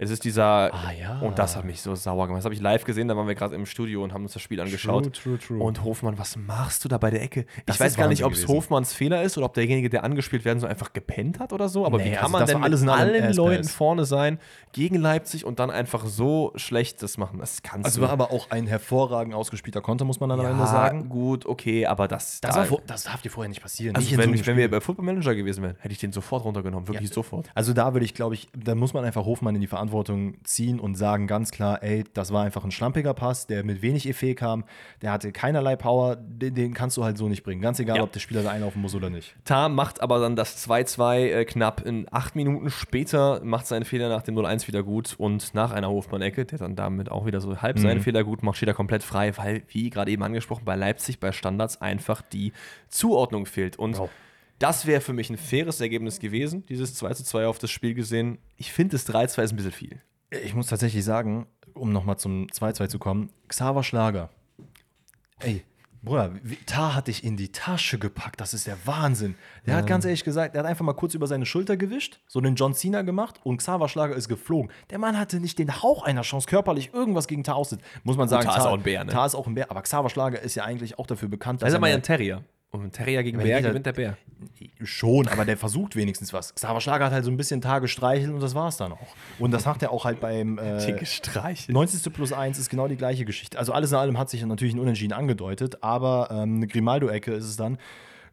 Es 0.03 0.09
ist 0.11 0.25
dieser. 0.25 0.73
Ah, 0.73 0.93
ja. 0.99 1.19
Und 1.21 1.39
das 1.39 1.57
hat 1.57 1.67
mich 1.67 1.83
so 1.83 1.95
sauer 1.95 2.27
gemacht. 2.27 2.39
Das 2.39 2.47
habe 2.47 2.55
ich 2.55 2.61
live 2.63 2.85
gesehen, 2.85 3.07
da 3.09 3.17
waren 3.19 3.27
wir 3.29 3.35
gerade 3.35 3.55
im 3.55 3.67
Studio 3.67 4.03
und 4.03 4.15
haben 4.15 4.23
uns 4.23 4.33
das 4.33 4.41
Spiel 4.41 4.59
angeschaut. 4.59 5.13
true, 5.15 5.39
true. 5.39 5.63
Und 5.63 5.85
Hofmann, 5.85 6.17
was 6.19 6.37
machst 6.39 6.83
du 6.85 6.89
da 6.89 6.97
bei 6.97 7.11
der 7.11 7.21
Ecke? 7.23 7.45
Das 7.67 7.77
ich 7.77 7.81
weiß 7.81 7.97
gar 7.99 8.09
nicht, 8.09 8.25
ob 8.25 8.33
es. 8.33 8.49
Hofmanns 8.49 8.95
Fehler 8.95 9.23
ist 9.23 9.37
oder 9.37 9.45
ob 9.45 9.53
derjenige, 9.53 9.91
der 9.91 10.03
angespielt 10.03 10.47
werden 10.47 10.59
soll, 10.59 10.71
einfach 10.71 10.95
gepennt 10.95 11.39
hat 11.39 11.53
oder 11.53 11.69
so. 11.69 11.85
Aber 11.85 11.99
Nee, 11.99 12.05
wie 12.07 12.11
kann 12.13 12.23
also 12.25 12.33
man 12.33 12.47
denn 12.47 12.57
mit 12.57 12.65
alles 12.65 12.81
allem 12.89 13.23
allen. 13.25 13.35
Leuten 13.35 13.65
vorne 13.69 14.07
sein 14.07 14.39
gegen 14.73 14.97
Leipzig 14.97 15.45
und 15.45 15.59
dann 15.59 15.71
einfach 15.71 16.07
so 16.07 16.53
schlecht 16.57 17.03
das 17.03 17.19
machen? 17.19 17.39
Das 17.39 17.63
kannst 17.63 17.85
Also 17.85 18.01
du 18.01 18.07
war 18.07 18.11
aber 18.11 18.31
auch 18.31 18.51
ein 18.51 18.67
hervorragend 18.67 19.35
ausgespielter 19.35 19.83
Konter, 19.83 20.07
muss 20.07 20.19
man 20.19 20.31
dann 20.31 20.41
am 20.41 20.47
ja, 20.47 20.53
Ende 20.53 20.67
sagen. 20.67 21.11
gut, 21.11 21.45
okay, 21.45 21.85
aber 21.85 22.09
das. 22.09 22.41
Das, 22.41 22.55
da- 22.55 22.65
vor, 22.65 22.81
das 22.87 23.03
darf 23.05 23.21
dir 23.21 23.29
vorher 23.31 23.51
nicht 23.51 23.61
passieren. 23.61 23.95
also 23.97 24.07
Nicht 24.09 24.17
wenn, 24.17 24.35
so 24.35 24.47
wenn 24.47 24.57
wir 24.57 24.71
bei 24.71 24.81
Football 24.81 25.05
Manager 25.05 25.35
gewesen 25.35 25.63
wären, 25.63 25.77
hätte 25.81 25.93
ich 25.93 25.99
den 25.99 26.13
sofort 26.13 26.43
runtergenommen. 26.43 26.89
Wirklich 26.89 27.11
sofort. 27.11 27.51
Also 27.55 27.75
da 27.75 27.93
würde 27.93 28.07
ich, 28.07 28.15
glaube 28.15 28.35
ich, 28.35 28.49
da 28.57 28.75
muss 28.75 28.95
man 28.95 29.05
einfach 29.05 29.27
Hofmann 29.27 29.55
in 29.55 29.61
die 29.61 29.67
Verantwortung 29.67 29.90
ziehen 30.45 30.81
und 30.81 30.95
sagen 30.95 31.27
ganz 31.27 31.51
klar, 31.51 31.83
ey, 31.83 32.05
das 32.15 32.33
war 32.33 32.45
einfach 32.45 32.65
ein 32.65 32.71
schlampiger 32.71 33.15
Pass, 33.15 33.47
der 33.47 33.65
mit 33.65 33.83
wenig 33.83 34.09
Effet 34.09 34.35
kam, 34.35 34.65
der 35.03 35.13
hatte 35.13 35.33
keinerlei 35.33 35.77
Power, 35.77 36.17
den, 36.17 36.55
den 36.55 36.75
kannst 36.75 36.97
du 36.97 37.05
halt 37.05 37.19
so 37.19 37.29
nicht 37.29 37.43
bringen. 37.43 37.61
Ganz 37.61 37.79
egal, 37.81 37.97
Ja. 37.99 38.03
ob 38.03 38.13
der 38.13 38.21
Spieler 38.21 38.43
da 38.43 38.51
einlaufen 38.51 38.81
muss 38.81 38.95
oder 38.95 39.11
nicht. 39.11 39.35
Tam 39.45 39.75
macht 39.75 40.01
aber 40.03 40.19
dann 40.21 40.37
das 40.37 40.67
2-2 40.69 41.17
äh, 41.31 41.45
knapp 41.45 41.85
in 41.85 42.07
acht 42.11 42.37
Minuten 42.37 42.71
später, 42.71 43.41
macht 43.45 43.67
seinen 43.67 43.85
Fehler 43.85 44.09
nach 44.09 44.23
dem 44.23 44.35
0-1 44.37 44.67
wieder 44.69 44.83
gut 44.83 45.15
und 45.19 45.55
nach 45.55 45.73
einer 45.73 45.89
Hofmann-Ecke, 45.91 46.45
der 46.47 46.59
dann 46.59 46.77
damit 46.77 47.11
auch 47.11 47.27
wieder 47.27 47.41
so 47.41 47.61
halb 47.61 47.77
Mhm. 47.77 47.81
seinen 47.83 48.01
Fehler 48.01 48.25
gut 48.25 48.43
macht, 48.43 48.57
steht 48.57 48.69
er 48.69 48.75
komplett 48.75 49.03
frei, 49.03 49.37
weil, 49.37 49.63
wie 49.69 49.91
gerade 49.91 50.11
eben 50.11 50.23
angesprochen, 50.23 50.65
bei 50.65 50.77
Leipzig 50.77 51.21
bei 51.21 51.33
Standards 51.33 51.81
einfach 51.81 52.23
die 52.23 52.53
Zuordnung 52.89 53.47
fehlt. 53.47 53.79
Und 53.79 53.99
Wow. 53.99 54.11
Das 54.61 54.87
wäre 54.87 55.01
für 55.01 55.13
mich 55.13 55.29
ein 55.31 55.37
faires 55.37 55.81
Ergebnis 55.81 56.21
gewesen, 56.21 56.65
dieses 56.67 56.95
2-2 57.03 57.47
auf 57.47 57.59
das 57.59 57.71
Spiel 57.73 57.95
gesehen. 57.95 58.39
Ich 58.57 58.73
finde, 58.73 58.93
das 58.93 59.09
3-2 59.09 59.43
ist 59.43 59.53
ein 59.53 59.57
bisschen 59.57 59.73
viel. 59.73 60.01
Ich 60.45 60.55
muss 60.55 60.69
tatsächlich 60.69 61.05
sagen, 61.05 61.47
um 61.75 61.93
nochmal 61.93 62.19
zum 62.19 62.47
2-2 62.47 62.89
zu 62.89 62.99
kommen, 63.01 63.31
Xaver 63.49 63.83
Schlager. 63.83 64.31
Ey, 65.41 65.65
Bruder, 66.03 66.33
Tar 66.67 66.95
hat 66.95 67.09
dich 67.09 67.25
in 67.25 67.37
die 67.37 67.53
Tasche 67.53 67.99
gepackt. 67.99 68.41
Das 68.41 68.55
ist 68.55 68.67
der 68.67 68.77
Wahnsinn. 68.87 69.35
Der 69.67 69.77
hat 69.77 69.87
ganz 69.87 70.05
ehrlich 70.07 70.25
gesagt, 70.25 70.55
der 70.55 70.63
hat 70.63 70.69
einfach 70.71 70.85
mal 70.85 70.95
kurz 70.95 71.13
über 71.15 71.27
seine 71.27 71.45
Schulter 71.45 71.77
gewischt, 71.77 72.21
so 72.27 72.41
den 72.41 72.55
John 72.55 72.73
Cena 72.75 73.03
gemacht 73.03 73.39
und 73.45 73.59
Xaver 73.59 73.87
Schlager 73.89 74.15
ist 74.15 74.29
geflogen. 74.29 74.71
Der 74.89 74.99
Mann 74.99 75.19
hatte 75.19 75.41
nicht 75.41 75.59
den 75.59 75.83
Hauch 75.83 76.03
einer 76.03 76.23
Chance, 76.23 76.47
körperlich 76.47 76.95
irgendwas 76.95 77.27
gegen 77.27 77.45
Tar 77.45 77.57
auszusetzen. 77.57 77.87
Muss 78.03 78.17
man 78.17 78.29
sagen, 78.29 78.47
Tar 78.47 78.57
ist 78.59 78.65
auch 78.65 78.75
ein 78.75 78.83
Bär, 78.83 79.05
ne? 79.05 79.13
Tar 79.13 79.27
ist 79.27 79.35
auch 79.35 79.47
ein 79.47 79.55
Bär, 79.55 79.71
aber 79.71 79.83
Xaver 79.83 80.09
Schlager 80.09 80.41
ist 80.41 80.55
ja 80.55 80.65
eigentlich 80.65 80.99
auch 80.99 81.07
dafür 81.07 81.29
bekannt, 81.29 81.61
Das 81.63 81.69
ist 81.69 81.75
er 81.75 81.79
aber 81.79 81.89
ja 81.89 81.95
mal- 81.95 81.99
ein 81.99 82.03
Terrier. 82.03 82.45
Und 82.73 82.93
Terrier 82.93 83.25
gegen 83.25 83.39
Bär 83.39 83.63
gewinnt 83.63 83.87
der 83.87 83.93
Bär. 83.93 84.17
Schon, 84.83 85.27
aber 85.27 85.45
der 85.45 85.57
versucht 85.57 85.97
wenigstens 85.97 86.33
was. 86.33 86.55
Xaver 86.55 86.81
Schlager 86.81 87.07
hat 87.07 87.13
halt 87.13 87.25
so 87.25 87.31
ein 87.31 87.37
bisschen 87.37 87.61
Tage 87.61 87.89
streicheln 87.89 88.33
und 88.33 88.41
das 88.41 88.55
war's 88.55 88.77
dann 88.77 88.93
auch. 88.93 89.15
Und 89.41 89.51
das 89.51 89.65
macht 89.65 89.83
er 89.83 89.91
auch 89.91 90.05
halt 90.05 90.21
beim 90.21 90.57
äh, 90.59 90.93
gestreichelt. 90.93 91.75
90. 91.75 92.13
plus 92.13 92.33
1 92.33 92.59
ist 92.59 92.71
genau 92.71 92.87
die 92.87 92.97
gleiche 92.97 93.25
Geschichte. 93.25 93.59
Also 93.59 93.73
alles 93.73 93.91
in 93.91 93.99
allem 93.99 94.19
hat 94.19 94.31
sich 94.31 94.45
natürlich 94.45 94.75
ein 94.75 94.79
Unentschieden 94.79 95.13
angedeutet, 95.15 95.83
aber 95.83 96.29
ähm, 96.31 96.57
eine 96.57 96.69
Grimaldo-Ecke 96.69 97.33
ist 97.33 97.45
es 97.45 97.57
dann. 97.57 97.77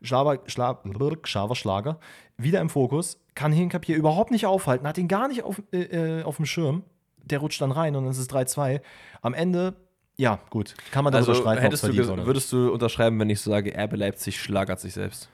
Schlaber, 0.04 0.40
Schla, 0.46 0.80
Xaver 1.24 1.56
Schlager, 1.56 2.00
wieder 2.38 2.62
im 2.62 2.70
Fokus, 2.70 3.20
kann 3.34 3.52
Hinkapier 3.52 3.96
überhaupt 3.96 4.30
nicht 4.30 4.46
aufhalten, 4.46 4.88
hat 4.88 5.00
ihn 5.00 5.08
gar 5.08 5.28
nicht 5.28 5.44
auf, 5.44 5.62
äh, 5.72 6.20
äh, 6.20 6.24
auf 6.24 6.36
dem 6.36 6.46
Schirm. 6.46 6.84
Der 7.24 7.40
rutscht 7.40 7.60
dann 7.60 7.72
rein 7.72 7.96
und 7.96 8.04
dann 8.04 8.12
ist 8.12 8.20
es 8.20 8.30
3-2. 8.30 8.82
Am 9.22 9.34
Ende, 9.34 9.74
ja, 10.18 10.40
gut, 10.50 10.76
kann 10.92 11.04
man 11.04 11.14
darüber 11.14 11.30
Also 11.30 11.42
streiten, 11.42 11.62
hättest 11.62 11.84
du, 11.84 11.94
verdient 11.94 12.26
würdest 12.26 12.52
du 12.52 12.72
unterschreiben, 12.72 13.20
wenn 13.20 13.30
ich 13.30 13.40
so 13.40 13.52
sage, 13.52 13.74
Erbe 13.74 13.96
Leipzig 13.96 14.40
schlagert 14.42 14.80
sich 14.80 14.94
selbst? 14.94 15.30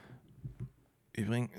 Übrigens, 1.14 1.52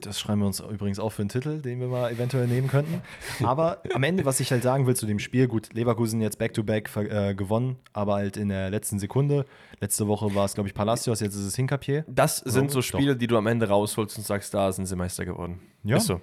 das 0.00 0.20
schreiben 0.20 0.40
wir 0.40 0.46
uns 0.46 0.60
übrigens 0.60 0.98
auch 0.98 1.10
für 1.10 1.22
einen 1.22 1.28
Titel, 1.28 1.60
den 1.60 1.80
wir 1.80 1.88
mal 1.88 2.10
eventuell 2.10 2.46
nehmen 2.46 2.68
könnten. 2.68 3.02
Aber 3.42 3.82
am 3.92 4.02
Ende, 4.02 4.24
was 4.24 4.40
ich 4.40 4.50
halt 4.50 4.62
sagen 4.62 4.86
will 4.86 4.96
zu 4.96 5.06
dem 5.06 5.18
Spiel, 5.18 5.48
gut, 5.48 5.72
Leverkusen 5.72 6.20
jetzt 6.20 6.38
Back-to-Back 6.38 6.90
äh, 6.96 7.34
gewonnen, 7.34 7.76
aber 7.92 8.14
halt 8.14 8.36
in 8.36 8.48
der 8.48 8.70
letzten 8.70 8.98
Sekunde. 8.98 9.44
Letzte 9.80 10.06
Woche 10.06 10.34
war 10.34 10.44
es, 10.44 10.54
glaube 10.54 10.68
ich, 10.68 10.74
Palacios, 10.74 11.20
jetzt 11.20 11.34
ist 11.34 11.44
es 11.44 11.56
Hinkapier. 11.56 12.04
Das 12.08 12.38
sind 12.38 12.70
so 12.70 12.78
Doch. 12.78 12.84
Spiele, 12.84 13.16
die 13.16 13.26
du 13.26 13.36
am 13.36 13.46
Ende 13.46 13.68
rausholst 13.68 14.16
und 14.16 14.24
sagst, 14.24 14.54
da 14.54 14.72
sind 14.72 14.86
sie 14.86 14.96
Meister 14.96 15.24
geworden. 15.24 15.60
Ja. 15.84 15.96
Ist 15.96 16.06
so. 16.06 16.20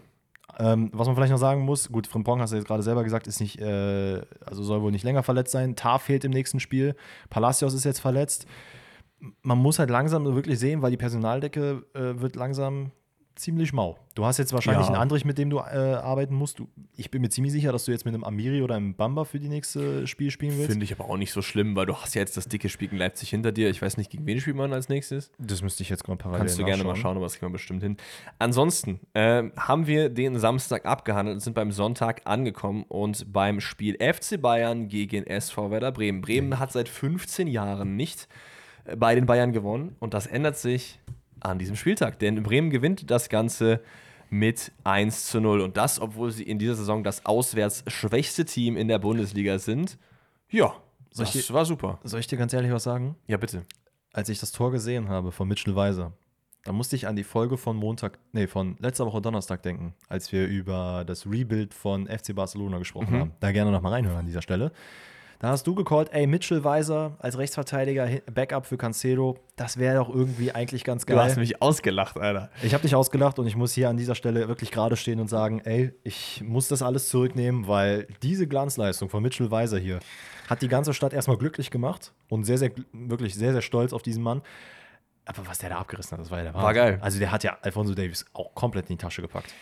Ähm, 0.59 0.89
was 0.93 1.07
man 1.07 1.15
vielleicht 1.15 1.31
noch 1.31 1.37
sagen 1.39 1.61
muss, 1.61 1.89
gut, 1.89 2.05
Frimpong 2.05 2.41
hast 2.41 2.51
du 2.51 2.57
jetzt 2.57 2.67
gerade 2.67 2.83
selber 2.83 3.05
gesagt, 3.05 3.27
ist 3.27 3.39
nicht, 3.39 3.59
äh, 3.59 4.21
also 4.45 4.61
soll 4.61 4.81
wohl 4.81 4.91
nicht 4.91 5.05
länger 5.05 5.23
verletzt 5.23 5.53
sein. 5.53 5.75
Tar 5.75 5.99
fehlt 5.99 6.25
im 6.25 6.31
nächsten 6.31 6.59
Spiel. 6.59 6.95
Palacios 7.29 7.73
ist 7.73 7.85
jetzt 7.85 7.99
verletzt. 7.99 8.45
man 9.41 9.57
muss 9.57 9.79
halt 9.79 9.89
langsam 9.89 10.25
wirklich 10.25 10.59
sehen, 10.59 10.81
weil 10.81 10.91
die 10.91 10.97
Personaldecke 10.97 11.83
äh, 11.93 12.21
wird 12.21 12.35
langsam 12.35 12.91
ziemlich 13.39 13.73
mau. 13.73 13.97
Du 14.15 14.25
hast 14.25 14.37
jetzt 14.37 14.53
wahrscheinlich 14.53 14.87
Ja. 14.87 14.93
einen 14.93 15.01
Andrich, 15.01 15.23
mit 15.25 15.37
dem 15.37 15.49
du 15.49 15.57
äh, 15.57 15.61
arbeiten 15.61 16.35
musst. 16.35 16.59
Du, 16.59 16.67
ich 16.95 17.09
bin 17.09 17.21
mir 17.21 17.29
ziemlich 17.29 17.53
sicher, 17.53 17.71
dass 17.71 17.85
du 17.85 17.91
jetzt 17.91 18.05
mit 18.05 18.13
einem 18.13 18.23
Amiri 18.23 18.61
oder 18.61 18.75
einem 18.75 18.93
Bamba 18.95 19.23
für 19.23 19.39
die 19.39 19.47
nächste 19.47 20.05
Spiel 20.07 20.29
spielen 20.29 20.57
willst. 20.57 20.71
Finde 20.71 20.83
ich 20.83 20.91
aber 20.93 21.05
auch 21.09 21.17
nicht 21.17 21.31
so 21.31 21.41
schlimm, 21.41 21.75
weil 21.75 21.85
du 21.85 21.95
hast 21.95 22.15
ja 22.15 22.21
jetzt 22.21 22.35
das 22.37 22.47
dicke 22.47 22.69
Spiel 22.69 22.89
gegen 22.89 22.97
Leipzig 22.99 23.29
hinter 23.29 23.51
dir. 23.51 23.69
Ich 23.69 23.81
weiß 23.81 23.97
nicht, 23.97 24.11
gegen 24.11 24.25
wen 24.25 24.39
spielt 24.39 24.57
man 24.57 24.73
als 24.73 24.89
nächstes. 24.89 25.31
Das 25.37 25.61
müsste 25.61 25.83
ich 25.83 25.89
jetzt 25.89 26.07
mal 26.07 26.17
parallel 26.17 26.39
Kannst 26.39 26.59
du 26.59 26.65
gerne 26.65 26.83
mal 26.83 26.95
schauen, 26.95 27.15
aber 27.15 27.25
das 27.25 27.33
kriegen 27.39 27.47
wir 27.51 27.53
bestimmt 27.53 27.81
hin. 27.81 27.97
Ansonsten 28.39 28.99
ähm, 29.15 29.53
haben 29.57 29.87
wir 29.87 30.09
den 30.09 30.37
Samstag 30.37 30.85
abgehandelt 30.85 31.35
und 31.35 31.39
sind 31.39 31.53
beim 31.53 31.71
Sonntag 31.71 32.21
angekommen 32.25 32.83
und 32.87 33.31
beim 33.31 33.59
Spiel 33.61 33.95
FC 34.01 34.41
Bayern 34.41 34.87
gegen 34.89 35.25
SV 35.25 35.71
Werder 35.71 35.91
Bremen. 35.91 36.21
Bremen 36.21 36.59
hat 36.59 36.71
seit 36.71 36.89
15 36.89 37.47
Jahren 37.47 37.95
nicht 37.95 38.27
äh, 38.85 38.95
bei 38.95 39.15
den 39.15 39.25
Bayern 39.25 39.51
gewonnen 39.53 39.95
und 39.99 40.13
das 40.13 40.27
ändert 40.27 40.57
sich 40.57 40.99
an 41.41 41.59
diesem 41.59 41.75
Spieltag, 41.75 42.19
denn 42.19 42.41
Bremen 42.43 42.69
gewinnt 42.69 43.09
das 43.09 43.29
Ganze 43.29 43.81
mit 44.29 44.71
1 44.83 45.27
zu 45.27 45.41
0 45.41 45.61
und 45.61 45.75
das, 45.77 45.99
obwohl 45.99 46.31
sie 46.31 46.43
in 46.43 46.59
dieser 46.59 46.75
Saison 46.75 47.03
das 47.03 47.25
auswärts 47.25 47.83
schwächste 47.87 48.45
Team 48.45 48.77
in 48.77 48.87
der 48.87 48.99
Bundesliga 48.99 49.57
sind. 49.57 49.97
Ja, 50.49 50.75
das 51.15 51.31
Solche- 51.33 51.53
war 51.53 51.65
super. 51.65 51.99
Soll 52.03 52.19
ich 52.19 52.27
dir 52.27 52.37
ganz 52.37 52.53
ehrlich 52.53 52.71
was 52.71 52.83
sagen? 52.83 53.15
Ja, 53.27 53.37
bitte. 53.37 53.65
Als 54.13 54.29
ich 54.29 54.39
das 54.39 54.51
Tor 54.51 54.71
gesehen 54.71 55.09
habe 55.09 55.31
von 55.31 55.47
Mitchell 55.47 55.75
Weiser, 55.75 56.13
da 56.63 56.71
musste 56.73 56.95
ich 56.95 57.07
an 57.07 57.15
die 57.15 57.23
Folge 57.23 57.57
von 57.57 57.75
Montag, 57.77 58.19
nee, 58.33 58.45
von 58.45 58.75
letzter 58.79 59.05
Woche 59.05 59.21
Donnerstag 59.21 59.63
denken, 59.63 59.93
als 60.07 60.31
wir 60.31 60.45
über 60.47 61.03
das 61.07 61.25
Rebuild 61.25 61.73
von 61.73 62.05
FC 62.07 62.35
Barcelona 62.35 62.77
gesprochen 62.79 63.11
haben. 63.19 63.31
Da 63.39 63.51
gerne 63.51 63.71
nochmal 63.71 63.93
reinhören 63.93 64.17
an 64.19 64.25
dieser 64.25 64.41
Stelle. 64.41 64.71
Da 65.41 65.47
hast 65.51 65.65
du 65.65 65.73
gecallt, 65.73 66.09
ey, 66.11 66.27
Mitchell 66.27 66.65
Weiser 66.65 67.15
als 67.19 67.37
Rechtsverteidiger, 67.37 68.09
Backup 68.33 68.65
für 68.65 68.75
Cancelo, 68.77 69.37
das 69.55 69.77
wäre 69.77 69.95
doch 69.95 70.09
irgendwie 70.13 70.51
eigentlich 70.51 70.83
ganz 70.83 71.05
Du 71.05 71.15
hast 71.17 71.35
geil. 71.35 71.39
mich 71.39 71.61
ausgelacht, 71.61 72.17
Alter. 72.17 72.49
Ich 72.61 72.73
habe 72.73 72.81
dich 72.81 72.93
ausgelacht 72.93 73.39
und 73.39 73.47
ich 73.47 73.55
muss 73.55 73.71
hier 73.71 73.87
an 73.87 73.95
dieser 73.95 74.15
Stelle 74.15 74.49
wirklich 74.49 74.69
gerade 74.69 74.97
stehen 74.97 75.17
und 75.21 75.29
sagen, 75.29 75.61
ey, 75.63 75.93
ich 76.03 76.43
muss 76.45 76.67
das 76.67 76.81
alles 76.81 77.07
zurücknehmen, 77.07 77.67
weil 77.69 78.05
diese 78.21 78.47
Glanzleistung 78.47 79.07
von 79.09 79.23
Mitchell 79.23 79.49
Weiser 79.49 79.79
hier 79.79 79.99
hat 80.49 80.61
die 80.61 80.67
ganze 80.67 80.93
Stadt 80.93 81.13
erstmal 81.13 81.37
glücklich 81.37 81.71
gemacht 81.71 82.11
und 82.27 82.43
sehr, 82.43 82.57
sehr, 82.57 82.71
wirklich 82.91 83.33
sehr, 83.35 83.53
sehr 83.53 83.61
stolz 83.61 83.93
auf 83.93 84.01
diesen 84.01 84.21
Mann. 84.23 84.41
Aber 85.23 85.47
was 85.47 85.59
der 85.59 85.69
da 85.69 85.77
abgerissen 85.77 86.17
hat, 86.17 86.19
das 86.19 86.31
war 86.31 86.39
ja 86.39 86.45
der 86.45 86.53
War 86.53 86.63
Wahnsinn. 86.63 86.83
geil. 86.83 86.99
Also 87.01 87.17
der 87.17 87.31
hat 87.31 87.45
ja 87.45 87.57
Alfonso 87.61 87.93
Davis 87.93 88.25
auch 88.33 88.53
komplett 88.55 88.89
in 88.89 88.97
die 88.97 89.01
Tasche 89.01 89.21
gepackt. 89.21 89.53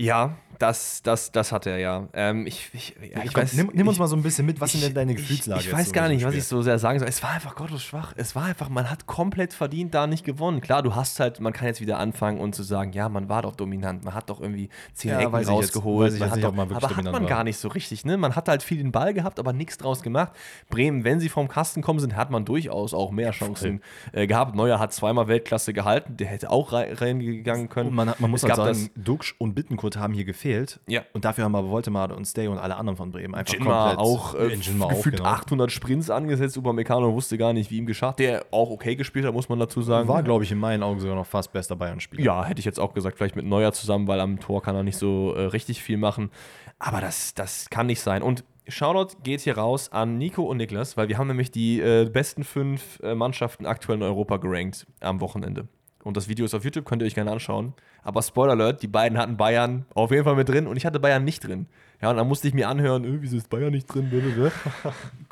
Ja, 0.00 0.36
das, 0.60 1.02
das, 1.04 1.30
das 1.30 1.52
hat 1.52 1.66
er 1.66 1.78
ja. 1.78 2.08
Ähm, 2.14 2.44
ich, 2.46 2.70
ich, 2.72 2.96
ja, 3.14 3.22
ich 3.22 3.32
Komm, 3.32 3.42
weiß, 3.44 3.52
nimm, 3.54 3.70
nimm 3.72 3.86
uns 3.86 3.96
ich, 3.96 4.00
mal 4.00 4.08
so 4.08 4.16
ein 4.16 4.22
bisschen 4.22 4.44
mit, 4.44 4.60
was 4.60 4.72
sind 4.72 4.82
denn 4.82 4.94
deine 4.94 5.14
Gefühlslage? 5.14 5.60
ich 5.60 5.66
jetzt 5.66 5.74
weiß 5.76 5.92
gar 5.92 6.08
nicht, 6.08 6.24
was 6.24 6.34
ich 6.34 6.44
so 6.44 6.62
sehr 6.62 6.80
sagen 6.80 6.98
soll. 6.98 7.08
Es 7.08 7.22
war 7.22 7.30
einfach 7.30 7.54
gottlos 7.54 7.82
schwach. 7.84 8.12
Es 8.16 8.34
war 8.34 8.44
einfach, 8.44 8.68
man 8.68 8.90
hat 8.90 9.06
komplett 9.06 9.52
verdient 9.52 9.94
da 9.94 10.08
nicht 10.08 10.24
gewonnen. 10.24 10.60
Klar, 10.60 10.82
du 10.82 10.96
hast 10.96 11.20
halt, 11.20 11.38
man 11.40 11.52
kann 11.52 11.66
jetzt 11.68 11.80
wieder 11.80 11.98
anfangen 11.98 12.40
und 12.40 12.56
zu 12.56 12.64
sagen, 12.64 12.92
ja, 12.92 13.08
man 13.08 13.28
war 13.28 13.42
doch 13.42 13.54
dominant. 13.54 14.04
Man 14.04 14.14
hat 14.14 14.30
doch 14.30 14.40
irgendwie 14.40 14.68
zehn 14.94 15.12
Ja, 15.12 15.20
Ecken 15.20 15.36
jetzt- 15.38 15.48
rausgeholt. 15.48 16.12
ich 16.14 16.18
man 16.20 16.28
jetzt 16.28 16.36
hat 16.38 16.44
doch, 16.44 16.54
man 16.54 16.72
aber 16.72 16.96
hat 16.96 17.04
man 17.04 17.26
gar 17.26 17.44
nicht 17.44 17.58
so 17.58 17.68
richtig. 17.68 18.04
Ne? 18.04 18.16
Man 18.16 18.34
hat 18.34 18.48
halt 18.48 18.64
viel 18.64 18.78
den 18.78 18.90
Ball 18.90 19.14
gehabt, 19.14 19.38
aber 19.38 19.52
nichts 19.52 19.78
draus 19.78 20.02
gemacht. 20.02 20.32
Bremen, 20.70 21.04
wenn 21.04 21.20
sie 21.20 21.28
vom 21.28 21.46
Kasten 21.46 21.82
kommen 21.82 22.00
sind, 22.00 22.16
hat 22.16 22.30
man 22.30 22.44
durchaus 22.44 22.94
auch 22.94 23.12
mehr 23.12 23.30
Chancen 23.30 23.80
äh, 24.12 24.26
gehabt. 24.26 24.56
Neuer 24.56 24.80
hat 24.80 24.92
zweimal 24.92 25.28
Weltklasse 25.28 25.72
gehalten. 25.72 26.16
Der 26.16 26.26
hätte 26.26 26.50
auch 26.50 26.72
rei- 26.72 26.92
reingegangen 26.94 27.68
können. 27.68 27.90
Und 27.90 27.94
man, 27.94 28.10
hat- 28.10 28.18
man 28.20 28.30
muss 28.30 28.42
Es 28.42 28.48
halt 28.50 28.76
sagen, 28.76 28.90
Duxch 28.96 29.36
und 29.38 29.54
Bittenkurt 29.88 29.96
haben 30.02 30.14
hier 30.14 30.24
gefehlt. 30.24 30.80
Ja. 30.86 31.02
Und 31.12 31.24
dafür 31.24 31.44
haben 31.44 31.54
aber 31.54 31.68
Woltemade 31.68 32.14
und 32.14 32.24
Stay 32.26 32.46
und 32.48 32.58
alle 32.58 32.76
anderen 32.76 32.96
von 32.96 33.10
Bremen 33.10 33.34
einfach 33.34 33.54
Jinma 33.54 33.94
komplett. 33.94 33.98
auch 33.98 34.34
äh, 34.34 34.54
Jinma 34.54 34.86
auch, 34.86 34.90
gefühlt 34.90 35.16
genau. 35.16 35.28
800 35.28 35.72
Sprints 35.72 36.10
angesetzt. 36.10 36.56
Upamecano 36.56 37.12
wusste 37.12 37.38
gar 37.38 37.52
nicht, 37.52 37.70
wie 37.70 37.78
ihm 37.78 37.86
geschah. 37.86 38.12
Der 38.12 38.46
auch 38.50 38.70
okay 38.70 38.96
gespielt 38.96 39.24
hat, 39.24 39.34
muss 39.34 39.48
man 39.48 39.58
dazu 39.58 39.82
sagen. 39.82 40.08
War, 40.08 40.22
glaube 40.22 40.44
ich, 40.44 40.52
in 40.52 40.58
meinen 40.58 40.82
Augen 40.82 41.00
sogar 41.00 41.16
noch 41.16 41.26
fast 41.26 41.52
bester 41.52 41.76
Bayern-Spieler. 41.76 42.22
ja, 42.22 42.44
hätte 42.44 42.58
ich 42.58 42.64
jetzt 42.64 42.80
auch 42.80 42.94
gesagt, 42.94 43.16
vielleicht 43.16 43.36
mit 43.36 43.46
Neuer 43.46 43.72
zusammen, 43.72 44.06
weil 44.06 44.20
am 44.20 44.40
Tor 44.40 44.62
kann 44.62 44.74
er 44.74 44.82
nicht 44.82 44.98
so 44.98 45.34
äh, 45.34 45.42
richtig 45.42 45.82
viel 45.82 45.96
machen. 45.96 46.30
Aber 46.78 47.00
das, 47.00 47.34
das 47.34 47.70
kann 47.70 47.86
nicht 47.86 48.00
sein. 48.00 48.22
Und 48.22 48.44
Shoutout 48.68 49.16
geht 49.22 49.40
hier 49.40 49.56
raus 49.56 49.90
an 49.92 50.18
Nico 50.18 50.42
und 50.42 50.58
Niklas, 50.58 50.98
weil 50.98 51.08
wir 51.08 51.16
haben 51.16 51.28
nämlich 51.28 51.50
die 51.50 51.80
äh, 51.80 52.04
besten 52.04 52.44
fünf 52.44 53.00
äh, 53.02 53.14
Mannschaften 53.14 53.64
aktuell 53.64 53.96
in 53.96 54.02
Europa 54.02 54.36
gerankt 54.36 54.86
am 55.00 55.20
Wochenende. 55.22 55.68
Und 56.08 56.16
das 56.16 56.26
Video 56.26 56.46
ist 56.46 56.54
auf 56.54 56.64
YouTube, 56.64 56.86
könnt 56.86 57.02
ihr 57.02 57.06
euch 57.06 57.14
gerne 57.14 57.30
anschauen. 57.30 57.74
Aber 58.02 58.22
Spoiler 58.22 58.52
Alert, 58.52 58.82
die 58.82 58.86
beiden 58.86 59.18
hatten 59.18 59.36
Bayern 59.36 59.84
auf 59.92 60.10
jeden 60.10 60.24
Fall 60.24 60.36
mit 60.36 60.48
drin 60.48 60.66
und 60.66 60.78
ich 60.78 60.86
hatte 60.86 60.98
Bayern 60.98 61.22
nicht 61.22 61.46
drin. 61.46 61.66
Ja, 62.00 62.08
und 62.08 62.16
dann 62.16 62.26
musste 62.26 62.48
ich 62.48 62.54
mir 62.54 62.66
anhören, 62.66 63.04
äh, 63.04 63.20
wieso 63.20 63.36
ist 63.36 63.50
Bayern 63.50 63.72
nicht 63.72 63.92
drin? 63.92 64.10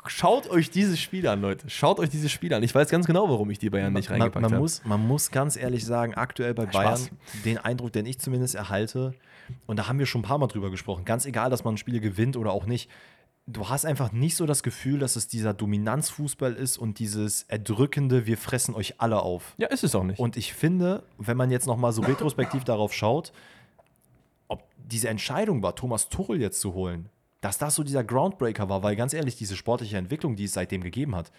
Schaut 0.05 0.47
euch 0.51 0.69
dieses 0.69 0.99
Spiel 0.99 1.27
an, 1.27 1.41
Leute. 1.41 1.67
Schaut 1.67 1.99
euch 1.99 2.11
dieses 2.11 2.31
Spiel 2.31 2.53
an. 2.53 2.61
Ich 2.61 2.75
weiß 2.75 2.89
ganz 2.89 3.07
genau, 3.07 3.27
warum 3.27 3.49
ich 3.49 3.57
die 3.57 3.71
Bayern 3.71 3.91
nicht 3.91 4.11
man, 4.11 4.21
reingepackt 4.21 4.43
man, 4.43 4.51
habe. 4.51 4.61
muss, 4.61 4.85
man 4.85 5.07
muss 5.07 5.31
ganz 5.31 5.57
ehrlich 5.57 5.83
sagen, 5.83 6.13
aktuell 6.13 6.53
bei 6.53 6.67
Bayern, 6.67 6.97
Spaß. 6.97 7.11
den 7.43 7.57
Eindruck, 7.57 7.91
den 7.93 8.05
ich 8.05 8.19
zumindest 8.19 8.53
erhalte, 8.53 9.15
und 9.65 9.79
da 9.79 9.87
haben 9.87 9.97
wir 9.97 10.05
schon 10.05 10.21
ein 10.21 10.25
paar 10.25 10.37
Mal 10.37 10.45
drüber 10.45 10.69
gesprochen, 10.69 11.05
ganz 11.05 11.25
egal, 11.25 11.49
dass 11.49 11.63
man 11.63 11.77
Spiele 11.77 11.99
gewinnt 11.99 12.37
oder 12.37 12.51
auch 12.51 12.67
nicht, 12.67 12.87
du 13.47 13.69
hast 13.69 13.85
einfach 13.85 14.11
nicht 14.11 14.35
so 14.35 14.45
das 14.45 14.61
Gefühl, 14.61 14.99
dass 14.99 15.15
es 15.15 15.27
dieser 15.27 15.53
Dominanzfußball 15.53 16.53
ist 16.53 16.77
und 16.77 16.99
dieses 16.99 17.43
erdrückende, 17.43 18.25
wir 18.25 18.37
fressen 18.37 18.75
euch 18.75 18.99
alle 18.99 19.21
auf. 19.21 19.55
ja, 19.57 19.67
ist 19.67 19.83
es 19.83 19.95
auch 19.95 20.03
nicht. 20.03 20.19
Und 20.19 20.37
ich 20.37 20.53
finde, 20.53 21.03
wenn 21.17 21.37
man 21.37 21.49
jetzt 21.49 21.65
noch 21.65 21.77
mal 21.77 21.93
so 21.93 22.01
retrospektiv 22.01 22.63
darauf 22.65 22.93
schaut, 22.93 23.31
ob 24.49 24.63
diese 24.77 25.09
Entscheidung 25.09 25.63
war, 25.63 25.75
Thomas 25.75 26.09
Tuchel 26.09 26.41
jetzt 26.41 26.59
zu 26.59 26.73
holen, 26.73 27.09
dass 27.41 27.57
das 27.57 27.75
so 27.75 27.83
dieser 27.83 28.03
Groundbreaker 28.03 28.67
war, 28.67 28.83
weil 28.83 28.95
ganz 28.95 29.13
ehrlich, 29.13 29.37
diese 29.37 29.55
sportliche 29.55 29.97
Entwicklung, 29.97 30.35
die 30.35 30.45
es 30.45 30.53
seitdem 30.53 30.81
gegeben 30.81 31.15
hat, 31.15 31.31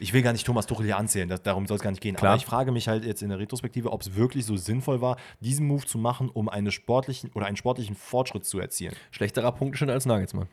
ich 0.00 0.12
will 0.12 0.22
gar 0.22 0.32
nicht 0.32 0.44
Thomas 0.44 0.66
Tuchel 0.66 0.86
hier 0.86 0.96
anzählen, 0.96 1.28
das, 1.28 1.42
darum 1.42 1.66
soll 1.66 1.76
es 1.76 1.82
gar 1.82 1.90
nicht 1.90 2.00
gehen. 2.00 2.16
Klar. 2.16 2.32
Aber 2.32 2.38
ich 2.38 2.46
frage 2.46 2.72
mich 2.72 2.88
halt 2.88 3.04
jetzt 3.04 3.22
in 3.22 3.28
der 3.28 3.38
Retrospektive, 3.38 3.92
ob 3.92 4.00
es 4.00 4.16
wirklich 4.16 4.44
so 4.44 4.56
sinnvoll 4.56 5.00
war, 5.00 5.18
diesen 5.40 5.66
Move 5.68 5.86
zu 5.86 5.98
machen, 5.98 6.30
um 6.30 6.48
eine 6.48 6.72
sportlichen 6.72 7.30
oder 7.34 7.46
einen 7.46 7.56
sportlichen 7.56 7.94
Fortschritt 7.94 8.44
zu 8.44 8.58
erzielen. 8.58 8.94
Schlechterer 9.12 9.52
Punkteschnitt 9.52 9.90
als 9.90 10.06
Nagelsmann. 10.06 10.48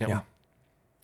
Ja. 0.00 0.24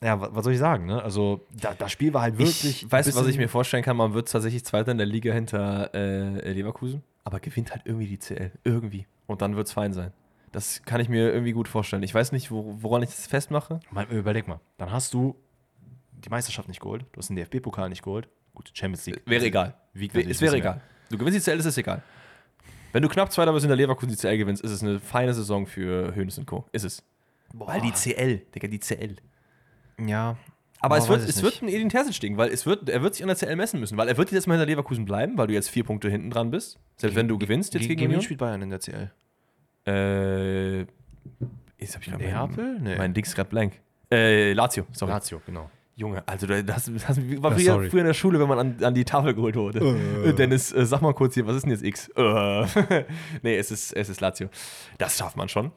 Ja, 0.03 0.21
wa- 0.21 0.29
was 0.33 0.45
soll 0.45 0.53
ich 0.53 0.59
sagen? 0.59 0.87
Ne? 0.87 1.03
Also, 1.03 1.41
da, 1.59 1.73
das 1.75 1.91
Spiel 1.93 2.13
war 2.13 2.23
halt 2.23 2.39
wirklich. 2.39 2.83
Ich 2.85 2.93
weiß, 2.93 3.07
was 3.17 3.27
ich 3.27 3.39
mir 3.39 3.49
vorstellen 3.49 3.83
kann. 3.83 3.97
Man 3.97 4.13
wird 4.13 4.31
tatsächlich 4.31 4.65
Zweiter 4.65 4.93
in 4.93 4.99
der 4.99 5.07
Liga 5.07 5.33
hinter 5.33 5.95
äh, 5.95 6.53
Leverkusen, 6.53 7.03
aber 7.25 7.41
gewinnt 7.41 7.71
halt 7.73 7.83
irgendwie 7.87 8.07
die 8.07 8.19
CL. 8.19 8.53
Irgendwie. 8.65 9.07
Und 9.27 9.41
dann 9.41 9.57
wird 9.57 9.67
es 9.69 9.73
fein 9.73 9.93
sein. 9.95 10.13
Das 10.53 10.83
kann 10.83 11.01
ich 11.01 11.09
mir 11.09 11.33
irgendwie 11.33 11.53
gut 11.53 11.67
vorstellen. 11.69 12.03
Ich 12.03 12.15
weiß 12.15 12.33
nicht, 12.33 12.51
wo, 12.51 12.77
woran 12.81 13.03
ich 13.03 13.09
das 13.11 13.27
festmache. 13.27 13.81
Mal, 13.91 14.05
überleg 14.11 14.47
mal, 14.49 14.61
dann 14.79 14.93
hast 14.93 15.13
du 15.15 15.35
die 16.13 16.29
Meisterschaft 16.29 16.69
nicht 16.69 16.81
geholt, 16.81 17.05
du 17.13 17.19
hast 17.19 17.29
den 17.29 17.37
DFB-Pokal 17.37 17.89
nicht 17.89 18.03
geholt. 18.03 18.29
Gut, 18.55 18.71
Champions 18.75 19.05
League. 19.07 19.23
Wäre 19.27 19.45
egal. 19.47 19.75
Natürlich 19.95 20.37
Es 20.37 20.41
wäre 20.43 20.57
egal. 20.57 20.81
Du 21.11 21.19
gewinnst 21.19 21.39
die 21.39 21.51
CL, 21.51 21.59
ist 21.59 21.67
es 21.67 21.77
egal. 21.79 22.03
Wenn 22.93 23.03
du 23.03 23.09
knapp 23.09 23.31
Zweiter 23.33 23.53
bist 23.53 23.65
in 23.65 23.69
der 23.69 23.77
Leverkusen 23.77 24.09
die 24.11 24.17
CL 24.17 24.39
gewinnst, 24.39 24.63
ist 24.63 24.71
es 24.71 24.83
eine 24.83 24.99
feine 25.01 25.35
Saison 25.35 25.67
für 25.67 26.15
Hönes 26.15 26.39
und 26.39 26.47
Co. 26.47 26.67
Ist 26.73 26.85
es. 26.85 27.03
Mehr. 27.59 27.69
Weil 27.69 27.81
die 27.81 27.93
CL, 27.93 28.39
Digga, 28.55 28.69
die 28.69 28.79
CL. 28.81 29.17
Ja. 30.07 30.37
Aber 30.81 30.97
Boah, 30.97 31.03
es 31.03 31.09
wird, 31.09 31.29
es 31.29 31.43
wird 31.43 31.63
ein 31.63 31.69
Edin 31.69 31.89
Terzic-Ding, 31.89 32.37
weil 32.37 32.51
es 32.51 32.67
wird, 32.67 32.89
er 32.89 33.03
wird 33.03 33.15
sich 33.15 33.23
an 33.23 33.29
der 33.29 33.37
CL 33.37 33.57
messen 33.57 33.81
müssen, 33.81 33.97
weil 33.97 34.09
er 34.09 34.17
wird 34.17 34.31
jetzt 34.31 34.47
mal 34.47 34.55
hinter 34.55 34.67
Leverkusen 34.67 35.05
bleiben, 35.05 35.39
weil 35.39 35.47
du 35.47 35.55
jetzt 35.55 35.71
vier 35.71 35.85
Punkte 35.85 36.11
hinten 36.11 36.31
dran 36.31 36.51
bist. 36.51 36.79
Selbst 36.97 37.17
wenn 37.17 37.29
du 37.29 37.39
gewinnst 37.39 37.75
jetzt 37.75 37.83
gegen, 37.83 37.97
gegen 37.97 38.01
wen 38.03 38.09
Union. 38.17 38.23
spielt 38.23 38.39
Bayern 38.41 38.63
in 38.63 38.71
der 38.71 38.81
CL? 38.81 39.11
Äh, 39.87 40.81
jetzt 41.79 41.95
hab 41.95 42.03
ich 42.03 42.11
grad 42.11 42.21
Neapel? 42.21 42.75
Mein, 42.75 42.83
Nee. 42.83 42.97
mein 42.99 43.15
Dings 43.15 43.35
gerade 43.35 43.49
blank. 43.49 43.81
Äh, 44.13 44.53
Lazio, 44.53 44.87
sorry. 44.93 45.13
Lazio, 45.13 45.41
genau. 45.47 45.71
Junge, 45.99 46.23
also 46.29 46.47
das, 46.47 46.63
das, 46.63 46.93
war 47.43 47.59
Ja, 47.59 47.77
früher, 47.77 48.01
in 48.01 48.07
der 48.07 48.13
Schule, 48.15 48.39
wenn 48.39 48.49
man 48.49 48.59
an, 48.59 48.85
an 48.85 48.95
die 48.95 49.05
Tafel 49.05 49.35
geholt 49.35 49.57
wurde. 49.57 49.79
Äh. 50.27 50.35
Dennis, 50.35 50.71
äh, 50.73 50.85
sag 50.85 51.01
mal 51.01 51.15
kurz 51.15 51.33
hier, 51.35 51.47
was 51.47 51.57
ist 51.57 51.63
denn 51.63 51.71
jetzt 51.71 51.83
X? 51.83 52.09
Äh. 52.15 52.67
nee, 53.43 53.57
es 53.57 53.71
ist, 53.71 53.93
es 53.95 54.11
ist 54.11 54.21
Lazio. 54.21 54.51
Das 54.99 55.17
schafft 55.17 55.39
man 55.39 55.49
schon. 55.49 55.73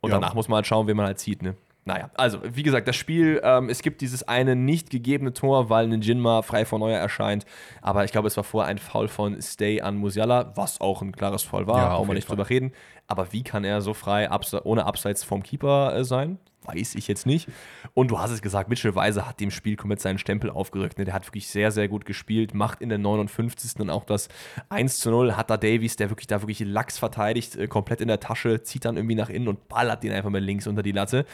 Und 0.00 0.10
Ja. 0.10 0.16
danach 0.20 0.34
muss 0.34 0.48
man 0.48 0.56
halt 0.56 0.66
schauen, 0.66 0.86
wen 0.86 0.96
man 0.96 1.06
halt 1.06 1.18
zieht, 1.18 1.42
ne? 1.42 1.56
Naja, 1.84 2.10
also 2.16 2.38
wie 2.44 2.62
gesagt, 2.62 2.86
das 2.86 2.96
Spiel, 2.96 3.40
ähm, 3.42 3.70
es 3.70 3.80
gibt 3.80 4.02
dieses 4.02 4.22
eine 4.28 4.54
nicht 4.54 4.90
gegebene 4.90 5.32
Tor, 5.32 5.70
weil 5.70 5.90
ein 5.90 6.02
Jinma 6.02 6.42
frei 6.42 6.66
vor 6.66 6.78
Neuer 6.78 6.98
erscheint. 6.98 7.46
Aber 7.80 8.04
ich 8.04 8.12
glaube, 8.12 8.28
es 8.28 8.36
war 8.36 8.44
vorher 8.44 8.68
ein 8.68 8.76
Foul 8.76 9.08
von 9.08 9.40
Stay 9.40 9.80
an 9.80 9.96
Musiala, 9.96 10.52
was 10.54 10.82
auch 10.82 11.00
ein 11.00 11.12
klares 11.12 11.44
Foul 11.44 11.66
war, 11.66 11.78
Ja, 11.78 11.88
brauchen 11.94 12.08
wir 12.08 12.14
nicht 12.14 12.26
Fall. 12.28 12.36
drüber 12.36 12.50
reden. 12.50 12.72
Aber 13.08 13.32
wie 13.32 13.42
kann 13.42 13.64
er 13.64 13.80
so 13.80 13.94
frei 13.94 14.30
abse 14.30 14.64
ohne 14.66 14.84
Abseits 14.84 15.24
vom 15.24 15.42
Keeper 15.42 15.96
äh, 15.96 16.04
sein? 16.04 16.38
Weiß 16.64 16.94
ich 16.96 17.08
jetzt 17.08 17.24
nicht. 17.24 17.48
Und 17.94 18.10
du 18.10 18.18
hast 18.18 18.30
es 18.30 18.42
gesagt, 18.42 18.68
Mitchell 18.68 18.94
Weiser 18.94 19.26
hat 19.26 19.40
dem 19.40 19.50
Spiel 19.50 19.76
komplett 19.76 20.00
seinen 20.00 20.18
Stempel 20.18 20.50
aufgerückt. 20.50 20.98
Ne? 20.98 21.06
Der 21.06 21.14
hat 21.14 21.26
wirklich 21.26 21.48
sehr, 21.48 21.70
sehr 21.70 21.88
gut 21.88 22.04
gespielt, 22.04 22.52
macht 22.52 22.82
in 22.82 22.90
der 22.90 22.98
59. 22.98 23.74
dann 23.74 23.88
auch 23.88 24.04
das 24.04 24.28
1 24.68 24.98
zu 24.98 25.10
0. 25.10 25.36
Hat 25.36 25.48
da 25.48 25.56
Davies, 25.56 25.96
der 25.96 26.10
wirklich 26.10 26.26
da 26.26 26.42
wirklich 26.42 26.60
Lachs 26.60 26.98
verteidigt, 26.98 27.56
äh, 27.56 27.66
komplett 27.66 28.02
in 28.02 28.08
der 28.08 28.20
Tasche, 28.20 28.62
zieht 28.62 28.84
dann 28.84 28.96
irgendwie 28.96 29.14
nach 29.14 29.30
innen 29.30 29.48
und 29.48 29.68
ballert 29.68 30.02
den 30.02 30.12
einfach 30.12 30.30
mal 30.30 30.42
links 30.42 30.66
unter 30.66 30.82
die 30.82 30.92
Latte. 30.92 31.24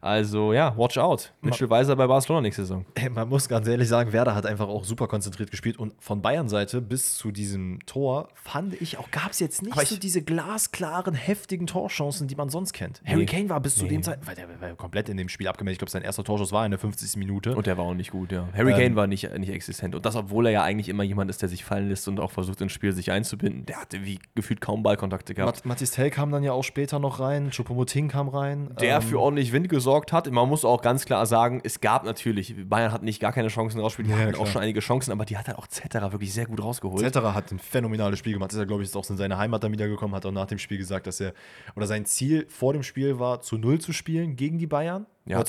Also 0.00 0.52
ja, 0.52 0.76
watch 0.76 0.98
out. 0.98 1.32
Mitchell 1.40 1.70
Weiser 1.70 1.96
bei 1.96 2.06
Barcelona 2.06 2.42
nächste 2.42 2.62
Saison. 2.62 2.84
Man 3.10 3.28
muss 3.28 3.48
ganz 3.48 3.66
ehrlich 3.66 3.88
sagen, 3.88 4.12
Werder 4.12 4.34
hat 4.34 4.46
einfach 4.46 4.68
auch 4.68 4.84
super 4.84 5.08
konzentriert 5.08 5.50
gespielt 5.50 5.78
und 5.78 5.94
von 5.98 6.22
Bayern-Seite 6.22 6.80
bis 6.80 7.16
zu 7.16 7.32
diesem 7.32 7.80
Tor 7.86 8.28
fand 8.34 8.80
ich 8.80 8.98
auch, 8.98 9.10
gab 9.10 9.32
es 9.32 9.40
jetzt 9.40 9.62
nicht 9.62 9.72
Aber 9.72 9.84
so 9.84 9.96
diese 9.98 10.22
glasklaren 10.22 11.14
heftigen 11.18 11.66
Torchancen, 11.66 12.28
die 12.28 12.34
man 12.36 12.48
sonst 12.48 12.72
kennt. 12.72 13.02
Harry 13.04 13.20
Nee. 13.20 13.26
Kane 13.26 13.48
war 13.50 13.60
bis 13.60 13.74
zu 13.76 13.84
Nee. 13.84 13.90
dem 13.90 14.02
Zeit, 14.02 14.20
weil 14.26 14.34
der 14.34 14.48
war 14.60 14.70
komplett 14.76 15.08
in 15.08 15.16
dem 15.16 15.28
Spiel 15.28 15.48
abgemeldet. 15.48 15.74
Ich 15.76 15.78
glaube, 15.80 15.90
sein 15.90 16.02
erster 16.02 16.24
Torschuss 16.24 16.52
war 16.52 16.64
in 16.64 16.70
der 16.70 16.78
50. 16.78 17.16
Minute. 17.18 17.54
Und 17.56 17.66
der 17.66 17.76
war 17.76 17.84
auch 17.84 17.94
nicht 17.94 18.10
gut, 18.10 18.32
ja. 18.32 18.48
Harry 18.56 18.72
Kane 18.72 18.96
war 18.96 19.06
nicht, 19.06 19.30
nicht 19.38 19.50
existent. 19.50 19.94
Und 19.94 20.06
das, 20.06 20.16
obwohl 20.16 20.46
er 20.46 20.52
ja 20.52 20.62
eigentlich 20.62 20.88
immer 20.88 21.02
jemand 21.02 21.30
ist, 21.30 21.42
der 21.42 21.48
sich 21.48 21.64
fallen 21.64 21.88
lässt 21.88 22.08
und 22.08 22.20
auch 22.20 22.30
versucht, 22.30 22.60
ins 22.60 22.72
Spiel 22.72 22.92
sich 22.92 23.10
einzubinden. 23.10 23.66
Der 23.66 23.80
hatte 23.80 24.04
wie 24.04 24.18
gefühlt 24.34 24.60
kaum 24.60 24.82
Ballkontakte 24.82 25.34
gehabt. 25.34 25.56
Mat 25.58 25.66
Mathis 25.66 25.90
Tell 25.90 26.10
kam 26.10 26.30
dann 26.30 26.42
ja 26.42 26.52
auch 26.52 26.64
später 26.64 26.98
noch 26.98 27.20
rein, 27.20 27.50
Choupo-Moting 27.50 28.08
kam 28.08 28.28
rein. 28.28 28.70
der 28.80 28.96
ähm, 28.96 29.02
für 29.02 29.18
ordentlich 29.20 29.52
Wind 29.52 29.68
gesorgt 29.68 30.12
hat. 30.12 30.30
Man 30.30 30.48
muss 30.48 30.64
auch 30.64 30.82
ganz 30.82 31.04
klar 31.04 31.26
sagen, 31.26 31.60
es 31.64 31.80
gab 31.80 32.04
natürlich, 32.04 32.54
Bayern 32.68 32.92
hat 32.92 33.02
nicht 33.02 33.20
gar 33.20 33.32
keine 33.32 33.48
Chancen 33.48 33.80
rausgespielt, 33.80 34.08
die 34.08 34.12
Ja, 34.12 34.18
hatten 34.18 34.32
klar. 34.32 34.42
auch 34.42 34.46
schon 34.50 34.62
einige 34.62 34.80
Chancen, 34.80 35.10
aber 35.12 35.24
die 35.24 35.36
hat 35.36 35.48
halt 35.48 35.58
auch 35.58 35.66
Zetterer 35.66 36.12
wirklich 36.12 36.32
sehr 36.32 36.46
gut 36.46 36.62
rausgeholt. 36.62 37.00
Zetterer 37.00 37.34
hat 37.34 37.50
ein 37.52 37.58
phänomenales 37.58 38.18
Spiel 38.18 38.34
gemacht. 38.34 38.52
Ist 38.52 38.58
er, 38.58 38.66
glaube 38.66 38.82
ich, 38.82 38.88
jetzt 38.88 38.96
auch 38.96 39.08
in 39.10 39.16
seine 39.16 39.38
Heimat 39.38 39.64
dann 39.64 39.72
wiedergekommen, 39.72 40.14
hat 40.14 40.24
auch 40.26 40.32
nach 40.32 40.46
dem 40.46 40.58
Spiel 40.58 40.78
gesagt, 40.78 41.06
dass 41.08 41.20
er, 41.20 41.32
oder 41.74 41.86
sein 41.86 42.04
Ziel 42.04 42.46
vor 42.48 42.72
dem 42.72 42.82
Spiel 42.82 43.18
war, 43.18 43.40
zu 43.40 43.58
Null 43.58 43.80
zu 43.80 43.92
spielen 43.92 44.36
gegen 44.36 44.58
die 44.58 44.66
Bayern. 44.66 45.06
Ja, 45.26 45.42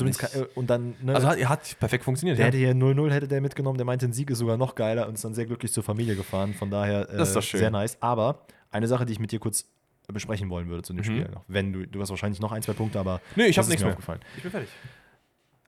und 0.55 0.69
dann, 0.69 0.95
ne, 1.01 1.15
Also 1.15 1.27
hat, 1.29 1.39
hat 1.47 1.79
perfekt 1.79 2.03
funktioniert. 2.03 2.37
der 2.37 2.45
Ja. 2.45 2.47
hätte 2.47 2.57
hier 2.57 2.73
0-0 2.73 3.11
hätte 3.11 3.27
der 3.27 3.39
mitgenommen, 3.41 3.77
der 3.77 3.85
meinte, 3.85 4.05
ein 4.07 4.13
Sieg 4.13 4.29
ist 4.29 4.39
sogar 4.39 4.57
noch 4.57 4.75
geiler 4.75 5.07
und 5.07 5.13
ist 5.13 5.23
dann 5.23 5.33
sehr 5.33 5.45
glücklich 5.45 5.71
zur 5.71 5.83
Familie 5.83 6.15
gefahren. 6.15 6.53
Von 6.53 6.69
daher 6.69 7.09
äh, 7.09 7.17
Das 7.17 7.29
ist 7.29 7.35
doch 7.35 7.43
schön. 7.43 7.59
sehr 7.59 7.71
nice. 7.71 7.97
Aber 8.01 8.45
eine 8.71 8.87
Sache, 8.87 9.05
die 9.05 9.13
ich 9.13 9.19
mit 9.19 9.31
dir 9.31 9.39
kurz 9.39 9.65
besprechen 10.11 10.49
wollen 10.49 10.67
würde 10.69 10.81
zu 10.83 10.91
dem 10.93 10.99
Mhm. 10.99 11.03
Spiel 11.03 11.29
noch. 11.29 11.43
Wenn 11.47 11.71
du, 11.71 11.85
du 11.87 12.01
hast 12.01 12.09
wahrscheinlich 12.09 12.41
noch 12.41 12.51
ein, 12.51 12.61
zwei 12.63 12.73
Punkte, 12.73 12.99
aber 12.99 13.21
Nee, 13.35 13.45
ich 13.45 13.55
das 13.55 13.57
hab 13.57 13.63
ist 13.65 13.69
nichts 13.69 13.83
mehr. 13.83 13.91
aufgefallen. 13.93 14.19
Ich 14.37 14.41
bin 14.43 14.51
fertig. 14.51 14.69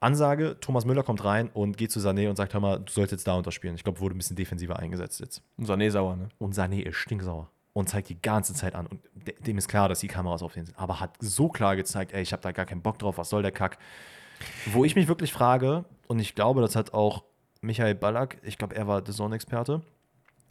Ansage, 0.00 0.56
Thomas 0.60 0.84
Müller 0.84 1.04
kommt 1.04 1.24
rein 1.24 1.48
und 1.54 1.76
geht 1.76 1.92
zu 1.92 2.00
Sané 2.00 2.28
und 2.28 2.34
sagt, 2.34 2.52
hör 2.54 2.60
mal, 2.60 2.78
du 2.80 2.90
sollst 2.90 3.12
jetzt 3.12 3.24
da 3.28 3.34
unterspielen. 3.34 3.76
Ich 3.76 3.84
glaube, 3.84 4.00
wurde 4.00 4.16
ein 4.16 4.18
bisschen 4.18 4.34
defensiver 4.34 4.78
eingesetzt 4.80 5.20
jetzt. 5.20 5.42
Und 5.56 5.68
Sané 5.68 5.90
sauer, 5.90 6.16
ne? 6.16 6.28
Und 6.38 6.54
Sané 6.56 6.82
ist 6.82 6.96
stinksauer 6.96 7.48
und 7.72 7.88
zeigt 7.88 8.08
die 8.08 8.20
ganze 8.20 8.54
Zeit 8.54 8.74
an. 8.74 8.86
Und 8.86 9.00
de- 9.14 9.40
dem 9.40 9.58
ist 9.58 9.68
klar, 9.68 9.88
dass 9.88 10.00
die 10.00 10.08
Kameras 10.08 10.42
auf 10.42 10.52
den 10.52 10.66
sind. 10.66 10.78
Aber 10.78 11.00
hat 11.00 11.16
so 11.20 11.48
klar 11.48 11.76
gezeigt, 11.76 12.12
ey, 12.12 12.22
ich 12.22 12.32
habe 12.32 12.42
da 12.42 12.52
gar 12.52 12.66
keinen 12.66 12.82
Bock 12.82 12.98
drauf, 12.98 13.18
was 13.18 13.28
soll 13.30 13.42
der 13.42 13.52
Kack? 13.52 13.78
Wo 14.66 14.84
ich 14.84 14.94
mich 14.96 15.08
wirklich 15.08 15.32
frage, 15.32 15.84
und 16.08 16.18
ich 16.18 16.34
glaube, 16.34 16.60
das 16.60 16.76
hat 16.76 16.92
auch 16.94 17.24
Michael 17.60 17.94
Ballack, 17.94 18.38
ich 18.42 18.58
glaube, 18.58 18.74
er 18.74 18.86
war 18.88 19.00
der 19.02 19.14
Zone-Experte, 19.14 19.82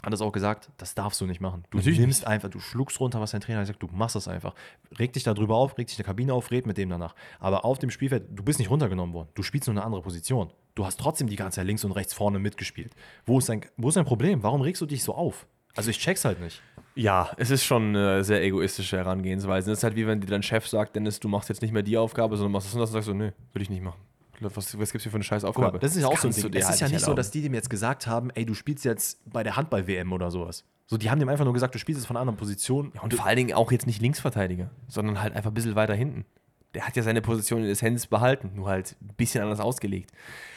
hat 0.01 0.11
das 0.13 0.21
auch 0.21 0.31
gesagt, 0.31 0.71
das 0.77 0.95
darfst 0.95 1.21
du 1.21 1.25
nicht 1.27 1.41
machen. 1.41 1.63
Du 1.69 1.77
Natürlich 1.77 1.99
nimmst 1.99 2.25
einfach, 2.25 2.49
du 2.49 2.59
schluckst 2.59 2.99
runter, 2.99 3.21
was 3.21 3.31
dein 3.31 3.41
Trainer 3.41 3.63
sagt, 3.65 3.83
du 3.83 3.87
machst 3.91 4.15
das 4.15 4.27
einfach. 4.27 4.55
Reg 4.97 5.13
dich 5.13 5.23
darüber 5.23 5.57
auf, 5.57 5.77
reg 5.77 5.85
dich 5.87 5.95
in 5.95 6.03
der 6.03 6.05
Kabine 6.07 6.33
auf, 6.33 6.49
red 6.49 6.65
mit 6.65 6.77
dem 6.77 6.89
danach. 6.89 7.13
Aber 7.39 7.65
auf 7.65 7.77
dem 7.77 7.91
Spielfeld, 7.91 8.23
du 8.31 8.41
bist 8.41 8.57
nicht 8.57 8.71
runtergenommen 8.71 9.13
worden. 9.13 9.29
Du 9.35 9.43
spielst 9.43 9.67
nur 9.67 9.75
eine 9.75 9.83
andere 9.85 10.01
Position. 10.01 10.49
Du 10.73 10.85
hast 10.85 10.99
trotzdem 10.99 11.27
die 11.27 11.35
ganze 11.35 11.57
Zeit 11.57 11.67
links 11.67 11.83
und 11.83 11.91
rechts 11.91 12.13
vorne 12.15 12.39
mitgespielt. 12.39 12.95
Wo 13.27 13.37
ist 13.37 13.49
dein, 13.49 13.61
wo 13.77 13.89
ist 13.89 13.95
dein 13.97 14.05
Problem? 14.05 14.41
Warum 14.41 14.61
regst 14.61 14.81
du 14.81 14.87
dich 14.87 15.03
so 15.03 15.13
auf? 15.13 15.45
Also 15.75 15.91
ich 15.91 15.99
check's 15.99 16.25
halt 16.25 16.39
nicht. 16.41 16.61
Ja, 16.95 17.31
es 17.37 17.49
ist 17.51 17.63
schon 17.63 17.95
eine 17.95 18.23
sehr 18.23 18.43
egoistische 18.43 18.97
Herangehensweise. 18.97 19.71
Es 19.71 19.79
ist 19.79 19.83
halt 19.83 19.95
wie 19.95 20.05
wenn 20.07 20.19
dir 20.19 20.27
dein 20.27 20.43
Chef 20.43 20.67
sagt, 20.67 20.95
Dennis, 20.95 21.19
du 21.19 21.27
machst 21.29 21.49
jetzt 21.49 21.61
nicht 21.61 21.71
mehr 21.73 21.83
die 21.83 21.97
Aufgabe, 21.97 22.35
sondern 22.35 22.51
machst 22.51 22.67
das 22.67 22.73
und 22.73 22.81
das 22.81 22.89
und 22.89 22.93
sagst 22.93 23.07
du, 23.07 23.13
nö, 23.13 23.31
würde 23.53 23.63
ich 23.63 23.69
nicht 23.69 23.81
machen. 23.83 23.99
Was, 24.41 24.77
was 24.77 24.91
gibt's 24.91 25.03
hier 25.03 25.11
für 25.11 25.15
eine 25.17 25.23
scheiß 25.23 25.43
Aufgabe? 25.43 25.73
mal, 25.73 25.79
das 25.79 25.95
ist 25.95 26.01
ja 26.01 26.07
auch 26.07 26.17
so 26.17 26.27
ein 26.27 26.33
Ding. 26.33 26.51
Es 26.55 26.65
halt 26.65 26.73
ist 26.75 26.81
ja 26.81 26.89
nicht 26.89 27.01
so, 27.05 27.13
dass 27.13 27.29
die 27.29 27.41
dem 27.43 27.53
jetzt 27.53 27.69
gesagt 27.69 28.07
haben, 28.07 28.31
ey, 28.31 28.43
du 28.45 28.55
spielst 28.55 28.83
jetzt 28.85 29.19
bei 29.31 29.43
der 29.43 29.55
Handball-WM 29.55 30.11
oder 30.11 30.31
sowas. 30.31 30.65
So, 30.87 30.97
die 30.97 31.09
haben 31.11 31.19
dem 31.19 31.29
einfach 31.29 31.45
nur 31.45 31.53
gesagt, 31.53 31.75
du 31.75 31.79
spielst 31.79 31.99
jetzt 32.01 32.07
von 32.07 32.15
einer 32.17 32.21
anderen 32.21 32.37
Position. 32.37 32.91
Ja, 32.95 33.01
und 33.01 33.13
vor 33.13 33.25
allen 33.25 33.37
Dingen 33.37 33.53
auch 33.53 33.71
jetzt 33.71 33.85
nicht 33.87 34.01
Linksverteidiger, 34.01 34.71
sondern 34.87 35.21
halt 35.21 35.35
einfach 35.35 35.51
ein 35.51 35.53
bisschen 35.53 35.75
weiter 35.75 35.93
hinten. 35.93 36.25
Der 36.73 36.87
hat 36.87 36.95
ja 36.95 37.03
seine 37.03 37.21
Position 37.21 37.63
in 37.63 37.69
Essenz 37.69 38.07
behalten, 38.07 38.51
nur 38.55 38.67
halt 38.67 38.95
ein 39.01 39.13
bisschen 39.15 39.43
anders 39.43 39.59
ausgelegt. 39.59 40.09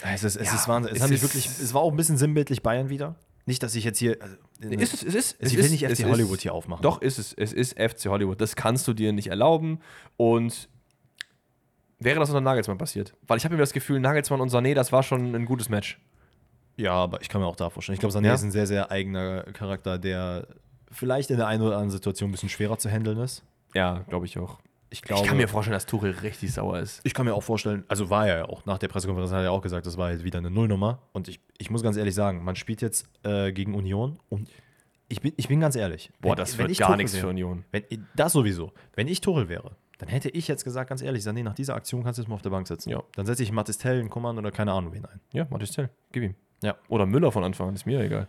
es 0.03 0.25
ist, 0.25 0.37
es 0.37 0.49
Ja, 0.49 0.55
ist 0.55 0.67
Wahnsinn. 0.67 0.97
Es, 0.97 1.03
es 1.03 1.11
ist- 1.11 1.23
wirklich, 1.23 1.47
es 1.47 1.75
war 1.75 1.83
auch 1.83 1.91
ein 1.91 1.97
bisschen 1.97 2.17
sinnbildlich 2.17 2.63
Bayern 2.63 2.89
wieder. 2.89 3.17
Nicht, 3.47 3.63
dass 3.63 3.75
ich 3.75 3.85
jetzt 3.85 3.99
hier. 3.99 4.17
Also, 4.21 4.37
Ist 4.61 4.95
es, 4.95 5.03
es 5.03 5.15
ist. 5.15 5.37
ich 5.41 5.47
es 5.49 5.57
will 5.57 5.65
ist, 5.67 5.71
nicht 5.73 5.85
FC 5.85 5.91
ist- 6.01 6.05
Hollywood 6.05 6.41
hier 6.41 6.55
aufmachen. 6.55 6.83
Doch, 6.83 7.03
ist 7.03 7.19
es. 7.19 7.33
Es 7.35 7.53
ist 7.53 7.79
FC 7.79 8.07
Hollywood. 8.07 8.41
Das 8.41 8.57
kannst 8.57 8.89
du 8.89 8.95
dir 8.95 9.13
nicht 9.13 9.27
erlauben. 9.27 9.81
Und 10.17 10.69
wäre 11.99 12.19
das 12.21 12.31
unter 12.31 12.41
Nagelsmann 12.41 12.79
passiert? 12.79 13.15
Weil 13.27 13.37
ich 13.39 13.45
habe 13.45 13.55
mir 13.55 13.61
das 13.61 13.73
Gefühl, 13.73 14.01
Nagelsmann 14.01 14.41
und 14.41 14.51
Sané, 14.51 14.75
das 14.75 14.93
war 14.93 15.03
schon 15.03 15.35
ein 15.35 15.45
gutes 15.45 15.69
Match. 15.69 16.01
Ja, 16.77 16.93
aber 16.93 17.21
ich 17.21 17.29
kann 17.29 17.41
mir 17.41 17.47
auch 17.47 17.57
da 17.57 17.71
vorstellen. 17.71 17.95
Ich 17.95 18.01
glaube, 18.01 18.15
Sané 18.17 18.27
Ja. 18.27 18.35
ist 18.35 18.43
ein 18.43 18.51
sehr, 18.51 18.67
sehr 18.67 18.91
eigener 18.91 19.43
Charakter, 19.53 19.99
der 19.99 20.49
vielleicht 20.91 21.31
in 21.31 21.37
der 21.37 21.47
einen 21.47 21.63
oder 21.63 21.75
anderen 21.75 21.91
Situation 21.91 22.31
ein 22.31 22.33
bisschen 22.33 22.49
schwerer 22.49 22.79
zu 22.79 22.91
handeln 22.91 23.19
ist. 23.19 23.45
Ja, 23.75 24.05
glaube 24.09 24.27
ich 24.27 24.39
auch. 24.39 24.59
Ich 24.95 25.03
glaube. 25.03 25.23
ich 25.23 25.29
kann 25.29 25.37
mir 25.37 25.49
vorstellen, 25.49 25.75
dass 25.75 25.87
Tuchel 25.87 26.13
richtig 26.23 26.53
sauer 26.53 26.79
ist. 26.79 27.01
Ich 27.05 27.15
kann 27.15 27.27
mir 27.27 27.35
auch 27.35 27.43
vorstellen, 27.43 27.83
also 27.89 28.11
war 28.11 28.29
er 28.29 28.39
ja 28.39 28.45
auch, 28.45 28.65
nach 28.65 28.79
der 28.79 28.89
Pressekonferenz 28.89 29.33
hat 29.33 29.39
er 29.39 29.45
ja 29.45 29.51
auch 29.51 29.61
gesagt, 29.63 29.87
das 29.87 29.97
war 29.99 30.13
jetzt 30.13 30.23
wieder 30.25 30.39
eine 30.39 30.51
Nullnummer. 30.51 31.01
Und 31.13 31.27
ich, 31.29 31.41
ich 31.59 31.69
muss 31.71 31.83
ganz 31.83 31.97
ehrlich 31.97 32.15
sagen, 32.15 32.45
man 32.45 32.55
spielt 32.57 32.81
jetzt 32.81 33.09
äh, 33.25 33.53
gegen 33.53 33.75
Union 33.75 34.19
und 34.29 34.49
ich 35.09 35.21
bin, 35.21 35.33
ich 35.37 35.49
bin 35.49 35.59
ganz 35.61 35.75
ehrlich. 35.77 36.11
Boah, 36.21 36.31
wenn- 36.31 36.37
das 36.37 36.53
wenn 36.57 36.65
wird 36.65 36.71
ich 36.71 36.79
gar 36.79 36.89
Tuchel 36.89 36.97
nichts 36.99 37.13
wäre- 37.15 37.23
für 37.23 37.29
Union. 37.31 37.65
Wenn, 37.73 37.83
das 38.15 38.33
sowieso. 38.33 38.73
Wenn 38.95 39.09
ich 39.09 39.21
Tuchel 39.21 39.49
wäre, 39.49 39.73
dann 39.99 40.09
hätte 40.09 40.29
ich 40.31 40.49
jetzt 40.49 40.65
gesagt, 40.65 40.89
ganz 40.89 41.03
ehrlich, 41.03 41.23
Sané, 41.25 41.43
nach 41.43 41.55
dieser 41.55 41.75
Aktion 41.75 42.03
kannst 42.05 42.19
du 42.19 42.23
jetzt 42.23 42.29
mal 42.29 42.37
auf 42.37 42.43
der 42.43 42.51
Bank 42.51 42.67
sitzen. 42.69 42.91
Ja. 42.91 43.03
Dann 43.17 43.27
setze 43.27 43.43
ich 43.43 43.53
Mathis 43.53 43.79
Tell, 43.79 43.99
einen 44.01 44.11
Kummern 44.11 44.39
oder 44.39 44.51
keine 44.51 44.73
Ahnung 44.73 44.93
wen 44.93 45.05
ein. 45.05 45.21
Ja, 45.33 45.47
Matthias 45.51 45.73
Tell, 45.73 45.91
gib 46.13 46.23
ihm. 46.23 46.35
Ja. 46.63 46.77
Oder 46.89 47.05
Müller 47.07 47.31
von 47.33 47.45
Anfang 47.45 47.69
an, 47.69 47.75
ist 47.75 47.85
mir 47.87 48.01
egal. 48.01 48.29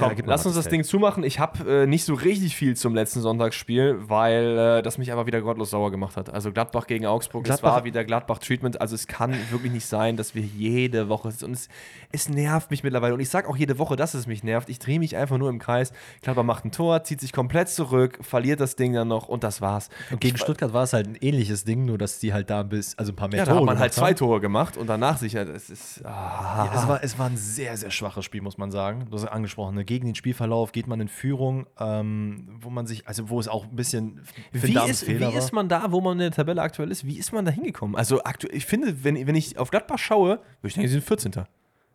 Ja, 0.00 0.08
Komm, 0.08 0.16
mal 0.26 0.32
lass 0.32 0.46
uns 0.46 0.54
das. 0.54 0.68
Ding 0.68 0.84
zumachen. 0.84 1.24
Ich 1.24 1.38
habe 1.38 1.82
äh, 1.82 1.86
nicht 1.86 2.04
so 2.04 2.14
richtig 2.14 2.56
viel 2.56 2.76
zum 2.76 2.94
letzten 2.94 3.20
Sonntagsspiel, 3.20 3.98
weil 4.08 4.58
äh, 4.78 4.82
das 4.82 4.98
mich 4.98 5.12
aber 5.12 5.26
wieder 5.26 5.40
gottlos 5.40 5.70
sauer 5.70 5.90
gemacht 5.90 6.16
hat. 6.16 6.30
Also 6.30 6.52
Gladbach 6.52 6.86
gegen 6.86 7.06
Augsburg, 7.06 7.44
es 7.44 7.48
Gladbach- 7.48 7.72
war 7.76 7.84
wieder 7.84 8.04
Gladbach-Treatment. 8.04 8.80
Also 8.80 8.94
es 8.94 9.06
kann 9.06 9.34
wirklich 9.50 9.72
nicht 9.72 9.86
sein, 9.86 10.16
dass 10.16 10.34
wir 10.34 10.42
jede 10.42 11.08
Woche 11.08 11.28
und 11.42 11.52
es, 11.52 11.68
es 12.12 12.28
nervt 12.28 12.70
mich 12.70 12.82
mittlerweile. 12.82 13.14
Und 13.14 13.20
ich 13.20 13.28
sage 13.28 13.48
auch 13.48 13.56
jede 13.56 13.78
Woche, 13.78 13.96
dass 13.96 14.14
es 14.14 14.26
mich 14.26 14.42
nervt. 14.44 14.68
Ich 14.68 14.78
drehe 14.78 14.98
mich 14.98 15.16
einfach 15.16 15.38
nur 15.38 15.48
im 15.50 15.58
Kreis. 15.58 15.92
Gladbach 16.22 16.44
macht 16.44 16.64
ein 16.64 16.72
Tor, 16.72 17.02
zieht 17.04 17.20
sich 17.20 17.32
komplett 17.32 17.68
zurück, 17.68 18.18
verliert 18.22 18.60
das 18.60 18.76
Ding 18.76 18.92
dann 18.92 19.08
noch 19.08 19.28
und 19.28 19.44
das 19.44 19.60
war's. 19.60 19.88
Und 20.10 20.20
gegen 20.20 20.36
Ich- 20.36 20.42
Stuttgart 20.42 20.72
war 20.72 20.84
es 20.84 20.92
halt 20.92 21.06
ein 21.06 21.16
ähnliches 21.20 21.64
Ding, 21.64 21.84
nur 21.84 21.98
dass 21.98 22.18
die 22.18 22.32
halt 22.32 22.50
da 22.50 22.62
bis, 22.62 22.96
also 22.98 23.12
ein 23.12 23.16
paar 23.16 23.28
mehr 23.28 23.38
ja, 23.38 23.44
da 23.44 23.54
hat 23.56 23.64
man 23.64 23.78
halt 23.78 23.92
zwei. 23.94 24.14
Tore 24.18 24.40
gemacht 24.40 24.76
und 24.76 24.86
danach 24.88 25.18
sicher, 25.18 25.44
das 25.44 25.70
ist. 25.70 26.04
Ah, 26.04 26.66
Ja, 26.72 26.80
es, 26.82 26.88
war, 26.88 27.04
es 27.04 27.18
war 27.18 27.26
ein 27.26 27.36
sehr, 27.36 27.76
sehr 27.76 27.90
schwaches 27.90 28.24
Spiel, 28.24 28.40
muss 28.42 28.58
man 28.58 28.70
sagen. 28.70 29.06
Du 29.08 29.16
hast 29.16 29.24
ja 29.24 29.30
angesprochen, 29.30 29.74
ne? 29.76 29.84
Gegen 29.88 30.06
den 30.06 30.14
Spielverlauf 30.14 30.70
geht 30.72 30.86
man 30.86 31.00
in 31.00 31.08
Führung, 31.08 31.66
ähm, 31.80 32.58
wo 32.60 32.68
man 32.68 32.86
sich, 32.86 33.08
also 33.08 33.30
wo 33.30 33.40
es 33.40 33.48
auch 33.48 33.64
ein 33.64 33.74
bisschen 33.74 34.20
Wie, 34.52 34.78
ist, 34.78 35.08
wie 35.08 35.24
ist 35.24 35.52
man 35.52 35.68
da, 35.70 35.90
wo 35.90 36.02
man 36.02 36.12
in 36.12 36.18
der 36.18 36.30
Tabelle 36.30 36.60
aktuell 36.60 36.90
ist? 36.90 37.06
Wie 37.06 37.18
ist 37.18 37.32
man 37.32 37.46
da 37.46 37.50
hingekommen? 37.50 37.96
Also 37.96 38.22
aktuell, 38.22 38.54
ich 38.54 38.66
finde, 38.66 39.02
wenn, 39.02 39.26
wenn 39.26 39.34
ich 39.34 39.58
auf 39.58 39.70
Gladbach 39.70 39.98
schaue, 39.98 40.28
würde 40.28 40.68
ich 40.68 40.74
denken, 40.74 40.88
sie 40.88 40.92
sind 40.92 41.04
14. 41.04 41.32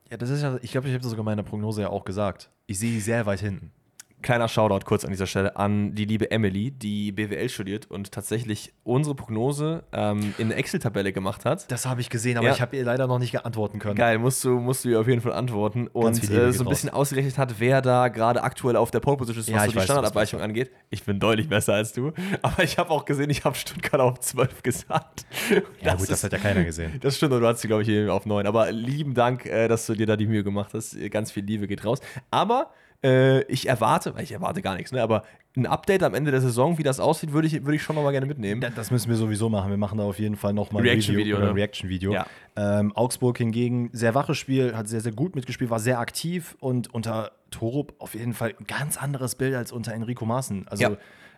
Ja, 0.09 0.17
das 0.17 0.31
ist 0.31 0.41
ja, 0.41 0.57
ich 0.63 0.71
glaube, 0.71 0.87
ich 0.87 0.93
habe 0.93 1.03
das 1.03 1.11
sogar 1.11 1.21
in 1.21 1.25
meiner 1.25 1.43
Prognose 1.43 1.83
ja 1.83 1.89
auch 1.89 2.03
gesagt. 2.03 2.49
Ich 2.65 2.79
sehe 2.79 2.91
die 2.91 2.99
sehr 2.99 3.27
weit 3.27 3.41
hinten. 3.41 3.71
Kleiner 4.23 4.47
Shoutout 4.47 4.85
kurz 4.85 5.05
an 5.05 5.11
dieser 5.11 5.27
Stelle 5.27 5.55
an 5.57 5.93
die 5.93 6.05
liebe 6.05 6.31
Emily, 6.31 6.71
die 6.71 7.11
BWL 7.11 7.49
studiert 7.49 7.91
und 7.91 8.11
tatsächlich 8.11 8.73
unsere 8.83 9.13
Prognose 9.15 9.83
ähm, 9.93 10.33
in 10.39 10.45
eine 10.47 10.55
Excel-Tabelle 10.55 11.13
gemacht 11.13 11.45
hat. 11.45 11.69
Das 11.71 11.85
habe 11.85 12.01
ich 12.01 12.09
gesehen, 12.09 12.37
aber 12.37 12.47
Ja. 12.47 12.53
ich 12.53 12.61
habe 12.61 12.75
ihr 12.75 12.83
leider 12.83 13.05
noch 13.05 13.19
nicht 13.19 13.31
geantworten 13.33 13.79
können. 13.79 13.95
Geil, 13.95 14.17
musst 14.17 14.43
du, 14.43 14.51
musst 14.59 14.85
du 14.85 14.89
ihr 14.89 14.99
auf 14.99 15.07
jeden 15.07 15.21
Fall 15.21 15.33
antworten. 15.33 15.87
Und 15.87 16.17
äh, 16.31 16.51
so 16.51 16.63
ein 16.63 16.67
raus. 16.67 16.69
bisschen 16.69 16.89
ausgerechnet 16.89 17.37
hat, 17.37 17.55
wer 17.59 17.81
da 17.81 18.07
gerade 18.07 18.41
aktuell 18.43 18.75
auf 18.77 18.89
der 18.91 18.99
Pole 19.01 19.17
Position 19.17 19.41
ist, 19.43 19.47
was 19.51 19.55
Ja, 19.55 19.65
so 19.65 19.71
die 19.71 19.75
weiß, 19.77 19.83
Standardabweichung 19.83 20.41
angeht. 20.41 20.71
Ich 20.89 21.03
bin 21.03 21.19
deutlich 21.19 21.47
besser 21.49 21.73
als 21.73 21.93
du. 21.93 22.11
Aber 22.41 22.63
ich 22.63 22.77
habe 22.77 22.89
auch 22.89 23.05
gesehen, 23.05 23.29
ich 23.29 23.43
habe 23.43 23.55
Stuttgart 23.55 23.99
auf 24.01 24.19
12 24.21 24.63
gesagt. 24.63 25.25
Ja, 25.81 25.95
gut, 25.95 26.09
das 26.09 26.23
hat 26.23 26.31
ja 26.31 26.39
keiner 26.39 26.63
gesehen. 26.63 26.93
Das 27.01 27.17
stimmt, 27.17 27.33
und 27.33 27.41
du 27.41 27.47
hast 27.47 27.59
sie, 27.61 27.67
glaube 27.67 27.83
ich, 27.83 28.09
auf 28.09 28.25
9. 28.25 28.47
Aber 28.47 28.71
lieben 28.71 29.13
Dank, 29.13 29.45
äh, 29.45 29.67
dass 29.67 29.85
du 29.85 29.93
dir 29.95 30.05
da 30.05 30.15
die 30.15 30.27
Mühe 30.27 30.43
gemacht 30.43 30.73
hast. 30.73 30.95
Ganz 31.11 31.31
viel 31.31 31.43
Liebe 31.43 31.67
geht 31.67 31.83
raus. 31.83 31.99
Aber 32.31 32.71
äh, 33.03 33.41
ich 33.43 33.67
erwarte, 33.67 34.15
weil 34.15 34.23
ich 34.23 34.31
erwarte 34.31 34.61
gar 34.61 34.75
nichts, 34.75 34.91
ne? 34.91 35.01
aber 35.01 35.23
ein 35.55 35.65
Update 35.67 36.01
am 36.01 36.13
Ende 36.15 36.31
der 36.31 36.41
Saison, 36.41 36.77
wie 36.79 36.83
das 36.83 36.99
aussieht, 36.99 37.31
würde 37.31 37.47
ich, 37.47 37.53
würde 37.63 37.75
ich 37.75 37.83
schon 37.83 37.95
noch 37.95 38.03
mal 38.03 38.11
gerne 38.11 38.25
mitnehmen. 38.25 38.59
Da- 38.61 38.69
Das 38.71 38.89
müssen 38.89 39.09
wir 39.09 39.17
sowieso 39.17 39.49
machen. 39.49 39.69
Wir 39.69 39.77
machen 39.77 39.99
da 39.99 40.03
auf 40.03 40.17
jeden 40.17 40.35
Fall 40.35 40.51
nochmal 40.53 40.81
ein 40.81 40.87
Reaction-Video, 40.89 41.37
ne? 41.37 41.49
ein 41.49 41.53
Reaction-Video. 41.53 42.11
Ja. 42.13 42.25
Ähm, 42.55 42.91
Augsburg 42.95 43.37
hingegen, 43.37 43.89
sehr 43.93 44.15
waches 44.15 44.37
Spiel, 44.37 44.75
hat 44.75 44.87
sehr, 44.87 45.01
sehr 45.01 45.11
gut 45.11 45.35
mitgespielt, 45.35 45.69
war 45.69 45.79
sehr 45.79 45.99
aktiv 45.99 46.55
und 46.59 46.91
unter 46.93 47.33
Torup 47.51 47.93
auf 47.99 48.15
jeden 48.15 48.33
Fall 48.33 48.55
ein 48.59 48.65
ganz 48.65 48.97
anderes 48.97 49.35
Bild 49.35 49.53
als 49.53 49.71
unter 49.71 49.93
Enrico 49.93 50.25
Maaßen. 50.25 50.67
Also 50.67 50.83
Ja. 50.83 50.91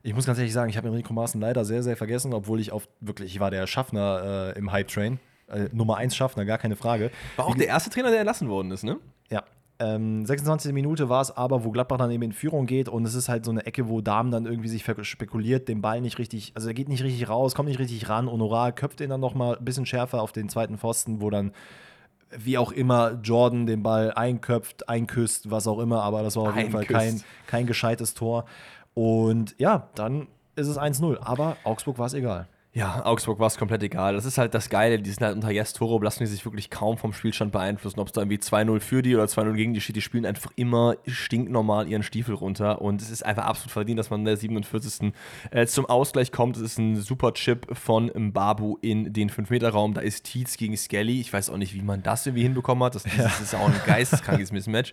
ich 0.04 0.14
muss 0.16 0.26
ganz 0.26 0.38
ehrlich 0.38 0.54
sagen, 0.54 0.70
ich 0.70 0.78
habe 0.78 0.88
Enrico 0.88 1.12
Maaßen 1.14 1.42
leider 1.42 1.66
sehr, 1.66 1.84
sehr 1.84 1.98
vergessen, 1.98 2.34
obwohl 2.34 2.62
ich 2.62 2.72
auf 2.72 2.88
wirklich, 3.02 3.34
ich 3.36 3.40
war 3.42 3.52
der 3.52 3.68
Schaffner 3.68 4.54
äh, 4.56 4.58
im 4.60 4.72
Hype-Train. 4.72 5.20
Äh, 5.48 5.68
Nummer 5.74 5.98
1 5.98 6.16
Schaffner, 6.16 6.46
gar 6.46 6.58
keine 6.58 6.76
Frage. 6.78 7.12
War 7.36 7.46
auch 7.48 7.56
der 7.56 7.68
erste 7.68 7.90
Trainer, 7.90 8.10
der 8.12 8.20
entlassen 8.20 8.48
worden 8.50 8.72
ist, 8.72 8.84
ne? 8.84 8.98
Ja. 9.30 9.44
Ähm, 9.78 10.26
26. 10.26 10.72
Minute 10.72 11.10
war 11.10 11.22
es 11.22 11.36
aber, 11.36 11.66
wo 11.66 11.72
Gladbach 11.72 11.98
dann 11.98 12.12
eben 12.12 12.24
in 12.24 12.32
Führung 12.32 12.66
geht 12.66 12.88
und 12.88 13.06
es 13.06 13.14
ist 13.14 13.28
halt 13.28 13.44
so 13.44 13.52
eine 13.52 13.66
Ecke, 13.66 13.90
wo 13.90 14.00
Damen 14.00 14.32
dann 14.32 14.46
irgendwie 14.46 14.70
sich 14.70 14.86
spekuliert, 15.02 15.68
den 15.68 15.82
Ball 15.82 16.00
nicht 16.00 16.18
richtig, 16.18 16.54
also 16.56 16.70
er 16.70 16.74
geht 16.74 16.88
nicht 16.88 17.04
richtig 17.04 17.28
raus, 17.28 17.56
kommt 17.56 17.68
nicht 17.68 17.80
richtig 17.80 18.08
ran. 18.08 18.32
Honorar 18.32 18.72
köpft 18.72 19.02
ihn 19.02 19.10
dann 19.10 19.20
nochmal 19.20 19.58
ein 19.58 19.66
bisschen 19.66 19.86
schärfer 19.86 20.22
auf 20.22 20.32
den 20.32 20.48
zweiten 20.48 20.78
Pfosten, 20.78 21.22
wo 21.22 21.30
dann 21.30 21.52
wie 22.38 22.58
auch 22.58 22.72
immer 22.72 23.20
Jordan 23.22 23.66
den 23.66 23.84
Ball 23.84 24.12
einköpft, 24.14 24.88
einküsst, 24.88 25.52
was 25.52 25.68
auch 25.68 25.80
immer, 25.80 26.02
aber 26.04 26.24
das 26.24 26.36
war 26.36 26.50
auf 26.50 26.58
jeden 26.58 26.72
Fall 26.72 26.86
kein, 26.86 27.22
kein 27.48 27.66
gescheites 27.66 28.14
Tor. 28.14 28.46
Und 28.94 29.56
ja, 29.58 29.90
dann 29.96 30.28
ist 30.56 30.68
es 30.68 30.80
1-0, 30.80 31.20
aber 31.22 31.58
Augsburg 31.64 31.98
war 31.98 32.08
es 32.08 32.14
egal. 32.14 32.48
Ja, 32.76 33.06
Augsburg 33.06 33.40
war 33.40 33.48
es 33.48 33.56
komplett 33.56 33.84
egal. 33.84 34.16
Das 34.16 34.26
ist 34.26 34.38
halt 34.38 34.54
das 34.54 34.70
Geile. 34.70 35.00
Die 35.00 35.10
sind 35.10 35.24
halt 35.24 35.34
unter 35.34 35.50
Jes 35.50 35.72
Toro, 35.72 35.98
lassen 36.02 36.20
die 36.20 36.26
sich 36.26 36.44
wirklich 36.44 36.70
kaum 36.70 36.98
vom 36.98 37.14
Spielstand 37.14 37.54
beeinflussen. 37.54 38.02
Ob 38.02 38.08
es 38.08 38.12
da 38.12 38.20
irgendwie 38.20 38.36
2-0 38.36 38.82
für 38.82 39.02
die 39.02 39.16
oder 39.16 39.24
2-0 39.24 39.54
gegen 39.54 39.74
die 39.74 39.80
steht, 39.80 39.96
die 39.96 40.02
spielen 40.02 40.26
einfach 40.26 40.52
immer 40.58 40.98
stinknormal 41.08 41.88
ihren 41.88 42.04
Stiefel 42.04 42.36
runter. 42.36 42.82
Und 42.82 43.02
es 43.02 43.10
ist 43.10 43.26
einfach 43.26 43.46
absolut 43.46 43.72
verdient, 43.72 43.98
dass 43.98 44.10
man 44.10 44.20
in 44.20 44.26
der 44.26 44.36
47. 44.36 45.14
Äh, 45.52 45.68
zum 45.68 45.86
Ausgleich 45.86 46.34
kommt. 46.34 46.58
Es 46.58 46.64
ist 46.64 46.78
ein 46.78 46.98
super 46.98 47.34
Chip 47.34 47.66
von 47.78 48.12
Mbabu 48.14 48.78
in 48.82 49.14
den 49.14 49.30
5-Meter-Raum. 49.30 49.94
Da 49.94 50.02
ist 50.02 50.26
Tietz 50.26 50.58
gegen 50.58 50.76
Skelly. 50.76 51.22
Ich 51.22 51.32
weiß 51.32 51.52
auch 51.52 51.58
nicht, 51.58 51.74
wie 51.76 51.82
man 51.82 52.04
das 52.04 52.26
irgendwie 52.26 52.44
hinbekommen 52.44 52.84
hat. 52.84 52.96
Das, 52.96 53.04
das, 53.04 53.16
das 53.16 53.40
ist 53.40 53.56
auch 53.56 53.70
ein 53.70 53.82
geisteskrankes 53.86 54.52
Mismatch. 54.52 54.92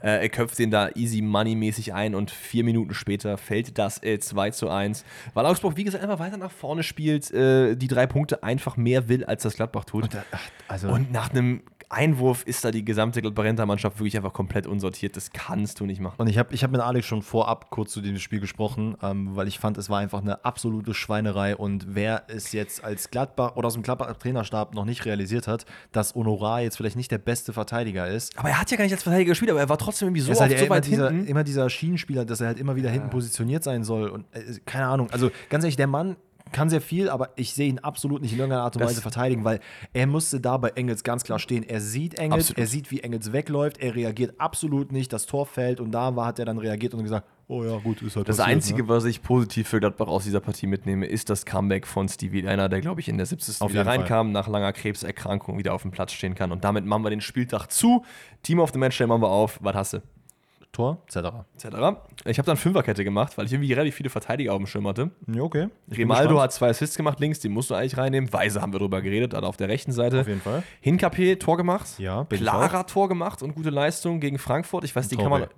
Äh, 0.00 0.22
er 0.22 0.28
köpft 0.28 0.60
den 0.60 0.70
da 0.70 0.90
easy 0.94 1.22
money-mäßig 1.22 1.92
ein 1.92 2.14
und 2.14 2.30
vier 2.30 2.62
Minuten 2.62 2.94
später 2.94 3.36
fällt 3.36 3.78
das 3.78 4.00
äh, 4.04 4.20
2 4.20 4.50
zu 4.50 4.68
1. 4.70 5.04
Weil 5.34 5.44
Augsburg, 5.44 5.76
wie 5.76 5.82
gesagt, 5.82 6.04
einfach 6.04 6.20
weiter 6.20 6.36
nach 6.36 6.52
vorne 6.52 6.84
spielt 6.84 7.15
gespielt, 7.16 7.32
äh, 7.32 7.76
die 7.76 7.88
drei 7.88 8.06
Punkte 8.06 8.42
einfach 8.42 8.76
mehr 8.76 9.08
will, 9.08 9.24
als 9.24 9.42
das 9.42 9.54
Gladbach 9.54 9.84
tut. 9.84 10.04
Und, 10.04 10.14
da, 10.14 10.24
also 10.68 10.88
und 10.88 11.12
nach 11.12 11.30
einem 11.30 11.62
Einwurf 11.88 12.42
ist 12.44 12.64
da 12.64 12.70
die 12.70 12.84
gesamte 12.84 13.22
Gladbacher-Mannschaft 13.22 13.98
wirklich 13.98 14.16
einfach 14.16 14.32
komplett 14.32 14.66
unsortiert. 14.66 15.16
Das 15.16 15.30
kannst 15.30 15.78
du 15.78 15.86
nicht 15.86 16.00
machen. 16.00 16.16
Und 16.18 16.26
ich 16.26 16.38
habe 16.38 16.52
ich 16.52 16.64
hab 16.64 16.72
mit 16.72 16.80
Alex 16.80 17.06
schon 17.06 17.22
vorab 17.22 17.70
kurz 17.70 17.92
zu 17.92 18.00
dem 18.00 18.18
Spiel 18.18 18.40
gesprochen, 18.40 18.96
ähm, 19.02 19.36
weil 19.36 19.46
ich 19.46 19.58
fand, 19.58 19.78
es 19.78 19.88
war 19.88 20.00
einfach 20.00 20.20
eine 20.20 20.44
absolute 20.44 20.94
Schweinerei. 20.94 21.56
Und 21.56 21.94
wer 21.94 22.24
es 22.28 22.52
jetzt 22.52 22.82
als 22.82 23.10
Gladbach 23.10 23.56
oder 23.56 23.68
aus 23.68 23.74
dem 23.74 23.82
Gladbach-Trainerstab 23.82 24.74
noch 24.74 24.84
nicht 24.84 25.04
realisiert 25.04 25.46
hat, 25.46 25.64
dass 25.92 26.14
Honorar 26.14 26.62
jetzt 26.62 26.76
vielleicht 26.76 26.96
nicht 26.96 27.10
der 27.10 27.18
beste 27.18 27.52
Verteidiger 27.52 28.08
ist. 28.08 28.36
Aber 28.36 28.48
er 28.48 28.60
hat 28.60 28.70
ja 28.70 28.76
gar 28.76 28.84
nicht 28.84 28.94
als 28.94 29.04
Verteidiger 29.04 29.30
gespielt, 29.30 29.52
aber 29.52 29.60
er 29.60 29.68
war 29.68 29.78
trotzdem 29.78 30.08
irgendwie 30.08 30.22
so, 30.22 30.32
oft 30.32 30.40
halt 30.40 30.58
so 30.58 30.68
weit 30.68 30.86
dieser, 30.86 31.10
hinten. 31.10 31.28
Immer 31.28 31.44
dieser 31.44 31.70
Schienenspieler, 31.70 32.24
dass 32.24 32.40
er 32.40 32.48
halt 32.48 32.58
immer 32.58 32.74
wieder 32.74 32.90
hinten 32.90 33.10
positioniert 33.10 33.62
sein 33.62 33.84
soll. 33.84 34.08
Und 34.08 34.24
äh, 34.32 34.58
keine 34.64 34.86
Ahnung. 34.86 35.08
Also 35.10 35.30
ganz 35.50 35.62
ehrlich, 35.62 35.76
der 35.76 35.86
Mann 35.86 36.16
kann 36.56 36.70
sehr 36.70 36.80
viel, 36.80 37.10
aber 37.10 37.32
ich 37.36 37.52
sehe 37.52 37.68
ihn 37.68 37.80
absolut 37.80 38.22
nicht 38.22 38.32
in 38.32 38.38
irgendeiner 38.38 38.62
Art 38.62 38.74
und 38.76 38.82
Weise 38.82 39.02
verteidigen, 39.02 39.44
weil 39.44 39.60
er 39.92 40.06
musste 40.06 40.40
da 40.40 40.56
bei 40.56 40.70
Engels 40.70 41.04
ganz 41.04 41.22
klar 41.22 41.38
stehen. 41.38 41.62
Er 41.62 41.82
sieht 41.82 42.14
Engels, 42.18 42.44
absolut. 42.44 42.58
er 42.58 42.66
sieht, 42.66 42.90
wie 42.90 43.00
Engels 43.00 43.30
wegläuft, 43.30 43.76
er 43.76 43.94
reagiert 43.94 44.40
absolut 44.40 44.90
nicht, 44.90 45.12
das 45.12 45.26
Tor 45.26 45.44
fällt 45.44 45.80
und 45.80 45.92
da 45.92 46.16
war, 46.16 46.24
hat 46.24 46.38
er 46.38 46.46
dann 46.46 46.56
reagiert 46.56 46.94
und 46.94 47.02
gesagt, 47.02 47.28
oh 47.48 47.62
ja, 47.62 47.76
gut, 47.76 48.00
ist 48.00 48.16
halt 48.16 48.26
Das 48.26 48.38
passiert, 48.38 48.56
Einzige, 48.56 48.82
ne? 48.84 48.88
was 48.88 49.04
ich 49.04 49.22
positiv 49.22 49.68
für 49.68 49.80
Gladbach 49.80 50.06
aus 50.06 50.24
dieser 50.24 50.40
Partie 50.40 50.66
mitnehme, 50.66 51.04
ist 51.04 51.28
das 51.28 51.44
Comeback 51.44 51.86
von 51.86 52.08
Stevie 52.08 52.40
Leiner, 52.40 52.70
der, 52.70 52.80
glaube 52.80 53.02
ich, 53.02 53.10
in 53.10 53.18
der 53.18 53.26
70. 53.26 53.60
Auf 53.60 53.72
wieder 53.72 53.84
reinkam, 53.84 54.28
Fall. 54.28 54.32
nach 54.32 54.48
langer 54.48 54.72
Krebserkrankung 54.72 55.58
wieder 55.58 55.74
auf 55.74 55.82
dem 55.82 55.90
Platz 55.90 56.12
stehen 56.12 56.34
kann. 56.34 56.52
Und 56.52 56.64
damit 56.64 56.86
machen 56.86 57.04
wir 57.04 57.10
den 57.10 57.20
Spieltag 57.20 57.66
zu. 57.66 58.02
Team 58.42 58.60
of 58.60 58.70
the 58.72 58.78
Match 58.78 58.94
stellen 58.94 59.10
wir 59.10 59.28
auf. 59.28 59.58
Was 59.62 59.74
hast 59.74 59.92
du? 59.92 60.02
Tor, 60.72 61.02
etc. 61.06 61.16
etc. 61.54 61.76
Ich 62.26 62.38
habe 62.38 62.46
dann 62.46 62.56
Fünferkette 62.56 63.02
gemacht, 63.04 63.38
weil 63.38 63.46
ich 63.46 63.52
irgendwie 63.52 63.72
relativ 63.72 63.94
viele 63.94 64.10
Verteidiger 64.10 64.52
auf 64.52 64.58
dem 64.58 64.66
Schirm 64.66 64.86
hatte. 64.86 65.10
Ja, 65.26 65.42
okay. 65.42 65.68
Grimaldo 65.90 66.40
hat 66.40 66.52
zwei 66.52 66.68
Assists 66.68 66.96
gemacht 66.96 67.18
links, 67.20 67.40
die 67.40 67.48
musst 67.48 67.70
du 67.70 67.74
eigentlich 67.74 67.96
reinnehmen. 67.96 68.32
Weise 68.32 68.60
haben 68.60 68.72
wir 68.72 68.78
drüber 68.78 69.00
geredet, 69.00 69.34
also 69.34 69.46
auf 69.46 69.56
der 69.56 69.68
rechten 69.68 69.92
Seite. 69.92 70.20
Auf 70.20 70.28
jeden 70.28 70.40
Fall. 70.40 70.62
Hinkapé 70.82 71.38
Tor 71.38 71.56
gemacht. 71.56 71.98
Ja, 71.98 72.24
Klarer 72.24 72.86
Tor 72.86 73.08
gemacht 73.08 73.42
und 73.42 73.54
gute 73.54 73.70
Leistung 73.70 74.20
gegen 74.20 74.38
Frankfurt. 74.38 74.84
Ich 74.84 74.94
weiß, 74.94 75.06
und 75.06 75.12
die 75.12 75.16
Traoré. 75.16 75.22
kann 75.22 75.30
man. 75.30 75.48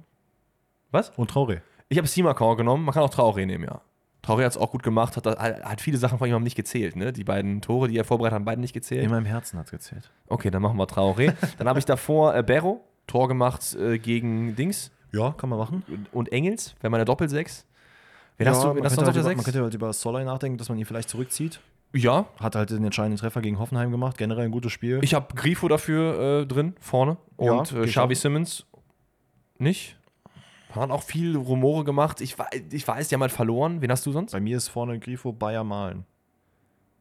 Was? 0.90 1.11
Und 1.16 1.32
Traoré. 1.32 1.61
Ich 1.88 1.98
habe 1.98 2.06
Simakor 2.06 2.56
genommen, 2.56 2.84
man 2.84 2.94
kann 2.94 3.02
auch 3.02 3.11
Traoré 3.11 3.46
nehmen, 3.46 3.64
ja. 3.64 3.80
Traoré 4.22 4.44
hat 4.44 4.52
es 4.52 4.59
auch 4.59 4.70
gut 4.70 4.82
gemacht, 4.82 5.16
hat, 5.16 5.26
hat 5.26 5.80
viele 5.80 5.96
Sachen 5.96 6.18
von 6.18 6.28
ihm 6.28 6.42
nicht 6.42 6.56
gezählt. 6.56 6.96
Ne? 6.96 7.12
Die 7.12 7.24
beiden 7.24 7.62
Tore, 7.62 7.88
die 7.88 7.96
er 7.96 8.04
vorbereitet 8.04 8.34
hat, 8.34 8.40
haben 8.40 8.44
beide 8.44 8.61
nicht 8.61 8.74
gezählt. 8.74 9.04
In 9.04 9.11
meinem 9.11 9.24
Herzen 9.24 9.59
hat 9.59 9.66
es 9.66 9.70
gezählt. 9.70 10.11
Okay, 10.26 10.50
dann 10.50 10.61
machen 10.61 10.76
wir 10.76 10.86
Traoré. 10.86 11.34
dann 11.59 11.68
habe 11.68 11.78
ich 11.78 11.84
davor 11.84 12.34
äh, 12.34 12.42
Berro, 12.42 12.84
Tor 13.06 13.28
gemacht 13.28 13.74
äh, 13.74 13.98
gegen 13.98 14.54
Dings. 14.54 14.90
Ja, 15.12 15.32
kann 15.32 15.48
man 15.48 15.59
machen. 15.59 16.06
Und 16.12 16.32
Engels, 16.32 16.74
wenn 16.80 16.90
man 16.90 16.98
der 16.98 17.04
Doppelsechs. 17.06 17.66
Wen 18.36 18.46
ja, 18.46 18.52
hast 18.52 18.62
du, 18.62 18.74
wen 18.74 18.84
hast 18.84 18.96
du 18.96 18.98
halt 18.98 19.09
auf 19.09 19.14
der 19.14 19.22
über, 19.22 19.34
Man 19.34 19.44
könnte 19.44 19.62
halt 19.62 19.74
über 19.74 19.92
Solai 19.92 20.24
nachdenken, 20.24 20.59
dass 20.59 20.68
man 20.68 20.78
ihn 20.78 20.84
vielleicht 20.84 21.09
zurückzieht. 21.09 21.61
Ja. 21.92 22.26
Hat 22.38 22.54
halt 22.54 22.70
den 22.70 22.84
entscheidenden 22.84 23.18
Treffer 23.18 23.40
gegen 23.40 23.59
Hoffenheim 23.59 23.90
gemacht. 23.90 24.18
Generell 24.18 24.44
ein 24.44 24.50
gutes 24.50 24.72
Spiel. 24.72 25.00
Ich 25.02 25.14
habe 25.14 25.34
Grifo 25.34 25.68
dafür 25.68 26.42
äh, 26.42 26.46
drin, 26.46 26.74
vorne. 26.80 27.16
Und 27.36 27.72
ja, 27.72 27.82
äh, 27.82 27.86
Xavi 27.86 28.14
Simmons 28.14 28.66
nicht. 29.59 29.96
Haben 30.74 30.92
auch 30.92 31.02
viel 31.02 31.34
Rumore 31.36 31.84
gemacht. 31.84 32.20
Ich, 32.20 32.36
ich 32.70 32.86
weiß, 32.86 33.09
die 33.09 33.14
haben 33.14 33.22
halt 33.22 33.32
verloren. 33.32 33.80
Wen 33.80 33.90
hast 33.90 34.04
du 34.04 34.12
sonst? 34.12 34.32
Bei 34.32 34.40
mir 34.40 34.56
ist 34.56 34.68
vorne 34.68 34.98
Grifo 34.98 35.32
Bayer 35.32 35.64
Malen. 35.64 36.04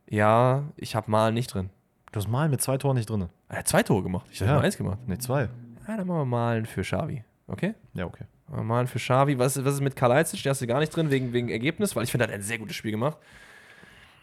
Ja, 0.09 0.63
ich 0.77 0.95
habe 0.95 1.11
Malen 1.11 1.33
nicht 1.33 1.53
drin. 1.53 1.69
Du 2.11 2.19
hast 2.19 2.29
Malen 2.29 2.49
mit 2.49 2.61
zwei 2.61 2.77
Toren 2.77 2.95
nicht 2.95 3.09
drin. 3.09 3.27
Er 3.49 3.59
hat 3.59 3.67
zwei 3.67 3.83
Tore 3.83 4.03
gemacht. 4.03 4.25
Ich 4.31 4.39
habe 4.39 4.49
ja. 4.49 4.55
nur 4.55 4.63
eins 4.63 4.77
gemacht. 4.77 5.05
Ne, 5.05 5.17
zwei. 5.17 5.49
Ja, 5.87 5.97
dann 5.97 6.07
machen 6.07 6.19
wir 6.19 6.25
Malen 6.25 6.65
für 6.65 6.81
Xavi. 6.81 7.23
Okay? 7.47 7.73
Ja, 7.93 8.05
okay. 8.05 8.25
Mal 8.49 8.87
für 8.87 8.99
Xavi. 8.99 9.37
Was, 9.39 9.63
was 9.63 9.75
ist 9.75 9.81
mit 9.81 9.95
Kalajdzic? 9.95 10.43
Der 10.43 10.51
hast 10.51 10.61
du 10.61 10.67
gar 10.67 10.79
nicht 10.79 10.95
drin 10.95 11.11
wegen, 11.11 11.33
wegen 11.33 11.49
Ergebnis, 11.49 11.95
weil 11.95 12.03
ich 12.03 12.11
finde, 12.11 12.25
er 12.25 12.27
hat 12.29 12.35
ein 12.35 12.41
sehr 12.41 12.57
gutes 12.57 12.75
Spiel 12.75 12.91
gemacht. 12.91 13.17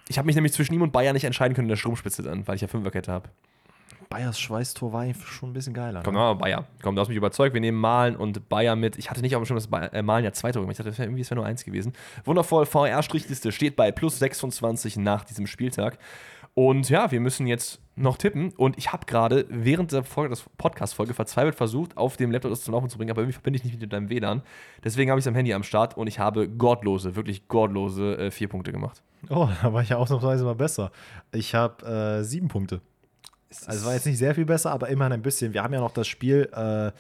Ich 0.09 0.19
habe 0.19 0.27
mich 0.27 0.35
nämlich 0.35 0.53
zwischen 0.53 0.75
ihm 0.75 0.83
und 0.83 0.93
Bayern 0.93 1.15
nicht 1.15 1.25
entscheiden 1.25 1.55
können 1.55 1.67
in 1.67 1.71
der 1.71 1.77
Stromspitze 1.77 2.23
dann, 2.23 2.47
weil 2.47 2.57
ich 2.57 2.63
ja 2.63 2.69
Fünferkette 2.69 3.11
habe. 3.11 3.31
Bayers 4.11 4.39
Schweißtor 4.39 4.93
war 4.93 5.13
schon 5.15 5.51
ein 5.51 5.53
bisschen 5.53 5.75
geiler. 5.75 6.03
Komm, 6.05 6.15
ne? 6.15 6.37
Bayer. 6.39 6.67
Komm, 6.83 6.95
du 6.95 7.01
hast 7.01 7.09
mich 7.09 7.17
überzeugt. 7.17 7.55
Wir 7.55 7.61
nehmen 7.61 7.81
Malen 7.81 8.17
und 8.17 8.49
Bayer 8.49 8.77
mit. 8.77 8.97
Ich 8.97 9.11
hatte 9.11 9.23
nicht 9.23 9.35
auf 9.35 9.43
dem 9.43 9.47
Schirm, 9.47 9.57
dass 9.57 9.67
Bayer, 9.67 9.93
äh, 9.93 10.03
Malen 10.03 10.25
ja 10.25 10.33
zwei 10.33 10.53
Tore 10.53 10.65
gemacht 10.65 10.79
Ich 10.79 10.85
dachte, 10.85 11.03
irgendwie 11.03 11.23
ist 11.23 11.31
ja 11.31 11.37
nur 11.37 11.47
eins 11.47 11.65
gewesen. 11.65 11.93
Wundervoll. 12.25 12.67
VR-Strichliste 12.67 13.51
steht 13.51 13.77
bei 13.77 13.91
plus 13.93 14.19
26 14.19 14.99
nach 14.99 15.25
diesem 15.25 15.47
Spieltag. 15.47 15.99
Und 16.55 16.89
ja, 16.89 17.11
wir 17.11 17.21
müssen 17.21 17.47
jetzt 17.47 17.81
noch 17.97 18.17
tippen. 18.17 18.53
Und 18.57 18.79
ich 18.79 18.93
habe 18.93 19.07
gerade 19.07 19.45
während 19.49 19.93
der 19.93 20.05
Folge, 20.05 20.35
der 20.35 20.43
Podcast-Folge 20.57 21.15
verzweifelt 21.15 21.55
versucht, 21.55 21.97
auf 21.97 22.17
dem 22.17 22.31
Laptop 22.31 22.51
das 22.51 22.63
zum 22.63 22.75
Laufen 22.75 22.89
zu 22.89 22.97
bringen, 22.97 23.11
aber 23.11 23.23
irgendwie 23.23 23.35
verbinde 23.35 23.59
ich 23.59 23.65
nicht 23.65 23.81
mit 23.81 23.93
deinem 23.93 24.09
WLAN. 24.09 24.43
Deswegen 24.83 25.11
habe 25.11 25.19
ich 25.19 25.25
es 25.25 25.29
am 25.29 25.35
Handy 25.35 25.53
am 25.53 25.63
Start 25.63 25.97
und 25.97 26.07
ich 26.07 26.19
habe 26.19 26.49
gottlose, 26.49 27.17
wirklich 27.17 27.49
gottlose 27.49 28.17
äh, 28.19 28.31
vier 28.31 28.49
Punkte 28.49 28.73
gemacht. 28.73 29.03
Oh, 29.31 29.49
da 29.63 29.73
war 29.73 29.83
ich 29.83 29.89
ja 29.89 29.97
ausnahmsweise 29.97 30.45
mal 30.45 30.55
besser. 30.55 30.93
Ich 31.33 31.55
habe 31.55 31.85
äh, 31.87 32.25
sieben 32.25 32.49
Punkte. 32.49 32.81
Also 33.67 33.87
war 33.87 33.95
jetzt 33.95 34.07
nicht 34.07 34.19
sehr 34.19 34.35
viel 34.35 34.45
besser, 34.45 34.73
aber 34.73 34.89
immerhin 34.89 35.13
ein 35.13 35.23
bisschen. 35.23 35.55
Wir 35.55 35.63
haben 35.63 35.73
ja 35.73 35.81
noch 35.81 35.93
das 35.93 36.09
Spiel, 36.09 36.51
äh, 36.53 36.91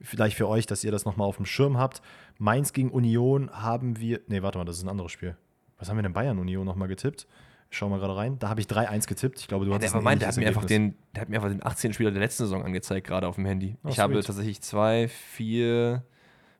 vielleicht 0.00 0.36
für 0.36 0.48
euch, 0.48 0.66
dass 0.66 0.84
ihr 0.84 0.92
das 0.92 1.04
nochmal 1.04 1.26
auf 1.26 1.36
dem 1.36 1.46
Schirm 1.46 1.78
habt. 1.78 2.02
Mainz 2.38 2.72
gegen 2.72 2.90
Union 2.90 3.50
haben 3.50 3.98
wir. 3.98 4.20
Nee, 4.28 4.42
warte 4.42 4.58
mal, 4.58 4.64
das 4.64 4.76
ist 4.76 4.84
ein 4.84 4.88
anderes 4.88 5.12
Spiel. 5.12 5.36
Was 5.78 5.88
haben 5.88 5.96
wir 5.96 6.02
denn 6.02 6.12
Bayern 6.12 6.38
Union 6.38 6.64
nochmal 6.64 6.88
getippt? 6.88 7.26
Schau 7.70 7.88
mal 7.88 7.98
gerade 7.98 8.16
rein. 8.16 8.38
Da 8.38 8.48
habe 8.48 8.60
ich 8.60 8.66
3-1 8.66 9.06
getippt. 9.08 9.40
Ich 9.40 9.48
glaube, 9.48 9.64
du 9.64 9.72
ja, 9.72 9.78
hast 9.78 9.92
der, 9.92 10.00
meint, 10.00 10.22
der, 10.22 10.28
hat 10.28 10.36
mir 10.36 10.46
einfach 10.46 10.64
den, 10.64 10.94
der 11.14 11.22
hat 11.22 11.28
mir 11.28 11.36
einfach 11.36 11.50
den 11.50 11.64
18. 11.64 11.92
Spieler 11.92 12.10
der 12.10 12.20
letzten 12.20 12.44
Saison 12.44 12.64
angezeigt, 12.64 13.06
gerade 13.06 13.26
auf 13.26 13.34
dem 13.34 13.46
Handy. 13.46 13.76
Oh, 13.82 13.88
ich 13.88 13.94
sweet. 13.94 14.02
habe 14.02 14.22
tatsächlich 14.22 14.60
2, 14.60 15.08
4, 15.08 16.02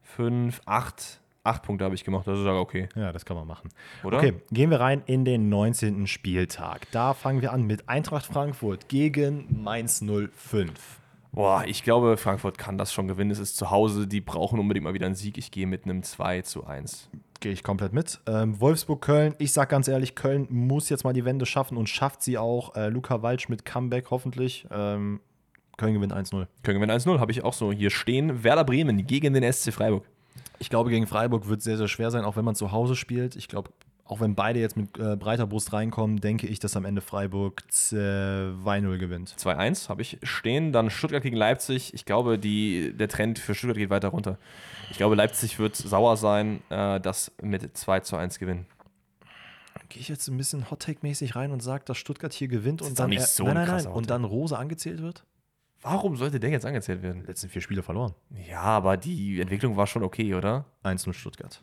5, 0.02 0.60
8, 0.66 1.20
8 1.44 1.62
Punkte 1.62 1.84
habe 1.84 1.94
ich 1.94 2.04
gemacht. 2.04 2.26
Das 2.26 2.38
ist 2.38 2.46
aber 2.46 2.60
okay. 2.60 2.88
Ja, 2.96 3.12
das 3.12 3.24
kann 3.24 3.36
man 3.36 3.46
machen. 3.46 3.70
Oder? 4.02 4.18
Okay, 4.18 4.34
gehen 4.50 4.70
wir 4.70 4.80
rein 4.80 5.02
in 5.06 5.24
den 5.24 5.48
19. 5.48 6.06
Spieltag. 6.06 6.90
Da 6.90 7.14
fangen 7.14 7.40
wir 7.40 7.52
an 7.52 7.62
mit 7.62 7.88
Eintracht 7.88 8.26
Frankfurt 8.26 8.88
gegen 8.88 9.62
Mainz 9.62 10.04
05. 10.04 11.00
Boah, 11.36 11.64
ich 11.66 11.82
glaube, 11.82 12.16
Frankfurt 12.16 12.56
kann 12.56 12.78
das 12.78 12.94
schon 12.94 13.08
gewinnen. 13.08 13.30
Es 13.30 13.38
ist 13.38 13.58
zu 13.58 13.70
Hause, 13.70 14.06
die 14.06 14.22
brauchen 14.22 14.58
unbedingt 14.58 14.84
mal 14.84 14.94
wieder 14.94 15.04
einen 15.04 15.14
Sieg. 15.14 15.36
Ich 15.36 15.50
gehe 15.50 15.66
mit 15.66 15.84
einem 15.84 16.02
2 16.02 16.40
zu 16.40 16.66
1. 16.66 17.10
Gehe 17.40 17.52
ich 17.52 17.62
komplett 17.62 17.92
mit. 17.92 18.20
Ähm, 18.26 18.58
Wolfsburg-Köln, 18.58 19.34
ich 19.36 19.52
sag 19.52 19.68
ganz 19.68 19.86
ehrlich, 19.86 20.14
Köln 20.14 20.46
muss 20.48 20.88
jetzt 20.88 21.04
mal 21.04 21.12
die 21.12 21.26
Wende 21.26 21.44
schaffen 21.44 21.76
und 21.76 21.90
schafft 21.90 22.22
sie 22.22 22.38
auch. 22.38 22.74
Äh, 22.74 22.88
Luca 22.88 23.20
Walsch 23.20 23.50
mit 23.50 23.66
Comeback 23.66 24.06
hoffentlich. 24.10 24.66
Ähm, 24.70 25.20
Köln 25.76 25.92
gewinnt 25.92 26.14
1-0. 26.14 26.46
Köln 26.62 26.80
gewinnt 26.80 26.90
1-0, 26.90 27.20
habe 27.20 27.32
ich 27.32 27.44
auch 27.44 27.52
so 27.52 27.70
hier 27.70 27.90
stehen. 27.90 28.42
Werder 28.42 28.64
Bremen 28.64 29.06
gegen 29.06 29.34
den 29.34 29.52
SC 29.52 29.74
Freiburg. 29.74 30.06
Ich 30.58 30.70
glaube, 30.70 30.88
gegen 30.88 31.06
Freiburg 31.06 31.48
wird 31.48 31.58
es 31.58 31.64
sehr, 31.64 31.76
sehr 31.76 31.88
schwer 31.88 32.10
sein, 32.10 32.24
auch 32.24 32.36
wenn 32.36 32.46
man 32.46 32.54
zu 32.54 32.72
Hause 32.72 32.96
spielt. 32.96 33.36
Ich 33.36 33.48
glaube, 33.48 33.68
auch 34.08 34.20
wenn 34.20 34.34
beide 34.34 34.60
jetzt 34.60 34.76
mit 34.76 34.98
äh, 34.98 35.16
breiter 35.16 35.46
Brust 35.46 35.72
reinkommen, 35.72 36.20
denke 36.20 36.46
ich, 36.46 36.58
dass 36.58 36.76
am 36.76 36.84
Ende 36.84 37.00
Freiburg 37.00 37.62
2-0 37.70 38.98
gewinnt. 38.98 39.34
2-1 39.36 39.88
habe 39.88 40.02
ich 40.02 40.18
stehen. 40.22 40.72
Dann 40.72 40.90
Stuttgart 40.90 41.22
gegen 41.22 41.36
Leipzig. 41.36 41.92
Ich 41.94 42.04
glaube, 42.04 42.38
die, 42.38 42.92
der 42.96 43.08
Trend 43.08 43.38
für 43.38 43.54
Stuttgart 43.54 43.78
geht 43.78 43.90
weiter 43.90 44.08
runter. 44.08 44.38
Ich 44.90 44.96
glaube, 44.96 45.14
Leipzig 45.14 45.58
wird 45.58 45.76
sauer 45.76 46.16
sein, 46.16 46.62
äh, 46.70 47.00
das 47.00 47.32
mit 47.42 47.76
2 47.76 48.18
1 48.18 48.38
gewinnen. 48.38 48.66
Gehe 49.88 50.00
ich 50.00 50.08
jetzt 50.08 50.26
ein 50.28 50.36
bisschen 50.36 50.70
Hot-Take-mäßig 50.70 51.36
rein 51.36 51.52
und 51.52 51.62
sage, 51.62 51.84
dass 51.84 51.96
Stuttgart 51.98 52.32
hier 52.32 52.48
gewinnt 52.48 52.82
und 52.82 52.98
dann, 52.98 53.12
so 53.18 53.44
nein, 53.44 53.54
nein, 53.54 53.68
nein, 53.68 53.86
und 53.86 54.10
dann 54.10 54.24
Rose 54.24 54.56
angezählt 54.56 55.00
wird? 55.00 55.24
Warum 55.82 56.16
sollte 56.16 56.40
der 56.40 56.50
jetzt 56.50 56.66
angezählt 56.66 57.02
werden? 57.02 57.20
Die 57.20 57.26
letzten 57.26 57.48
vier 57.48 57.62
Spiele 57.62 57.82
verloren. 57.82 58.14
Ja, 58.48 58.62
aber 58.62 58.96
die 58.96 59.40
Entwicklung 59.40 59.76
war 59.76 59.86
schon 59.86 60.02
okay, 60.02 60.34
oder? 60.34 60.64
1-0 60.82 61.12
Stuttgart. 61.12 61.62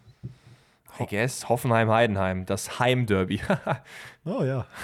I 0.99 1.05
guess 1.05 1.47
Hoffenheim-Heidenheim, 1.49 2.45
das 2.45 2.79
Heimderby. 2.79 3.41
oh 4.25 4.43
ja. 4.43 4.65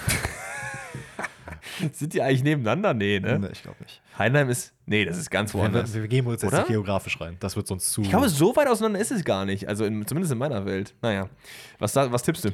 Sind 1.93 2.13
die 2.13 2.21
eigentlich 2.21 2.43
nebeneinander? 2.43 2.93
Nee, 2.93 3.19
ne? 3.19 3.39
Nee, 3.39 3.49
ich 3.51 3.61
glaube 3.61 3.77
nicht. 3.81 4.01
Heidenheim 4.17 4.49
ist. 4.49 4.73
Nee, 4.85 5.05
das 5.05 5.17
ist 5.17 5.29
ganz 5.29 5.53
woanders. 5.53 5.93
Wir, 5.93 6.01
wir 6.01 6.07
gehen 6.07 6.25
uns 6.25 6.41
jetzt 6.41 6.51
nicht 6.51 6.67
geografisch 6.67 7.19
rein. 7.21 7.37
Das 7.39 7.55
wird 7.55 7.67
sonst 7.67 7.91
zu. 7.91 8.01
Ich 8.01 8.09
glaube, 8.09 8.29
so 8.29 8.55
weit 8.55 8.67
auseinander 8.67 8.99
ist 8.99 9.11
es 9.11 9.23
gar 9.23 9.45
nicht. 9.45 9.67
Also 9.67 9.85
in, 9.85 10.05
zumindest 10.07 10.31
in 10.31 10.39
meiner 10.39 10.65
Welt. 10.65 10.95
Naja. 11.01 11.29
Was, 11.77 11.95
was 11.95 12.23
tippst 12.23 12.45
du? 12.45 12.49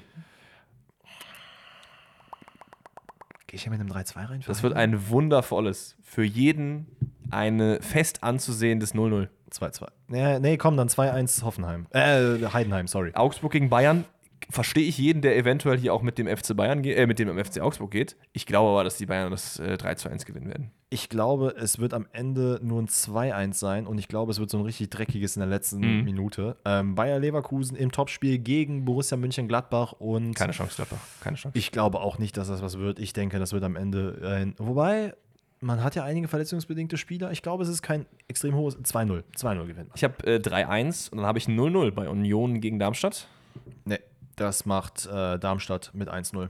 Gehe 3.47 3.57
ich 3.57 3.63
hier 3.63 3.71
mit 3.71 3.79
einem 3.79 3.89
3-2 3.89 4.29
rein? 4.29 4.43
Das 4.45 4.63
wird 4.63 4.73
ein 4.73 5.09
wundervolles, 5.09 5.95
für 6.03 6.23
jeden 6.23 6.87
eine 7.31 7.81
fest 7.81 8.23
anzusehendes 8.23 8.93
0-0. 8.93 9.29
2-2. 9.59 9.87
Nee, 10.07 10.39
nee, 10.39 10.57
komm, 10.57 10.77
dann 10.77 10.87
2-1 10.89 11.43
Hoffenheim. 11.43 11.87
Äh, 11.91 12.45
Heidenheim, 12.53 12.87
sorry. 12.87 13.11
Augsburg 13.15 13.51
gegen 13.51 13.69
Bayern 13.69 14.05
verstehe 14.51 14.83
ich 14.87 14.99
jeden, 14.99 15.23
der 15.23 15.35
eventuell 15.37 15.75
hier 15.77 15.91
auch 15.91 16.03
mit 16.03 16.19
dem 16.19 16.27
FC 16.27 16.55
Bayern 16.55 16.83
geht, 16.83 16.97
äh, 16.97 17.07
mit 17.07 17.17
dem 17.17 17.35
FC 17.43 17.61
Augsburg 17.61 17.89
geht. 17.89 18.15
Ich 18.31 18.45
glaube 18.45 18.69
aber, 18.69 18.83
dass 18.83 18.97
die 18.97 19.07
Bayern 19.07 19.31
das 19.31 19.57
äh, 19.59 19.75
3 19.77 19.95
zu 19.95 20.07
1 20.09 20.25
gewinnen 20.25 20.47
werden. 20.47 20.69
Ich 20.91 21.09
glaube, 21.09 21.55
es 21.57 21.79
wird 21.79 21.95
am 21.95 22.05
Ende 22.13 22.59
nur 22.61 22.79
ein 22.79 22.87
2-1 22.87 23.53
sein 23.55 23.87
und 23.87 23.97
ich 23.97 24.07
glaube, 24.07 24.31
es 24.31 24.39
wird 24.39 24.51
so 24.51 24.59
ein 24.59 24.63
richtig 24.63 24.91
dreckiges 24.91 25.35
in 25.35 25.39
der 25.39 25.49
letzten 25.49 25.79
Mhm. 25.79 26.03
Minute. 26.03 26.57
Ähm, 26.63 26.93
Bayer 26.93 27.17
Leverkusen 27.17 27.75
im 27.75 27.91
Topspiel 27.91 28.37
gegen 28.37 28.85
Borussia 28.85 29.17
Mönchengladbach 29.17 29.93
und 29.93 30.35
Keine 30.35 30.51
Chance, 30.53 30.75
Gladbach. 30.75 30.99
Keine 31.21 31.37
Chance. 31.37 31.57
ich 31.57 31.71
glaube 31.71 31.99
auch 32.01 32.19
nicht, 32.19 32.37
dass 32.37 32.47
das 32.47 32.61
was 32.61 32.77
wird. 32.77 32.99
Ich 32.99 33.13
denke, 33.13 33.39
das 33.39 33.51
wird 33.51 33.63
am 33.63 33.75
Ende 33.75 34.19
ein. 34.23 34.53
Wobei, 34.59 35.15
man 35.65 35.83
hat 35.83 35.95
ja 35.95 36.03
einige 36.03 36.27
verletzungsbedingte 36.27 36.95
Spieler. 36.95 37.31
Ich 37.31 37.41
glaube, 37.41 37.63
es 37.63 37.69
ist 37.69 37.81
kein 37.81 38.05
extrem 38.27 38.53
hohes 38.53 38.77
2-0. 38.77 39.23
2-0 39.35 39.65
gewinnen. 39.65 39.91
Ich 39.95 40.03
habe 40.03 40.15
äh, 40.25 40.37
3-1 40.37 41.09
und 41.09 41.17
dann 41.17 41.25
habe 41.25 41.39
ich 41.39 41.45
0-0 41.45 41.91
bei 41.91 42.07
Union 42.07 42.61
gegen 42.61 42.77
Darmstadt. 42.77 43.27
Nee, 43.83 43.99
das 44.35 44.67
macht 44.67 45.07
äh, 45.07 45.39
Darmstadt 45.39 45.89
mit 45.93 46.07
1-0. 46.07 46.49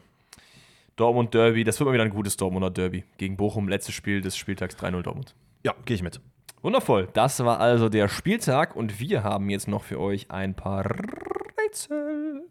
Dortmund 0.97 1.33
Derby, 1.33 1.63
das 1.63 1.79
wird 1.79 1.87
mal 1.87 1.93
wieder 1.93 2.03
ein 2.03 2.09
gutes 2.09 2.35
Dortmunder 2.35 2.69
Derby. 2.69 3.05
Gegen 3.17 3.37
Bochum, 3.37 3.69
letztes 3.69 3.95
Spiel 3.95 4.19
des 4.19 4.35
Spieltags 4.35 4.75
3-0 4.75 5.01
Dortmund. 5.01 5.33
Ja, 5.63 5.73
gehe 5.85 5.95
ich 5.95 6.03
mit. 6.03 6.19
Wundervoll. 6.61 7.07
Das 7.13 7.43
war 7.43 7.61
also 7.61 7.87
der 7.87 8.09
Spieltag 8.09 8.75
und 8.75 8.99
wir 8.99 9.23
haben 9.23 9.49
jetzt 9.49 9.69
noch 9.69 9.83
für 9.83 9.99
euch 9.99 10.29
ein 10.29 10.55
paar 10.55 10.85
Rätsel. 11.63 12.43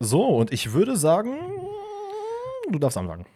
So, 0.00 0.24
und 0.24 0.52
ich 0.52 0.72
würde 0.72 0.96
sagen, 0.96 1.36
du 2.70 2.78
darfst 2.80 2.98
anfangen. 2.98 3.26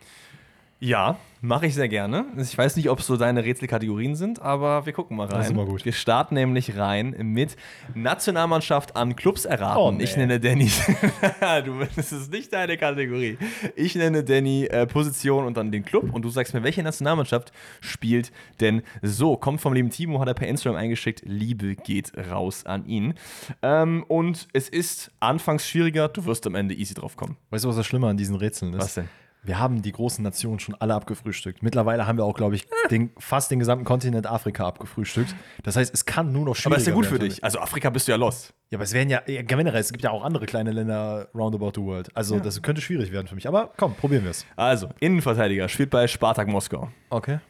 Ja, 0.83 1.19
mache 1.43 1.67
ich 1.67 1.75
sehr 1.75 1.89
gerne. 1.91 2.25
Ich 2.39 2.57
weiß 2.57 2.77
nicht, 2.77 2.89
ob 2.89 3.01
es 3.01 3.07
so 3.07 3.19
deine 3.19 3.45
Rätselkategorien 3.45 4.17
sind, 4.17 4.41
aber 4.41 4.87
wir 4.87 4.95
gucken 4.95 5.15
mal 5.15 5.27
rein. 5.27 5.37
Das 5.37 5.47
ist 5.47 5.53
immer 5.53 5.67
gut. 5.67 5.85
Wir 5.85 5.93
starten 5.93 6.35
nämlich 6.35 6.75
rein 6.79 7.15
mit 7.23 7.55
Nationalmannschaft 7.95 8.97
an 8.97 9.15
Clubs 9.15 9.45
erraten. 9.45 9.79
Oh, 9.79 9.91
nee. 9.91 10.05
Ich 10.05 10.17
nenne 10.17 10.41
Danny. 10.41 10.71
du, 11.67 11.85
das 11.95 12.13
ist 12.13 12.33
nicht 12.33 12.51
deine 12.55 12.79
Kategorie. 12.79 13.37
Ich 13.77 13.95
nenne 13.95 14.25
Danny 14.25 14.65
äh, 14.65 14.87
Position 14.87 15.45
und 15.45 15.59
dann 15.59 15.71
den 15.71 15.85
Club 15.85 16.15
und 16.15 16.23
du 16.23 16.31
sagst 16.31 16.55
mir, 16.55 16.63
welche 16.63 16.83
Nationalmannschaft 16.83 17.53
spielt 17.83 18.33
denn 18.61 18.83
so? 19.03 19.37
Kommt 19.37 19.61
vom 19.61 19.75
lieben 19.75 19.91
Timo, 19.91 20.19
hat 20.19 20.29
er 20.29 20.35
per 20.35 20.49
Instagram 20.49 20.79
eingeschickt. 20.79 21.21
Liebe 21.27 21.77
geht 21.77 22.13
raus 22.31 22.65
an 22.65 22.87
ihn. 22.87 23.15
Ähm, 23.61 24.03
und 24.09 24.49
es 24.55 24.71
ist 24.71 25.11
anfangs 25.21 25.69
schwieriger, 25.69 26.09
du 26.09 26.25
wirst 26.25 26.47
am 26.47 26.55
Ende 26.55 26.75
easy 26.75 26.95
drauf 26.95 27.19
kommen. 27.19 27.37
Weißt 27.51 27.65
du, 27.65 27.69
was 27.69 27.77
das 27.77 27.87
Schlimme 27.87 28.09
an 28.09 28.17
diesen 28.17 28.37
Rätseln 28.37 28.73
ist? 28.73 28.81
Was 28.81 28.95
denn? 28.95 29.09
Wir 29.43 29.59
haben 29.59 29.81
die 29.81 29.93
großen 29.93 30.23
Nationen 30.23 30.61
schon 30.61 30.75
alle 30.75 30.95
abgefrühstückt. 30.95 31.63
Mittlerweile 31.63 32.07
haben 32.07 32.19
wir 32.19 32.25
auch, 32.25 32.35
glaube 32.35 32.57
ich, 32.57 32.67
den, 32.91 33.11
fast 33.19 33.51
den 33.51 33.59
gesamten 33.59 33.87
Kontinent 33.87 34.27
Afrika 34.27 34.67
abgefrühstückt. 34.67 35.35
Das 35.63 35.77
heißt, 35.77 35.95
es 35.95 36.05
kann 36.05 36.31
nur 36.31 36.45
noch 36.45 36.57
schwieriger 36.57 36.75
Aber 36.75 36.81
ist 36.81 36.87
ja 36.87 36.93
gut 36.93 37.07
für 37.07 37.13
werden 37.13 37.29
dich. 37.31 37.43
Also 37.43 37.59
Afrika 37.59 37.89
bist 37.89 38.07
du 38.07 38.13
ja 38.13 38.19
lost. 38.19 38.53
Ja, 38.69 38.77
aber 38.77 38.85
es 38.85 38.93
wären 38.93 39.09
ja, 39.09 39.23
ja, 39.27 39.41
generell, 39.43 39.81
es 39.81 39.93
gibt 39.93 40.05
ja 40.05 40.11
auch 40.11 40.23
andere 40.23 40.45
kleine 40.45 40.73
Länder 40.73 41.29
roundabout 41.35 41.73
the 41.75 41.81
world. 41.81 42.15
Also, 42.15 42.39
das 42.39 42.61
könnte 42.63 42.83
schwierig 42.83 43.13
werden 43.13 43.27
für 43.27 43.35
mich. 43.35 43.49
Aber 43.49 43.73
komm, 43.77 43.95
probieren 43.95 44.25
wir 44.25 44.31
es. 44.31 44.47
Also, 44.57 44.91
Innenverteidiger 45.01 45.69
spielt 45.69 45.91
bei 45.91 46.07
Spartak 46.07 46.47
Moskau. 46.47 46.91
Okay. 47.09 47.41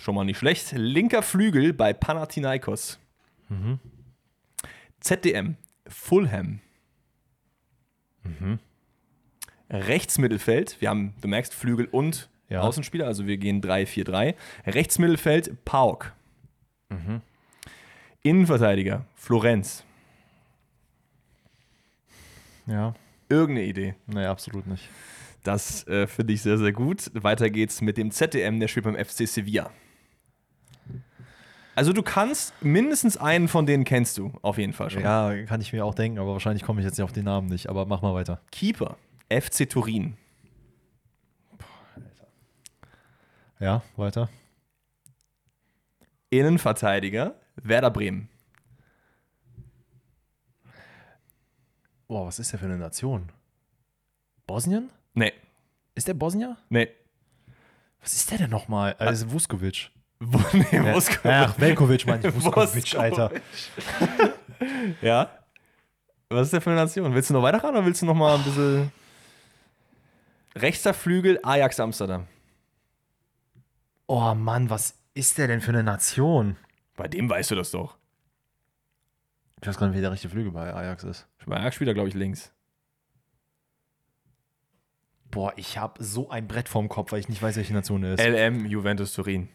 Schon 0.00 0.14
mal 0.14 0.24
nicht 0.24 0.38
schlecht. 0.38 0.72
Linker 0.72 1.22
Flügel 1.22 1.72
bei 1.72 1.92
Panathinaikos. 1.92 2.98
ZDM 5.00 5.56
Fulham. 5.86 6.60
Rechtsmittelfeld. 9.74 10.80
Wir 10.80 10.88
haben, 10.90 11.14
du 11.20 11.28
merkst, 11.28 11.52
Flügel 11.54 11.86
und 11.86 12.28
Ja. 12.48 12.60
Außenspieler. 12.62 13.06
Also 13.06 13.26
wir 13.26 13.36
gehen 13.36 13.60
3-4-3. 13.60 14.34
Rechtsmittelfeld 14.66 15.64
Pauk. 15.64 16.12
Innenverteidiger 18.22 19.04
Florenz. 19.14 19.84
Ja. 22.66 22.94
Irgendeine 23.28 23.66
Idee. 23.66 23.94
Nee, 24.06 24.26
absolut 24.26 24.66
nicht. 24.66 24.88
Das 25.42 25.86
äh, 25.88 26.06
finde 26.06 26.32
ich 26.32 26.42
sehr, 26.42 26.56
sehr 26.56 26.72
gut. 26.72 27.10
Weiter 27.14 27.50
geht's 27.50 27.80
mit 27.82 27.96
dem 27.98 28.10
ZDM, 28.10 28.60
der 28.60 28.68
spielt 28.68 28.84
beim 28.84 28.96
FC 28.96 29.28
Sevilla. 29.28 29.70
Also 31.74 31.92
du 31.92 32.02
kannst, 32.02 32.54
mindestens 32.62 33.16
einen 33.16 33.48
von 33.48 33.66
denen 33.66 33.84
kennst 33.84 34.16
du, 34.16 34.32
auf 34.42 34.58
jeden 34.58 34.72
Fall 34.72 34.90
schon. 34.90 35.02
Ja, 35.02 35.34
kann 35.44 35.60
ich 35.60 35.72
mir 35.72 35.84
auch 35.84 35.94
denken, 35.94 36.18
aber 36.18 36.32
wahrscheinlich 36.32 36.62
komme 36.62 36.80
ich 36.80 36.86
jetzt 36.86 36.96
nicht 36.96 37.04
auf 37.04 37.12
den 37.12 37.24
Namen 37.24 37.48
nicht. 37.48 37.68
Aber 37.68 37.84
mach 37.84 38.00
mal 38.00 38.14
weiter. 38.14 38.40
Keeper, 38.52 38.96
FC 39.28 39.68
Turin. 39.68 40.16
Ja, 43.60 43.82
weiter. 43.96 44.28
Innenverteidiger, 46.30 47.34
Werder 47.56 47.90
Bremen. 47.90 48.28
Boah, 52.08 52.26
was 52.26 52.38
ist 52.38 52.52
der 52.52 52.58
für 52.58 52.66
eine 52.66 52.76
Nation? 52.76 53.30
Bosnien? 54.46 54.90
Nee, 55.14 55.32
Ist 55.94 56.08
der 56.08 56.14
Bosnier? 56.14 56.56
nee. 56.68 56.88
Was 58.00 58.12
ist 58.12 58.30
der 58.30 58.36
denn 58.36 58.50
nochmal? 58.50 58.94
Das 58.98 59.22
ist 59.22 59.30
Vuskovic. 59.32 59.90
Wo, 60.20 60.38
nee, 60.52 60.78
Moskau. 60.80 61.26
Ach, 61.26 61.58
Velkovic 61.58 62.06
meine 62.06 62.28
ich. 62.28 62.34
Vuskovic, 62.44 62.74
Vuskovic. 62.74 62.98
Alter. 62.98 63.30
Ja. 65.00 65.30
Was 66.28 66.46
ist 66.48 66.52
der 66.52 66.60
für 66.60 66.70
eine 66.70 66.80
Nation? 66.80 67.14
Willst 67.14 67.30
du 67.30 67.34
noch 67.34 67.42
weiterraten 67.42 67.76
oder 67.76 67.84
willst 67.86 68.02
du 68.02 68.06
noch 68.06 68.14
mal 68.14 68.36
ein 68.36 68.44
bisschen. 68.44 68.92
Rechter 70.56 70.94
Flügel, 70.94 71.40
Ajax 71.42 71.80
Amsterdam. 71.80 72.28
Oh 74.06 74.34
Mann, 74.34 74.70
was 74.70 74.98
ist 75.14 75.38
der 75.38 75.48
denn 75.48 75.60
für 75.60 75.70
eine 75.70 75.82
Nation? 75.82 76.56
Bei 76.96 77.08
dem 77.08 77.28
weißt 77.28 77.50
du 77.50 77.54
das 77.54 77.70
doch. 77.70 77.96
Ich 79.60 79.66
weiß 79.66 79.78
gar 79.78 79.88
nicht, 79.88 79.96
wie 79.96 80.00
der 80.00 80.12
rechte 80.12 80.28
Flügel 80.28 80.52
bei 80.52 80.72
Ajax 80.72 81.04
ist. 81.04 81.26
Bei 81.46 81.56
Ajax 81.56 81.74
spielt 81.76 81.88
er, 81.88 81.94
glaube 81.94 82.08
ich, 82.08 82.14
links. 82.14 82.52
Boah, 85.30 85.52
ich 85.56 85.78
habe 85.78 86.04
so 86.04 86.30
ein 86.30 86.46
Brett 86.46 86.68
vorm 86.68 86.88
Kopf, 86.88 87.10
weil 87.10 87.18
ich 87.18 87.28
nicht 87.28 87.42
weiß, 87.42 87.56
welche 87.56 87.72
Nation 87.72 88.04
er 88.04 88.14
ist. 88.14 88.22
LM 88.22 88.66
Juventus 88.66 89.14
Turin. 89.14 89.48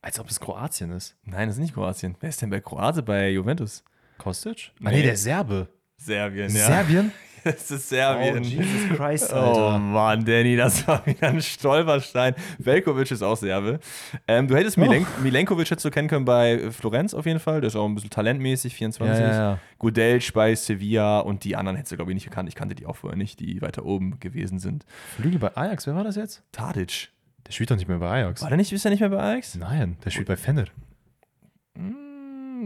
Als 0.00 0.20
ob 0.20 0.30
es 0.30 0.38
Kroatien 0.38 0.92
ist. 0.92 1.16
Nein, 1.24 1.48
das 1.48 1.56
ist 1.56 1.62
nicht 1.62 1.74
Kroatien. 1.74 2.14
Wer 2.20 2.28
ist 2.28 2.40
denn 2.40 2.50
bei 2.50 2.60
Kroate 2.60 3.02
bei 3.02 3.30
Juventus? 3.30 3.82
Kostic? 4.18 4.72
Nee. 4.78 4.86
Ah, 4.86 4.90
nee, 4.92 5.02
der 5.02 5.14
ist 5.14 5.24
Serbe. 5.24 5.68
Serbien, 5.96 6.50
Serbien? 6.50 7.12
Das 7.44 7.70
ist 7.70 7.90
Serbien. 7.90 8.38
Oh, 8.38 8.42
Jesus 8.42 8.96
Christ, 8.96 9.32
Oh 9.32 9.36
Alter. 9.36 9.78
Mann, 9.78 10.24
Danny, 10.24 10.56
das 10.56 10.84
war 10.88 11.06
wieder 11.06 11.28
ein 11.28 11.40
Stolperstein. 11.40 12.34
Velkovic 12.58 13.08
ist 13.12 13.22
auch 13.22 13.36
Serbe. 13.36 13.78
Ähm, 14.26 14.48
du 14.48 14.56
hättest 14.56 14.76
Milen 14.76 15.06
Milenkovic 15.22 15.70
hättest 15.70 15.84
du 15.84 15.90
kennen 15.92 16.08
können 16.08 16.24
bei 16.24 16.72
Florenz 16.72 17.14
auf 17.14 17.24
jeden 17.24 17.38
Fall. 17.38 17.60
Der 17.60 17.68
ist 17.68 17.76
auch 17.76 17.84
ein 17.86 17.94
bisschen 17.94 18.10
talentmäßig, 18.10 18.74
24. 18.74 19.16
Ja, 19.20 19.26
ja, 19.28 19.32
ja. 19.32 19.58
Gudelj 19.78 20.32
bei 20.34 20.56
Sevilla 20.56 21.20
und 21.20 21.44
die 21.44 21.54
anderen 21.54 21.76
hättest 21.76 21.92
du, 21.92 21.96
glaube 21.96 22.10
ich, 22.10 22.16
nicht 22.16 22.24
gekannt. 22.24 22.48
Ich 22.48 22.56
kannte 22.56 22.74
die 22.74 22.84
auch 22.84 22.96
vorher 22.96 23.16
nicht, 23.16 23.38
die 23.38 23.62
weiter 23.62 23.84
oben 23.84 24.18
gewesen 24.18 24.58
sind. 24.58 24.84
Flügel 25.14 25.38
bei 25.38 25.56
Ajax, 25.56 25.86
wer 25.86 25.94
war 25.94 26.02
das 26.02 26.16
jetzt? 26.16 26.42
Tadic. 26.50 27.10
Der 27.46 27.52
spielt 27.52 27.70
doch 27.70 27.76
nicht 27.76 27.86
mehr 27.86 27.98
bei 27.98 28.10
Ajax. 28.10 28.42
War 28.42 28.48
der 28.48 28.56
nicht, 28.56 28.72
ist 28.72 28.84
der 28.84 28.90
nicht 28.90 28.98
mehr 29.00 29.10
bei 29.10 29.20
Ajax? 29.20 29.54
Nein, 29.54 29.98
der 30.04 30.10
spielt 30.10 30.26
bei 30.26 30.36
Fenner. 30.36 30.64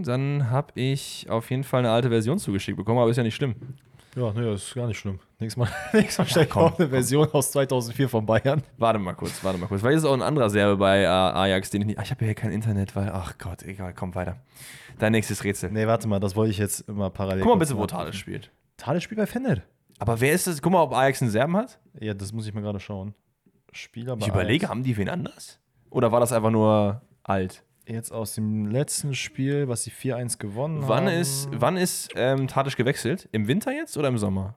Dann 0.03 0.51
habe 0.51 0.73
ich 0.75 1.27
auf 1.29 1.51
jeden 1.51 1.65
Fall 1.65 1.81
eine 1.81 1.91
alte 1.91 2.09
Version 2.09 2.39
zugeschickt 2.39 2.77
bekommen, 2.77 2.99
aber 2.99 3.11
ist 3.11 3.17
ja 3.17 3.23
nicht 3.23 3.35
schlimm. 3.35 3.55
Ja, 4.17 4.33
nee, 4.33 4.43
das 4.43 4.65
ist 4.65 4.75
gar 4.75 4.89
nicht 4.89 4.99
schlimm. 4.99 5.21
Nächstes 5.39 5.57
Mal, 5.57 5.69
nächstes 5.93 6.19
Mal 6.19 6.27
stelle 6.27 6.47
ich 6.47 6.57
auch 6.57 6.79
eine 6.79 6.89
Version 6.89 7.29
aus 7.33 7.53
2004 7.53 8.09
von 8.09 8.27
Bayern. 8.27 8.63
Warte 8.77 8.99
mal 8.99 9.15
kurz, 9.15 9.43
warte 9.45 9.59
mal 9.59 9.67
kurz. 9.67 9.83
Weil 9.83 9.95
ist 9.95 10.05
auch 10.05 10.13
ein 10.15 10.23
anderer 10.23 10.51
Serbe 10.51 10.77
bei 10.77 11.03
äh, 11.03 11.07
Ajax, 11.07 11.71
den 11.71 11.83
ich 11.83 11.87
nicht. 11.87 11.99
Ach, 11.99 12.03
ich 12.03 12.11
habe 12.11 12.23
ja 12.23 12.27
hier 12.27 12.35
kein 12.35 12.51
Internet, 12.51 12.97
weil. 12.97 13.11
Ach 13.13 13.39
Gott, 13.39 13.63
egal, 13.63 13.95
komm 13.95 14.15
weiter. 14.17 14.37
Dein 14.99 15.13
nächstes 15.13 15.45
Rätsel. 15.45 15.71
Nee, 15.71 15.87
warte 15.87 16.09
mal, 16.09 16.19
das 16.19 16.35
wollte 16.35 16.51
ich 16.51 16.59
jetzt 16.59 16.89
immer 16.89 17.09
parallel. 17.11 17.43
Guck 17.45 17.53
mal 17.53 17.59
bitte, 17.59 17.77
wo. 17.77 17.87
Tadic 17.87 18.15
spielt. 18.15 18.51
Tadic 18.77 19.03
spielt 19.03 19.19
bei 19.21 19.27
Fenner. 19.27 19.63
Aber 20.01 20.21
wer 20.21 20.33
ist 20.33 20.47
das? 20.47 20.61
Guck 20.61 20.73
mal, 20.73 20.83
ob 20.83 20.93
Ajax 20.93 21.23
einen 21.23 21.31
Serben 21.31 21.57
hat. 21.57 21.79
Ja, 22.01 22.13
das 22.15 22.33
muss 22.33 22.47
ich 22.49 22.55
mir 22.55 22.63
gerade 22.63 22.81
schauen. 22.81 23.15
Spieler 23.73 24.17
bei 24.17 24.23
Ich 24.23 24.29
überlege, 24.29 24.65
Ajax. 24.65 24.71
haben 24.71 24.83
die 24.83 24.97
wen 24.97 25.09
anders? 25.09 25.61
Oder 25.91 26.11
war 26.11 26.19
das 26.19 26.33
einfach 26.33 26.51
nur 26.51 27.03
alt? 27.23 27.63
Jetzt 27.91 28.13
aus 28.13 28.35
dem 28.35 28.67
letzten 28.67 29.15
Spiel, 29.15 29.67
was 29.67 29.83
sie 29.83 29.91
4-1 29.91 30.39
gewonnen 30.39 30.83
Wann 30.87 31.07
haben. 31.07 31.15
ist, 31.15 31.49
wann 31.53 31.77
ist 31.77 32.11
ähm, 32.15 32.47
Tadic 32.47 32.77
gewechselt? 32.77 33.29
Im 33.33 33.49
Winter 33.49 33.73
jetzt 33.73 33.97
oder 33.97 34.09
im 34.09 34.17
Sommer? 34.17 34.57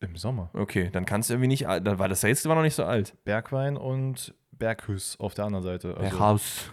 Im 0.00 0.14
Sommer. 0.16 0.50
Okay, 0.52 0.90
dann 0.92 1.06
kannst 1.06 1.30
du 1.30 1.34
irgendwie 1.34 1.48
nicht. 1.48 1.64
Dann 1.64 1.98
war 1.98 2.08
das 2.08 2.22
Rätsel 2.24 2.48
war 2.50 2.56
noch 2.56 2.62
nicht 2.62 2.74
so 2.74 2.84
alt. 2.84 3.14
Bergwein 3.24 3.76
und 3.76 4.34
Berghüss 4.52 5.18
auf 5.18 5.34
der 5.34 5.46
anderen 5.46 5.64
Seite. 5.64 5.96
Also, 5.96 6.16
Raus. 6.18 6.70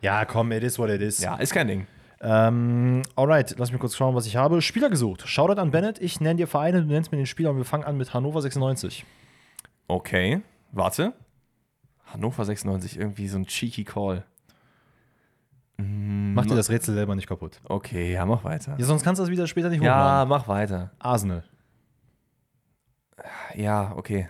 ja, 0.00 0.24
komm, 0.24 0.50
it 0.52 0.64
is 0.64 0.78
what 0.78 0.88
it 0.88 1.02
is. 1.02 1.20
Ja, 1.20 1.36
ist 1.36 1.52
kein 1.52 1.68
Ding. 1.68 1.86
Ähm, 2.20 3.02
alright, 3.14 3.54
lass 3.58 3.70
mich 3.70 3.80
kurz 3.80 3.94
schauen, 3.94 4.14
was 4.14 4.26
ich 4.26 4.36
habe. 4.36 4.62
Spieler 4.62 4.88
gesucht. 4.88 5.28
Shoutout 5.28 5.60
an 5.60 5.70
Bennett. 5.70 6.00
Ich 6.00 6.20
nenne 6.20 6.36
dir 6.36 6.46
Vereine, 6.46 6.80
du 6.80 6.88
nennst 6.88 7.12
mir 7.12 7.18
den 7.18 7.26
Spieler 7.26 7.50
und 7.50 7.58
wir 7.58 7.64
fangen 7.64 7.84
an 7.84 7.98
mit 7.98 8.14
Hannover 8.14 8.40
96. 8.40 9.04
Okay, 9.86 10.40
warte. 10.72 11.12
Hannover 12.06 12.44
96, 12.44 12.98
irgendwie 12.98 13.28
so 13.28 13.36
ein 13.38 13.46
cheeky 13.46 13.84
Call. 13.84 14.24
Mach 15.78 16.46
dir 16.46 16.54
das 16.54 16.70
Rätsel 16.70 16.94
selber 16.94 17.14
nicht 17.14 17.26
kaputt. 17.28 17.60
Okay, 17.64 18.12
ja, 18.12 18.24
mach 18.26 18.44
weiter. 18.44 18.76
Ja, 18.78 18.84
sonst 18.84 19.02
kannst 19.04 19.18
du 19.18 19.22
das 19.24 19.30
wieder 19.30 19.46
später 19.46 19.68
nicht 19.68 19.82
Ja, 19.82 19.94
hochladen. 19.94 20.28
mach 20.28 20.48
weiter. 20.48 20.90
Arsenal. 20.98 21.44
Ja, 23.54 23.92
okay. 23.96 24.28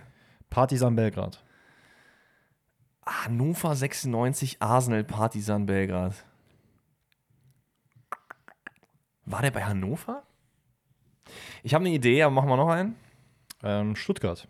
Partisan 0.49 0.95
Belgrad. 0.95 1.43
Hannover 3.05 3.75
96, 3.75 4.61
Arsenal, 4.61 5.03
Partisan 5.03 5.65
Belgrad. 5.65 6.13
War 9.25 9.41
der 9.41 9.51
bei 9.51 9.63
Hannover? 9.63 10.23
Ich 11.63 11.73
habe 11.73 11.85
eine 11.85 11.93
Idee, 11.93 12.23
aber 12.23 12.33
machen 12.33 12.49
wir 12.49 12.57
noch 12.57 12.69
einen? 12.69 12.95
Ähm, 13.63 13.95
Stuttgart. 13.95 14.47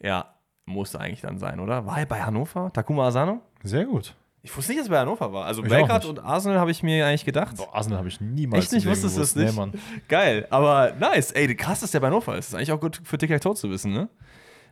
Ja, 0.00 0.34
musste 0.64 0.98
eigentlich 1.00 1.20
dann 1.20 1.38
sein, 1.38 1.60
oder? 1.60 1.84
War 1.86 1.98
er 1.98 2.06
bei 2.06 2.22
Hannover? 2.22 2.72
Takuma 2.72 3.06
Asano? 3.08 3.42
Sehr 3.62 3.84
gut. 3.84 4.14
Ich 4.44 4.56
wusste 4.56 4.72
nicht, 4.72 4.80
dass 4.80 4.88
er 4.88 4.90
bei 4.90 4.98
Hannover 4.98 5.32
war. 5.32 5.44
Also 5.46 5.62
Belgrad 5.62 6.04
und 6.04 6.18
Arsenal 6.18 6.58
habe 6.58 6.70
ich 6.72 6.82
mir 6.82 7.06
eigentlich 7.06 7.24
gedacht. 7.24 7.56
Boah, 7.56 7.74
Arsenal 7.74 7.98
habe 7.98 8.08
ich 8.08 8.20
niemals 8.20 8.64
Echt 8.64 8.72
nicht? 8.72 8.86
Wusstest 8.86 9.16
du 9.16 9.20
das 9.20 9.36
nicht? 9.36 9.50
Nee, 9.50 9.56
Mann. 9.56 9.72
Geil, 10.08 10.46
aber 10.50 10.94
nice. 10.98 11.30
Ey, 11.30 11.54
krass, 11.54 11.80
dass 11.80 11.92
der 11.92 12.00
bei 12.00 12.08
Hannover 12.08 12.36
ist. 12.36 12.48
ist 12.48 12.54
eigentlich 12.54 12.72
auch 12.72 12.80
gut 12.80 13.00
für 13.04 13.18
tic 13.18 13.30
tac 13.40 13.56
zu 13.56 13.70
wissen, 13.70 13.92
ne? 13.92 14.08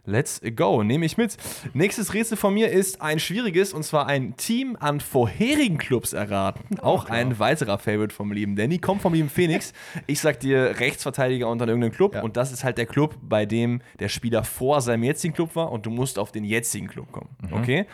Let's 0.07 0.41
go, 0.57 0.83
nehme 0.83 1.05
ich 1.05 1.19
mit. 1.19 1.37
Nächstes 1.75 2.15
Rätsel 2.15 2.37
von 2.39 2.55
mir 2.55 2.71
ist 2.71 3.03
ein 3.03 3.19
schwieriges 3.21 3.73
und 3.75 3.83
zwar 3.85 4.07
ein 4.07 4.35
Team 4.37 4.77
an 4.81 4.99
vorherigen 4.99 5.77
Clubs 5.79 6.15
erraten. 6.15 6.81
auch 6.81 7.05
ein 7.11 7.39
weiterer 7.39 7.79
Favorite 7.79 8.15
vom 8.15 8.33
lieben 8.33 8.57
Danny. 8.57 8.79
Kommt 8.79 9.03
vom 9.03 9.13
lieben 9.15 9.29
Phoenix. 9.29 9.73
Ich 10.07 10.21
sag 10.21 10.41
dir 10.41 10.81
Rechtsverteidiger 10.81 11.49
unter 11.49 11.69
irgendeinem 11.69 11.93
Club 11.93 12.15
Ja. 12.15 12.23
und 12.23 12.37
das 12.37 12.51
ist 12.51 12.65
halt 12.65 12.79
der 12.79 12.87
Club, 12.87 13.15
bei 13.23 13.45
dem 13.47 13.83
der 14.01 14.09
Spieler 14.09 14.43
vor 14.43 14.81
seinem 14.81 15.05
jetzigen 15.05 15.35
Club 15.35 15.55
war 15.55 15.71
und 15.71 15.85
du 15.87 15.91
musst 15.91 16.19
auf 16.19 16.33
den 16.33 16.45
jetzigen 16.45 16.89
Club 16.89 17.13
kommen. 17.13 17.29
Okay? 17.53 17.87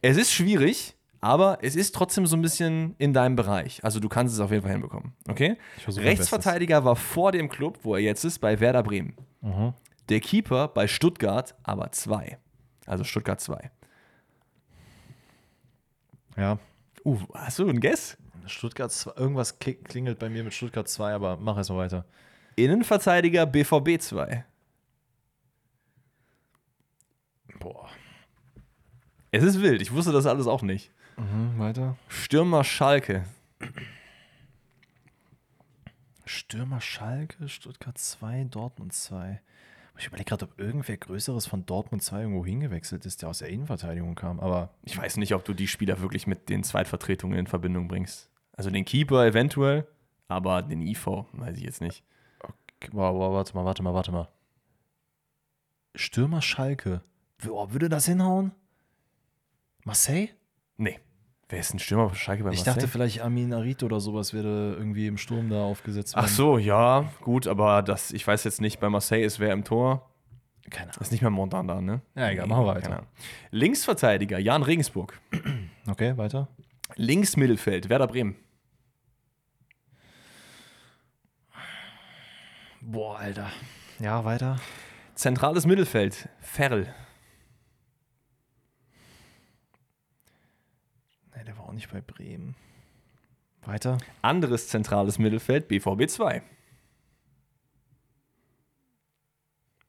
Es 0.00 0.16
ist 0.16 0.32
schwierig, 0.32 0.94
aber 1.20 1.58
es 1.62 1.74
ist 1.76 1.94
trotzdem 1.94 2.26
so 2.26 2.36
ein 2.36 2.42
bisschen 2.42 2.94
in 2.98 3.12
deinem 3.12 3.36
Bereich. 3.36 3.82
Also 3.84 4.00
du 4.00 4.08
kannst 4.08 4.34
es 4.34 4.40
auf 4.40 4.50
jeden 4.50 4.62
Fall 4.62 4.72
hinbekommen. 4.72 5.12
Okay? 5.28 5.56
Rechtsverteidiger 5.86 6.84
war 6.84 6.96
vor 6.96 7.32
dem 7.32 7.48
Club, 7.48 7.80
wo 7.82 7.94
er 7.94 8.00
jetzt 8.00 8.24
ist, 8.24 8.38
bei 8.38 8.60
Werder 8.60 8.82
Bremen. 8.82 9.14
Mhm. 9.40 9.74
Der 10.08 10.20
Keeper 10.20 10.68
bei 10.68 10.86
Stuttgart 10.88 11.54
aber 11.62 11.90
zwei. 11.92 12.38
Also 12.86 13.04
Stuttgart 13.04 13.40
2. 13.40 13.70
Ja. 16.36 16.58
Uh, 17.04 17.18
hast 17.34 17.58
du 17.58 17.68
einen 17.68 17.80
Guess? 17.80 18.16
Stuttgart 18.46 18.90
2. 18.90 19.12
Irgendwas 19.20 19.60
kli- 19.60 19.82
klingelt 19.82 20.18
bei 20.18 20.30
mir 20.30 20.42
mit 20.44 20.54
Stuttgart 20.54 20.88
2, 20.88 21.12
aber 21.12 21.36
mach 21.36 21.56
erst 21.58 21.68
mal 21.70 21.76
weiter. 21.78 22.06
Innenverteidiger 22.56 23.44
BVB 23.44 24.00
2. 24.00 24.44
Boah. 27.60 27.88
Es 29.30 29.42
ist 29.44 29.60
wild, 29.60 29.82
ich 29.82 29.92
wusste 29.92 30.12
das 30.12 30.26
alles 30.26 30.46
auch 30.46 30.62
nicht. 30.62 30.90
Mhm, 31.18 31.58
weiter. 31.58 31.96
Stürmer 32.08 32.64
Schalke. 32.64 33.24
Stürmer 36.24 36.80
Schalke, 36.80 37.48
Stuttgart 37.48 37.98
2, 37.98 38.44
Dortmund 38.44 38.92
2. 38.92 39.40
Ich 39.98 40.06
überlege 40.06 40.28
gerade, 40.28 40.44
ob 40.44 40.58
irgendwer 40.60 40.96
Größeres 40.96 41.46
von 41.46 41.66
Dortmund 41.66 42.02
2 42.04 42.20
irgendwo 42.20 42.46
hingewechselt 42.46 43.04
ist, 43.04 43.22
der 43.22 43.30
aus 43.30 43.38
der 43.38 43.48
Innenverteidigung 43.48 44.14
kam. 44.14 44.38
Aber 44.38 44.70
Ich 44.84 44.96
weiß 44.96 45.16
nicht, 45.16 45.34
ob 45.34 45.44
du 45.44 45.54
die 45.54 45.66
Spieler 45.66 46.00
wirklich 46.00 46.28
mit 46.28 46.48
den 46.48 46.62
Zweitvertretungen 46.62 47.36
in 47.36 47.46
Verbindung 47.48 47.88
bringst. 47.88 48.30
Also 48.52 48.70
den 48.70 48.84
Keeper 48.84 49.26
eventuell, 49.26 49.88
aber 50.28 50.62
den 50.62 50.82
IV 50.82 51.06
weiß 51.32 51.56
ich 51.56 51.64
jetzt 51.64 51.80
nicht. 51.80 52.04
Wow, 52.92 53.14
wow, 53.14 53.32
warte 53.34 53.54
mal, 53.56 53.64
warte 53.64 53.82
mal, 53.82 53.94
warte 53.94 54.12
mal. 54.12 54.28
Stürmer 55.96 56.42
Schalke. 56.42 57.02
Boah, 57.44 57.72
würde 57.72 57.88
das 57.88 58.06
hinhauen? 58.06 58.52
Marseille? 59.84 60.28
Nee. 60.76 61.00
Wer 61.50 61.60
ist 61.60 61.72
ein 61.72 61.78
Stürmer 61.78 62.14
Schalke 62.14 62.44
bei 62.44 62.50
Ich 62.50 62.58
Marseille? 62.58 62.74
dachte 62.74 62.88
vielleicht 62.88 63.22
Amin 63.22 63.54
Arit 63.54 63.82
oder 63.82 64.00
sowas 64.00 64.34
würde 64.34 64.74
irgendwie 64.78 65.06
im 65.06 65.16
Sturm 65.16 65.48
da 65.48 65.62
aufgesetzt 65.62 66.14
werden. 66.14 66.26
Ach 66.26 66.30
so, 66.30 66.58
ja, 66.58 67.10
gut, 67.22 67.46
aber 67.46 67.80
das, 67.82 68.10
ich 68.12 68.26
weiß 68.26 68.44
jetzt 68.44 68.60
nicht, 68.60 68.80
bei 68.80 68.90
Marseille 68.90 69.24
ist 69.24 69.40
wer 69.40 69.52
im 69.54 69.64
Tor. 69.64 70.10
Keine 70.68 70.90
Ahnung. 70.90 71.00
Ist 71.00 71.10
nicht 71.12 71.22
mehr 71.22 71.30
Montan 71.30 71.66
da, 71.66 71.80
ne? 71.80 72.02
Ja, 72.14 72.28
egal, 72.28 72.46
machen 72.46 72.66
wir 72.66 72.74
weiter. 72.74 73.06
Linksverteidiger, 73.50 74.38
Jan 74.38 74.62
Regensburg. 74.62 75.18
Okay, 75.90 76.18
weiter. 76.18 76.48
Linksmittelfeld, 76.96 77.88
Werder 77.88 78.08
Bremen. 78.08 78.36
Boah, 82.82 83.18
Alter. 83.18 83.50
Ja, 83.98 84.22
weiter. 84.26 84.60
Zentrales 85.14 85.64
Mittelfeld, 85.64 86.28
Ferl. 86.40 86.94
Nee, 91.34 91.44
der 91.44 91.56
war 91.56 91.57
auch 91.68 91.72
nicht 91.72 91.92
bei 91.92 92.00
Bremen. 92.00 92.54
Weiter. 93.62 93.98
Anderes 94.22 94.68
zentrales 94.68 95.18
Mittelfeld, 95.18 95.68
BVB 95.68 96.08
2. 96.08 96.42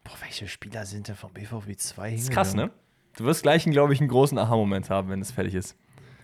Boah, 0.03 0.13
welche 0.21 0.47
Spieler 0.47 0.85
sind 0.85 1.07
denn 1.07 1.15
vom 1.15 1.31
BVB 1.31 1.77
2 1.77 2.13
Ist 2.13 2.31
krass, 2.31 2.55
ne? 2.55 2.71
Du 3.15 3.25
wirst 3.25 3.43
gleich, 3.43 3.63
glaube 3.65 3.93
ich, 3.93 3.99
einen 3.99 4.09
großen 4.09 4.37
Aha-Moment 4.37 4.89
haben, 4.89 5.09
wenn 5.09 5.21
es 5.21 5.31
fertig 5.31 5.55
ist. 5.55 5.77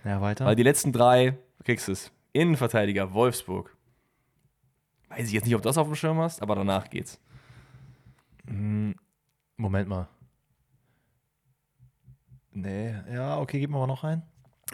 Ja, 0.04 0.20
weiter. 0.20 0.44
Weil 0.44 0.56
die 0.56 0.62
letzten 0.62 0.92
drei 0.92 1.38
kriegst 1.64 1.88
du 1.88 1.92
es. 1.92 2.12
Innenverteidiger, 2.32 3.12
Wolfsburg. 3.12 3.76
Weiß 5.08 5.26
ich 5.26 5.32
jetzt 5.32 5.44
nicht, 5.44 5.54
ob 5.54 5.62
du 5.62 5.68
das 5.68 5.78
auf 5.78 5.86
dem 5.86 5.94
Schirm 5.96 6.18
hast, 6.18 6.42
aber 6.42 6.54
danach 6.54 6.90
geht's. 6.90 7.20
Moment 8.44 9.88
mal. 9.88 10.08
Nee, 12.52 12.94
ja, 13.12 13.38
okay, 13.38 13.60
gib 13.60 13.70
mir 13.70 13.78
mal 13.78 13.86
noch 13.86 14.04
ein. 14.04 14.22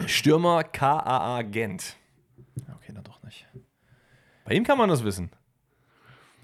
Stürmer 0.05 0.63
KAA 0.63 1.43
Gent. 1.43 1.95
Okay, 2.57 2.91
dann 2.93 3.03
doch 3.03 3.21
nicht. 3.23 3.47
Bei 4.45 4.53
ihm 4.53 4.63
kann 4.63 4.77
man 4.77 4.89
das 4.89 5.03
wissen. 5.03 5.31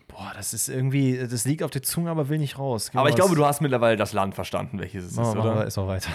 Boah, 0.08 0.32
das 0.36 0.54
ist 0.54 0.68
irgendwie, 0.70 1.18
das 1.18 1.46
liegt 1.46 1.64
auf 1.64 1.72
der 1.72 1.84
Zunge, 1.84 2.10
aber 2.10 2.30
will 2.30 2.40
nicht 2.40 2.58
raus. 2.58 2.90
Gib 2.92 3.00
Aber 3.00 3.10
ich 3.10 3.16
glaube, 3.16 3.36
du 3.36 3.46
hast 3.46 3.62
mittlerweile 3.62 3.96
das 3.96 4.14
Land 4.14 4.36
verstanden, 4.36 4.80
welches 4.80 5.06
es 5.06 5.12
ist, 5.12 5.18
machen 5.18 5.36
wir 5.36 5.52
oder? 5.52 5.64
erstmal 5.64 5.88
weiter. 5.88 6.12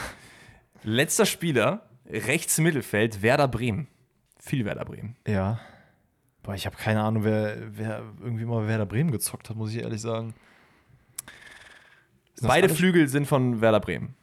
Letzter 0.83 1.27
Spieler, 1.27 1.89
rechts 2.07 2.59
Mittelfeld, 2.59 3.23
Werder 3.23 3.49
Bremen. 3.49 3.89
Viel 4.39 4.65
Werder 4.65 4.85
Bremen. 4.85 5.17
Ja. 5.27 5.61
Boah, 6.43 6.55
ich 6.55 6.67
habe 6.67 6.77
keine 6.77 7.03
Ahnung, 7.03 7.25
wer, 7.25 7.57
wer 7.77 8.03
irgendwie 8.21 8.45
mal 8.45 8.67
Werder 8.69 8.85
Bremen 8.85 9.11
gezockt 9.11 9.49
hat, 9.49 9.57
muss 9.57 9.71
ich 9.71 9.83
ehrlich 9.83 10.03
sagen. 10.03 10.35
Beide 12.43 12.69
Flügel 12.69 13.09
sind 13.09 13.27
von 13.27 13.61
Werder 13.61 13.81
Bremen. 13.81 14.15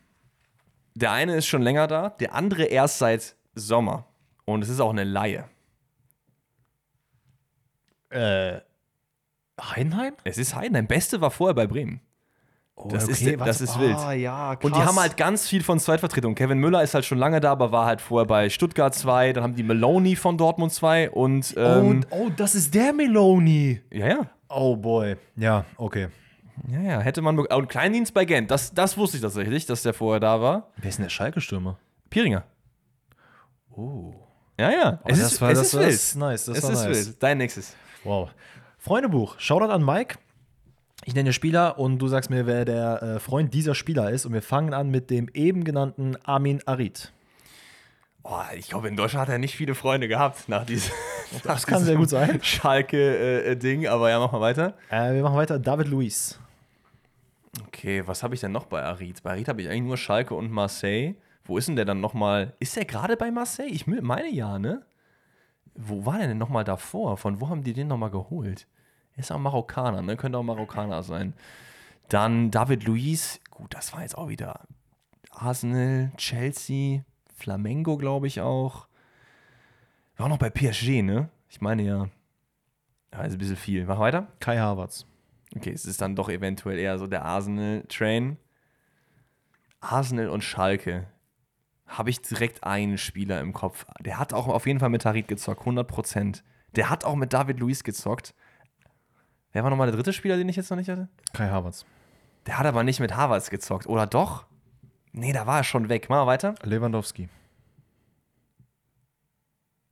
Der 0.95 1.11
eine 1.11 1.35
ist 1.35 1.47
schon 1.47 1.61
länger 1.61 1.87
da, 1.87 2.09
der 2.09 2.33
andere 2.35 2.63
erst 2.65 2.97
seit 2.99 3.35
Sommer. 3.55 4.05
Und 4.45 4.61
es 4.63 4.69
ist 4.69 4.79
auch 4.79 4.89
eine 4.89 5.03
Laie. 5.03 5.45
Äh, 8.09 8.59
Heidenheim? 9.61 10.13
Es 10.23 10.37
ist 10.37 10.55
Heidenheim. 10.55 10.87
Beste 10.87 11.21
war 11.21 11.31
vorher 11.31 11.53
bei 11.53 11.67
Bremen. 11.67 12.01
Oh, 12.75 12.87
Das 12.89 13.07
ist- 13.07 13.23
das 13.39 13.61
ist 13.61 13.79
wild. 13.79 13.95
Ah, 13.97 14.11
ja. 14.13 14.51
Und 14.63 14.75
die 14.75 14.79
haben 14.81 14.99
halt 14.99 15.15
ganz 15.15 15.47
viel 15.47 15.61
von 15.63 15.79
Zweitvertretung. 15.79 16.33
Kevin 16.35 16.57
Müller 16.57 16.81
ist 16.81 16.93
halt 16.95 17.05
schon 17.05 17.19
lange 17.19 17.39
da, 17.39 17.51
aber 17.51 17.71
war 17.71 17.85
halt 17.85 18.01
vorher 18.01 18.25
bei 18.25 18.49
Stuttgart 18.49 18.95
2. 18.95 19.33
Dann 19.33 19.43
haben 19.43 19.55
die 19.55 19.63
Maloney 19.63 20.15
von 20.15 20.37
Dortmund 20.37 20.73
2 20.73 21.11
und. 21.11 21.53
Ähm, 21.57 22.03
oh, 22.09 22.15
oh, 22.25 22.29
das 22.35 22.55
ist 22.55 22.73
der 22.73 22.91
Meloni. 22.91 23.81
ja, 23.91 24.07
ja. 24.07 24.29
Oh 24.49 24.75
boy. 24.75 25.15
Ja, 25.37 25.63
okay. 25.77 26.07
Ja, 26.67 26.81
ja. 26.81 26.99
Hätte 26.99 27.21
man. 27.21 27.39
Und 27.39 27.69
Kleindienst 27.69 28.13
bei 28.13 28.25
Gent. 28.25 28.51
Das, 28.51 28.73
das 28.73 28.97
wusste 28.97 29.17
ich 29.17 29.23
tatsächlich, 29.23 29.65
dass 29.65 29.83
der 29.83 29.93
vorher 29.93 30.19
da 30.19 30.41
war. 30.41 30.71
Wer 30.77 30.89
ist 30.89 30.97
denn 30.97 31.05
der 31.05 31.09
Schalke-Stürmer? 31.09 31.77
Piringer. 32.09 32.43
Oh. 33.75 34.13
Ja, 34.59 34.69
ja. 34.69 34.99
es 35.05 35.19
ist, 35.19 35.41
war, 35.41 35.51
es 35.51 35.59
das 35.59 35.67
ist 35.67 35.79
wild. 35.79 35.93
das 35.93 36.15
nice. 36.15 36.45
Das 36.45 36.57
es 36.57 36.63
ist 36.63 36.85
nice. 36.85 37.07
wild. 37.07 37.23
Dein 37.23 37.37
nächstes. 37.37 37.75
Wow. 38.03 38.29
Freundebuch. 38.77 39.39
Shoutout 39.39 39.71
an 39.71 39.83
Mike. 39.83 40.17
Ich 41.05 41.15
nenne 41.15 41.33
Spieler 41.33 41.79
und 41.79 41.97
du 41.97 42.07
sagst 42.07 42.29
mir, 42.29 42.45
wer 42.45 42.63
der 42.63 43.01
äh, 43.01 43.19
Freund 43.19 43.53
dieser 43.53 43.73
Spieler 43.73 44.11
ist. 44.11 44.25
Und 44.25 44.33
wir 44.33 44.43
fangen 44.43 44.73
an 44.73 44.89
mit 44.89 45.09
dem 45.09 45.29
eben 45.33 45.63
genannten 45.63 46.15
Amin 46.23 46.61
Arid. 46.67 47.11
Oh, 48.23 48.39
ich 48.55 48.69
glaube, 48.69 48.87
in 48.87 48.95
Deutschland 48.95 49.27
hat 49.27 49.33
er 49.33 49.39
nicht 49.39 49.55
viele 49.55 49.73
Freunde 49.75 50.07
gehabt 50.07 50.47
nach 50.49 50.65
diesem. 50.65 50.91
Das 51.45 51.65
kann 51.65 51.81
sehr 51.81 51.95
gut 51.95 52.09
sein. 52.09 52.43
Schalke-Ding, 52.43 53.87
aber 53.87 54.09
ja, 54.09 54.19
mach 54.19 54.33
mal 54.33 54.41
weiter. 54.41 54.73
Äh, 54.89 55.13
wir 55.13 55.23
machen 55.23 55.37
weiter. 55.37 55.59
David 55.59 55.87
Luiz. 55.87 56.37
Okay, 57.67 58.05
was 58.05 58.21
habe 58.21 58.35
ich 58.35 58.41
denn 58.41 58.51
noch 58.51 58.65
bei 58.65 58.83
Arid? 58.83 59.23
Bei 59.23 59.31
Arid 59.31 59.47
habe 59.47 59.61
ich 59.61 59.69
eigentlich 59.69 59.83
nur 59.83 59.95
Schalke 59.95 60.35
und 60.35 60.51
Marseille. 60.51 61.15
Wo 61.45 61.57
ist 61.57 61.69
denn 61.69 61.77
der 61.77 61.85
dann 61.85 62.01
nochmal? 62.01 62.53
Ist 62.59 62.75
der 62.75 62.83
gerade 62.83 63.15
bei 63.15 63.31
Marseille? 63.31 63.69
Ich 63.71 63.87
meine 63.87 64.29
ja, 64.29 64.59
ne? 64.59 64.81
Wo 65.73 66.05
war 66.05 66.17
der 66.17 66.27
denn 66.27 66.37
nochmal 66.37 66.65
davor? 66.65 67.15
Von 67.15 67.39
wo 67.39 67.47
haben 67.47 67.63
die 67.63 67.73
den 67.73 67.87
nochmal 67.87 68.11
geholt? 68.11 68.67
Er 69.15 69.19
ist 69.19 69.31
auch 69.31 69.39
Marokkaner, 69.39 70.01
ne? 70.01 70.17
Könnte 70.17 70.37
auch 70.37 70.43
Marokkaner 70.43 71.01
sein. 71.03 71.33
Dann 72.09 72.51
David 72.51 72.83
Luiz. 72.83 73.39
Gut, 73.49 73.73
das 73.73 73.93
war 73.93 74.01
jetzt 74.01 74.17
auch 74.17 74.27
wieder 74.27 74.61
Arsenal, 75.31 76.11
Chelsea, 76.17 77.03
Flamengo, 77.41 77.97
glaube 77.97 78.27
ich 78.27 78.41
auch. 78.41 78.87
War 80.15 80.25
auch 80.25 80.29
noch 80.29 80.37
bei 80.37 80.49
PSG, 80.49 81.01
ne? 81.01 81.29
Ich 81.49 81.61
meine 81.61 81.83
ja. 81.83 82.09
Ja, 83.13 83.23
ist 83.23 83.33
ein 83.33 83.39
bisschen 83.39 83.57
viel. 83.57 83.85
Mach 83.85 83.99
weiter. 83.99 84.27
Kai 84.39 84.57
Havertz. 84.57 85.05
Okay, 85.55 85.71
es 85.71 85.85
ist 85.85 86.01
dann 86.01 86.15
doch 86.15 86.29
eventuell 86.29 86.79
eher 86.79 86.97
so 86.97 87.07
der 87.07 87.25
Arsenal-Train. 87.25 88.37
Arsenal 89.81 90.29
und 90.29 90.43
Schalke. 90.43 91.07
Habe 91.87 92.09
ich 92.09 92.21
direkt 92.21 92.63
einen 92.63 92.97
Spieler 92.97 93.41
im 93.41 93.51
Kopf. 93.51 93.85
Der 93.99 94.17
hat 94.17 94.33
auch 94.33 94.47
auf 94.47 94.65
jeden 94.65 94.79
Fall 94.79 94.89
mit 94.89 95.01
Tarit 95.01 95.27
gezockt, 95.27 95.63
100%. 95.63 96.43
Der 96.75 96.89
hat 96.89 97.03
auch 97.03 97.15
mit 97.15 97.33
David 97.33 97.59
Luiz 97.59 97.83
gezockt. 97.83 98.33
Wer 99.51 99.63
war 99.63 99.69
nochmal 99.69 99.87
der 99.87 99.97
dritte 99.97 100.13
Spieler, 100.13 100.37
den 100.37 100.47
ich 100.47 100.55
jetzt 100.55 100.69
noch 100.69 100.77
nicht 100.77 100.89
hatte? 100.89 101.09
Kai 101.33 101.49
Havertz. 101.49 101.85
Der 102.45 102.57
hat 102.57 102.65
aber 102.65 102.83
nicht 102.83 103.01
mit 103.01 103.15
Havertz 103.15 103.49
gezockt, 103.49 103.87
oder 103.87 104.07
doch? 104.07 104.45
Nee, 105.13 105.33
da 105.33 105.45
war 105.45 105.57
er 105.57 105.63
schon 105.63 105.89
weg. 105.89 106.09
Mal 106.09 106.25
weiter. 106.27 106.55
Lewandowski. 106.63 107.27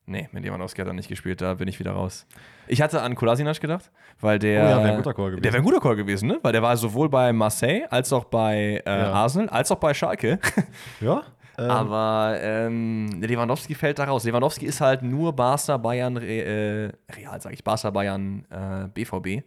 Nee, 0.05 0.27
mit 0.31 0.43
Lewandowski 0.43 0.81
hat 0.81 0.87
er 0.87 0.93
nicht 0.93 1.07
gespielt, 1.07 1.39
da 1.39 1.53
bin 1.53 1.67
ich 1.67 1.77
wieder 1.79 1.91
raus. 1.91 2.25
Ich 2.67 2.81
hatte 2.81 3.01
an 3.03 3.13
Kolasinac 3.13 3.59
gedacht, 3.59 3.91
weil 4.19 4.39
der. 4.39 4.63
Oh 4.63 4.69
ja, 4.69 4.83
wär 4.83 4.91
ein 4.93 4.97
guter 4.97 5.13
Call 5.13 5.25
gewesen. 5.31 5.43
Der 5.43 5.53
wäre 5.53 5.61
ein 5.61 5.65
guter 5.65 5.79
Call 5.79 5.95
gewesen, 5.97 6.27
ne? 6.29 6.39
Weil 6.41 6.51
der 6.51 6.63
war 6.63 6.75
sowohl 6.77 7.09
bei 7.09 7.31
Marseille 7.31 7.85
als 7.91 8.11
auch 8.11 8.23
bei 8.25 8.81
äh, 8.85 8.89
Ja. 8.89 9.11
Arsenal, 9.13 9.49
als 9.49 9.71
auch 9.71 9.77
bei 9.77 9.93
Schalke. 9.93 10.39
Ja? 11.01 11.21
Ähm, 11.59 11.69
Aber 11.69 12.37
ähm, 12.41 13.21
Lewandowski 13.21 13.75
fällt 13.75 13.99
da 13.99 14.05
raus. 14.05 14.23
Lewandowski 14.23 14.65
ist 14.65 14.79
halt 14.81 15.03
nur 15.03 15.35
Barca, 15.35 15.75
Bayern, 15.77 16.15
Re 16.17 16.25
äh, 16.25 17.13
Real, 17.13 17.39
sage 17.41 17.53
ich, 17.53 17.63
Barca, 17.63 17.89
Bayern, 17.91 18.45
äh, 18.49 18.87
BVB. 18.87 19.43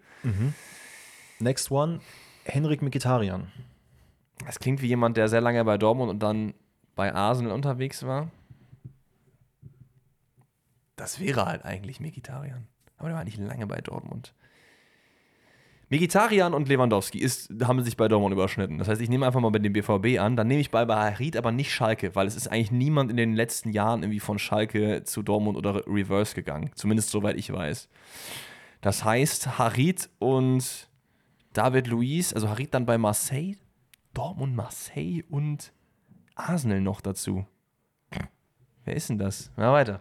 next 1.41 1.71
one, 1.73 2.01
Henrik 2.45 2.83
Mkhitaryan. 2.83 3.51
Das 4.47 4.59
klingt 4.59 4.83
wie 4.83 4.89
jemand, 4.89 5.17
der 5.17 5.29
sehr 5.29 5.41
lange 5.41 5.65
bei 5.65 5.79
Dortmund 5.79 6.11
und 6.11 6.23
dann 6.23 6.55
bei 6.95 7.15
Arsenal 7.15 7.53
unterwegs 7.53 8.05
war. 8.05 8.31
Das 10.97 11.21
wäre 11.21 11.47
halt 11.47 11.65
eigentlich 11.65 12.01
Mkhitaryan. 12.01 12.67
Aber 12.97 13.09
der 13.09 13.17
war 13.17 13.25
nicht 13.25 13.39
lange 13.39 13.67
bei 13.67 13.81
Dortmund. 13.81 14.35
Mkhitaryan 15.93 16.55
und 16.55 16.69
Lewandowski 16.69 17.19
ist, 17.19 17.53
haben 17.65 17.83
sich 17.83 17.99
bei 17.99 18.09
Dortmund 18.09 18.33
überschnitten. 18.33 18.79
Das 18.79 18.89
heißt, 18.89 19.03
ich 19.03 19.11
nehme 19.11 19.27
einfach 19.27 19.41
mal 19.41 19.51
bei 19.51 19.59
dem 19.59 19.75
BVB 19.75 20.19
an. 20.19 20.37
Dann 20.37 20.47
nehme 20.47 20.61
ich 20.61 20.71
bei 20.71 20.87
Harit 20.87 21.37
aber 21.37 21.53
nicht 21.53 21.71
Schalke, 21.71 22.15
weil 22.15 22.27
es 22.27 22.35
ist 22.35 22.49
eigentlich 22.49 22.71
niemand 22.71 23.11
in 23.11 23.19
den 23.19 23.35
letzten 23.35 23.73
Jahren 23.73 24.03
irgendwie 24.03 24.21
von 24.21 24.39
Schalke 24.39 25.05
zu 25.05 25.23
Dortmund 25.23 25.59
oder 25.59 25.87
Reverse 25.87 26.35
gegangen. 26.35 26.71
Zumindest 26.75 27.11
soweit 27.11 27.37
ich 27.37 27.53
weiß. 27.53 27.91
Das 28.81 29.05
heißt, 29.05 29.59
Harit 29.59 30.09
und 30.19 30.89
David 31.53 31.89
Luiz, 31.89 32.33
also 32.33 32.49
Harit 32.49 32.73
dann 32.73 32.87
bei 32.87 32.97
Marseille, 32.97 33.57
Dortmund, 34.15 34.55
Marseille 34.55 35.23
und 35.29 35.73
Arsenal 36.35 36.81
noch 36.81 37.01
dazu. 37.01 37.47
Wer 38.85 38.97
ist 38.97 39.09
denn 39.09 39.19
das? 39.19 39.51
Na 39.57 39.73
weiter. 39.73 40.01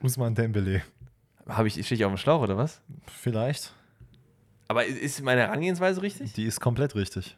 Usman 0.00 0.34
Dembele. 0.34 0.82
Habe 1.48 1.68
ich, 1.68 1.74
stehe 1.84 1.96
ich 1.96 2.04
auf 2.04 2.12
dem 2.12 2.18
Schlauch 2.18 2.42
oder 2.42 2.56
was? 2.56 2.82
Vielleicht. 3.06 3.74
Aber 4.68 4.84
ist 4.84 5.22
meine 5.22 5.40
Herangehensweise 5.40 6.02
richtig? 6.02 6.32
Die 6.34 6.44
ist 6.44 6.60
komplett 6.60 6.94
richtig. 6.94 7.36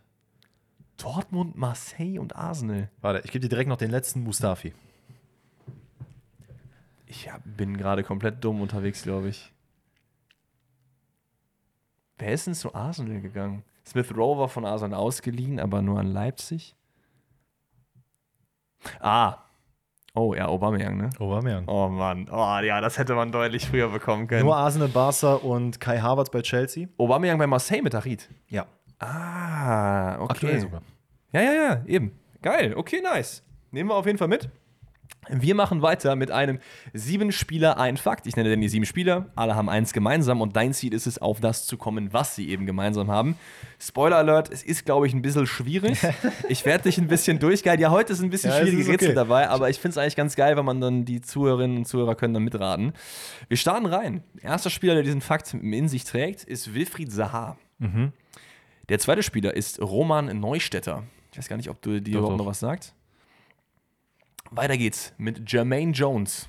Dortmund, 0.99 1.57
Marseille 1.57 2.19
und 2.19 2.37
Arsenal. 2.37 2.91
Warte, 3.01 3.23
ich 3.25 3.33
gebe 3.33 3.41
dir 3.41 3.49
direkt 3.49 3.69
noch 3.69 3.79
den 3.79 3.91
letzten 3.91 4.23
Mustafi. 4.23 4.75
Ich 7.07 7.31
bin 7.45 7.77
gerade 7.77 8.03
komplett 8.05 8.43
dumm 8.45 8.61
unterwegs, 8.61 9.03
glaube 9.03 9.29
ich. 9.29 9.53
Wer 12.19 12.33
ist 12.33 12.47
denn 12.47 12.55
zu 12.55 12.75
Arsenal 12.75 13.21
gegangen? 13.21 13.65
Smith 13.87 14.15
Rowe 14.17 14.39
war 14.39 14.49
von 14.49 14.65
Arsenal 14.65 14.99
ausgeliehen, 14.99 15.61
aber 15.61 15.83
nur 15.83 15.99
an 15.99 16.07
Leipzig. 16.07 16.77
Ah. 19.01 19.39
Oh, 20.15 20.35
ja, 20.35 20.47
Aubameyang, 20.47 20.99
ne? 20.99 21.11
Aubameyang. 21.19 21.67
Oh 21.69 21.89
Mann. 21.89 22.29
Oh 22.31 22.59
ja, 22.63 22.81
das 22.81 22.99
hätte 22.99 23.15
man 23.15 23.33
deutlich 23.33 23.67
früher 23.67 23.89
bekommen 23.89 24.27
können. 24.27 24.45
Nur 24.45 24.57
Arsenal, 24.57 24.89
Barca 24.89 25.35
und 25.35 25.81
Kai 25.81 26.01
Havertz 26.01 26.31
bei 26.31 26.43
Chelsea. 26.43 26.89
Aubameyang 26.99 27.39
bei 27.39 27.47
Marseille 27.47 27.83
mit 27.83 27.95
Harit. 27.95 28.29
Ja. 28.49 28.67
Ah, 28.99 30.17
okay. 30.21 30.33
Aktuell 30.33 30.61
sogar. 30.61 30.83
Ja, 31.33 31.41
ja, 31.41 31.53
ja, 31.53 31.83
eben. 31.87 32.13
Geil. 32.43 32.75
Okay, 32.77 33.01
nice. 33.01 33.43
Nehmen 33.71 33.89
wir 33.89 33.95
auf 33.95 34.07
jeden 34.07 34.19
Fall 34.19 34.29
mit. 34.29 34.51
Wir 35.29 35.55
machen 35.55 35.83
weiter 35.83 36.17
mit 36.17 36.33
einem 36.33 36.59
sieben 36.93 37.31
Spieler 37.31 37.79
ein 37.79 37.97
Fakt. 37.97 38.27
Ich 38.27 38.35
nenne 38.35 38.49
denn 38.49 38.61
die 38.61 38.69
sieben 38.69 38.85
Spieler. 38.85 39.27
Alle 39.37 39.55
haben 39.55 39.69
eins 39.69 39.93
gemeinsam 39.93 40.41
und 40.41 40.57
dein 40.57 40.75
Ziel 40.75 40.93
ist 40.93 41.07
es, 41.07 41.19
auf 41.19 41.39
das 41.41 41.65
zu 41.65 41.77
kommen, 41.77 42.13
was 42.13 42.35
sie 42.35 42.49
eben 42.51 42.67
gemeinsam 42.67 43.09
haben. 43.09 43.37
Spoiler 43.79 44.17
Alert, 44.17 44.51
es 44.53 44.65
ist, 44.65 44.85
glaube 44.85 45.07
ich, 45.07 45.15
ein 45.15 45.23
bisschen 45.23 45.47
schwierig. 45.47 45.99
Ich 46.49 46.67
werde 46.67 46.85
dich 46.85 46.99
ein 46.99 47.07
bisschen 47.07 47.39
durchgehalten. 47.39 47.83
Ja, 47.83 47.91
heute 47.91 48.13
ist 48.13 48.21
ein 48.21 48.31
bisschen 48.31 48.51
Ja, 48.51 48.57
es 48.59 48.63
schwierige 48.63 48.83
ist 48.83 48.89
Rätsel 48.89 49.09
okay. 49.11 49.15
dabei, 49.15 49.49
aber 49.49 49.71
ich 49.71 49.79
finde 49.79 49.93
es 49.93 49.99
eigentlich 49.99 50.17
ganz 50.17 50.35
geil, 50.35 50.57
wenn 50.57 50.65
man 50.65 50.81
dann 50.81 51.05
die 51.05 51.21
Zuhörerinnen 51.21 51.79
und 51.79 51.85
Zuhörer 51.87 52.15
können 52.15 52.35
dann 52.35 52.43
mitraten. 52.43 52.93
Wir 53.49 53.57
starten 53.57 53.87
rein. 53.87 54.23
Erster 54.43 54.71
Spieler, 54.71 54.95
der 54.95 55.03
diesen 55.05 55.21
Fakt 55.21 55.55
in 55.55 55.89
sich 55.89 56.05
trägt, 56.05 56.43
ist 56.45 56.75
Wilfried 56.75 57.13
Zaha. 57.13 57.57
Der 58.89 58.99
zweite 58.99 59.23
Spieler 59.23 59.55
ist 59.55 59.81
Roman 59.81 60.39
Neustädter. 60.41 61.05
Ich 61.31 61.39
weiß 61.39 61.49
gar 61.49 61.57
nicht, 61.57 61.71
ob 61.71 61.81
du 61.81 62.01
dir 62.01 62.13
Doch, 62.15 62.19
überhaupt 62.21 62.33
doch. 62.33 62.45
noch 62.45 62.51
was 62.51 62.61
sagt. 62.61 62.93
Weiter 64.55 64.77
geht's 64.77 65.13
mit 65.19 65.51
Jermaine 65.51 65.93
Jones. 65.93 66.49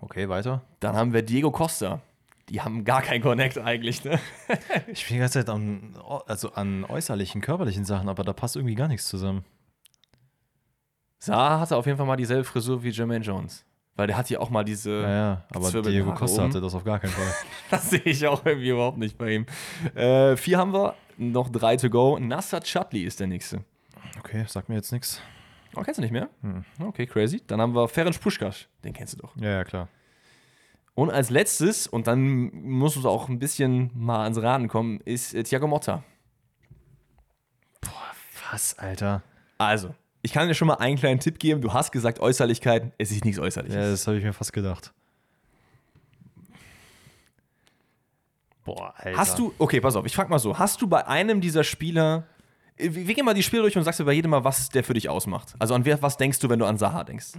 Okay, 0.00 0.28
weiter. 0.28 0.62
Dann 0.80 0.94
haben 0.94 1.12
wir 1.12 1.22
Diego 1.22 1.50
Costa. 1.50 2.00
Die 2.48 2.60
haben 2.60 2.84
gar 2.84 3.02
kein 3.02 3.20
Connect 3.20 3.58
eigentlich, 3.58 4.04
ne? 4.04 4.20
Ich 4.86 5.06
bin 5.06 5.14
die 5.16 5.18
ganze 5.18 5.40
Zeit 5.40 5.48
an, 5.48 5.96
also 6.26 6.52
an 6.52 6.84
äußerlichen, 6.84 7.40
körperlichen 7.40 7.84
Sachen, 7.84 8.08
aber 8.08 8.22
da 8.22 8.32
passt 8.32 8.54
irgendwie 8.54 8.76
gar 8.76 8.86
nichts 8.86 9.08
zusammen. 9.08 9.44
Saar 11.18 11.58
hatte 11.58 11.76
auf 11.76 11.86
jeden 11.86 11.98
Fall 11.98 12.06
mal 12.06 12.16
dieselbe 12.16 12.44
Frisur 12.44 12.84
wie 12.84 12.90
Jermaine 12.90 13.24
Jones. 13.24 13.64
Weil 13.96 14.06
der 14.06 14.16
hat 14.16 14.30
ja 14.30 14.38
auch 14.38 14.50
mal 14.50 14.62
diese. 14.62 15.00
Ja, 15.00 15.10
ja, 15.10 15.44
aber 15.52 15.82
Diego 15.82 16.14
Costa 16.14 16.44
hatte 16.44 16.60
das 16.60 16.74
auf 16.74 16.84
gar 16.84 17.00
keinen 17.00 17.12
Fall. 17.12 17.34
Das 17.70 17.90
sehe 17.90 18.02
ich 18.04 18.24
auch 18.26 18.44
irgendwie 18.44 18.68
überhaupt 18.68 18.98
nicht 18.98 19.18
bei 19.18 19.32
ihm. 19.32 19.46
Äh, 19.94 20.36
vier 20.36 20.58
haben 20.58 20.72
wir, 20.72 20.94
noch 21.16 21.48
drei 21.48 21.76
to 21.76 21.90
go. 21.90 22.18
Nasser 22.18 22.60
Chutli 22.60 23.04
ist 23.04 23.18
der 23.18 23.26
nächste. 23.26 23.64
Okay, 24.18 24.44
sag 24.48 24.68
mir 24.68 24.76
jetzt 24.76 24.92
nichts. 24.92 25.20
Oh, 25.74 25.82
kennst 25.82 25.98
du 25.98 26.02
nicht 26.02 26.12
mehr? 26.12 26.30
Hm. 26.42 26.64
Okay, 26.80 27.06
crazy. 27.06 27.42
Dann 27.46 27.60
haben 27.60 27.74
wir 27.74 27.88
Ferenc 27.88 28.20
Puschkasch. 28.20 28.68
Den 28.82 28.92
kennst 28.92 29.14
du 29.14 29.18
doch. 29.18 29.36
Ja, 29.36 29.50
ja, 29.50 29.64
klar. 29.64 29.88
Und 30.94 31.10
als 31.10 31.28
letztes, 31.28 31.86
und 31.86 32.06
dann 32.06 32.50
muss 32.54 32.96
es 32.96 33.04
auch 33.04 33.28
ein 33.28 33.38
bisschen 33.38 33.90
mal 33.94 34.22
ans 34.22 34.40
Raten 34.40 34.68
kommen, 34.68 35.00
ist 35.04 35.34
äh, 35.34 35.42
Thiago 35.42 35.66
Motta. 35.66 36.02
Was, 38.50 38.78
Alter? 38.78 39.22
Also, 39.58 39.94
ich 40.22 40.32
kann 40.32 40.48
dir 40.48 40.54
schon 40.54 40.68
mal 40.68 40.74
einen 40.74 40.96
kleinen 40.96 41.20
Tipp 41.20 41.38
geben. 41.38 41.60
Du 41.60 41.74
hast 41.74 41.92
gesagt 41.92 42.20
Äußerlichkeiten. 42.20 42.92
Es 42.96 43.10
ist 43.10 43.24
nichts 43.24 43.38
Äußerliches. 43.38 43.76
Ja, 43.76 43.90
das 43.90 44.06
habe 44.06 44.16
ich 44.16 44.24
mir 44.24 44.32
fast 44.32 44.52
gedacht. 44.52 44.92
Boah, 48.64 48.94
Alter. 48.96 49.18
Hast 49.18 49.38
du, 49.38 49.54
okay, 49.58 49.80
pass 49.80 49.94
auf, 49.94 50.06
ich 50.06 50.14
frag 50.16 50.28
mal 50.28 50.38
so, 50.38 50.58
hast 50.58 50.82
du 50.82 50.88
bei 50.88 51.06
einem 51.06 51.40
dieser 51.40 51.62
Spieler, 51.62 52.26
wir 52.78 53.14
gehen 53.14 53.24
mal 53.24 53.34
die 53.34 53.42
Spiele 53.42 53.62
durch 53.62 53.76
und 53.76 53.84
sagst 53.84 54.00
dir 54.00 54.04
bei 54.04 54.12
jedem 54.12 54.30
mal, 54.30 54.44
was 54.44 54.68
der 54.68 54.84
für 54.84 54.94
dich 54.94 55.08
ausmacht. 55.08 55.54
Also 55.58 55.74
an 55.74 55.84
wer, 55.84 56.00
was 56.02 56.16
denkst 56.16 56.38
du, 56.40 56.48
wenn 56.48 56.58
du 56.58 56.66
an 56.66 56.76
Saha 56.76 57.04
denkst? 57.04 57.32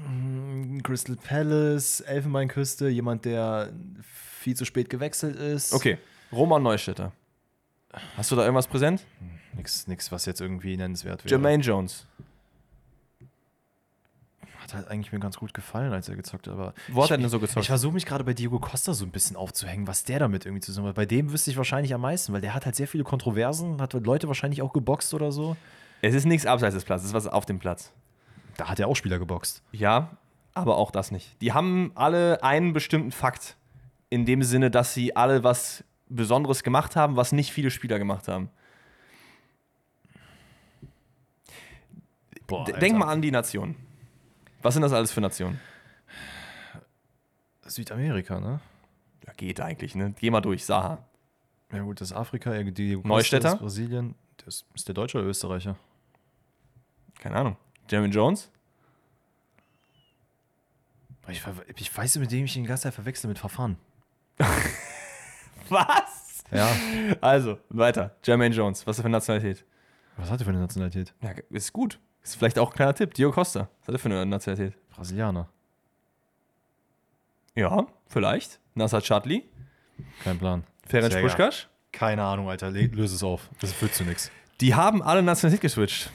Crystal 0.84 1.16
Palace, 1.16 2.02
Elfenbeinküste, 2.02 2.88
jemand, 2.90 3.26
der 3.26 3.72
viel 4.02 4.56
zu 4.56 4.66
spät 4.66 4.90
gewechselt 4.90 5.36
ist. 5.36 5.74
Okay, 5.74 5.98
Roman 6.32 6.64
Neustädter. 6.64 7.12
Hast 8.16 8.32
du 8.32 8.36
da 8.36 8.44
irgendwas 8.44 8.68
präsent? 8.68 9.06
Nix, 9.56 9.88
nix, 9.88 10.12
was 10.12 10.26
jetzt 10.26 10.42
irgendwie 10.42 10.78
nennenswert 10.78 11.24
wäre. 11.24 11.30
Jermaine 11.32 11.64
Jones. 11.64 12.06
Hat 14.68 14.74
halt 14.74 14.88
eigentlich 14.90 15.14
mir 15.14 15.20
ganz 15.20 15.38
gut 15.38 15.54
gefallen, 15.54 15.94
als 15.94 16.10
er 16.10 16.16
gezockt 16.16 16.48
hat. 16.48 16.54
Aber 16.54 16.74
Wo 16.90 17.00
hat 17.02 17.06
ich, 17.06 17.12
er 17.12 17.18
denn 17.18 17.30
so 17.30 17.40
gezockt? 17.40 17.62
Ich 17.62 17.68
versuche 17.68 17.94
mich 17.94 18.06
gerade 18.06 18.26
bei 18.26 18.34
Diego 18.34 18.60
Costa 18.60 18.94
so 18.94 19.06
ein 19.06 19.12
bisschen 19.12 19.38
aufzuhängen, 19.38 19.88
was 19.88 20.04
der 20.04 20.20
damit 20.20 20.46
irgendwie 20.46 20.62
zusammen 20.62 20.88
hat. 20.90 20.96
Bei 20.96 21.06
dem 21.06 21.32
wüsste 21.32 21.52
ich 21.52 21.58
wahrscheinlich 21.58 21.94
am 21.94 22.02
meisten, 22.02 22.34
weil 22.34 22.42
der 22.42 22.54
hat 22.54 22.66
halt 22.66 22.76
sehr 22.76 22.88
viele 22.88 23.06
Kontroversen, 23.06 23.82
hat 23.82 23.94
Leute 23.94 24.28
wahrscheinlich 24.28 24.62
auch 24.62 24.74
geboxt 24.74 25.14
oder 25.14 25.32
so. 25.32 25.56
Es 26.02 26.14
ist 26.14 26.26
nichts 26.26 26.46
abseits 26.46 26.76
des 26.76 26.84
Platzes, 26.84 27.06
es 27.06 27.10
ist 27.12 27.16
was 27.16 27.28
auf 27.28 27.46
dem 27.46 27.60
Platz. 27.60 27.94
Da 28.58 28.68
hat 28.68 28.80
er 28.80 28.88
auch 28.88 28.96
Spieler 28.96 29.20
geboxt. 29.20 29.64
Ja, 29.72 30.18
aber 30.54 30.78
auch 30.78 30.92
das 30.92 31.12
nicht. 31.12 31.40
Die 31.42 31.54
haben 31.54 31.92
alle 31.96 32.44
einen 32.44 32.74
bestimmten 32.74 33.12
Fakt. 33.12 33.56
In 34.10 34.26
dem 34.26 34.42
Sinne, 34.44 34.72
dass 34.72 34.94
sie 34.94 35.16
alle 35.16 35.44
was 35.44 35.84
Besonderes 36.10 36.64
gemacht 36.64 36.96
haben, 36.96 37.16
was 37.16 37.32
nicht 37.32 37.52
viele 37.52 37.72
Spieler 37.72 38.00
gemacht 38.00 38.28
haben. 38.28 38.50
Boah, 42.48 42.66
Denk 42.66 42.98
mal 42.98 43.10
an 43.10 43.22
die 43.22 43.32
Nationen. 43.32 43.76
Was 44.62 44.74
sind 44.74 44.82
das 44.82 44.94
alles 44.94 45.12
für 45.12 45.22
Nationen? 45.22 45.60
Südamerika, 47.66 48.40
ne? 48.40 48.60
Ja, 49.26 49.34
geht 49.34 49.60
eigentlich, 49.60 49.96
ne? 49.96 50.14
Geh 50.20 50.30
mal 50.30 50.42
durch, 50.42 50.66
Saha. 50.66 51.00
Ja 51.72 51.82
gut, 51.82 52.00
das 52.00 52.12
ist 52.12 52.18
Afrika, 52.18 52.52
Diego 52.64 53.02
Costa 53.02 53.08
Neustädter? 53.14 53.54
ist 53.54 53.60
Brasilien. 53.60 54.16
Das 54.46 54.66
ist 54.74 54.88
der 54.88 54.96
Deutsche 54.96 55.18
oder 55.18 55.28
Österreicher? 55.28 55.76
Keine 57.20 57.36
Ahnung. 57.36 57.58
Jeremy 57.90 58.10
Jones? 58.10 58.50
Ich, 61.30 61.44
ich 61.76 61.98
weiß, 61.98 62.18
mit 62.20 62.32
dem 62.32 62.46
ich 62.46 62.54
den 62.54 62.66
ganze 62.66 62.84
Zeit 62.84 62.94
verwechsel 62.94 63.28
mit 63.28 63.38
Verfahren. 63.38 63.78
Was? 65.70 66.44
Ja. 66.52 66.70
Also, 67.20 67.58
weiter. 67.70 68.16
Jermaine 68.24 68.56
Jones. 68.56 68.88
Was 68.88 68.96
ist 68.96 69.00
er 69.00 69.04
für 69.04 69.08
eine 69.08 69.18
Nationalität? 69.18 69.66
Was 70.16 70.30
hat 70.30 70.40
er 70.40 70.46
für 70.46 70.52
eine 70.52 70.62
Nationalität? 70.62 71.14
Ja, 71.22 71.32
ist 71.50 71.74
gut. 71.74 72.00
Ist 72.28 72.36
vielleicht 72.36 72.60
auch 72.60 72.72
ein 72.72 72.76
kleiner 72.76 72.94
Tipp. 72.94 73.14
Dio 73.14 73.32
Costa. 73.32 73.70
Was 73.80 73.88
hat 73.88 73.96
er 73.96 74.00
für 74.00 74.10
eine 74.10 74.26
Nationalität? 74.26 74.78
Brasilianer. 74.94 75.48
Ja, 77.56 77.88
vielleicht. 78.08 78.60
Nassar 78.74 79.02
Chadli. 79.02 79.46
Kein 80.26 80.38
Plan. 80.38 80.66
Ferenc 80.86 81.22
Puschkasch. 81.22 81.70
Keine 81.94 82.26
Ahnung, 82.26 82.50
Alter. 82.50 82.70
Löse 82.70 83.16
es 83.16 83.24
auf. 83.24 83.50
Das 83.62 83.72
führt 83.72 83.96
zu 83.96 84.04
nichts. 84.04 84.30
Die 84.60 84.76
haben 84.76 85.02
alle 85.02 85.24
Nationalität 85.24 85.62
geswitcht. 85.62 86.12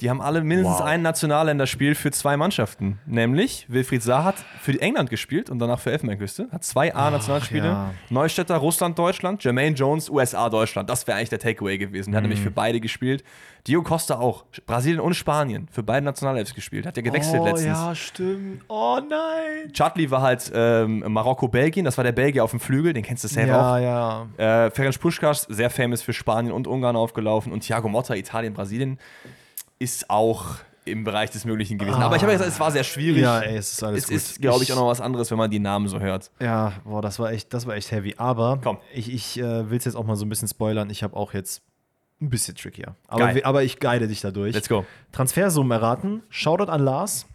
Die 0.00 0.08
haben 0.08 0.20
alle 0.22 0.42
mindestens 0.42 0.78
Wow. 0.80 0.86
ein 0.86 1.02
Nationalländerspiel 1.02 1.94
für 1.94 2.10
zwei 2.10 2.36
Mannschaften. 2.36 2.98
Nämlich 3.06 3.66
Wilfried 3.68 4.02
Saar 4.02 4.24
hat 4.24 4.36
für 4.60 4.80
England 4.80 5.10
gespielt 5.10 5.50
und 5.50 5.58
danach 5.58 5.78
für 5.78 5.92
Elfenbeinküste. 5.92 6.48
Hat 6.50 6.64
zwei 6.64 6.94
A-Nationalspiele. 6.94 7.66
ja. 7.66 7.90
Neustädter, 8.08 8.56
Russland, 8.56 8.98
Deutschland. 8.98 9.44
Jermaine 9.44 9.76
Jones, 9.76 10.08
USA, 10.08 10.48
Deutschland. 10.48 10.88
Das 10.88 11.06
wäre 11.06 11.18
eigentlich 11.18 11.28
der 11.30 11.38
Takeaway 11.38 11.76
gewesen. 11.76 12.12
Der 12.12 12.18
hat 12.18 12.22
Mhm. 12.24 12.30
nämlich 12.30 12.42
für 12.44 12.50
beide 12.50 12.80
gespielt. 12.80 13.22
Dio 13.66 13.82
Costa 13.82 14.18
auch. 14.18 14.46
Brasilien 14.66 15.00
und 15.00 15.12
Spanien. 15.14 15.68
Für 15.70 15.82
beide 15.82 16.06
Nationalelfs 16.06 16.54
gespielt. 16.54 16.86
Hat 16.86 16.96
ja 16.96 17.02
gewechselt 17.02 17.44
letztens. 17.44 17.78
Oh, 17.78 17.88
ja, 17.88 17.94
stimmt. 17.94 18.62
Oh 18.68 18.98
nein. 19.06 19.70
Chadli 19.74 20.10
war 20.10 20.22
halt 20.22 20.50
ähm, 20.54 21.04
Marokko-Belgien. 21.08 21.84
Das 21.84 21.98
war 21.98 22.04
der 22.04 22.12
Belgier 22.12 22.42
auf 22.42 22.52
dem 22.52 22.60
Flügel. 22.60 22.94
Den 22.94 23.02
kennst 23.02 23.22
du 23.24 23.28
selber 23.28 23.58
auch. 23.72 23.76
Ja, 23.78 24.26
ja. 24.38 24.64
Äh, 24.66 24.70
Ferenc 24.70 24.98
Puskas, 24.98 25.42
sehr 25.42 25.68
famous 25.68 26.00
für 26.00 26.14
Spanien 26.14 26.52
und 26.54 26.66
Ungarn 26.66 26.96
aufgelaufen. 26.96 27.52
Und 27.52 27.60
Thiago 27.60 27.88
Motta, 27.90 28.14
Italien, 28.14 28.54
Brasilien, 28.54 28.98
ist 29.80 30.08
auch 30.10 30.56
im 30.84 31.04
Bereich 31.04 31.30
des 31.30 31.44
Möglichen 31.44 31.78
gewesen. 31.78 32.00
Aber 32.02 32.16
ich 32.16 32.22
habe 32.22 32.32
ja 32.32 32.38
gesagt, 32.38 32.54
es 32.54 32.60
war 32.60 32.70
sehr 32.70 32.84
schwierig. 32.84 33.22
Ja, 33.22 33.40
ey, 33.40 33.56
es 33.56 33.72
ist 33.72 33.82
alles 33.82 34.04
es 34.04 34.08
gut. 34.08 34.16
ist, 34.16 34.40
glaube 34.40 34.62
ich, 34.62 34.72
auch 34.72 34.76
noch 34.76 34.86
was 34.86 35.00
anderes, 35.00 35.30
wenn 35.30 35.38
man 35.38 35.50
die 35.50 35.58
Namen 35.58 35.88
so 35.88 35.98
hört. 36.00 36.30
Ja, 36.40 36.74
boah, 36.84 37.02
das 37.02 37.18
war 37.18 37.32
echt, 37.32 37.52
das 37.52 37.66
war 37.66 37.74
echt 37.74 37.90
heavy. 37.90 38.14
Aber 38.16 38.60
Komm. 38.62 38.78
ich, 38.94 39.12
ich 39.12 39.38
äh, 39.38 39.70
will 39.70 39.78
es 39.78 39.84
jetzt 39.84 39.96
auch 39.96 40.04
mal 40.04 40.16
so 40.16 40.24
ein 40.24 40.28
bisschen 40.28 40.48
spoilern. 40.48 40.90
Ich 40.90 41.02
habe 41.02 41.16
auch 41.16 41.34
jetzt 41.34 41.62
ein 42.20 42.28
bisschen 42.30 42.54
trickier. 42.54 42.94
Aber, 43.08 43.26
Geil. 43.26 43.40
aber 43.44 43.62
ich 43.62 43.78
guide 43.80 44.06
dich 44.08 44.20
dadurch. 44.20 44.54
Let's 44.54 44.68
go. 44.68 44.84
Transfersummen 45.12 45.70
erraten. 45.72 46.22
Shoutout 46.28 46.70
an 46.70 46.82
Lars. 46.82 47.26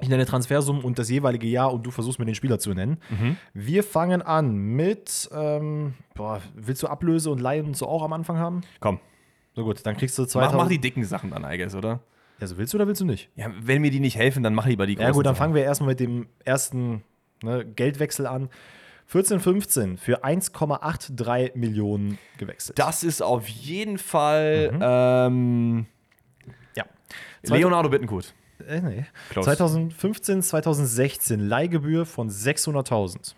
Ich 0.00 0.08
nenne 0.08 0.24
Transfersummen 0.24 0.82
und 0.82 0.98
das 0.98 1.10
jeweilige 1.10 1.46
Jahr 1.46 1.72
und 1.72 1.84
du 1.84 1.90
versuchst 1.90 2.18
mir 2.18 2.24
den 2.24 2.34
Spieler 2.34 2.58
zu 2.58 2.72
nennen. 2.72 2.98
Mhm. 3.10 3.36
Wir 3.52 3.84
fangen 3.84 4.22
an 4.22 4.54
mit, 4.54 5.28
ähm, 5.32 5.94
boah, 6.14 6.40
willst 6.54 6.82
du 6.82 6.86
Ablöse 6.86 7.30
und 7.30 7.38
Leihen 7.40 7.66
und 7.66 7.76
so 7.76 7.86
auch 7.86 8.02
am 8.02 8.12
Anfang 8.14 8.38
haben? 8.38 8.62
Komm, 8.80 8.98
So 9.60 9.66
gut, 9.66 9.84
dann 9.84 9.94
kriegst 9.94 10.16
du 10.16 10.22
mach, 10.22 10.28
2000. 10.28 10.56
mach 10.62 10.68
die 10.68 10.78
dicken 10.80 11.04
Sachen 11.04 11.30
dann, 11.30 11.44
I 11.44 11.58
guess, 11.58 11.74
oder? 11.74 12.00
Also 12.40 12.56
willst 12.56 12.72
du 12.72 12.78
oder 12.78 12.86
willst 12.86 13.02
du 13.02 13.04
nicht? 13.04 13.28
Ja, 13.36 13.52
wenn 13.60 13.82
mir 13.82 13.90
die 13.90 14.00
nicht 14.00 14.16
helfen, 14.16 14.42
dann 14.42 14.54
mach 14.54 14.64
lieber 14.64 14.86
die 14.86 14.94
großen 14.94 15.06
Ja 15.06 15.12
gut, 15.12 15.26
dann 15.26 15.36
fangen 15.36 15.54
wir 15.54 15.62
erstmal 15.62 15.90
mit 15.90 16.00
dem 16.00 16.28
ersten 16.46 17.02
ne, 17.42 17.66
Geldwechsel 17.66 18.26
an. 18.26 18.48
14, 19.04 19.40
15 19.40 19.98
für 19.98 20.24
1,83 20.24 21.56
Millionen 21.58 22.16
gewechselt. 22.38 22.78
Das 22.78 23.02
ist 23.02 23.22
auf 23.22 23.46
jeden 23.48 23.98
Fall 23.98 24.70
Mhm. 24.72 24.80
ähm, 24.82 25.86
ja. 26.74 26.84
Leonardo 27.42 27.90
Bittencourt. 27.90 28.32
Äh, 28.66 28.80
nee. 28.80 29.06
Close. 29.28 29.44
2015, 29.44 30.40
2016 30.42 31.40
Leihgebühr 31.40 32.06
von 32.06 32.30
600.000. 32.30 33.34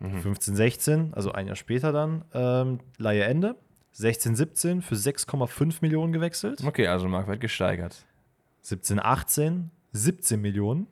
Mhm. 0.00 0.20
15, 0.20 0.56
16, 0.56 1.14
also 1.14 1.32
ein 1.32 1.46
Jahr 1.46 1.56
später 1.56 1.92
dann, 1.92 2.24
ähm, 2.34 2.80
Leiheende. 2.98 3.56
16, 3.92 4.36
17 4.36 4.82
für 4.82 4.94
6,5 4.94 5.76
Millionen 5.80 6.12
gewechselt. 6.12 6.62
Okay, 6.64 6.86
also 6.86 7.08
Marktwert 7.08 7.40
gesteigert. 7.40 8.04
17, 8.62 9.00
18, 9.00 9.70
17 9.92 10.40
Millionen. 10.40 10.86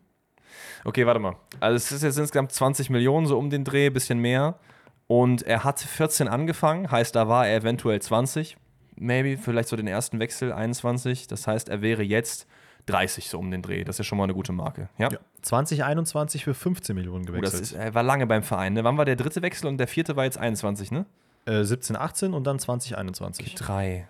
Okay, 0.85 1.07
warte 1.07 1.21
mal. 1.21 1.37
Also 1.61 1.77
es 1.77 1.93
ist 1.93 2.03
jetzt 2.03 2.19
insgesamt 2.19 2.53
20 2.53 2.91
Millionen, 2.91 3.27
so 3.27 3.39
um 3.39 3.51
den 3.51 3.65
Dreh, 3.65 3.91
bisschen 3.91 4.19
mehr. 4.19 4.59
Und 5.07 5.43
er 5.43 5.63
hat 5.65 5.79
14 5.81 6.27
angefangen, 6.27 6.91
heißt, 6.91 7.15
da 7.15 7.29
war 7.29 7.47
er 7.47 7.57
eventuell 7.59 8.01
20. 8.01 8.57
Maybe, 8.97 9.37
vielleicht 9.37 9.69
so 9.69 9.77
den 9.77 9.87
ersten 9.87 10.19
Wechsel, 10.19 10.53
21. 10.53 11.27
Das 11.29 11.47
heißt, 11.47 11.69
er 11.69 11.83
wäre 11.83 12.03
jetzt 12.03 12.47
30 12.87 13.29
so 13.29 13.39
um 13.39 13.51
den 13.51 13.63
Dreh. 13.63 13.85
Das 13.85 14.01
ist 14.01 14.07
schon 14.07 14.17
mal 14.19 14.25
eine 14.25 14.35
gute 14.35 14.53
Marke. 14.53 14.89
Ja. 14.99 15.11
2021 15.43 16.45
für 16.45 16.55
15 16.55 16.95
Millionen 16.97 17.23
Oh, 17.25 17.27
gewechselt. 17.27 17.53
das 17.53 17.61
ist, 17.61 17.73
er 17.73 17.95
war 17.95 18.03
lange 18.03 18.27
beim 18.27 18.43
Verein. 18.43 18.73
Ne? 18.73 18.85
Wann 18.85 18.97
war 18.97 19.05
der 19.05 19.17
dritte 19.17 19.43
Wechsel 19.43 19.67
und 19.67 19.79
der 19.79 19.87
vierte 19.87 20.17
war 20.17 20.25
jetzt 20.25 20.39
21, 20.39 20.91
ne? 20.91 21.05
Äh, 21.47 21.65
17, 21.65 21.97
18 21.97 22.35
und 22.35 22.45
dann 22.45 22.59
2021. 22.59 23.55
Drei. 23.55 24.09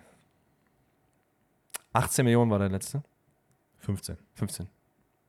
18 1.93 2.25
Millionen 2.25 2.51
war 2.51 2.59
der 2.59 2.69
letzte. 2.69 3.03
15. 3.79 4.17
15. 4.33 4.67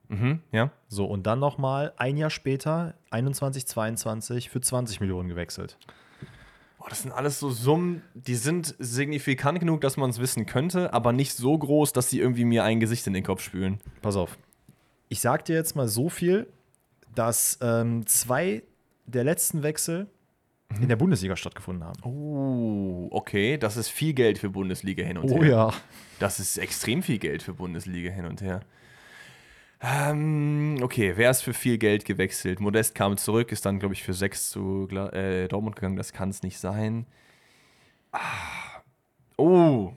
Mhm, 0.09 0.40
ja. 0.52 0.70
So, 0.89 1.05
und 1.05 1.26
dann 1.26 1.39
nochmal 1.39 1.93
ein 1.97 2.16
Jahr 2.16 2.30
später, 2.30 2.94
21, 3.10 3.66
22 3.66 4.51
für 4.51 4.60
20 4.60 5.01
Millionen 5.01 5.28
gewechselt. 5.28 5.78
Boah, 6.78 6.89
das 6.89 7.02
sind 7.02 7.12
alles 7.12 7.39
so 7.39 7.51
Summen, 7.51 8.02
die 8.14 8.36
sind 8.36 8.74
signifikant 8.78 9.60
genug, 9.60 9.80
dass 9.80 9.97
man 9.97 10.10
es 10.10 10.18
wissen 10.18 10.47
könnte, 10.47 10.93
aber 10.93 11.12
nicht 11.12 11.35
so 11.35 11.56
groß, 11.56 11.93
dass 11.93 12.09
sie 12.09 12.20
irgendwie 12.20 12.44
mir 12.44 12.64
ein 12.64 12.80
Gesicht 12.80 13.06
in 13.06 13.12
den 13.12 13.24
Kopf 13.24 13.43
spülen. 13.43 13.80
Pass 14.01 14.16
auf. 14.16 14.39
Ich 15.09 15.20
sag 15.20 15.44
dir 15.44 15.56
jetzt 15.56 15.76
mal 15.76 15.89
so 15.89 16.09
viel, 16.09 16.47
dass 17.14 17.59
ähm, 17.60 18.06
zwei 18.06 18.62
der 19.06 19.24
letzten 19.24 19.62
Wechsel 19.62 20.09
in 20.81 20.89
der 20.89 20.97
Bundesliga 20.97 21.35
stattgefunden 21.36 21.85
haben. 21.85 22.01
Oh, 22.03 23.09
okay. 23.11 23.57
Das 23.59 23.77
ist 23.77 23.89
viel 23.89 24.12
Geld 24.12 24.39
für 24.39 24.51
Bundesliga 24.51 25.05
hin 25.05 25.16
und 25.19 25.31
Oh 25.31 25.43
her. 25.43 25.49
ja. 25.51 25.73
Das 26.19 26.40
ist 26.40 26.59
extrem 26.59 27.03
viel 27.03 27.19
Geld 27.19 27.43
für 27.43 27.55
Bundesliga 27.55 28.11
hin 28.11 28.27
und 28.27 28.43
her. 28.43 28.61
Ähm, 29.81 30.77
okay, 30.82 31.12
wer 31.16 31.31
ist 31.31 31.43
für 31.43 31.55
viel 31.55 31.78
Geld 31.78 32.05
gewechselt? 32.05 32.61
Modest 32.61 32.95
kam 32.95 33.16
zurück, 33.16 33.53
ist 33.53 33.65
dann, 33.65 33.78
glaube 33.78 33.95
ich, 33.95 34.03
für 34.03 34.12
sechs 34.12 34.51
zu 34.51 34.89
äh, 34.90 35.47
Dortmund 35.49 35.77
gegangen. 35.77 35.97
Das 35.97 36.12
kann 36.12 36.31
es 36.31 36.43
nicht 36.43 36.59
sein. 36.59 37.07
Ah. 38.12 38.82
Oh. 39.36 39.93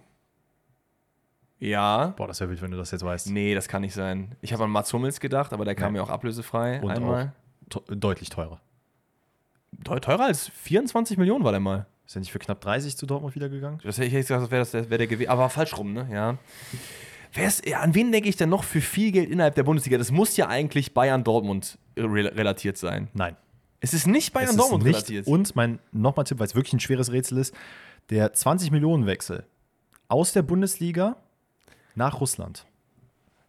Ja. 1.60 2.07
Boah, 2.18 2.27
das 2.27 2.39
wäre 2.39 2.49
wild, 2.49 2.61
wenn 2.61 2.72
du 2.72 2.77
das 2.77 2.91
jetzt 2.91 3.03
weißt. 3.03 3.30
Nee, 3.31 3.56
das 3.56 3.68
kann 3.68 3.81
nicht 3.81 3.93
sein. 3.93 4.35
Ich 4.41 4.53
habe 4.53 4.64
an 4.64 4.69
Mats 4.69 4.93
Hummels 4.93 5.19
gedacht, 5.19 5.52
aber 5.52 5.65
der 5.65 5.76
kam 5.76 5.93
Nee. 5.93 5.98
ja 5.99 6.03
auch 6.03 6.10
ablösefrei. 6.10 6.80
Und 6.81 6.91
einmal. 6.91 7.34
Te- 7.69 7.84
deutlich 7.95 8.30
teurer. 8.30 8.61
Teu- 9.84 9.99
Teurer 9.99 10.26
als 10.26 10.49
24 10.49 11.18
Millionen 11.18 11.43
war 11.43 11.52
der 11.52 11.60
mal. 11.61 11.88
Ist 12.06 12.15
er 12.15 12.19
nicht 12.19 12.31
für 12.31 12.39
knapp 12.39 12.61
30 12.61 12.98
zu 12.98 13.06
Dortmund 13.06 13.35
wieder 13.35 13.49
gegangen? 13.49 13.80
Das 13.84 13.98
hätte 13.98 14.07
ich 14.07 14.14
gesagt, 14.14 14.43
das 14.43 14.52
wäre 14.52 14.65
das 14.65 14.89
wär 14.89 14.98
der 14.98 15.07
gewesen. 15.07 15.30
Aber 15.30 15.49
falsch 15.49 15.77
rum, 15.77 15.93
ne? 15.93 16.07
Ja. 16.11 16.38
Wer 17.34 17.48
ist, 17.48 17.65
ja, 17.65 17.80
an 17.80 17.95
wen 17.95 18.11
denke 18.11 18.27
ich 18.27 18.35
denn 18.35 18.49
noch 18.49 18.65
für 18.65 18.81
viel 18.81 19.11
Geld 19.14 19.30
innerhalb 19.30 19.56
der 19.56 19.64
Bundesliga? 19.64 19.98
Das 19.98 20.11
muss 20.11 20.35
ja 20.35 20.48
eigentlich 20.49 20.93
Bayern-Dortmund 20.93 21.77
re 21.98 22.35
relatiert 22.35 22.77
sein. 22.77 23.07
Nein. 23.14 23.38
Es 23.80 23.93
ist 23.93 24.06
nicht 24.07 24.34
Bayern-Dortmund 24.34 24.84
relatiert. 24.84 25.26
Und 25.27 25.56
mein 25.56 25.80
nochmal 25.93 26.26
Tipp, 26.26 26.39
weil 26.39 26.48
es 26.48 26.56
wirklich 26.56 26.73
ein 26.73 26.81
schweres 26.81 27.11
Rätsel 27.14 27.38
ist: 27.38 27.56
der 28.10 28.34
20 28.34 28.72
Millionen 28.72 29.06
Wechsel 29.06 29.45
aus 30.10 30.34
der 30.34 30.41
Bundesliga 30.41 31.15
nach 31.95 32.19
Russland. 32.19 32.65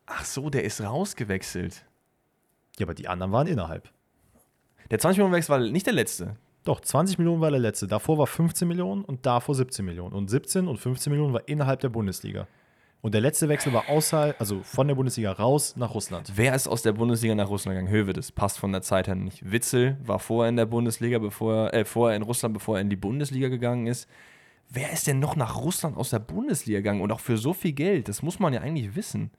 Ach 0.06 0.24
so, 0.24 0.48
der 0.50 0.62
ist 0.62 0.80
rausgewechselt. 0.80 1.84
Ja, 2.78 2.86
aber 2.86 2.94
die 2.94 3.08
anderen 3.08 3.32
waren 3.32 3.48
innerhalb. 3.48 3.90
Der 4.90 4.98
20 4.98 5.18
Millionen 5.18 5.34
Wechsel 5.34 5.50
war 5.52 5.58
nicht 5.60 5.86
der 5.86 5.94
letzte. 5.94 6.36
Doch, 6.64 6.80
20 6.80 7.18
Millionen 7.18 7.40
war 7.40 7.50
der 7.50 7.60
letzte. 7.60 7.88
Davor 7.88 8.18
war 8.18 8.26
15 8.26 8.68
Millionen 8.68 9.04
und 9.04 9.26
davor 9.26 9.54
17 9.54 9.84
Millionen. 9.84 10.14
Und 10.14 10.28
17 10.28 10.68
und 10.68 10.78
15 10.78 11.10
Millionen 11.10 11.34
war 11.34 11.48
innerhalb 11.48 11.80
der 11.80 11.88
Bundesliga. 11.88 12.46
Und 13.00 13.14
der 13.14 13.20
letzte 13.20 13.48
Wechsel 13.48 13.72
war 13.72 13.88
außerhalb, 13.88 14.40
also 14.40 14.62
von 14.62 14.86
der 14.86 14.94
Bundesliga 14.94 15.32
raus 15.32 15.74
nach 15.76 15.92
Russland. 15.92 16.32
Wer 16.36 16.54
ist 16.54 16.68
aus 16.68 16.82
der 16.82 16.92
Bundesliga 16.92 17.34
nach 17.34 17.48
Russland 17.48 17.76
gegangen? 17.76 17.92
Hövedes. 17.92 18.30
Passt 18.30 18.60
von 18.60 18.70
der 18.70 18.82
Zeit 18.82 19.08
her 19.08 19.16
nicht. 19.16 19.50
Witzel 19.50 19.96
war 20.04 20.20
vorher 20.20 20.48
in 20.48 20.56
der 20.56 20.66
Bundesliga, 20.66 21.18
bevor 21.18 21.66
er, 21.66 21.74
äh, 21.74 21.84
vorher 21.84 22.16
in 22.16 22.22
Russland, 22.22 22.54
bevor 22.54 22.76
er 22.76 22.80
in 22.80 22.90
die 22.90 22.96
Bundesliga 22.96 23.48
gegangen 23.48 23.88
ist. 23.88 24.08
Wer 24.70 24.92
ist 24.92 25.08
denn 25.08 25.18
noch 25.18 25.34
nach 25.34 25.56
Russland 25.56 25.96
aus 25.96 26.10
der 26.10 26.20
Bundesliga 26.20 26.78
gegangen? 26.78 27.00
Und 27.00 27.10
auch 27.10 27.18
für 27.18 27.36
so 27.38 27.52
viel 27.52 27.72
Geld? 27.72 28.08
Das 28.08 28.22
muss 28.22 28.38
man 28.38 28.52
ja 28.52 28.60
eigentlich 28.60 28.94
wissen. 28.94 29.32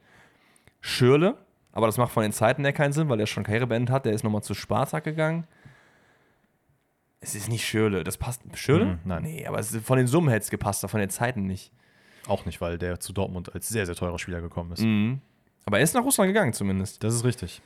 Schürle, 0.82 1.38
aber 1.74 1.88
das 1.88 1.98
macht 1.98 2.12
von 2.14 2.24
den 2.24 2.32
Zeiten 2.32 2.64
her 2.64 2.72
keinen 2.74 2.94
Sinn, 2.94 3.10
weil 3.10 3.20
er 3.20 3.28
schon 3.28 3.44
Karriere 3.44 3.68
beendet 3.68 3.92
hat. 3.94 4.06
Der 4.06 4.14
ist 4.14 4.24
nochmal 4.24 4.44
zu 4.44 4.54
Spartak 4.54 5.04
gegangen. 5.04 5.46
Es 7.20 7.36
ist 7.36 7.50
nicht 7.50 7.66
Schürle. 7.66 8.04
Das 8.04 8.18
passt. 8.18 8.42
Schürle? 8.54 8.86
Mhm, 8.86 9.00
nein. 9.06 9.24
Nee, 9.24 9.46
aber 9.48 9.60
es 9.60 9.74
ist, 9.74 9.86
von 9.86 9.98
den 9.98 10.08
Summen 10.08 10.30
hätte 10.30 10.44
es 10.44 10.50
gepasst, 10.50 10.84
aber 10.84 10.90
von 10.92 11.00
den 11.00 11.10
Zeiten 11.10 11.46
nicht. 11.48 11.72
Auch 12.28 12.46
nicht, 12.46 12.62
weil 12.62 12.78
der 12.78 13.00
zu 13.00 13.12
Dortmund 13.12 13.54
als 13.54 13.68
sehr, 13.70 13.86
sehr 13.86 13.96
teurer 13.96 14.20
Spieler 14.20 14.42
gekommen 14.42 14.72
ist. 14.72 14.82
Mhm. 14.82 15.20
Aber 15.66 15.78
er 15.78 15.84
ist 15.84 15.94
nach 15.94 16.04
Russland 16.04 16.28
gegangen 16.30 16.52
zumindest. 16.54 17.04
Das 17.04 17.14
ist 17.16 17.24
richtig. 17.24 17.62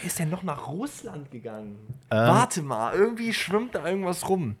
Wer 0.00 0.06
ist 0.06 0.18
denn 0.18 0.28
noch 0.28 0.42
nach 0.42 0.68
Russland 0.68 1.30
gegangen? 1.30 1.78
Ähm, 2.10 2.18
Warte 2.18 2.62
mal, 2.62 2.94
irgendwie 2.94 3.32
schwimmt 3.32 3.74
da 3.74 3.86
irgendwas 3.86 4.28
rum. 4.28 4.56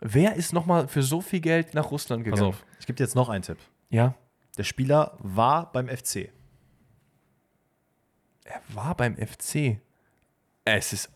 Wer 0.00 0.34
ist 0.36 0.52
noch 0.52 0.66
mal 0.66 0.86
für 0.86 1.02
so 1.02 1.20
viel 1.20 1.40
Geld 1.40 1.74
nach 1.74 1.90
Russland 1.90 2.24
gegangen? 2.24 2.40
Pass 2.40 2.48
auf, 2.60 2.64
ich 2.78 2.86
gebe 2.86 2.96
dir 2.96 3.04
jetzt 3.04 3.16
noch 3.16 3.28
einen 3.28 3.42
Tipp. 3.42 3.58
Ja, 3.90 4.14
Der 4.56 4.64
Spieler 4.64 5.16
war 5.18 5.72
beim 5.72 5.88
FC. 5.88 6.28
Er 8.44 8.60
war 8.74 8.94
beim 8.94 9.16
FC. 9.16 9.78
Es 10.64 10.92
ist 10.92 11.10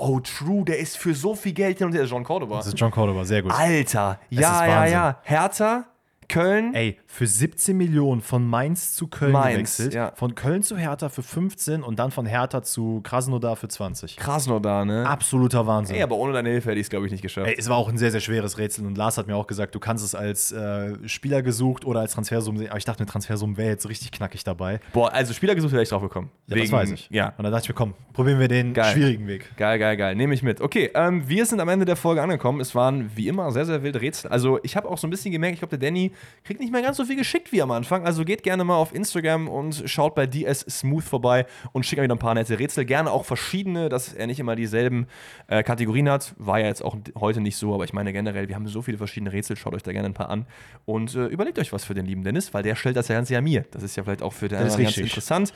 Oh, 0.00 0.20
true, 0.20 0.64
der 0.64 0.78
ist 0.78 0.96
für 0.96 1.12
so 1.12 1.34
viel 1.34 1.52
Geld 1.52 1.78
hin 1.78 1.88
und 1.88 1.92
her. 1.92 2.04
John 2.04 2.22
Cordoba. 2.22 2.58
Das 2.58 2.68
ist 2.68 2.78
John 2.78 2.92
Cordoba, 2.92 3.24
sehr 3.24 3.42
gut. 3.42 3.50
Alter, 3.50 4.20
ja, 4.30 4.40
ist 4.40 4.68
ja, 4.70 4.86
ja. 4.86 5.20
Hertha, 5.24 5.86
Köln. 6.28 6.74
Ey, 6.74 6.98
für 7.06 7.26
17 7.26 7.76
Millionen 7.76 8.20
von 8.20 8.46
Mainz 8.46 8.94
zu 8.94 9.06
Köln 9.06 9.32
Mainz, 9.32 9.76
gewechselt. 9.78 9.94
ja. 9.94 10.12
Von 10.14 10.34
Köln 10.34 10.62
zu 10.62 10.76
Hertha 10.76 11.08
für 11.08 11.22
15 11.22 11.82
und 11.82 11.98
dann 11.98 12.10
von 12.10 12.26
Hertha 12.26 12.62
zu 12.62 13.00
Krasnodar 13.02 13.56
für 13.56 13.68
20. 13.68 14.16
Krasnodar, 14.16 14.84
ne? 14.84 15.06
Absoluter 15.06 15.66
Wahnsinn. 15.66 15.96
Ey, 15.96 16.02
aber 16.02 16.16
ohne 16.16 16.32
deine 16.34 16.50
Hilfe 16.50 16.70
hätte 16.70 16.80
ich 16.80 16.86
es, 16.86 16.90
glaube 16.90 17.06
ich, 17.06 17.12
nicht 17.12 17.22
geschafft. 17.22 17.46
Ey, 17.48 17.56
es 17.58 17.68
war 17.68 17.76
auch 17.76 17.88
ein 17.88 17.96
sehr, 17.98 18.10
sehr 18.10 18.20
schweres 18.20 18.58
Rätsel 18.58 18.84
und 18.86 18.96
Lars 18.98 19.16
hat 19.18 19.26
mir 19.26 19.36
auch 19.36 19.46
gesagt, 19.46 19.74
du 19.74 19.80
kannst 19.80 20.04
es 20.04 20.14
als 20.14 20.52
äh, 20.52 20.96
Spieler 21.08 21.42
gesucht 21.42 21.84
oder 21.84 22.00
als 22.00 22.12
Transfersummen 22.12 22.58
sehen. 22.58 22.68
Aber 22.68 22.78
ich 22.78 22.84
dachte, 22.84 23.00
eine 23.00 23.10
Transfersumme 23.10 23.56
wäre 23.56 23.70
jetzt 23.70 23.88
richtig 23.88 24.12
knackig 24.12 24.44
dabei. 24.44 24.80
Boah, 24.92 25.12
also 25.12 25.32
Spieler 25.32 25.54
gesucht 25.54 25.72
wäre 25.72 25.82
ich 25.82 25.88
drauf 25.88 26.02
gekommen. 26.02 26.30
Ja, 26.46 26.56
das 26.56 26.70
weiß 26.70 26.90
ich. 26.92 27.08
Ja, 27.10 27.32
Und 27.38 27.44
dann 27.44 27.52
dachte 27.52 27.64
ich 27.64 27.68
mir, 27.70 27.74
komm, 27.74 27.94
probieren 28.12 28.38
wir 28.38 28.48
den 28.48 28.74
Geil. 28.74 28.92
schwierigen 28.92 29.26
Weg. 29.26 29.56
Geil, 29.56 29.78
geil, 29.78 29.96
geil. 29.96 30.14
Nehme 30.14 30.34
ich 30.34 30.42
mit. 30.42 30.60
Okay, 30.60 30.90
ähm, 30.94 31.26
wir 31.28 31.46
sind 31.46 31.60
am 31.60 31.68
Ende 31.68 31.86
der 31.86 31.96
Folge 31.96 32.22
angekommen. 32.22 32.60
Es 32.60 32.74
waren 32.74 33.10
wie 33.16 33.28
immer 33.28 33.50
sehr, 33.50 33.64
sehr 33.64 33.82
wilde 33.82 34.00
Rätsel. 34.00 34.30
Also, 34.30 34.58
ich 34.62 34.76
habe 34.76 34.88
auch 34.88 34.98
so 34.98 35.06
ein 35.06 35.10
bisschen 35.10 35.32
gemerkt, 35.32 35.54
ich 35.54 35.60
glaube, 35.60 35.76
der 35.78 35.88
Danny 35.88 36.12
kriegt 36.44 36.60
nicht 36.60 36.72
mehr 36.72 36.82
ganz 36.82 36.96
so 36.96 37.04
viel 37.04 37.16
geschickt 37.16 37.52
wie 37.52 37.60
am 37.60 37.70
Anfang. 37.70 38.04
Also 38.04 38.24
geht 38.24 38.42
gerne 38.42 38.64
mal 38.64 38.76
auf 38.76 38.94
Instagram 38.94 39.48
und 39.48 39.82
schaut 39.86 40.14
bei 40.14 40.26
DS 40.26 40.60
Smooth 40.60 41.04
vorbei 41.04 41.46
und 41.72 41.84
schickt 41.84 41.98
mir 41.98 42.04
wieder 42.04 42.14
ein 42.14 42.18
paar 42.18 42.34
nette 42.34 42.58
Rätsel. 42.58 42.84
Gerne 42.84 43.10
auch 43.10 43.24
verschiedene, 43.24 43.88
dass 43.88 44.14
er 44.14 44.26
nicht 44.26 44.40
immer 44.40 44.56
dieselben 44.56 45.06
äh, 45.48 45.62
Kategorien 45.62 46.08
hat. 46.08 46.34
War 46.38 46.58
ja 46.58 46.66
jetzt 46.66 46.82
auch 46.82 46.96
heute 47.18 47.40
nicht 47.40 47.56
so, 47.56 47.74
aber 47.74 47.84
ich 47.84 47.92
meine 47.92 48.12
generell, 48.12 48.48
wir 48.48 48.54
haben 48.54 48.66
so 48.66 48.80
viele 48.82 48.98
verschiedene 48.98 49.32
Rätsel. 49.32 49.56
Schaut 49.56 49.74
euch 49.74 49.82
da 49.82 49.92
gerne 49.92 50.08
ein 50.08 50.14
paar 50.14 50.30
an 50.30 50.46
und 50.86 51.14
äh, 51.14 51.26
überlegt 51.26 51.58
euch 51.58 51.72
was 51.72 51.84
für 51.84 51.94
den 51.94 52.06
lieben 52.06 52.24
Dennis, 52.24 52.54
weil 52.54 52.62
der 52.62 52.76
stellt 52.76 52.96
das 52.96 53.08
ja 53.08 53.16
ganz 53.16 53.28
ja 53.28 53.40
mir. 53.40 53.64
Das 53.70 53.82
ist 53.82 53.96
ja 53.96 54.02
vielleicht 54.02 54.22
auch 54.22 54.32
für 54.32 54.48
den 54.48 54.58
anderen 54.58 54.82
ganz 54.82 54.96
interessant. 54.96 55.52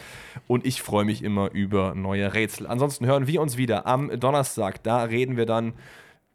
Und 0.46 0.66
ich 0.66 0.82
freue 0.82 1.04
mich 1.04 1.22
immer 1.22 1.50
über 1.52 1.94
neue 1.94 2.34
Rätsel. 2.34 2.66
Ansonsten 2.66 3.06
hören 3.06 3.26
wir 3.26 3.40
uns 3.40 3.56
wieder 3.56 3.86
am 3.86 4.20
Donnerstag. 4.20 4.82
Da 4.82 5.04
reden 5.04 5.36
wir 5.36 5.46
dann 5.46 5.72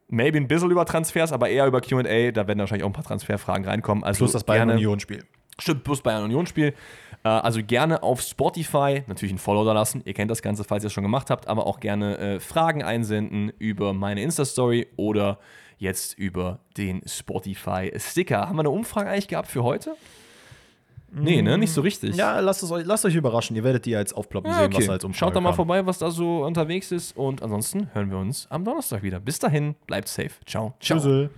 maybe 0.07 0.37
ein 0.37 0.47
bisschen 0.47 0.71
über 0.71 0.85
Transfers, 0.85 1.31
aber 1.31 1.49
eher 1.49 1.67
über 1.67 1.81
QA. 1.81 2.31
Da 2.31 2.47
werden 2.47 2.59
wahrscheinlich 2.59 2.83
auch 2.83 2.89
ein 2.89 2.93
paar 2.93 3.03
Transferfragen 3.03 3.65
reinkommen. 3.65 4.03
Also 4.03 4.19
plus 4.19 4.31
das 4.31 4.43
Bayern-Union-Spiel. 4.43 5.23
Stimmt, 5.59 5.83
plus 5.83 6.01
Bayern-Union-Spiel. 6.01 6.73
Äh, 7.23 7.27
also 7.27 7.61
gerne 7.63 8.03
auf 8.03 8.21
Spotify 8.21 9.03
natürlich 9.07 9.33
ein 9.33 9.39
Follow 9.39 9.65
da 9.65 9.73
lassen. 9.73 10.01
Ihr 10.05 10.13
kennt 10.13 10.31
das 10.31 10.41
Ganze, 10.41 10.63
falls 10.63 10.83
ihr 10.83 10.87
es 10.87 10.93
schon 10.93 11.03
gemacht 11.03 11.29
habt, 11.29 11.47
aber 11.47 11.65
auch 11.65 11.79
gerne 11.79 12.17
äh, 12.17 12.39
Fragen 12.39 12.83
einsenden 12.83 13.51
über 13.57 13.93
meine 13.93 14.21
Insta-Story 14.21 14.87
oder 14.95 15.39
jetzt 15.77 16.17
über 16.17 16.59
den 16.77 17.01
Spotify-Sticker. 17.05 18.47
Haben 18.47 18.57
wir 18.57 18.61
eine 18.61 18.69
Umfrage 18.69 19.09
eigentlich 19.09 19.27
gehabt 19.27 19.47
für 19.47 19.63
heute? 19.63 19.95
Nee, 21.11 21.41
ne? 21.41 21.57
Nicht 21.57 21.71
so 21.71 21.81
richtig. 21.81 22.15
Ja, 22.15 22.39
lasst, 22.39 22.63
es 22.63 22.71
euch, 22.71 22.85
lasst 22.85 23.05
euch 23.05 23.15
überraschen. 23.15 23.55
Ihr 23.55 23.63
werdet 23.63 23.85
die 23.85 23.91
jetzt 23.91 24.15
aufploppen 24.15 24.51
ja, 24.51 24.57
sehen, 24.57 24.73
okay. 24.73 24.83
was 24.83 24.89
als 24.89 25.03
Umfrage 25.03 25.19
Schaut 25.19 25.35
da 25.35 25.41
mal 25.41 25.53
vorbei, 25.53 25.85
was 25.85 25.99
da 25.99 26.11
so 26.11 26.45
unterwegs 26.45 26.91
ist. 26.91 27.15
Und 27.15 27.41
ansonsten 27.41 27.93
hören 27.93 28.11
wir 28.11 28.17
uns 28.17 28.47
am 28.49 28.65
Donnerstag 28.65 29.03
wieder. 29.03 29.19
Bis 29.19 29.39
dahin, 29.39 29.75
bleibt 29.85 30.07
safe. 30.07 30.31
Ciao. 30.45 30.75
Ciao. 30.79 30.99
Tschüss. 30.99 31.29